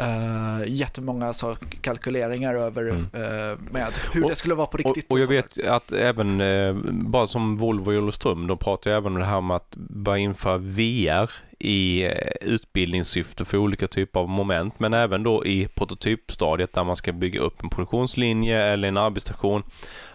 uh, 0.01 0.63
jättemånga 0.67 1.33
så, 1.33 1.55
kalkyleringar 1.81 2.53
över 2.55 2.81
Mm. 2.83 2.97
eh, 3.13 3.57
med 3.71 3.87
hur 4.13 4.23
Och- 4.23 4.29
det 4.29 4.35
skulle 4.35 4.55
vara 4.55 4.67
på 4.67 4.77
Och, 4.77 4.95
riktigt. 4.95 5.11
och 5.13 5.19
jag 5.19 5.25
så 5.25 5.31
där. 5.31 5.41
vet 5.41 5.67
att 5.67 5.91
även, 5.91 6.41
eh, 6.41 6.75
bara 6.91 7.27
som 7.27 7.57
Volvo 7.57 7.93
i 7.93 7.97
Olofström, 7.97 8.47
de 8.47 8.57
pratar 8.57 8.91
ju 8.91 8.97
även 8.97 9.13
om 9.13 9.19
det 9.19 9.25
här 9.25 9.41
med 9.41 9.55
att 9.57 9.75
börja 9.75 10.17
införa 10.17 10.57
VR 10.57 11.29
i 11.59 12.11
utbildningssyfte 12.41 13.45
för 13.45 13.57
olika 13.57 13.87
typer 13.87 14.19
av 14.19 14.29
moment, 14.29 14.79
men 14.79 14.93
även 14.93 15.23
då 15.23 15.45
i 15.45 15.67
prototypstadiet 15.67 16.73
där 16.73 16.83
man 16.83 16.95
ska 16.95 17.11
bygga 17.11 17.39
upp 17.39 17.63
en 17.63 17.69
produktionslinje 17.69 18.61
eller 18.63 18.87
en 18.87 18.97
arbetsstation. 18.97 19.63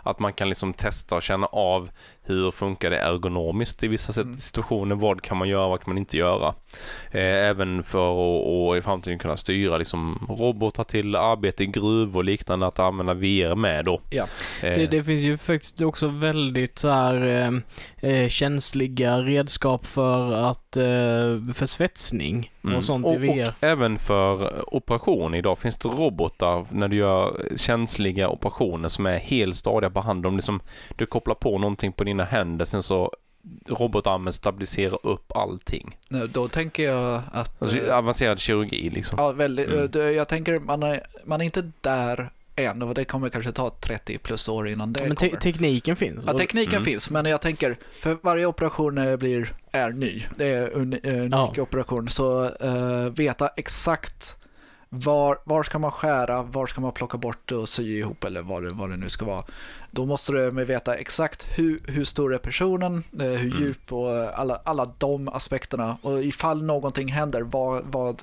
Att 0.02 0.18
man 0.18 0.32
kan 0.32 0.48
liksom 0.48 0.72
testa 0.72 1.14
och 1.14 1.22
känna 1.22 1.46
av 1.46 1.90
hur 2.30 2.50
funkar 2.50 2.90
det 2.90 2.98
ergonomiskt 2.98 3.82
i 3.82 3.88
vissa 3.88 4.20
Mm. 4.22 4.36
situationer, 4.36 4.94
vad 4.94 5.22
kan 5.22 5.36
man 5.36 5.48
göra, 5.48 5.68
vad 5.68 5.80
kan 5.80 5.90
man 5.90 5.98
inte 5.98 6.16
göra. 6.16 6.54
Eh, 7.10 7.20
även 7.48 7.82
för 7.82 8.10
att 8.72 8.78
i 8.78 8.82
framtiden 8.82 9.18
kunna 9.18 9.36
styra 9.36 9.78
liksom 9.78 10.26
robotar 10.38 10.84
till 10.84 11.16
arbete 11.16 11.62
i 11.62 11.66
gruvor 11.66 12.16
och 12.20 12.24
liknande, 12.24 12.66
att 12.66 12.78
använda 12.78 13.14
VR 13.14 13.54
med 13.54 13.84
då. 13.84 14.00
Ja. 14.10 14.22
Eh, 14.62 14.74
Det, 14.78 14.86
det 14.86 15.04
finns 15.04 15.22
ju 15.22 15.38
faktiskt 15.38 15.82
också 15.82 16.06
väldigt 16.08 16.78
så 16.78 16.88
här 16.88 17.52
eh, 18.00 18.28
känsliga 18.28 19.18
redskap 19.18 19.86
för 19.86 20.32
att 20.32 20.76
eh, 20.76 20.82
för 21.54 21.66
svetsning 21.66 22.50
Mm. 22.64 22.76
och 22.76 22.84
sånt 22.84 23.06
och, 23.06 23.14
i 23.14 23.18
VR. 23.18 23.48
Och 23.48 23.64
även 23.64 23.98
för 23.98 24.52
operation 24.76 25.34
idag 25.34 25.58
finns 25.58 25.76
det 25.78 25.88
robotar 25.88 26.66
när 26.70 26.88
du 26.88 26.96
gör 26.96 27.40
känsliga 27.56 28.28
operationer 28.28 28.88
som 28.88 29.06
är 29.06 29.18
helt 29.18 29.56
stadiga 29.56 29.90
på 29.90 30.00
hand. 30.00 30.22
De 30.22 30.36
liksom, 30.36 30.60
du 30.96 31.06
kopplar 31.06 31.34
på 31.34 31.58
någonting 31.58 31.92
på 31.92 32.04
dina 32.04 32.19
händer 32.24 32.64
sen 32.64 32.82
så 32.82 33.12
robotarmen 33.68 34.32
stabiliserar 34.32 34.98
upp 35.06 35.32
allting. 35.36 35.96
Nu, 36.08 36.26
Då 36.26 36.48
tänker 36.48 36.82
jag 36.90 37.22
att... 37.32 37.62
Alltså, 37.62 37.78
eh, 37.78 37.96
avancerad 37.96 38.38
kirurgi 38.38 38.90
liksom. 38.90 39.18
Ja, 39.18 39.32
väldigt. 39.32 39.66
Mm. 39.68 39.78
eh, 39.78 39.84
det- 39.84 40.12
Jag 40.12 40.28
tänker 40.28 40.58
man 40.58 40.82
är, 40.82 41.00
man 41.24 41.40
är 41.40 41.44
inte 41.44 41.70
där 41.80 42.30
än 42.56 42.82
och 42.82 42.94
det 42.94 43.04
kommer 43.04 43.28
kanske 43.28 43.52
ta 43.52 43.70
30 43.70 44.18
plus 44.18 44.48
år 44.48 44.68
innan 44.68 44.92
det 44.92 45.06
Men 45.06 45.16
te- 45.16 45.28
kommer. 45.28 45.40
tekniken 45.40 45.96
finns. 45.96 46.24
Ja, 46.26 46.38
tekniken 46.38 46.74
Mm. 46.74 46.84
finns, 46.84 47.10
men 47.10 47.24
jag 47.26 47.40
tänker, 47.40 47.76
för 47.92 48.16
varje 48.22 48.46
operation 48.46 48.98
eh, 48.98 49.16
blir, 49.16 49.52
är 49.72 49.90
ny. 49.90 50.22
Det 50.36 50.46
är 50.48 50.70
en 50.70 50.94
unik 51.04 51.32
Ja. 51.32 51.62
operation, 51.62 52.08
så 52.08 52.44
eh, 52.44 53.04
veta 53.16 53.48
exakt 53.56 54.36
var, 54.88 55.38
var 55.44 55.62
ska 55.62 55.78
man 55.78 55.90
skära, 55.90 56.42
var 56.42 56.66
ska 56.66 56.80
man 56.80 56.92
plocka 56.92 57.18
bort 57.18 57.52
och 57.52 57.68
sy 57.68 57.98
ihop 57.98 58.24
eller 58.24 58.42
vad 58.42 58.62
det, 58.62 58.70
vad 58.70 58.90
det 58.90 58.96
nu 58.96 59.08
ska 59.08 59.24
vara. 59.24 59.44
Då 59.90 60.06
måste 60.06 60.32
du 60.32 60.50
med 60.50 60.66
veta 60.66 60.94
exakt 60.94 61.46
hur, 61.58 61.80
hur 61.86 62.04
stor 62.04 62.34
är 62.34 62.38
personen, 62.38 63.02
eh, 63.18 63.26
hur 63.26 63.50
Mm. 63.50 63.62
djup 63.62 63.92
och 63.92 64.38
alla, 64.38 64.60
alla 64.64 64.92
de 64.98 65.28
aspekterna. 65.28 65.96
Och 66.02 66.22
ifall 66.24 66.62
någonting 66.62 67.08
händer, 67.08 67.42
vad, 67.42 67.84
vad, 67.84 68.22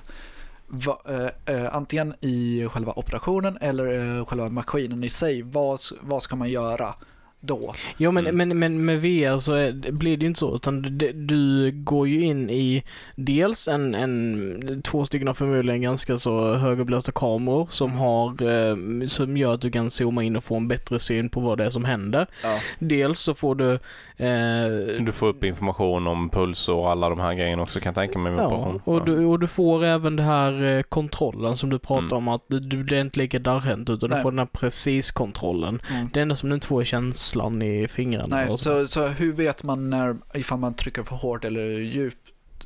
vad 0.66 0.96
eh, 1.08 1.54
eh, 1.56 1.74
antingen 1.76 2.14
i 2.20 2.66
själva 2.72 2.92
operationen 2.96 3.58
eller 3.60 4.18
eh, 4.18 4.24
själva 4.24 4.48
maskinen 4.48 5.04
i 5.04 5.08
sig, 5.08 5.42
vad, 5.42 5.80
vad 6.00 6.22
ska 6.22 6.36
man 6.36 6.50
göra 6.50 6.94
då? 7.40 7.74
Ja 7.96 8.10
men, 8.10 8.26
Mm. 8.26 8.48
men, 8.48 8.58
men 8.58 8.84
med 8.84 8.98
VR 9.02 9.38
så 9.38 9.52
är, 9.52 9.72
det- 9.72 9.92
blir 9.92 10.16
det 10.16 10.22
ju 10.22 10.28
inte 10.28 10.40
så 10.40 10.54
utan 10.54 10.82
du, 10.82 11.12
du 11.12 11.70
går 11.74 12.08
ju 12.08 12.20
in 12.20 12.50
i 12.50 12.82
dels 13.16 13.68
en, 13.68 13.94
en 13.94 14.82
två 14.84 15.04
stycken 15.04 15.34
förmodligen 15.34 15.82
ganska 15.82 16.18
så 16.18 16.54
högupplösta 16.54 17.12
kameror 17.12 17.68
som 17.70 17.92
har 17.92 18.28
eh, 18.42 19.06
som 19.06 19.36
gör 19.36 19.54
att 19.54 19.60
du 19.60 19.70
kan 19.70 19.90
zooma 19.90 20.22
in 20.22 20.36
och 20.36 20.44
få 20.44 20.56
en 20.56 20.68
bättre 20.68 20.98
syn 20.98 21.28
på 21.28 21.40
vad 21.40 21.58
det 21.58 21.64
är 21.64 21.70
som 21.70 21.84
händer. 21.84 22.26
Ja. 22.42 22.58
Dels 22.78 23.20
så 23.20 23.34
får 23.34 23.54
du 23.54 23.72
eh, 24.16 25.04
Du 25.04 25.12
får 25.12 25.26
upp 25.26 25.44
information 25.44 26.06
om 26.06 26.28
puls 26.30 26.68
och 26.68 26.90
alla 26.90 27.08
de 27.08 27.20
här 27.20 27.34
grejerna 27.34 27.62
också 27.62 27.80
kan 27.80 27.86
jag 27.90 27.94
tänka 27.94 28.18
mig 28.18 28.32
med 28.32 28.42
Ja, 28.42 28.74
och 28.84 29.04
du, 29.04 29.24
och 29.24 29.38
du 29.40 29.46
får 29.46 29.84
även 29.84 30.16
det 30.16 30.22
här 30.22 30.62
eh, 30.76 30.82
kontrollen 30.82 31.56
som 31.56 31.70
du 31.70 31.78
pratar 31.78 31.98
Mm. 32.16 32.18
om 32.18 32.28
att 32.28 32.42
du, 32.46 32.82
det 32.82 32.96
är 32.96 33.00
inte 33.00 33.20
lika 33.20 33.38
darrhänt 33.38 33.90
utan 33.90 34.10
Nej. 34.10 34.18
du 34.18 34.22
får 34.22 34.30
den 34.30 34.38
här 34.38 34.46
preciskontrollen. 34.46 35.80
Mm. 35.90 36.08
Det 36.12 36.20
enda 36.20 36.34
som 36.36 36.48
du 36.48 36.54
inte 36.54 36.66
får 36.66 36.80
är 36.80 36.84
käns 36.84 37.27
känslan 37.28 37.62
i 37.62 37.88
fingrarna. 37.88 38.36
Nej, 38.36 38.48
och 38.48 38.60
så, 38.60 38.88
så 38.88 39.06
hur 39.06 39.32
vet 39.32 39.62
man 39.62 39.90
när, 39.90 40.16
ifall 40.34 40.58
man 40.58 40.74
trycker 40.74 41.02
för 41.02 41.16
hårt 41.16 41.44
eller 41.44 41.66
djupt 41.66 42.16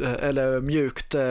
eh, 0.00 0.12
eller 0.12 0.60
mjukt, 0.60 1.14
eh, 1.14 1.22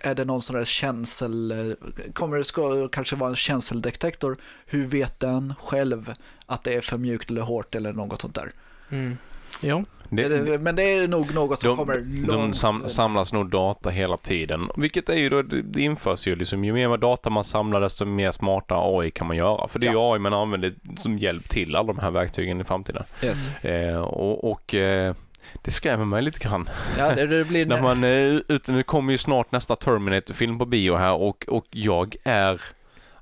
är 0.00 0.14
det 0.14 0.24
någon 0.24 0.42
sån 0.42 0.56
där 0.56 0.64
känsel, 0.64 1.50
eh, 1.50 2.12
kommer 2.12 2.38
det 2.38 2.44
ska 2.44 2.88
kanske 2.88 3.16
vara 3.16 3.30
en 3.30 3.36
känseldetektor, 3.36 4.36
hur 4.66 4.86
vet 4.86 5.20
den 5.20 5.54
själv 5.58 6.14
att 6.46 6.64
det 6.64 6.74
är 6.74 6.80
för 6.80 6.98
mjukt 6.98 7.30
eller 7.30 7.42
hårt 7.42 7.74
eller 7.74 7.92
något 7.92 8.20
sånt 8.20 8.34
där? 8.34 8.50
Mm. 8.90 9.16
Ja, 9.60 9.84
Det, 10.10 10.58
men 10.60 10.76
det 10.76 10.82
är 10.82 11.08
nog 11.08 11.34
något 11.34 11.60
som 11.60 11.68
de, 11.68 11.76
kommer 11.76 11.96
de 11.96 12.26
långt. 12.26 12.56
sam, 12.56 12.88
samlas 12.88 13.32
nog 13.32 13.50
data 13.50 13.90
hela 13.90 14.16
tiden. 14.16 14.70
Vilket 14.76 15.08
är 15.08 15.14
ju 15.14 15.28
då, 15.28 15.42
det, 15.42 15.80
införs 15.80 16.26
ju 16.26 16.36
liksom, 16.36 16.64
ju 16.64 16.72
mer 16.72 16.96
data 16.96 17.30
man 17.30 17.44
samlar 17.44 17.80
desto 17.80 18.04
mer 18.04 18.32
smarta 18.32 18.74
AI 18.78 19.10
kan 19.10 19.26
man 19.26 19.36
göra. 19.36 19.68
För 19.68 19.78
det 19.78 19.86
är 19.86 19.90
ju 19.90 19.98
AI 19.98 20.18
man 20.18 20.34
använder 20.34 20.74
som 20.96 21.18
hjälp 21.18 21.48
till 21.48 21.76
alla 21.76 21.92
de 21.92 21.98
här 21.98 22.10
verktygen 22.10 22.60
i 22.60 22.64
framtiden. 22.64 23.02
Yes. 23.22 23.64
Eh, 23.64 23.98
och 23.98 24.50
och 24.50 24.74
eh, 24.74 25.14
det 25.62 25.70
skrämmer 25.70 26.04
mig 26.04 26.22
lite 26.22 26.38
grann. 26.38 26.68
Ja, 26.98 27.14
det, 27.14 27.26
det 27.26 27.44
blir... 27.44 27.66
När 27.66 27.82
man 27.82 28.04
är 28.04 28.42
ute, 28.52 28.72
nu 28.72 28.82
kommer 28.82 29.12
ju 29.12 29.18
snart 29.18 29.52
nästa 29.52 29.76
Terminator-film 29.76 30.58
på 30.58 30.66
bio 30.66 30.96
här 30.96 31.14
och, 31.14 31.44
och 31.48 31.66
jag 31.70 32.16
är 32.24 32.60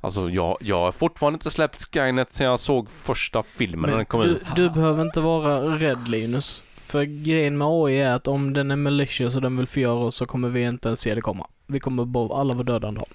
Alltså 0.04 0.30
jag, 0.30 0.56
jag 0.60 0.78
har 0.78 0.92
fortfarande 0.92 1.36
inte 1.36 1.50
släppt 1.50 1.94
Skynet 1.94 2.32
sen 2.32 2.46
jag 2.46 2.60
såg 2.60 2.90
första 2.90 3.42
filmen 3.42 3.90
när 3.90 3.96
den 3.96 4.06
kom 4.06 4.20
du, 4.20 4.26
ut. 4.26 4.42
du 4.56 4.70
behöver 4.70 5.02
inte 5.02 5.20
vara 5.20 5.60
rädd 5.78 6.08
Linus. 6.08 6.62
För 6.86 7.04
grejen 7.04 7.58
med 7.58 7.66
AI 7.70 8.00
är 8.00 8.12
att 8.12 8.26
om 8.28 8.52
den 8.52 8.70
är 8.70 8.76
malicious 8.76 9.36
och 9.36 9.42
den 9.42 9.56
vill 9.56 9.66
förgöra 9.66 9.98
oss 9.98 10.16
så 10.16 10.26
kommer 10.26 10.48
vi 10.48 10.62
inte 10.62 10.88
ens 10.88 11.00
se 11.00 11.14
det 11.14 11.20
komma. 11.20 11.46
Vi 11.66 11.80
kommer 11.80 12.04
bara 12.04 12.40
alla 12.40 12.54
vara 12.54 12.64
döda 12.64 12.88
en 12.88 12.94
dag. 12.94 13.08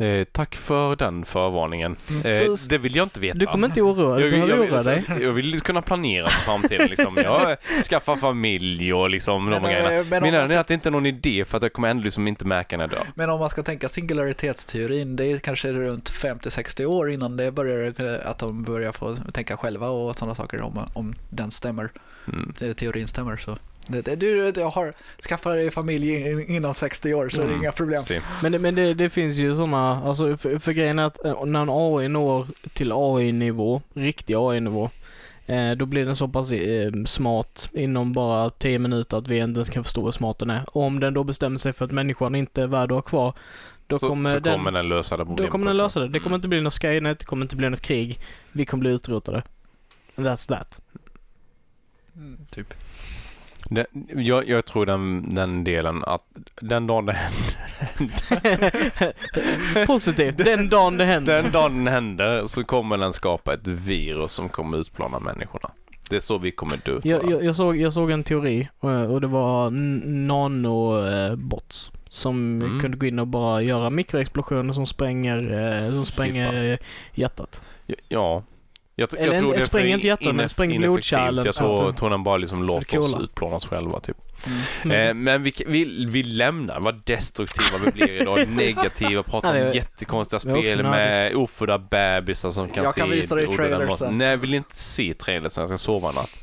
Eh, 0.00 0.24
tack 0.32 0.54
för 0.56 0.96
den 0.96 1.24
förvarningen. 1.24 1.96
Mm. 2.10 2.26
Eh, 2.50 2.54
Så- 2.56 2.68
det 2.68 2.78
vill 2.78 2.96
jag 2.96 3.04
inte 3.06 3.20
veta. 3.20 3.38
Du 3.38 3.46
kommer 3.46 3.68
inte 3.68 3.82
oroa 3.82 4.14
dig, 4.16 4.24
jag, 4.24 4.30
vill- 4.30 4.40
behöver 4.40 4.64
jag, 4.64 4.72
oroa 4.72 4.82
dig. 4.82 5.04
vill, 5.08 5.22
jag 5.26 5.32
vill 5.32 5.60
kunna 5.60 5.82
planera 5.82 6.28
för 6.28 6.40
framtiden 6.40 6.88
liksom. 6.88 7.16
Jag 7.16 7.56
skaffar 7.84 8.16
familj 8.16 8.94
och 8.94 9.10
liksom 9.10 9.50
de 9.50 9.62
Men, 9.62 9.70
grejerna. 9.70 9.92
eh, 9.94 10.04
men, 10.10 10.22
man 10.22 10.34
är 10.34 10.48
ska, 10.48 10.60
att 10.60 10.66
det 10.66 10.74
inte 10.74 10.88
är 10.88 10.90
någon 10.90 11.06
idé 11.06 11.44
för 11.44 11.56
att 11.56 11.62
jag 11.62 11.72
kommer 11.72 11.88
ändå 11.88 12.02
liksom 12.04 12.28
inte 12.28 12.44
märka 12.46 12.76
när 12.76 12.84
jag 12.84 12.90
dör. 12.90 13.06
men 13.14 13.30
om 13.30 13.40
man 13.40 13.50
ska 13.50 13.62
tänka 13.62 13.88
singularitetsteorin, 13.88 15.16
det 15.16 15.24
är 15.32 15.38
kanske 15.38 15.72
runt 15.72 16.10
50-60 16.10 16.84
år 16.84 17.10
innan 17.10 17.36
det 17.36 17.50
börjar, 17.52 17.94
eh, 18.00 18.30
att 18.30 18.38
de 18.38 18.62
börjar 18.62 18.92
få 18.92 19.16
tänka 19.32 19.56
själva 19.56 19.88
och 19.88 20.16
sådana 20.16 20.34
saker 20.34 20.60
om, 20.62 20.78
om 20.92 21.14
den 21.30 21.50
stämmer, 21.50 21.90
Mm. 22.28 22.52
te- 22.58 22.74
teorin 22.74 23.06
stämmer. 23.06 23.36
Så. 23.36 23.56
Det, 23.90 24.02
det, 24.02 24.16
du, 24.16 24.52
du 24.52 24.62
har, 24.62 24.92
skaffar 25.28 25.50
dig 25.56 25.70
familj 25.70 26.30
in- 26.30 26.50
inom 26.50 26.74
60 26.74 27.14
år 27.14 27.28
så 27.28 27.40
är 27.42 27.44
det 27.46 27.50
Mm. 27.52 27.62
inga 27.62 27.72
problem. 27.72 28.02
Se. 28.02 28.20
Men, 28.42 28.52
det, 28.52 28.58
men 28.58 28.74
det, 28.74 28.94
det 28.94 29.10
finns 29.10 29.36
ju 29.36 29.54
sådana, 29.54 30.02
alltså 30.04 30.36
för, 30.36 30.58
för 30.58 30.72
grejen 30.72 30.98
är 30.98 31.04
att 31.04 31.24
eh, 31.24 31.44
när 31.44 31.62
en 31.62 31.68
AI 31.70 32.08
når 32.08 32.46
till 32.74 32.92
AI-nivå, 32.94 33.82
riktig 33.94 34.34
AI-nivå, 34.36 34.90
eh, 35.46 35.70
då 35.72 35.86
blir 35.86 36.04
den 36.06 36.16
så 36.16 36.28
pass 36.28 36.52
eh, 36.52 36.92
smart 37.06 37.68
inom 37.72 38.12
bara 38.12 38.50
10 38.50 38.78
minuter 38.78 39.16
att 39.16 39.28
vi 39.28 39.38
inte 39.38 39.58
ens 39.58 39.70
kan 39.70 39.84
förstå 39.84 40.04
hur 40.04 40.10
smart 40.12 40.38
den 40.38 40.50
är. 40.50 40.64
Och 40.76 40.82
om 40.82 41.00
den 41.00 41.14
då 41.14 41.24
bestämmer 41.24 41.58
sig 41.58 41.72
för 41.72 41.84
att 41.84 41.92
människan 41.92 42.34
inte 42.34 42.62
är 42.62 42.66
värd 42.66 42.92
att 42.92 42.96
ha 42.96 43.02
kvar, 43.02 43.34
då 43.86 43.98
så, 43.98 44.08
kommer 44.08 44.30
så 44.30 44.38
den 44.38 44.52
kommer 44.58 44.70
den 44.72 44.88
lösa 44.88 45.16
det 45.16 45.22
Då 45.22 45.26
problemet 45.26 45.50
kommer 45.52 45.66
den 45.66 45.76
lösa 45.76 46.00
det. 46.00 46.08
Det 46.08 46.18
kommer 46.18 46.26
Mm. 46.34 46.38
inte 46.38 46.48
bli 46.48 46.60
något 46.60 46.74
Skynet, 46.82 47.18
det 47.18 47.24
kommer 47.24 47.44
inte 47.44 47.56
bli 47.56 47.68
något 47.70 47.80
krig. 47.80 48.20
Vi 48.52 48.64
kommer 48.64 48.80
bli 48.80 48.90
utrotade. 48.90 49.42
And 50.16 50.26
that's 50.26 50.48
that. 50.48 50.80
Mm, 52.16 52.38
typ. 52.50 52.74
Det, 53.72 53.86
jag, 54.16 54.48
jag 54.48 54.64
tror 54.64 54.86
den, 54.86 55.34
den 55.34 55.64
delen 55.64 56.04
att 56.06 56.22
den 56.60 56.86
dagen 56.86 57.06
det 57.06 57.12
händer, 57.12 57.56
Positivt. 59.86 60.38
Den 60.38 60.68
dagen 60.68 60.96
det 60.96 61.04
händer. 61.04 61.42
den 61.42 61.52
dagen 61.52 61.84
den 61.84 61.94
händer 61.94 62.46
så 62.46 62.64
kommer 62.64 62.96
den 62.98 63.12
skapa 63.12 63.54
ett 63.54 63.66
virus 63.66 64.32
som 64.32 64.48
kommer 64.48 64.78
utplåna 64.78 65.18
människorna. 65.20 65.70
Det 66.10 66.16
är 66.16 66.20
så 66.20 66.38
vi 66.38 66.50
kommer 66.50 66.76
dö. 66.84 67.00
Jag, 67.04 67.30
jag, 67.30 67.44
jag, 67.44 67.56
såg, 67.56 67.76
jag 67.76 67.92
såg 67.92 68.10
en 68.10 68.24
teori 68.24 68.68
eh, 68.82 69.02
och 69.02 69.20
det 69.20 69.26
var 69.26 69.70
nanobots 70.26 71.90
som 72.08 72.62
Mm. 72.62 72.80
kunde 72.80 72.96
gå 72.96 73.06
in 73.06 73.18
och 73.18 73.26
bara 73.26 73.62
göra 73.62 73.90
mikroexplosioner 73.90 74.72
som 74.72 74.86
spränger, 74.86 75.38
eh, 75.86 75.92
som 75.92 76.04
spränger 76.04 76.72
eh, 76.72 76.78
hjärtat. 77.14 77.62
Ja. 78.08 78.42
Jag, 79.00 79.14
Eller 79.14 79.26
jag 79.26 79.34
en- 79.34 79.40
tror 79.40 79.54
det 79.54 79.60
är 79.60 79.64
spränger 79.64 79.86
för 79.88 79.94
inte 79.94 80.06
hjärtat, 80.06 80.26
men 80.26 80.34
ineffektivt. 80.40 80.80
blodkärlen 80.80 81.44
Jag 81.44 81.54
så 81.54 81.60
tror, 81.78 81.90
att- 81.90 81.96
tror 81.96 82.10
den 82.10 82.22
bara 82.22 82.36
liksom 82.36 82.62
låter 82.62 82.98
oss 82.98 83.16
utplåna 83.20 83.56
oss 83.56 83.66
själva 83.66 84.00
typ. 84.00 84.16
Men, 84.82 85.08
Eh, 85.08 85.14
men 85.14 85.42
vi, 85.42 85.52
vi, 85.66 86.06
vi 86.08 86.22
lämnar 86.22 86.80
vad 86.80 87.00
destruktiva 87.04 87.78
vi 87.84 87.90
blir 87.92 88.10
idag. 88.22 88.48
Negativa, 88.56 89.22
pratar 89.22 89.54
det 89.54 89.68
om 89.68 89.72
jättekonstiga 89.74 90.38
det 90.38 90.60
spel 90.60 90.82
med 90.82 91.34
ofödda 91.34 91.78
bebisar 91.78 92.50
som 92.50 92.68
kan 92.68 92.84
Jag 92.84 92.94
se 92.94 93.00
kan 93.00 93.10
visa 93.10 93.34
dig 93.34 93.46
trailers 93.56 93.96
sen. 93.98 94.18
Nej, 94.18 94.26
jag 94.28 94.36
vill 94.36 94.54
inte 94.54 94.76
se 94.76 95.14
trailers 95.14 95.56
jag 95.56 95.68
ska 95.68 95.78
sova 95.78 96.08
en 96.08 96.14
natt. 96.14 96.38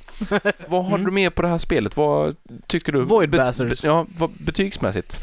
vad 0.68 0.86
har 0.86 0.96
Mm. 0.96 1.06
du 1.06 1.12
mer 1.12 1.30
på 1.30 1.42
det 1.42 1.48
här 1.48 1.58
spelet? 1.58 1.98
Vad 1.98 2.36
tycker 2.68 2.92
du? 2.92 3.02
Void 3.02 3.30
Be-. 3.30 3.54
Ja, 3.84 4.06
vad, 4.18 4.30
betygsmässigt. 4.30 5.18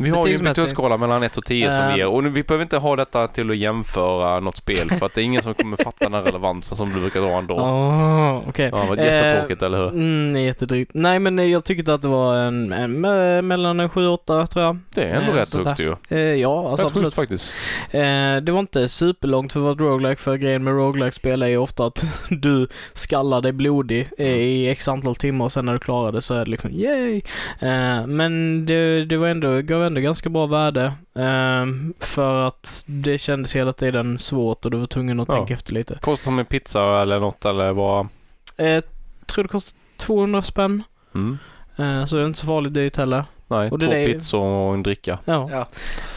Vi 0.00 0.10
har 0.10 0.26
ju 0.26 0.34
en 0.34 0.44
betygsskala 0.44 0.96
mellan 0.96 1.22
1 1.22 1.36
och 1.36 1.44
10 1.44 1.72
som 1.72 1.80
Eh. 1.84 1.88
vi 1.92 1.96
ger. 1.98 2.06
Och 2.06 2.36
vi 2.36 2.42
behöver 2.42 2.62
inte 2.62 2.76
ha 2.76 2.96
detta 2.96 3.28
till 3.28 3.50
att 3.50 3.56
jämföra 3.56 4.40
något 4.40 4.56
spel 4.56 4.90
för 4.98 5.06
att 5.06 5.14
det 5.14 5.20
är 5.20 5.24
ingen 5.24 5.42
som 5.42 5.54
kommer 5.54 5.76
fatta 5.76 6.04
den 6.04 6.14
här 6.14 6.22
relevansen 6.22 6.76
som 6.76 6.90
du 6.90 7.00
brukar 7.00 7.20
dra 7.20 7.30
ändå. 7.38 7.54
Åh, 7.54 8.48
okej. 8.48 8.70
Ja, 8.72 8.84
vad 8.88 8.98
Eh, 8.98 9.04
jättetråkigt, 9.04 9.62
eller 9.62 9.78
hur? 9.78 9.88
Mm, 9.88 10.36
jättedrygt. 10.44 10.90
Nej 10.94 11.18
men 11.18 11.38
eh, 11.38 11.44
jag 11.44 11.64
tyckte 11.64 11.94
att 11.94 12.02
det 12.02 12.08
var 12.08 12.36
en, 12.36 12.72
en 12.72 13.06
me- 13.06 13.42
mellan 13.42 13.80
en 13.80 13.88
7 13.90 14.06
och 14.06 14.14
8 14.14 14.46
tror 14.46 14.64
jag. 14.64 14.78
Det 14.94 15.02
är 15.04 15.14
ändå 15.14 15.32
eh, 15.32 15.36
rätt 15.36 15.54
högt 15.54 15.80
ju. 15.80 15.94
Eh, 16.08 16.18
ja, 16.18 16.70
alltså 16.70 16.86
Rätt 16.86 16.90
absolut. 16.92 17.14
faktiskt. 17.14 17.54
Eh, 17.90 18.00
det 18.42 18.52
var 18.52 18.60
inte 18.60 18.88
superlångt 18.88 19.52
för 19.52 19.72
ett 19.72 19.80
roguelike 19.80 20.22
för 20.22 20.36
grejen 20.36 20.64
med 20.64 20.74
roguelike-spel 20.74 21.42
är 21.42 21.46
ju 21.46 21.56
ofta 21.56 21.86
att 21.86 22.04
du 22.30 22.68
skallar 22.92 23.40
dig 23.40 23.52
blodig 23.52 24.08
eh, 24.18 24.28
i 24.28 24.68
x 24.70 24.88
antal 24.88 25.16
timmar 25.16 25.44
och 25.44 25.52
sen 25.52 25.66
när 25.66 25.72
du 25.72 25.78
klarar 25.78 26.12
det 26.12 26.22
så 26.22 26.34
är 26.34 26.44
det 26.44 26.50
liksom 26.50 26.70
yay! 26.72 27.22
Eh, 27.60 28.06
men 28.06 28.66
det, 28.66 29.04
det 29.04 29.16
var 29.16 29.28
ändå, 29.28 29.60
gav 29.60 29.83
ändå 29.86 30.00
ganska 30.00 30.28
bra 30.28 30.46
värde 30.46 30.84
eh, 31.14 31.66
för 32.00 32.46
att 32.46 32.84
det 32.86 33.18
kändes 33.18 33.56
hela 33.56 33.72
tiden 33.72 34.18
svårt 34.18 34.64
och 34.64 34.70
du 34.70 34.76
var 34.76 34.86
tvungen 34.86 35.20
att 35.20 35.28
Ja. 35.28 35.34
tänka 35.36 35.54
efter 35.54 35.72
lite. 35.72 35.98
Kostar 36.02 36.24
som 36.24 36.38
en 36.38 36.44
pizza 36.46 37.02
eller 37.02 37.20
något 37.20 37.44
eller 37.44 37.72
vad? 37.72 38.08
Eh, 38.56 38.84
tror 39.26 39.42
det 39.42 39.48
kostar 39.48 39.78
200 39.96 40.42
spänn. 40.42 40.82
Mm. 41.14 41.38
Eh, 41.76 42.04
så 42.04 42.16
det 42.16 42.22
är 42.22 42.26
inte 42.26 42.38
så 42.38 42.46
farligt 42.46 42.74
dyrt 42.74 42.96
heller. 42.96 43.24
Nej, 43.48 43.70
Och 43.70 43.78
det 43.78 43.86
två 43.86 43.92
är- 43.92 44.06
pizzor 44.06 44.40
och 44.42 44.74
en 44.74 44.82
dricka. 44.82 45.18
Ja. 45.24 45.50
Ja. 45.52 45.66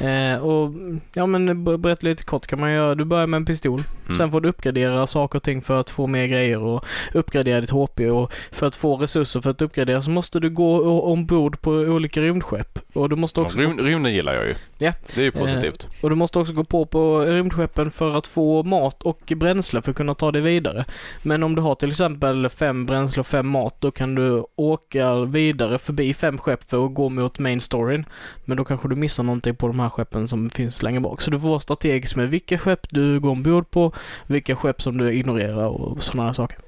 Eh, 0.08 0.38
och 0.38 0.72
ja 1.14 1.26
men 1.26 1.64
ber- 1.64 1.78
berätta 1.78 2.08
lite 2.08 2.24
kort 2.24 2.48
kan 2.48 2.60
man 2.60 2.72
göra. 2.72 2.96
Du 2.96 3.06
börjar 3.06 3.28
med 3.28 3.38
en 3.38 3.46
pistol. 3.46 3.84
Mm. 4.06 4.18
Sen 4.18 4.32
får 4.32 4.42
du 4.42 4.50
uppgradera 4.50 5.08
saker 5.08 5.40
och 5.40 5.44
ting 5.44 5.62
för 5.62 5.80
att 5.80 5.90
få 5.90 6.08
mer 6.08 6.28
grejer 6.28 6.60
och 6.60 6.86
uppgradera 7.14 7.62
ditt 7.62 7.70
HP 7.70 8.10
och 8.10 8.34
för 8.52 8.68
att 8.68 8.76
få 8.76 8.98
resurser 8.98 9.42
för 9.42 9.50
att 9.50 9.62
uppgradera 9.62 10.02
så 10.02 10.10
måste 10.10 10.40
du 10.40 10.50
gå 10.50 11.00
ombord 11.02 11.62
på 11.62 11.72
olika 11.72 12.22
rymdskepp. 12.22 12.80
Och 12.94 13.10
du 13.10 13.16
måste 13.16 13.42
också, 13.42 13.58
Rym, 13.58 13.80
rymden 13.80 14.14
gillar 14.14 14.34
jag 14.34 14.48
ju. 14.48 14.56
Ja. 14.78 14.94
Det 15.16 15.22
är 15.22 15.26
ju 15.26 15.32
positivt. 15.32 15.88
och 16.02 16.10
du 16.10 16.16
måste 16.16 16.40
också 16.40 16.54
gå 16.54 16.64
på 16.64 16.86
på 16.86 17.20
rymdskeppen 17.22 17.92
för 17.92 18.18
att 18.18 18.28
få 18.28 18.64
mat 18.64 19.04
och 19.04 19.34
bränsle 19.36 19.82
för 19.82 19.92
att 19.92 19.98
kunna 19.98 20.14
ta 20.14 20.32
dig 20.32 20.42
vidare. 20.42 20.86
Men 21.24 21.44
om 21.44 21.56
du 21.56 21.62
har 21.62 21.76
till 21.76 21.90
exempel 21.90 22.50
fem 22.50 22.86
bränsle 22.86 23.20
och 23.20 23.28
fem 23.28 23.48
mat 23.48 23.76
då 23.82 23.92
kan 23.92 24.16
du 24.16 24.46
åka 24.56 25.16
vidare 25.16 25.80
förbi 25.80 26.14
fem 26.14 26.38
skepp 26.38 26.70
för 26.70 26.86
att 26.86 26.94
gå 26.94 27.10
mot 27.10 27.40
main 27.40 27.62
storyn. 27.62 28.06
Men 28.46 28.58
då 28.58 28.66
kanske 28.66 28.88
du 28.88 28.96
missar 28.96 29.24
någonting 29.24 29.56
på 29.56 29.68
de 29.68 29.80
här 29.80 29.90
skeppen 29.90 30.28
som 30.28 30.50
finns 30.50 30.84
längre 30.84 31.00
bak. 31.00 31.22
Så 31.22 31.32
du 31.32 31.40
får 31.40 31.50
vara 31.50 31.60
strategisk 31.60 32.16
med 32.16 32.30
vilka 32.30 32.58
skepp 32.58 32.90
du 32.90 33.20
går 33.20 33.30
ombord 33.30 33.72
på, 33.72 33.92
vilka 34.28 34.56
skepp 34.56 34.82
som 34.82 34.98
du 34.98 35.14
ignorerar 35.14 35.68
och 35.68 36.04
sådana 36.04 36.24
här 36.24 36.34
saker. 36.34 36.66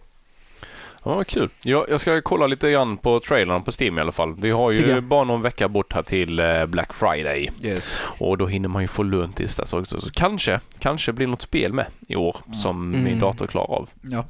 Ja, 1.04 1.16
vad 1.16 1.28
kul. 1.28 1.50
Jag, 1.64 1.86
jag 1.90 2.02
ska 2.02 2.22
kolla 2.22 2.48
lite 2.48 2.72
grann 2.72 2.98
på 2.98 3.20
trailern 3.20 3.64
på 3.64 3.72
Steam 3.80 3.98
i 3.98 4.02
alla 4.02 4.12
fall. 4.12 4.36
Vi 4.40 4.52
har 4.52 4.72
ju 4.72 5.02
bara 5.02 5.24
någon 5.24 5.42
vecka 5.42 5.68
bort 5.70 5.94
här 5.94 6.04
till 6.04 6.40
eh, 6.40 6.66
Black 6.66 6.94
Friday. 6.94 7.52
Yes. 7.64 7.96
Och 8.02 8.38
då 8.38 8.48
hinner 8.48 8.70
man 8.70 8.82
ju 8.82 8.88
få 8.88 9.04
lön 9.04 9.34
tills 9.34 9.56
dess 9.56 9.74
också. 9.74 10.02
Så 10.02 10.10
kanske, 10.12 10.60
kanske 10.80 11.14
blir 11.14 11.28
något 11.28 11.42
spel 11.42 11.74
med 11.74 11.86
i 12.08 12.16
år 12.16 12.38
som 12.54 12.90
Mm. 12.94 13.04
min 13.04 13.20
dator 13.20 13.48
klarar 13.48 13.72
av. 13.72 13.90
Ja, 14.02 14.26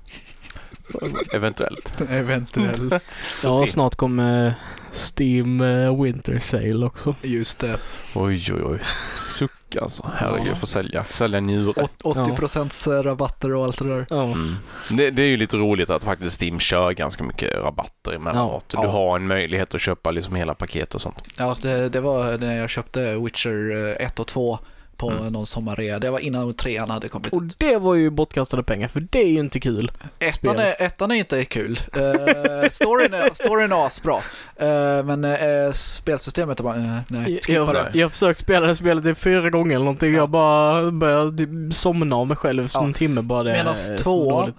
Eventuellt. 1.33 2.01
eventuellt. 2.09 2.93
Ja, 3.43 3.67
snart 3.67 3.95
kommer 3.95 4.53
Steam 4.93 5.61
eh, 5.61 6.01
Winter 6.03 6.39
Sale 6.39 6.85
också. 6.85 7.15
Just 7.21 7.59
det. 7.59 7.77
Oj, 8.15 8.53
oj, 8.53 8.61
oj. 8.65 8.79
Suck 9.15 9.75
alltså. 9.81 10.11
Herregud, 10.15 10.47
Ja. 10.51 10.55
får 10.55 10.67
sälja. 10.67 11.03
Sälja 11.03 11.39
njure. 11.39 11.83
Åt- 11.83 12.01
80 12.03 12.35
procents 12.35 12.87
rabatter 12.87 13.53
och 13.53 13.65
allt 13.65 13.79
det 13.79 13.87
där. 13.95 14.05
Ja. 14.09 14.23
Mm. 14.23 14.55
Det, 14.89 15.09
det 15.11 15.21
är 15.21 15.27
ju 15.27 15.37
lite 15.37 15.57
roligt 15.57 15.89
att 15.89 16.03
faktiskt 16.03 16.41
Steam 16.41 16.59
kör 16.59 16.91
ganska 16.91 17.23
mycket 17.23 17.53
rabatter 17.63 18.11
emellanåt. 18.11 18.65
Ja. 18.73 18.81
Du 18.81 18.87
Ja. 18.87 18.91
har 18.91 19.15
en 19.15 19.27
möjlighet 19.27 19.75
att 19.75 19.81
köpa 19.81 20.11
liksom 20.11 20.35
hela 20.35 20.53
paket 20.53 20.95
och 20.95 21.01
sånt. 21.01 21.15
Ja, 21.37 21.55
det, 21.61 21.89
det 21.89 22.01
var 22.01 22.37
när 22.37 22.55
jag 22.57 22.69
köpte 22.69 23.15
Witcher 23.17 23.71
eh, 23.99 24.05
1 24.05 24.19
och 24.19 24.27
2 24.27 24.59
på 24.99 25.09
Mm. 25.09 25.33
någon 25.33 25.45
sommarrea. 25.45 25.99
Det 25.99 26.09
var 26.09 26.19
innan 26.19 26.53
trean 26.53 26.89
hade 26.89 27.07
kommit 27.07 27.33
Och 27.33 27.43
det 27.57 27.77
var 27.77 27.95
ju 27.95 28.09
bortkastade 28.09 28.63
pengar 28.63 28.87
för 28.87 28.99
det 29.09 29.19
är 29.19 29.27
ju 29.27 29.39
inte 29.39 29.59
kul. 29.59 29.91
Ettan 30.19 30.59
är, 30.59 30.81
ettan 30.81 31.11
är 31.11 31.15
inte 31.15 31.45
kul. 31.45 31.79
Uh, 31.97 32.69
storyn, 32.71 33.13
är, 33.13 33.33
storyn 33.33 33.71
är 33.71 33.85
asbra. 33.87 34.15
Uh, 34.15 35.05
men 35.05 35.25
uh, 35.25 35.71
spelsystemet 35.71 36.59
är 36.59 36.63
bara, 36.63 36.75
uh, 36.77 36.97
nej, 37.07 37.25
skippa 37.25 37.51
Jag, 37.53 37.73
det. 37.73 37.89
jag 37.93 38.05
har 38.05 38.09
försökt 38.09 38.39
spela 38.39 38.67
det 38.67 38.75
spelet 38.75 39.05
i 39.05 39.15
fyra 39.15 39.49
gånger 39.49 39.75
eller 39.75 39.85
någonting. 39.85 40.13
Ja. 40.13 40.17
Jag 40.19 40.29
bara 40.29 40.91
började 40.91 41.37
typ 41.37 41.73
somna 41.73 42.15
av 42.15 42.27
mig 42.27 42.37
själv 42.37 42.69
Ja. 42.73 42.83
en 42.83 42.93
timme 42.93 43.21
bara. 43.21 43.43
Medan 43.43 43.75
så 43.75 43.97
tvåan, 43.97 44.53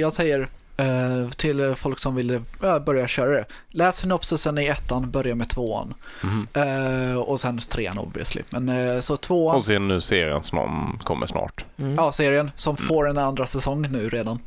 jag 0.00 0.12
säger 0.12 0.48
till 1.36 1.60
eh, 1.60 1.74
folk 1.74 1.98
som 1.98 2.14
vill 2.14 2.30
eh, 2.30 2.78
börja 2.78 3.08
köra 3.08 3.30
det. 3.30 3.44
Läs 3.70 3.96
synopsisen 3.96 4.58
i 4.58 4.66
ettan, 4.66 5.10
börja 5.10 5.34
med 5.34 5.48
tvåan. 5.48 5.94
Eh, 6.54 7.16
och 7.18 7.40
sen 7.40 7.58
trean 7.58 7.98
obviously. 7.98 8.42
Men 8.50 9.02
så 9.02 9.16
tvåan, 9.16 9.56
Och 9.56 9.64
sen 9.64 9.88
nu 9.88 10.00
serien 10.00 10.42
som 10.42 10.98
kommer 11.04 11.26
snart. 11.26 11.64
Mm. 11.78 11.94
ja 11.94 12.12
serien 12.12 12.50
som 12.56 12.76
Mm. 12.76 12.88
får 12.88 13.08
en 13.08 13.18
andra 13.18 13.46
säsng 13.46 13.82
nu 13.90 14.08
redan. 14.08 14.38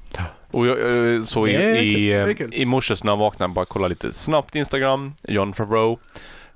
Och 0.52 0.68
jag 0.68 1.24
såg 1.28 1.50
i, 1.50 1.54
i, 1.54 2.36
i 2.52 2.66
morse 2.66 2.96
när 3.04 3.12
jag 3.12 3.18
vaknade, 3.18 3.54
bara 3.54 3.66
kolla 3.66 3.88
lite 3.88 4.14
snabbt 4.14 4.56
Instagram, 4.56 5.14
John 5.24 5.54
Favreau. 5.54 5.98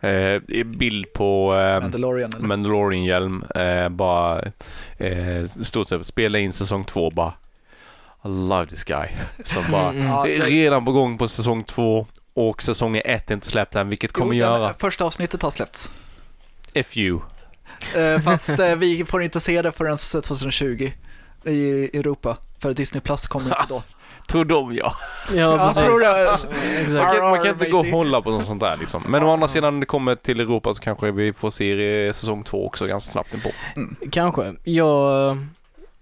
Eh, 0.02 0.64
bild 0.66 1.14
på 1.14 1.54
eh, 1.56 1.82
Mandalorian 1.82 2.32
eller? 2.38 2.48
Mandalorian-hjälm. 2.48 3.44
Eh, 3.56 3.90
bara 3.90 4.42
eh, 4.98 5.46
stort 5.62 5.88
sett 5.88 6.06
spela 6.06 6.40
in 6.40 6.54
säsong 6.54 6.84
två 6.84 7.10
bara. 7.10 7.34
I 8.26 8.28
love 8.28 8.66
this 8.68 8.84
guy. 8.84 9.08
Som 9.46 9.72
bara 9.72 9.90
Mm. 9.90 10.24
Det- 10.24 10.40
redan 10.46 10.86
på 10.86 10.92
gång 10.92 11.18
på 11.18 11.28
säsong 11.28 11.64
två 11.64 12.08
och 12.34 12.64
säsong 12.64 12.98
ett 13.06 13.32
är 13.32 13.34
inte 13.34 13.48
släppt 13.48 13.76
än, 13.76 13.90
vilket 13.90 14.12
kommer 14.14 14.34
Jo, 14.34 14.40
göra 14.40 14.74
Första 14.80 15.06
avsnittet 15.06 15.42
har 15.42 15.52
släppts. 15.52 15.92
FU. 16.90 17.20
Eh, 17.96 18.20
fast 18.24 18.50
eh, 18.50 18.76
vi 18.76 19.06
får 19.06 19.24
inte 19.24 19.40
se 19.40 19.62
det 19.62 19.72
förrän 19.72 19.98
2020 19.98 20.92
i 21.46 21.98
Europa. 22.00 22.38
För 22.60 22.74
Disney 22.74 23.02
Plus 23.02 23.28
kommer 23.28 23.46
inte 23.46 23.66
då. 23.70 23.84
Tror 24.28 24.46
de 24.46 24.74
ja. 24.76 24.94
Ja, 25.34 25.36
Jag 25.36 25.60
precis. 25.60 25.84
tror 25.84 26.00
det. 26.00 27.04
Man 27.04 27.16
kan, 27.16 27.24
man 27.30 27.38
kan 27.38 27.48
inte 27.48 27.70
gå 27.70 27.80
och 27.80 27.86
hålla 27.86 28.22
på 28.22 28.30
något 28.32 28.46
sånt 28.46 28.60
där 28.60 28.78
liksom. 28.78 29.04
Men 29.08 29.24
å 29.24 29.34
andra 29.34 29.48
sidan 29.48 29.74
när 29.74 29.80
det 29.80 29.86
kommer 29.86 30.16
till 30.16 30.40
Europa 30.40 30.74
så 30.74 30.82
kanske 30.82 31.12
vi 31.12 31.34
får 31.34 31.50
se 31.50 32.06
eh, 32.08 32.14
säsong 32.14 32.44
två 32.44 32.66
också 32.68 32.86
ganska 32.86 33.12
snabbt 33.12 33.34
inpå. 33.34 33.50
Kanske. 34.12 34.54
Jag, 34.64 35.38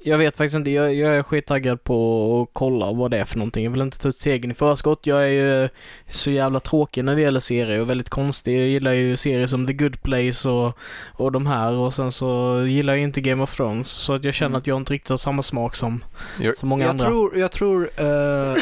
jag 0.08 0.18
vet 0.18 0.38
faktiskt 0.38 0.56
inte. 0.56 0.72
Jag, 0.72 0.94
jag 0.94 1.16
är 1.16 1.24
skittaggad 1.24 1.84
på 1.84 2.42
att 2.42 2.50
kolla 2.54 2.92
vad 2.92 3.12
det 3.12 3.18
är 3.18 3.26
för 3.26 3.38
någonting. 3.38 3.64
Jag 3.64 3.72
vill 3.72 3.82
inte 3.82 4.00
ta 4.00 4.10
ut 4.10 4.18
segern 4.18 4.52
i 4.52 4.54
förskott. 4.54 5.00
Jag 5.08 5.24
är 5.24 5.28
ju 5.28 5.70
så 6.10 6.32
jävla 6.32 6.60
tråkig 6.60 7.04
när 7.04 7.16
det 7.16 7.22
gäller 7.22 7.40
serier 7.40 7.80
och 7.80 7.90
väldigt 7.90 8.10
konstig. 8.10 8.60
Jag 8.62 8.68
gillar 8.68 8.92
ju 8.92 9.18
serier 9.18 9.48
som 9.48 9.68
The 9.68 9.74
Good 9.74 10.02
Place 10.02 10.50
och, 10.50 10.78
och 11.14 11.32
de 11.32 11.48
här 11.48 11.72
och 11.74 11.94
sen 11.94 12.12
så 12.12 12.62
gillar 12.68 12.94
jag 12.94 13.04
inte 13.04 13.22
Game 13.22 13.44
of 13.44 13.56
Thrones. 13.56 13.88
Så 13.88 14.14
att 14.14 14.24
jag 14.24 14.34
känner 14.34 14.48
Mm. 14.50 14.58
att 14.60 14.68
jag 14.68 14.78
inte 14.78 14.94
riktigt 14.94 15.10
har 15.10 15.18
samma 15.18 15.44
smak 15.44 15.76
som, 15.76 16.04
Jag- 16.42 16.58
som 16.58 16.70
många 16.70 16.84
Jag 16.84 16.90
andra. 16.90 17.06
tror, 17.06 17.38
jag 17.38 17.52
tror 17.52 17.90
eh, 17.98 18.54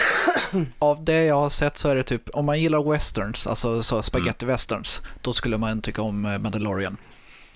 av 0.79 1.03
det 1.03 1.23
jag 1.25 1.35
har 1.35 1.49
sett 1.49 1.77
så 1.77 1.89
är 1.89 1.95
det 1.95 2.03
typ, 2.03 2.29
om 2.33 2.45
man 2.45 2.61
gillar 2.61 2.91
westerns, 2.91 3.47
alltså 3.47 3.83
så 3.83 4.01
spaghetti 4.03 4.45
westerns, 4.45 5.01
då 5.21 5.33
skulle 5.33 5.57
man 5.57 5.81
tycka 5.81 6.01
om 6.01 6.25
eh, 6.25 6.37
Mandalorian. 6.39 6.97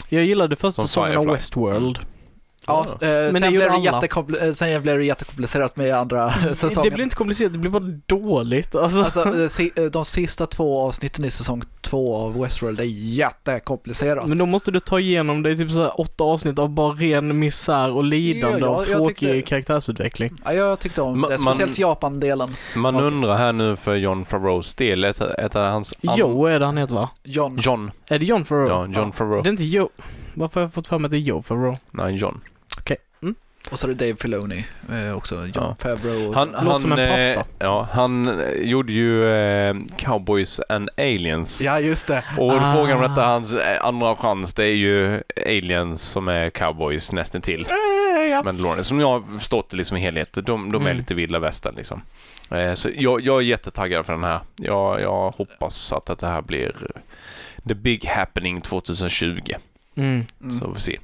Jag 0.10 0.24
gillade 0.26 0.56
första 0.56 0.82
säsongen 0.82 1.18
av. 1.18 1.26
Westworld. 1.26 2.00
Ja, 2.02 2.06
Ja. 2.70 2.86
eh, 3.08 3.08
det 3.34 3.40
sen, 3.40 3.54
blev 3.54 3.72
det 3.72 3.78
jättekompl- 3.78 4.48
eh, 4.48 4.54
sen 4.54 4.82
blev 4.82 4.98
det 4.98 5.06
jättekomplicerat 5.06 5.76
med 5.76 5.94
andra 5.94 6.34
säsonger. 6.56 6.84
Det 6.90 6.92
blir 6.96 7.04
inte 7.04 7.16
komplicerat, 7.16 7.54
det 7.54 7.60
blir 7.60 7.72
bara 7.72 7.84
dåligt. 8.06 8.76
Alltså. 8.76 9.04
Alltså, 9.04 9.62
eh, 9.62 9.84
eh, 9.86 9.92
de 9.92 10.06
sista 10.06 10.46
två 10.46 10.80
avsnitten 10.88 11.26
i 11.26 11.30
säsong 11.32 11.62
två 11.82 12.16
av 12.16 12.40
Westworld 12.42 12.80
är 12.80 12.84
jättekomplicerat. 12.84 14.28
Men 14.28 14.38
då 14.38 14.46
måste 14.46 14.72
du 14.72 14.80
ta 14.80 15.00
igenom 15.00 15.44
det 15.44 15.52
i 15.52 15.58
typ 15.58 15.72
så 15.72 15.80
här 15.82 16.02
åtta 16.02 16.24
avsnitt 16.24 16.60
av 16.60 16.70
bara 16.70 16.94
ren 16.94 17.40
misär 17.40 17.92
och 17.92 18.04
lidande 18.04 18.60
Ja, 18.60 18.66
ja, 18.66 18.68
av 18.68 18.88
jag 18.88 18.98
tråkig 18.98 19.18
tyckte- 19.18 19.42
karaktärsutveckling. 19.42 20.42
Ja, 20.46 20.54
jag 20.54 20.80
tyckte 20.80 21.02
om 21.02 21.26
Ma- 21.26 21.30
det, 21.30 21.38
man- 21.38 21.54
speciellt 21.56 21.80
Japan-delen. 21.80 22.50
Man 22.76 22.96
Okej. 22.96 23.08
undrar 23.08 23.36
här 23.38 23.54
nu 23.54 23.76
för 23.76 23.96
John 23.96 24.26
Favreaus 24.26 24.74
del, 24.76 25.04
ett, 25.04 25.22
ett 25.22 25.56
av 25.56 25.66
hans... 25.72 25.94
an- 26.08 26.18
Joe 26.18 26.46
är 26.46 26.60
det 26.60 26.66
han 26.66 26.78
heter 26.78 26.96
va? 26.96 27.10
John. 27.24 27.60
John. 27.62 27.92
Är 28.08 28.20
det 28.20 28.26
John 28.26 28.46
Favreau? 28.46 28.70
Ja, 28.70 28.88
John 29.02 29.12
Favreau. 29.12 29.42
Det 29.42 29.50
är 29.50 29.52
inte 29.52 29.64
Joe. 29.66 29.90
Varför 30.34 30.60
har 30.60 30.66
jag 30.66 30.74
fått 30.74 30.88
för 30.88 31.00
mig 31.00 31.06
att 31.08 31.12
det 31.12 31.18
är 31.18 31.20
Joe 31.20 31.42
Favreau? 31.42 31.78
Nej, 31.92 32.16
John. 32.16 32.42
Och 33.72 33.80
så 33.80 33.88
är 33.88 33.94
det 33.94 34.06
Dave 34.06 34.16
Filoni 34.20 34.66
eh, 34.92 35.18
också. 35.18 35.36
John 35.36 35.52
Ja. 35.56 35.76
Favreau. 35.80 36.34
Han, 36.34 36.48
Låter 36.52 36.70
han, 36.72 36.82
som 36.82 36.92
en 36.92 37.00
eh, 37.00 37.36
pasta. 37.36 37.46
ja, 37.60 37.88
han 37.92 38.28
eh, 38.42 38.50
gjorde 38.62 38.92
ju 38.94 39.30
eh, 39.34 39.76
Cowboys 39.98 40.62
and 40.70 40.90
Aliens. 40.98 41.62
Ja, 41.62 41.80
just 41.80 42.08
det. 42.08 42.24
Och 42.38 42.54
Ah. 42.54 42.74
frågan 42.74 42.98
om 43.04 43.10
detta, 43.10 43.26
hans 43.26 43.54
eh, 43.54 43.86
andra 43.86 44.16
chans, 44.16 44.54
det 44.54 44.64
är 44.66 44.76
ju 44.76 45.22
Aliens 45.46 46.02
som 46.02 46.28
är 46.28 46.50
Cowboys 46.50 47.12
nästan 47.12 47.42
till. 47.42 47.68
ja. 48.32 48.44
Mandalorian. 48.44 48.84
Som 48.84 49.00
jag 49.00 49.08
har 49.08 49.38
förstått 49.40 49.70
det 49.70 49.78
liksom 49.78 49.98
i 49.98 50.00
helhet. 50.00 50.34
De, 50.34 50.44
de 50.72 50.82
är 50.82 50.86
Mm. 50.90 50.98
lite 50.98 51.14
vilda 51.16 51.40
västern 51.40 51.74
liksom. 51.78 52.02
Eh, 52.52 52.74
så 52.74 52.90
jag, 52.96 53.22
jag 53.22 53.38
är 53.38 53.42
jättetaggad 53.42 54.06
för 54.06 54.14
den 54.14 54.24
här. 54.24 54.40
Jag, 54.56 55.02
jag 55.02 55.32
hoppas 55.38 55.94
att, 55.94 56.10
att 56.10 56.20
det 56.20 56.28
här 56.28 56.42
blir 56.42 56.66
eh, 56.96 57.02
the 57.68 57.74
big 57.74 58.06
happening 58.06 58.62
2020. 58.62 59.40
Mm. 59.96 60.26
Mm. 60.42 60.52
Så 60.60 60.66
får 60.66 60.74
vi 60.74 60.80
se. 60.82 60.98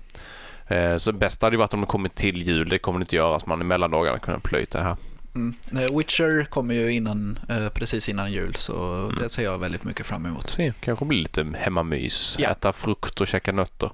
Eh, 0.68 0.98
så 0.98 1.12
bäst 1.12 1.42
hade 1.42 1.54
ju 1.54 1.58
varit 1.58 1.74
om 1.74 1.82
det 1.82 1.88
kommer 1.88 2.10
till 2.10 2.48
jul. 2.48 2.70
Det 2.70 2.78
kommer 2.80 3.00
det 3.00 3.04
inte 3.04 3.16
göra. 3.16 3.40
Så 3.40 3.50
man 3.50 3.62
i 3.62 3.64
mellandagarna 3.64 4.20
kunde 4.20 4.40
plöjt 4.40 4.72
det 4.72 4.82
här. 4.84 4.98
Mm. 5.36 5.56
Eh, 5.72 5.98
Witcher 5.98 6.46
kommer 6.46 6.74
ju 6.74 6.92
innan, 6.92 7.40
eh, 7.50 7.70
precis 7.70 8.10
innan 8.10 8.32
jul, 8.32 8.56
så 8.56 8.94
Mm. 8.94 9.16
det 9.16 9.30
ser 9.30 9.44
jag 9.44 9.58
väldigt 9.60 9.84
mycket 9.84 10.06
fram 10.06 10.26
emot. 10.26 10.50
Se, 10.54 10.74
kanske 10.80 11.06
blir 11.06 11.20
lite 11.20 11.54
hemmamys. 11.58 12.36
Ja. 12.40 12.50
Äta 12.50 12.74
frukt 12.74 13.22
och 13.22 13.28
käka 13.28 13.52
nötter. 13.52 13.92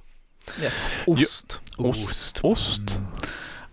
Yes. 0.62 0.88
Ost. 1.06 1.60
Ost. 1.76 2.40
Ost. 2.42 2.98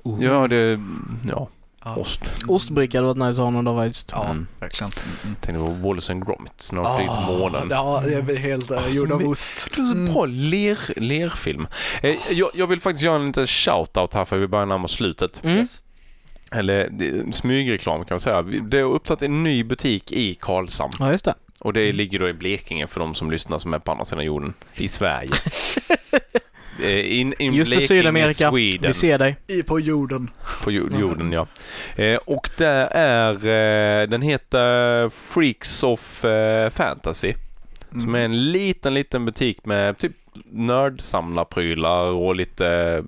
Oh. 0.04 0.24
Ja, 0.24 0.48
det... 0.48 0.80
Ja, 1.28 1.50
Ja. 1.84 1.96
ost. 1.96 2.32
Ostbricka 2.48 2.98
hade 2.98 3.08
varit 3.08 3.18
nice 3.18 3.30
att 3.32 3.38
ha 3.38 3.50
någon 3.50 3.66
dag 3.66 3.78
faktiskt. 3.86 4.10
Ja, 4.12 4.26
Mm. 4.26 4.48
verkligen. 4.60 4.92
Mm. 5.24 5.36
Tänkte 5.42 5.66
på 5.66 5.72
Wallace 5.88 6.14
and 6.14 6.26
Gromit 6.26 6.70
när 6.74 6.84
de 6.84 6.96
flög 6.98 7.10
till 7.10 7.38
månen. 7.40 7.68
Ja, 7.72 8.04
det 8.06 8.14
är 8.14 8.22
väl 8.22 8.38
helt 8.38 8.72
Ah, 8.72 8.88
gjord 8.90 9.12
av 9.12 9.22
ost. 9.28 9.68
Det 9.76 9.82
är 9.82 9.86
så 9.86 9.94
Mm. 9.94 10.14
bra 10.14 10.26
ler, 10.26 11.00
lerfilm. 11.00 11.68
Eh, 12.02 12.16
jag, 12.32 12.50
jag 12.54 12.68
vill 12.68 12.82
faktiskt 12.82 13.04
göra 13.04 13.16
en 13.16 13.28
liten 13.28 13.48
shout-out 13.48 14.14
här 14.14 14.26
för 14.26 14.38
vi 14.38 14.48
börjar 14.48 14.66
närma 14.66 14.84
oss 14.86 14.92
slutet. 14.92 15.44
Mm. 15.44 15.58
Yes. 15.58 15.82
Eller 16.52 16.90
det- 16.92 17.36
smygreklam 17.36 18.00
kan 18.06 18.16
man 18.16 18.20
säga. 18.20 18.42
Vi- 18.42 18.60
Det 18.60 18.78
har 18.82 18.90
upptagit 18.90 19.22
en 19.22 19.44
ny 19.44 19.64
butik 19.64 20.12
i 20.12 20.36
Karlshamn. 20.36 20.94
Ja, 21.00 21.12
just 21.12 21.26
det. 21.26 21.34
Och 21.60 21.74
det 21.74 21.92
ligger 21.94 22.20
då 22.20 22.30
i 22.30 22.34
Blekinge 22.34 22.88
för 22.88 23.00
de 23.00 23.16
som 23.16 23.32
lyssnar 23.32 23.60
som 23.60 23.74
är 23.74 23.80
på 23.80 23.92
andra 23.92 24.06
sidan 24.06 24.26
jorden. 24.26 24.54
I 24.76 24.88
Sverige. 24.88 25.30
Eh, 26.84 27.20
in, 27.20 27.34
in 27.40 27.54
Just 27.54 27.72
det, 27.72 27.78
Blekinge, 27.78 28.02
Sydamerika. 28.02 28.50
Sweden. 28.50 28.88
Vi 28.88 28.94
ser 28.94 29.18
dig. 29.18 29.36
I 29.48 29.64
på 29.64 29.80
jorden. 29.80 30.30
På 30.64 30.72
jord- 30.72 31.00
jorden, 31.00 31.32
ja. 31.32 31.48
Eh, 31.96 32.20
och 32.26 32.50
det 32.58 32.68
är, 32.92 33.34
eh, 33.34 34.08
den 34.10 34.22
heter 34.22 35.10
Freaks 35.10 35.84
of 35.84 36.26
Fantasy. 36.74 37.34
Mm. 37.92 38.02
Som 38.02 38.16
är 38.16 38.20
en 38.26 38.52
liten, 38.52 38.94
liten 38.94 39.26
butik 39.26 39.66
med 39.66 39.98
typ 39.98 40.12
nördsamlarprylar 40.52 42.04
och 42.04 42.36
lite, 42.36 42.68
eh, 42.68 43.04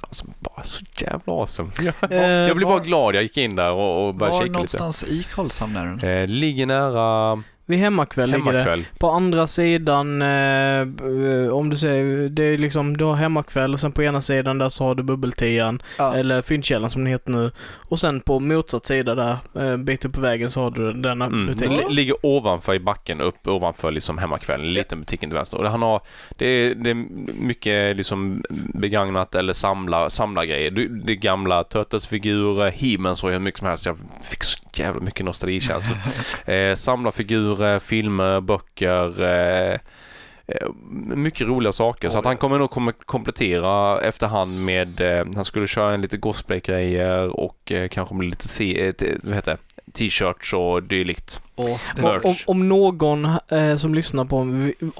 alltså 0.00 0.26
bara 0.40 0.64
så 0.64 0.84
jävla 0.98 1.32
awesome. 1.32 1.70
Jag, 1.82 2.12
Eh, 2.12 2.22
jag 2.28 2.56
blev 2.56 2.68
bara 2.68 2.76
var- 2.78 2.84
glad, 2.84 3.14
jag 3.14 3.22
gick 3.22 3.36
in 3.36 3.56
där 3.56 3.70
och, 3.70 4.06
och 4.08 4.14
började 4.14 4.32
Var 4.36 4.40
kika 4.42 4.44
lite. 4.44 4.52
någonstans 4.78 5.04
i 5.04 5.26
Karlshamn 5.34 5.76
är 5.76 5.84
den? 5.84 6.00
Eh, 6.22 6.26
ligger 6.28 6.66
nära 6.66 7.42
Vid 7.66 7.78
hemmakväll 7.78 8.30
ligger 8.30 8.52
det. 8.52 8.58
hemmakväll. 8.58 8.84
På 8.98 9.10
andra 9.10 9.46
sidan, 9.46 10.22
eh, 10.22 10.80
eh, 10.80 11.48
om 11.52 11.70
du 11.70 11.76
säger, 11.76 12.28
det 12.28 12.44
är 12.44 12.58
liksom, 12.58 12.96
du 12.96 13.04
har 13.04 13.14
hemmakväll 13.14 13.74
och 13.74 13.80
sen 13.80 13.92
på 13.92 14.02
ena 14.02 14.20
sidan 14.20 14.58
där 14.58 14.68
så 14.68 14.84
har 14.84 14.94
du 14.94 15.02
bubbeltian, 15.02 15.82
Ja. 15.98 16.14
eller 16.14 16.42
fyndkällan 16.42 16.90
som 16.90 17.04
den 17.04 17.12
heter 17.12 17.30
nu. 17.30 17.50
Och 17.88 17.98
sen 17.98 18.20
på 18.20 18.40
motsatt 18.40 18.86
sida 18.86 19.14
där, 19.14 19.36
eh, 19.54 19.66
en 19.66 19.84
bit 19.84 20.04
upp 20.04 20.12
på 20.12 20.20
vägen 20.20 20.50
så 20.50 20.60
har 20.62 20.70
du 20.70 20.92
denna 20.92 21.24
Mm. 21.24 21.46
butik. 21.46 21.70
Li- 21.70 21.94
ligger 21.94 22.14
ovanför 22.22 22.74
i 22.74 22.80
backen, 22.80 23.20
upp 23.20 23.46
ovanför 23.46 23.90
liksom 23.90 24.18
hemmakvällen, 24.18 24.66
en 24.66 24.72
liten 24.72 25.00
butik 25.00 25.20
till 25.20 25.28
vänster. 25.28 25.58
Och 25.58 25.70
han 25.70 25.82
har, 25.82 26.00
det 26.36 26.46
är, 26.46 26.74
det 26.74 26.90
är 26.90 26.94
mycket 27.40 27.96
liksom 27.96 28.42
begagnat 28.74 29.34
eller 29.34 29.52
samlar, 29.52 30.08
samlargrejer. 30.08 30.70
Det, 30.70 30.88
det 30.88 31.12
är 31.12 31.16
gamla 31.16 31.64
Turtles-figurer, 31.64 32.70
He-Man 32.70 33.16
så 33.16 33.26
jag 33.28 33.32
hur 33.32 33.40
mycket 33.40 33.58
som 33.58 33.68
helst. 33.68 33.86
Jag 33.86 33.96
fick 34.30 34.44
så 34.44 34.58
jävla 34.78 35.00
mycket 35.00 35.24
nostalgikänslor. 35.24 35.96
eh, 36.54 36.74
samlarfigurer, 36.74 37.78
filmer, 37.78 38.40
böcker. 38.40 39.22
Eh, 39.22 39.78
eh, 40.46 40.68
mycket 41.16 41.46
roliga 41.46 41.72
saker. 41.72 42.10
Så 42.10 42.18
att 42.18 42.24
han 42.24 42.36
kommer 42.36 42.58
nog 42.58 42.70
komplettera 43.06 44.00
efterhand 44.00 44.64
med, 44.64 45.00
eh, 45.00 45.26
han 45.34 45.44
skulle 45.44 45.68
köra 45.68 45.94
en 45.94 46.00
lite 46.00 46.18
cosplay-grejer 46.18 47.40
och 47.40 47.72
eh, 47.72 47.88
kanske 47.88 48.14
med 48.14 48.26
lite, 48.26 48.48
se, 48.48 48.86
eh, 48.88 48.94
vad 49.22 49.34
heter 49.34 49.56
t-shirts 49.92 50.52
och 50.52 50.82
dylikt. 50.82 51.40
Merch. 51.96 52.24
Om, 52.24 52.34
om 52.46 52.68
någon 52.68 53.24
eh, 53.48 53.76
som 53.76 53.94
lyssnar 53.94 54.24
på 54.24 54.38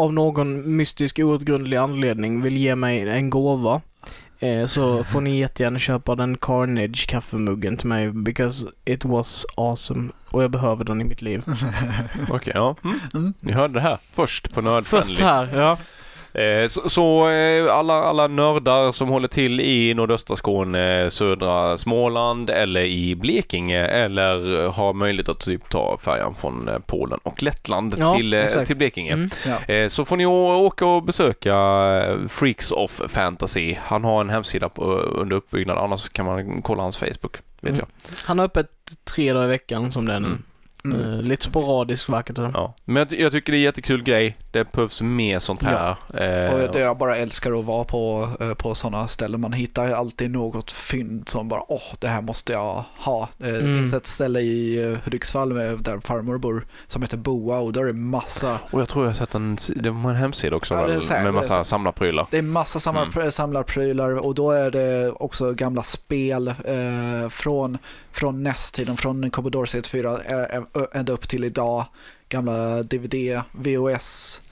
av 0.03 0.13
någon 0.13 0.77
mystisk 0.77 1.19
outgrundlig 1.19 1.77
anledning 1.77 2.43
vill 2.43 2.57
ge 2.57 2.77
mig 2.77 3.09
en 3.09 3.31
gåva 3.31 3.81
eh, 4.45 4.67
så 4.67 5.05
får 5.05 5.21
ni 5.21 5.39
jättegärna 5.39 5.79
köpa 5.79 6.15
den 6.15 6.37
Carnage 6.37 7.07
kaffemuggen 7.07 7.77
till 7.77 7.89
mig 7.89 8.11
because 8.11 8.67
it 8.85 9.05
was 9.05 9.47
awesome 9.57 10.11
och 10.31 10.43
jag 10.43 10.51
behöver 10.51 10.85
den 10.85 11.01
i 11.01 11.05
mitt 11.05 11.23
liv. 11.23 11.43
Okej, 12.29 12.53
ja. 12.57 12.77
Mm. 12.85 13.01
Mm. 13.15 13.35
Ni 13.41 13.53
hörde 13.53 13.75
det 13.75 13.81
här 13.81 13.99
först 14.13 14.53
på 14.55 14.61
Nördfriendly. 14.61 15.09
Först 15.09 15.21
här, 15.21 15.49
ja. 15.55 15.79
Eh, 16.35 16.69
så 16.69 16.89
så 16.89 17.29
eh, 17.29 17.75
alla, 17.75 17.95
alla 17.95 18.27
nördar 18.27 18.93
som 18.93 19.09
håller 19.09 19.29
till 19.29 19.61
i 19.61 19.95
nordöstra 19.95 20.37
Skåne, 20.37 21.11
södra 21.11 21.79
Småland 21.79 22.51
eller 22.51 22.81
i 22.81 23.15
Blekinge 23.15 23.85
eller 23.87 24.67
har 24.69 24.93
möjlighet 24.93 25.29
att 25.29 25.41
typ 25.41 25.69
ta 25.71 25.99
färjan 26.03 26.35
från 26.35 26.69
eh, 26.69 26.79
Polen 26.87 27.19
och 27.23 27.43
Lettland 27.43 27.95
Ja, 27.99 28.15
till, 28.17 28.35
exakt. 28.35 28.67
till 28.67 28.77
Blekinge. 28.77 29.13
Mm. 29.13 29.31
Ja. 29.69 29.89
Så 29.89 30.05
får 30.05 30.17
ni 30.17 30.27
åka 30.27 30.87
och 30.87 31.03
besöka 31.03 31.55
Freaks 32.29 32.71
of 32.71 33.01
Fantasy. 33.09 33.75
Han 33.83 34.05
har 34.05 34.21
en 34.21 34.31
hemsida 34.31 34.69
på, 34.69 34.83
under 34.95 35.37
uppbyggnad, 35.37 35.79
annars 35.79 36.09
kan 36.09 36.27
man 36.27 36.63
kolla 36.63 36.83
hans 36.83 36.97
Facebook. 36.97 37.37
vet 37.61 37.73
Mm. 37.73 37.77
jag. 37.79 37.89
Han 38.25 38.39
har 38.39 38.47
öppet 38.47 38.67
tre 39.05 39.33
dagar 39.33 39.45
i 39.45 39.49
veckan 39.49 39.93
som 39.93 40.05
nu. 40.05 40.13
Mm. 40.13 40.43
Mm. 40.85 41.21
Lite 41.21 41.45
sporadiskt 41.45 42.09
verkar 42.09 42.35
det 42.35 42.51
Ja. 42.55 42.75
Men 42.85 42.97
jag, 43.11 43.21
jag 43.21 43.33
tycker 43.33 43.53
det 43.53 43.57
är 43.57 43.61
en 43.61 43.63
jättekul 43.65 44.03
grej. 44.03 44.37
Det 44.55 44.73
behövs 44.73 45.03
mer 45.03 45.39
sånt 45.39 45.63
här. 45.63 45.91
Eh, 46.15 46.55
Och 46.55 46.73
det 46.73 46.81
jag 46.81 46.97
bara 46.99 47.17
älskar 47.17 47.59
att 47.59 47.65
vara 47.65 47.85
på, 47.85 48.29
eh, 48.41 48.55
på 48.55 48.75
sådana 48.75 49.09
ställen. 49.09 49.41
Man 49.41 49.53
hittar 49.53 49.93
alltid 49.93 50.31
något 50.31 50.71
fynd 50.71 51.29
som 51.29 51.49
bara, 51.49 51.73
åh, 51.73 51.83
det 51.99 52.09
här 52.09 52.23
måste 52.23 52.53
jag 52.53 52.85
ha. 52.97 53.23
Eh, 53.23 53.47
Det 53.47 53.59
Mm. 53.61 53.77
finns 53.79 53.95
ett 53.95 54.07
ställe 54.07 54.41
i 54.41 54.97
Hudiksvall 55.05 55.53
med, 55.53 55.79
där 55.79 56.01
farmor 56.01 56.39
bor 56.39 56.67
som 56.87 57.03
heter 57.03 57.17
Boa 57.17 57.59
och 57.59 57.73
där 57.73 57.81
är 57.81 57.87
det 57.87 57.93
massa, 57.93 58.59
Och 58.71 58.81
jag 58.81 58.89
tror 58.89 59.05
jag 59.05 59.11
har 59.11 59.15
sett 59.15 59.35
en, 59.35 59.59
det 59.77 59.91
var 59.91 60.11
en 60.11 60.17
hemsida 60.17 60.57
också 60.57 60.75
Ja, 60.75 60.87
det 60.87 60.95
väl, 60.95 61.03
här, 61.09 61.17
med 61.17 61.27
det 61.27 61.33
massa 61.33 61.65
samlarprylar. 61.65 62.27
det 62.31 62.39
är 62.39 62.43
massa 62.43 62.81
samlar, 62.81 63.09
Mm. 63.17 63.31
samlarprylar 63.31 64.19
och 64.27 64.35
då 64.35 64.51
är 64.51 64.71
det 64.71 65.11
också 65.11 65.53
gamla 65.53 65.83
spel 65.83 66.49
eh, 66.49 67.29
från, 67.31 67.79
från 68.13 68.43
NES-tiden, 68.43 68.97
från 68.97 69.31
Commodore 69.31 69.67
64 69.67 70.19
eh, 70.25 70.43
eh, 70.43 70.63
ända 70.93 71.13
upp 71.13 71.29
till 71.29 71.45
idag. 71.45 71.85
Gamla 72.29 72.83
DVD, 72.83 73.43
VHS, 73.53 74.43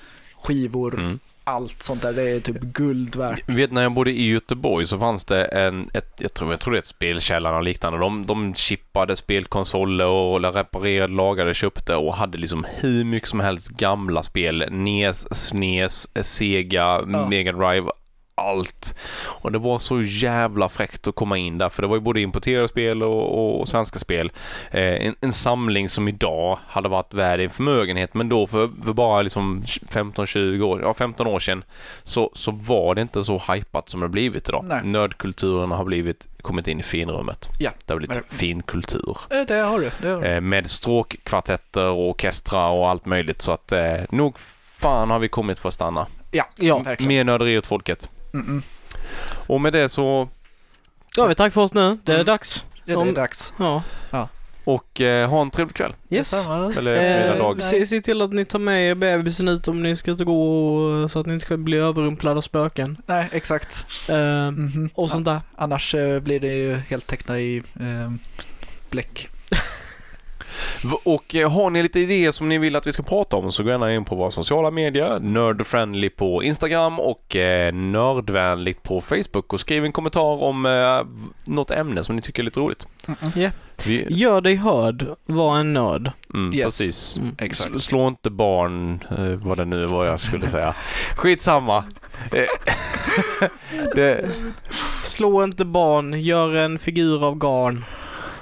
skivor, 0.42 0.94
Mm. 0.94 1.18
allt 1.44 1.82
sånt 1.82 2.02
där. 2.02 2.12
Det 2.12 2.30
är 2.30 2.40
typ 2.40 2.60
guld 2.60 3.16
värt. 3.16 3.42
Jag 3.46 3.54
vet 3.54 3.72
när 3.72 3.82
jag 3.82 3.92
bodde 3.92 4.10
i 4.10 4.28
Göteborg 4.28 4.86
så 4.86 4.98
fanns 4.98 5.24
det 5.24 5.44
en, 5.44 5.90
ett, 5.94 6.14
jag 6.18 6.34
tror, 6.34 6.50
jag 6.50 6.60
tror 6.60 6.72
det 6.72 6.78
är 6.78 6.82
ett 6.82 6.86
spelkällare 6.86 7.56
och 7.56 7.62
liknande. 7.62 7.98
De, 7.98 8.26
de 8.26 8.54
chippade 8.54 9.16
spelkonsoler 9.16 10.06
och 10.06 10.54
reparerade, 10.54 11.12
lagade, 11.12 11.54
köpte 11.54 11.94
och 11.96 12.14
hade 12.14 12.38
liksom 12.38 12.66
hur 12.76 13.04
mycket 13.04 13.28
som 13.28 13.40
helst 13.40 13.68
gamla 13.68 14.22
spel. 14.22 14.64
NES, 14.70 15.34
SNES, 15.46 16.08
Sega, 16.26 17.02
Mega 17.28 17.52
Drive, 17.52 17.90
allt. 18.34 18.98
Och 19.24 19.52
det 19.52 19.58
var 19.58 19.78
så 19.78 20.02
jävla 20.02 20.68
fräckt 20.68 21.08
att 21.08 21.14
komma 21.14 21.38
in 21.38 21.58
där 21.58 21.68
för 21.68 21.82
det 21.82 21.88
var 21.88 21.96
ju 21.96 22.00
både 22.00 22.20
importerade 22.20 22.68
spel 22.68 23.02
och, 23.02 23.38
och, 23.38 23.60
och 23.60 23.68
svenska 23.68 23.98
spel. 23.98 24.32
Eh, 24.70 25.06
en, 25.06 25.14
en 25.20 25.32
samling 25.32 25.88
som 25.88 26.08
idag 26.08 26.58
hade 26.66 26.88
varit 26.88 27.14
värd 27.14 27.40
en 27.40 27.50
förmögenhet 27.50 28.14
men 28.14 28.28
då 28.28 28.46
för, 28.46 28.70
för 28.84 28.92
bara 28.92 29.22
liksom 29.22 29.62
15-20 29.62 30.62
år, 30.62 30.80
ja 30.82 30.94
15 30.94 31.26
år 31.26 31.38
sedan 31.40 31.64
så, 32.04 32.30
så 32.34 32.50
var 32.50 32.94
det 32.94 33.02
inte 33.02 33.22
så 33.22 33.42
hypat 33.52 33.88
som 33.88 34.00
det 34.00 34.08
blivit 34.08 34.48
idag. 34.48 34.64
Nej. 34.68 34.80
Nördkulturen 34.84 35.70
har 35.70 35.84
blivit, 35.84 36.28
kommit 36.42 36.68
in 36.68 36.80
i 36.80 36.82
finrummet. 36.82 37.48
Ja. 37.58 37.70
Det 37.86 37.92
har 37.92 37.98
blivit 37.98 38.16
Men- 38.16 38.38
finkultur. 38.38 39.18
Eh, 39.30 39.40
Det 39.48 39.54
har 39.58 39.80
du. 39.80 39.90
Det 40.02 40.08
har 40.08 40.20
du. 40.20 40.26
Eh, 40.26 40.40
med 40.40 40.70
stråkkvartetter 40.70 41.86
och 41.88 42.08
orkestrar 42.10 42.70
och 42.70 42.88
allt 42.90 43.06
möjligt 43.06 43.42
så 43.42 43.52
att 43.52 43.72
eh, 43.72 43.94
nog 44.10 44.38
fan 44.38 45.10
har 45.10 45.18
vi 45.18 45.28
kommit 45.28 45.58
för 45.58 45.68
att 45.68 45.74
stanna. 45.74 46.06
Ja, 46.30 46.44
Ja. 46.56 46.78
verkligen. 46.78 47.08
Mer 47.08 47.24
nörderi 47.24 47.58
åt 47.58 47.66
folket. 47.66 48.08
Mm-mm. 48.32 48.62
Och 49.46 49.60
med 49.60 49.72
det 49.72 49.88
så, 49.88 50.28
har 51.16 51.28
vi 51.28 51.34
tack 51.34 51.52
för 51.52 51.60
oss 51.60 51.74
nu. 51.74 51.98
Det 52.04 52.12
är 52.12 52.16
Mm. 52.16 52.26
dags. 52.26 52.64
Ja, 52.74 52.80
det 52.84 52.92
är 52.92 52.96
Om- 52.96 53.14
dags. 53.14 53.52
Ja. 53.58 53.82
och 54.64 55.00
eh, 55.00 55.28
ha 55.30 55.42
en 55.42 55.50
trevlig 55.50 55.74
kväll. 55.76 55.94
Yes. 56.10 56.30
Detsamma. 56.30 56.72
Eller 56.76 56.94
eftermiddag, 56.94 57.34
Eh, 57.34 57.38
dag. 57.38 57.62
se, 57.62 57.86
se 57.86 58.00
till 58.00 58.22
att 58.22 58.32
ni 58.32 58.44
tar 58.44 58.58
med 58.58 58.90
er 58.90 58.94
bebisen 58.94 59.48
ut 59.48 59.68
om 59.68 59.82
ni 59.82 59.96
ska 59.96 60.10
ut 60.10 60.20
och 60.20 60.26
gå 60.26 60.66
och, 60.76 61.10
så 61.10 61.20
att 61.20 61.26
ni 61.26 61.34
inte 61.34 61.46
ska 61.46 61.56
bli 61.56 61.76
överrumplade 61.76 62.36
av 62.38 62.42
spöken. 62.42 62.96
Nej, 63.06 63.28
exakt. 63.32 63.84
Eh, 64.08 64.50
Mhm. 64.50 64.90
och 64.94 65.10
sånt 65.10 65.24
där. 65.24 65.40
Annars 65.56 65.94
eh, 65.94 66.20
blir 66.20 66.40
det 66.40 66.54
ju 66.54 66.74
helt 66.74 67.06
tecknat 67.06 67.38
i 67.38 67.56
eh, 67.80 68.12
bläck. 68.90 69.28
Och 71.04 71.34
eh, 71.34 71.50
har 71.50 71.70
ni 71.70 71.82
lite 71.82 72.00
idéer 72.00 72.30
som 72.32 72.48
ni 72.48 72.58
vill 72.58 72.76
att 72.76 72.86
vi 72.86 72.92
ska 72.92 73.02
prata 73.02 73.36
om 73.36 73.52
så 73.52 73.62
gå 73.62 73.70
gärna 73.70 73.94
in 73.94 74.04
på 74.04 74.14
våra 74.14 74.30
sociala 74.30 74.70
medier. 74.70 75.18
Nerdfriendly 75.20 76.08
på 76.10 76.42
Instagram 76.42 77.00
och 77.00 77.36
eh, 77.36 77.74
Nördvänligt 77.74 78.82
på 78.82 79.00
Facebook 79.00 79.52
och 79.52 79.60
skriv 79.60 79.84
en 79.84 79.92
kommentar 79.92 80.42
om 80.42 80.66
eh, 80.66 81.02
något 81.52 81.70
ämne 81.70 82.04
som 82.04 82.16
ni 82.16 82.22
tycker 82.22 82.42
är 82.42 82.44
lite 82.44 82.60
roligt. 82.60 82.86
Ja. 83.34 83.50
Vi, 83.86 84.06
Gör 84.08 84.40
dig 84.40 84.56
hörd, 84.56 85.06
var 85.26 85.56
en 85.58 85.72
nörd. 85.72 86.10
mm, 86.34 86.54
Yes. 86.54 86.64
Precis. 86.64 87.16
Mm. 87.16 87.34
Exakt. 87.38 87.76
S- 87.76 87.82
Slå 87.82 88.08
inte 88.08 88.30
barn, 88.30 89.04
vad 89.42 89.56
det 89.58 89.64
nu 89.64 89.86
var 89.86 90.04
jag 90.04 90.20
skulle 90.20 90.50
säga. 90.50 90.74
Skitsamma. 91.16 91.84
Det, 93.94 94.30
Slå 95.02 95.44
inte 95.44 95.64
barn, 95.64 96.20
gör 96.22 96.54
en 96.56 96.78
figur 96.78 97.24
av 97.26 97.38
garn. 97.38 97.84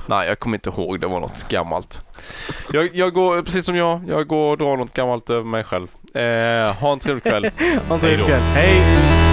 nej, 0.07 0.29
jag 0.29 0.39
kommer 0.39 0.57
inte 0.57 0.69
ihåg. 0.71 1.01
Det 1.01 1.07
var 1.07 1.21
något 1.21 1.49
gammalt. 1.49 2.03
Jag, 2.73 2.91
jag 2.95 3.13
går, 3.13 3.43
precis 3.43 3.65
som 3.67 3.77
jag, 3.77 4.01
jag 4.09 4.27
går 4.27 4.51
och 4.51 4.59
drar 4.59 4.77
något 4.77 4.93
gammalt 4.93 5.31
över 5.31 5.45
mig 5.45 5.65
själv. 5.65 5.89
Eh, 6.15 6.75
ha 6.75 6.93
en 6.93 6.99
trevlig 6.99 7.23
kväll. 7.23 7.51
Ha 7.89 7.95
en 7.95 8.01
trevlig 8.01 8.27
kväll. 8.27 8.41
Hej! 8.41 9.30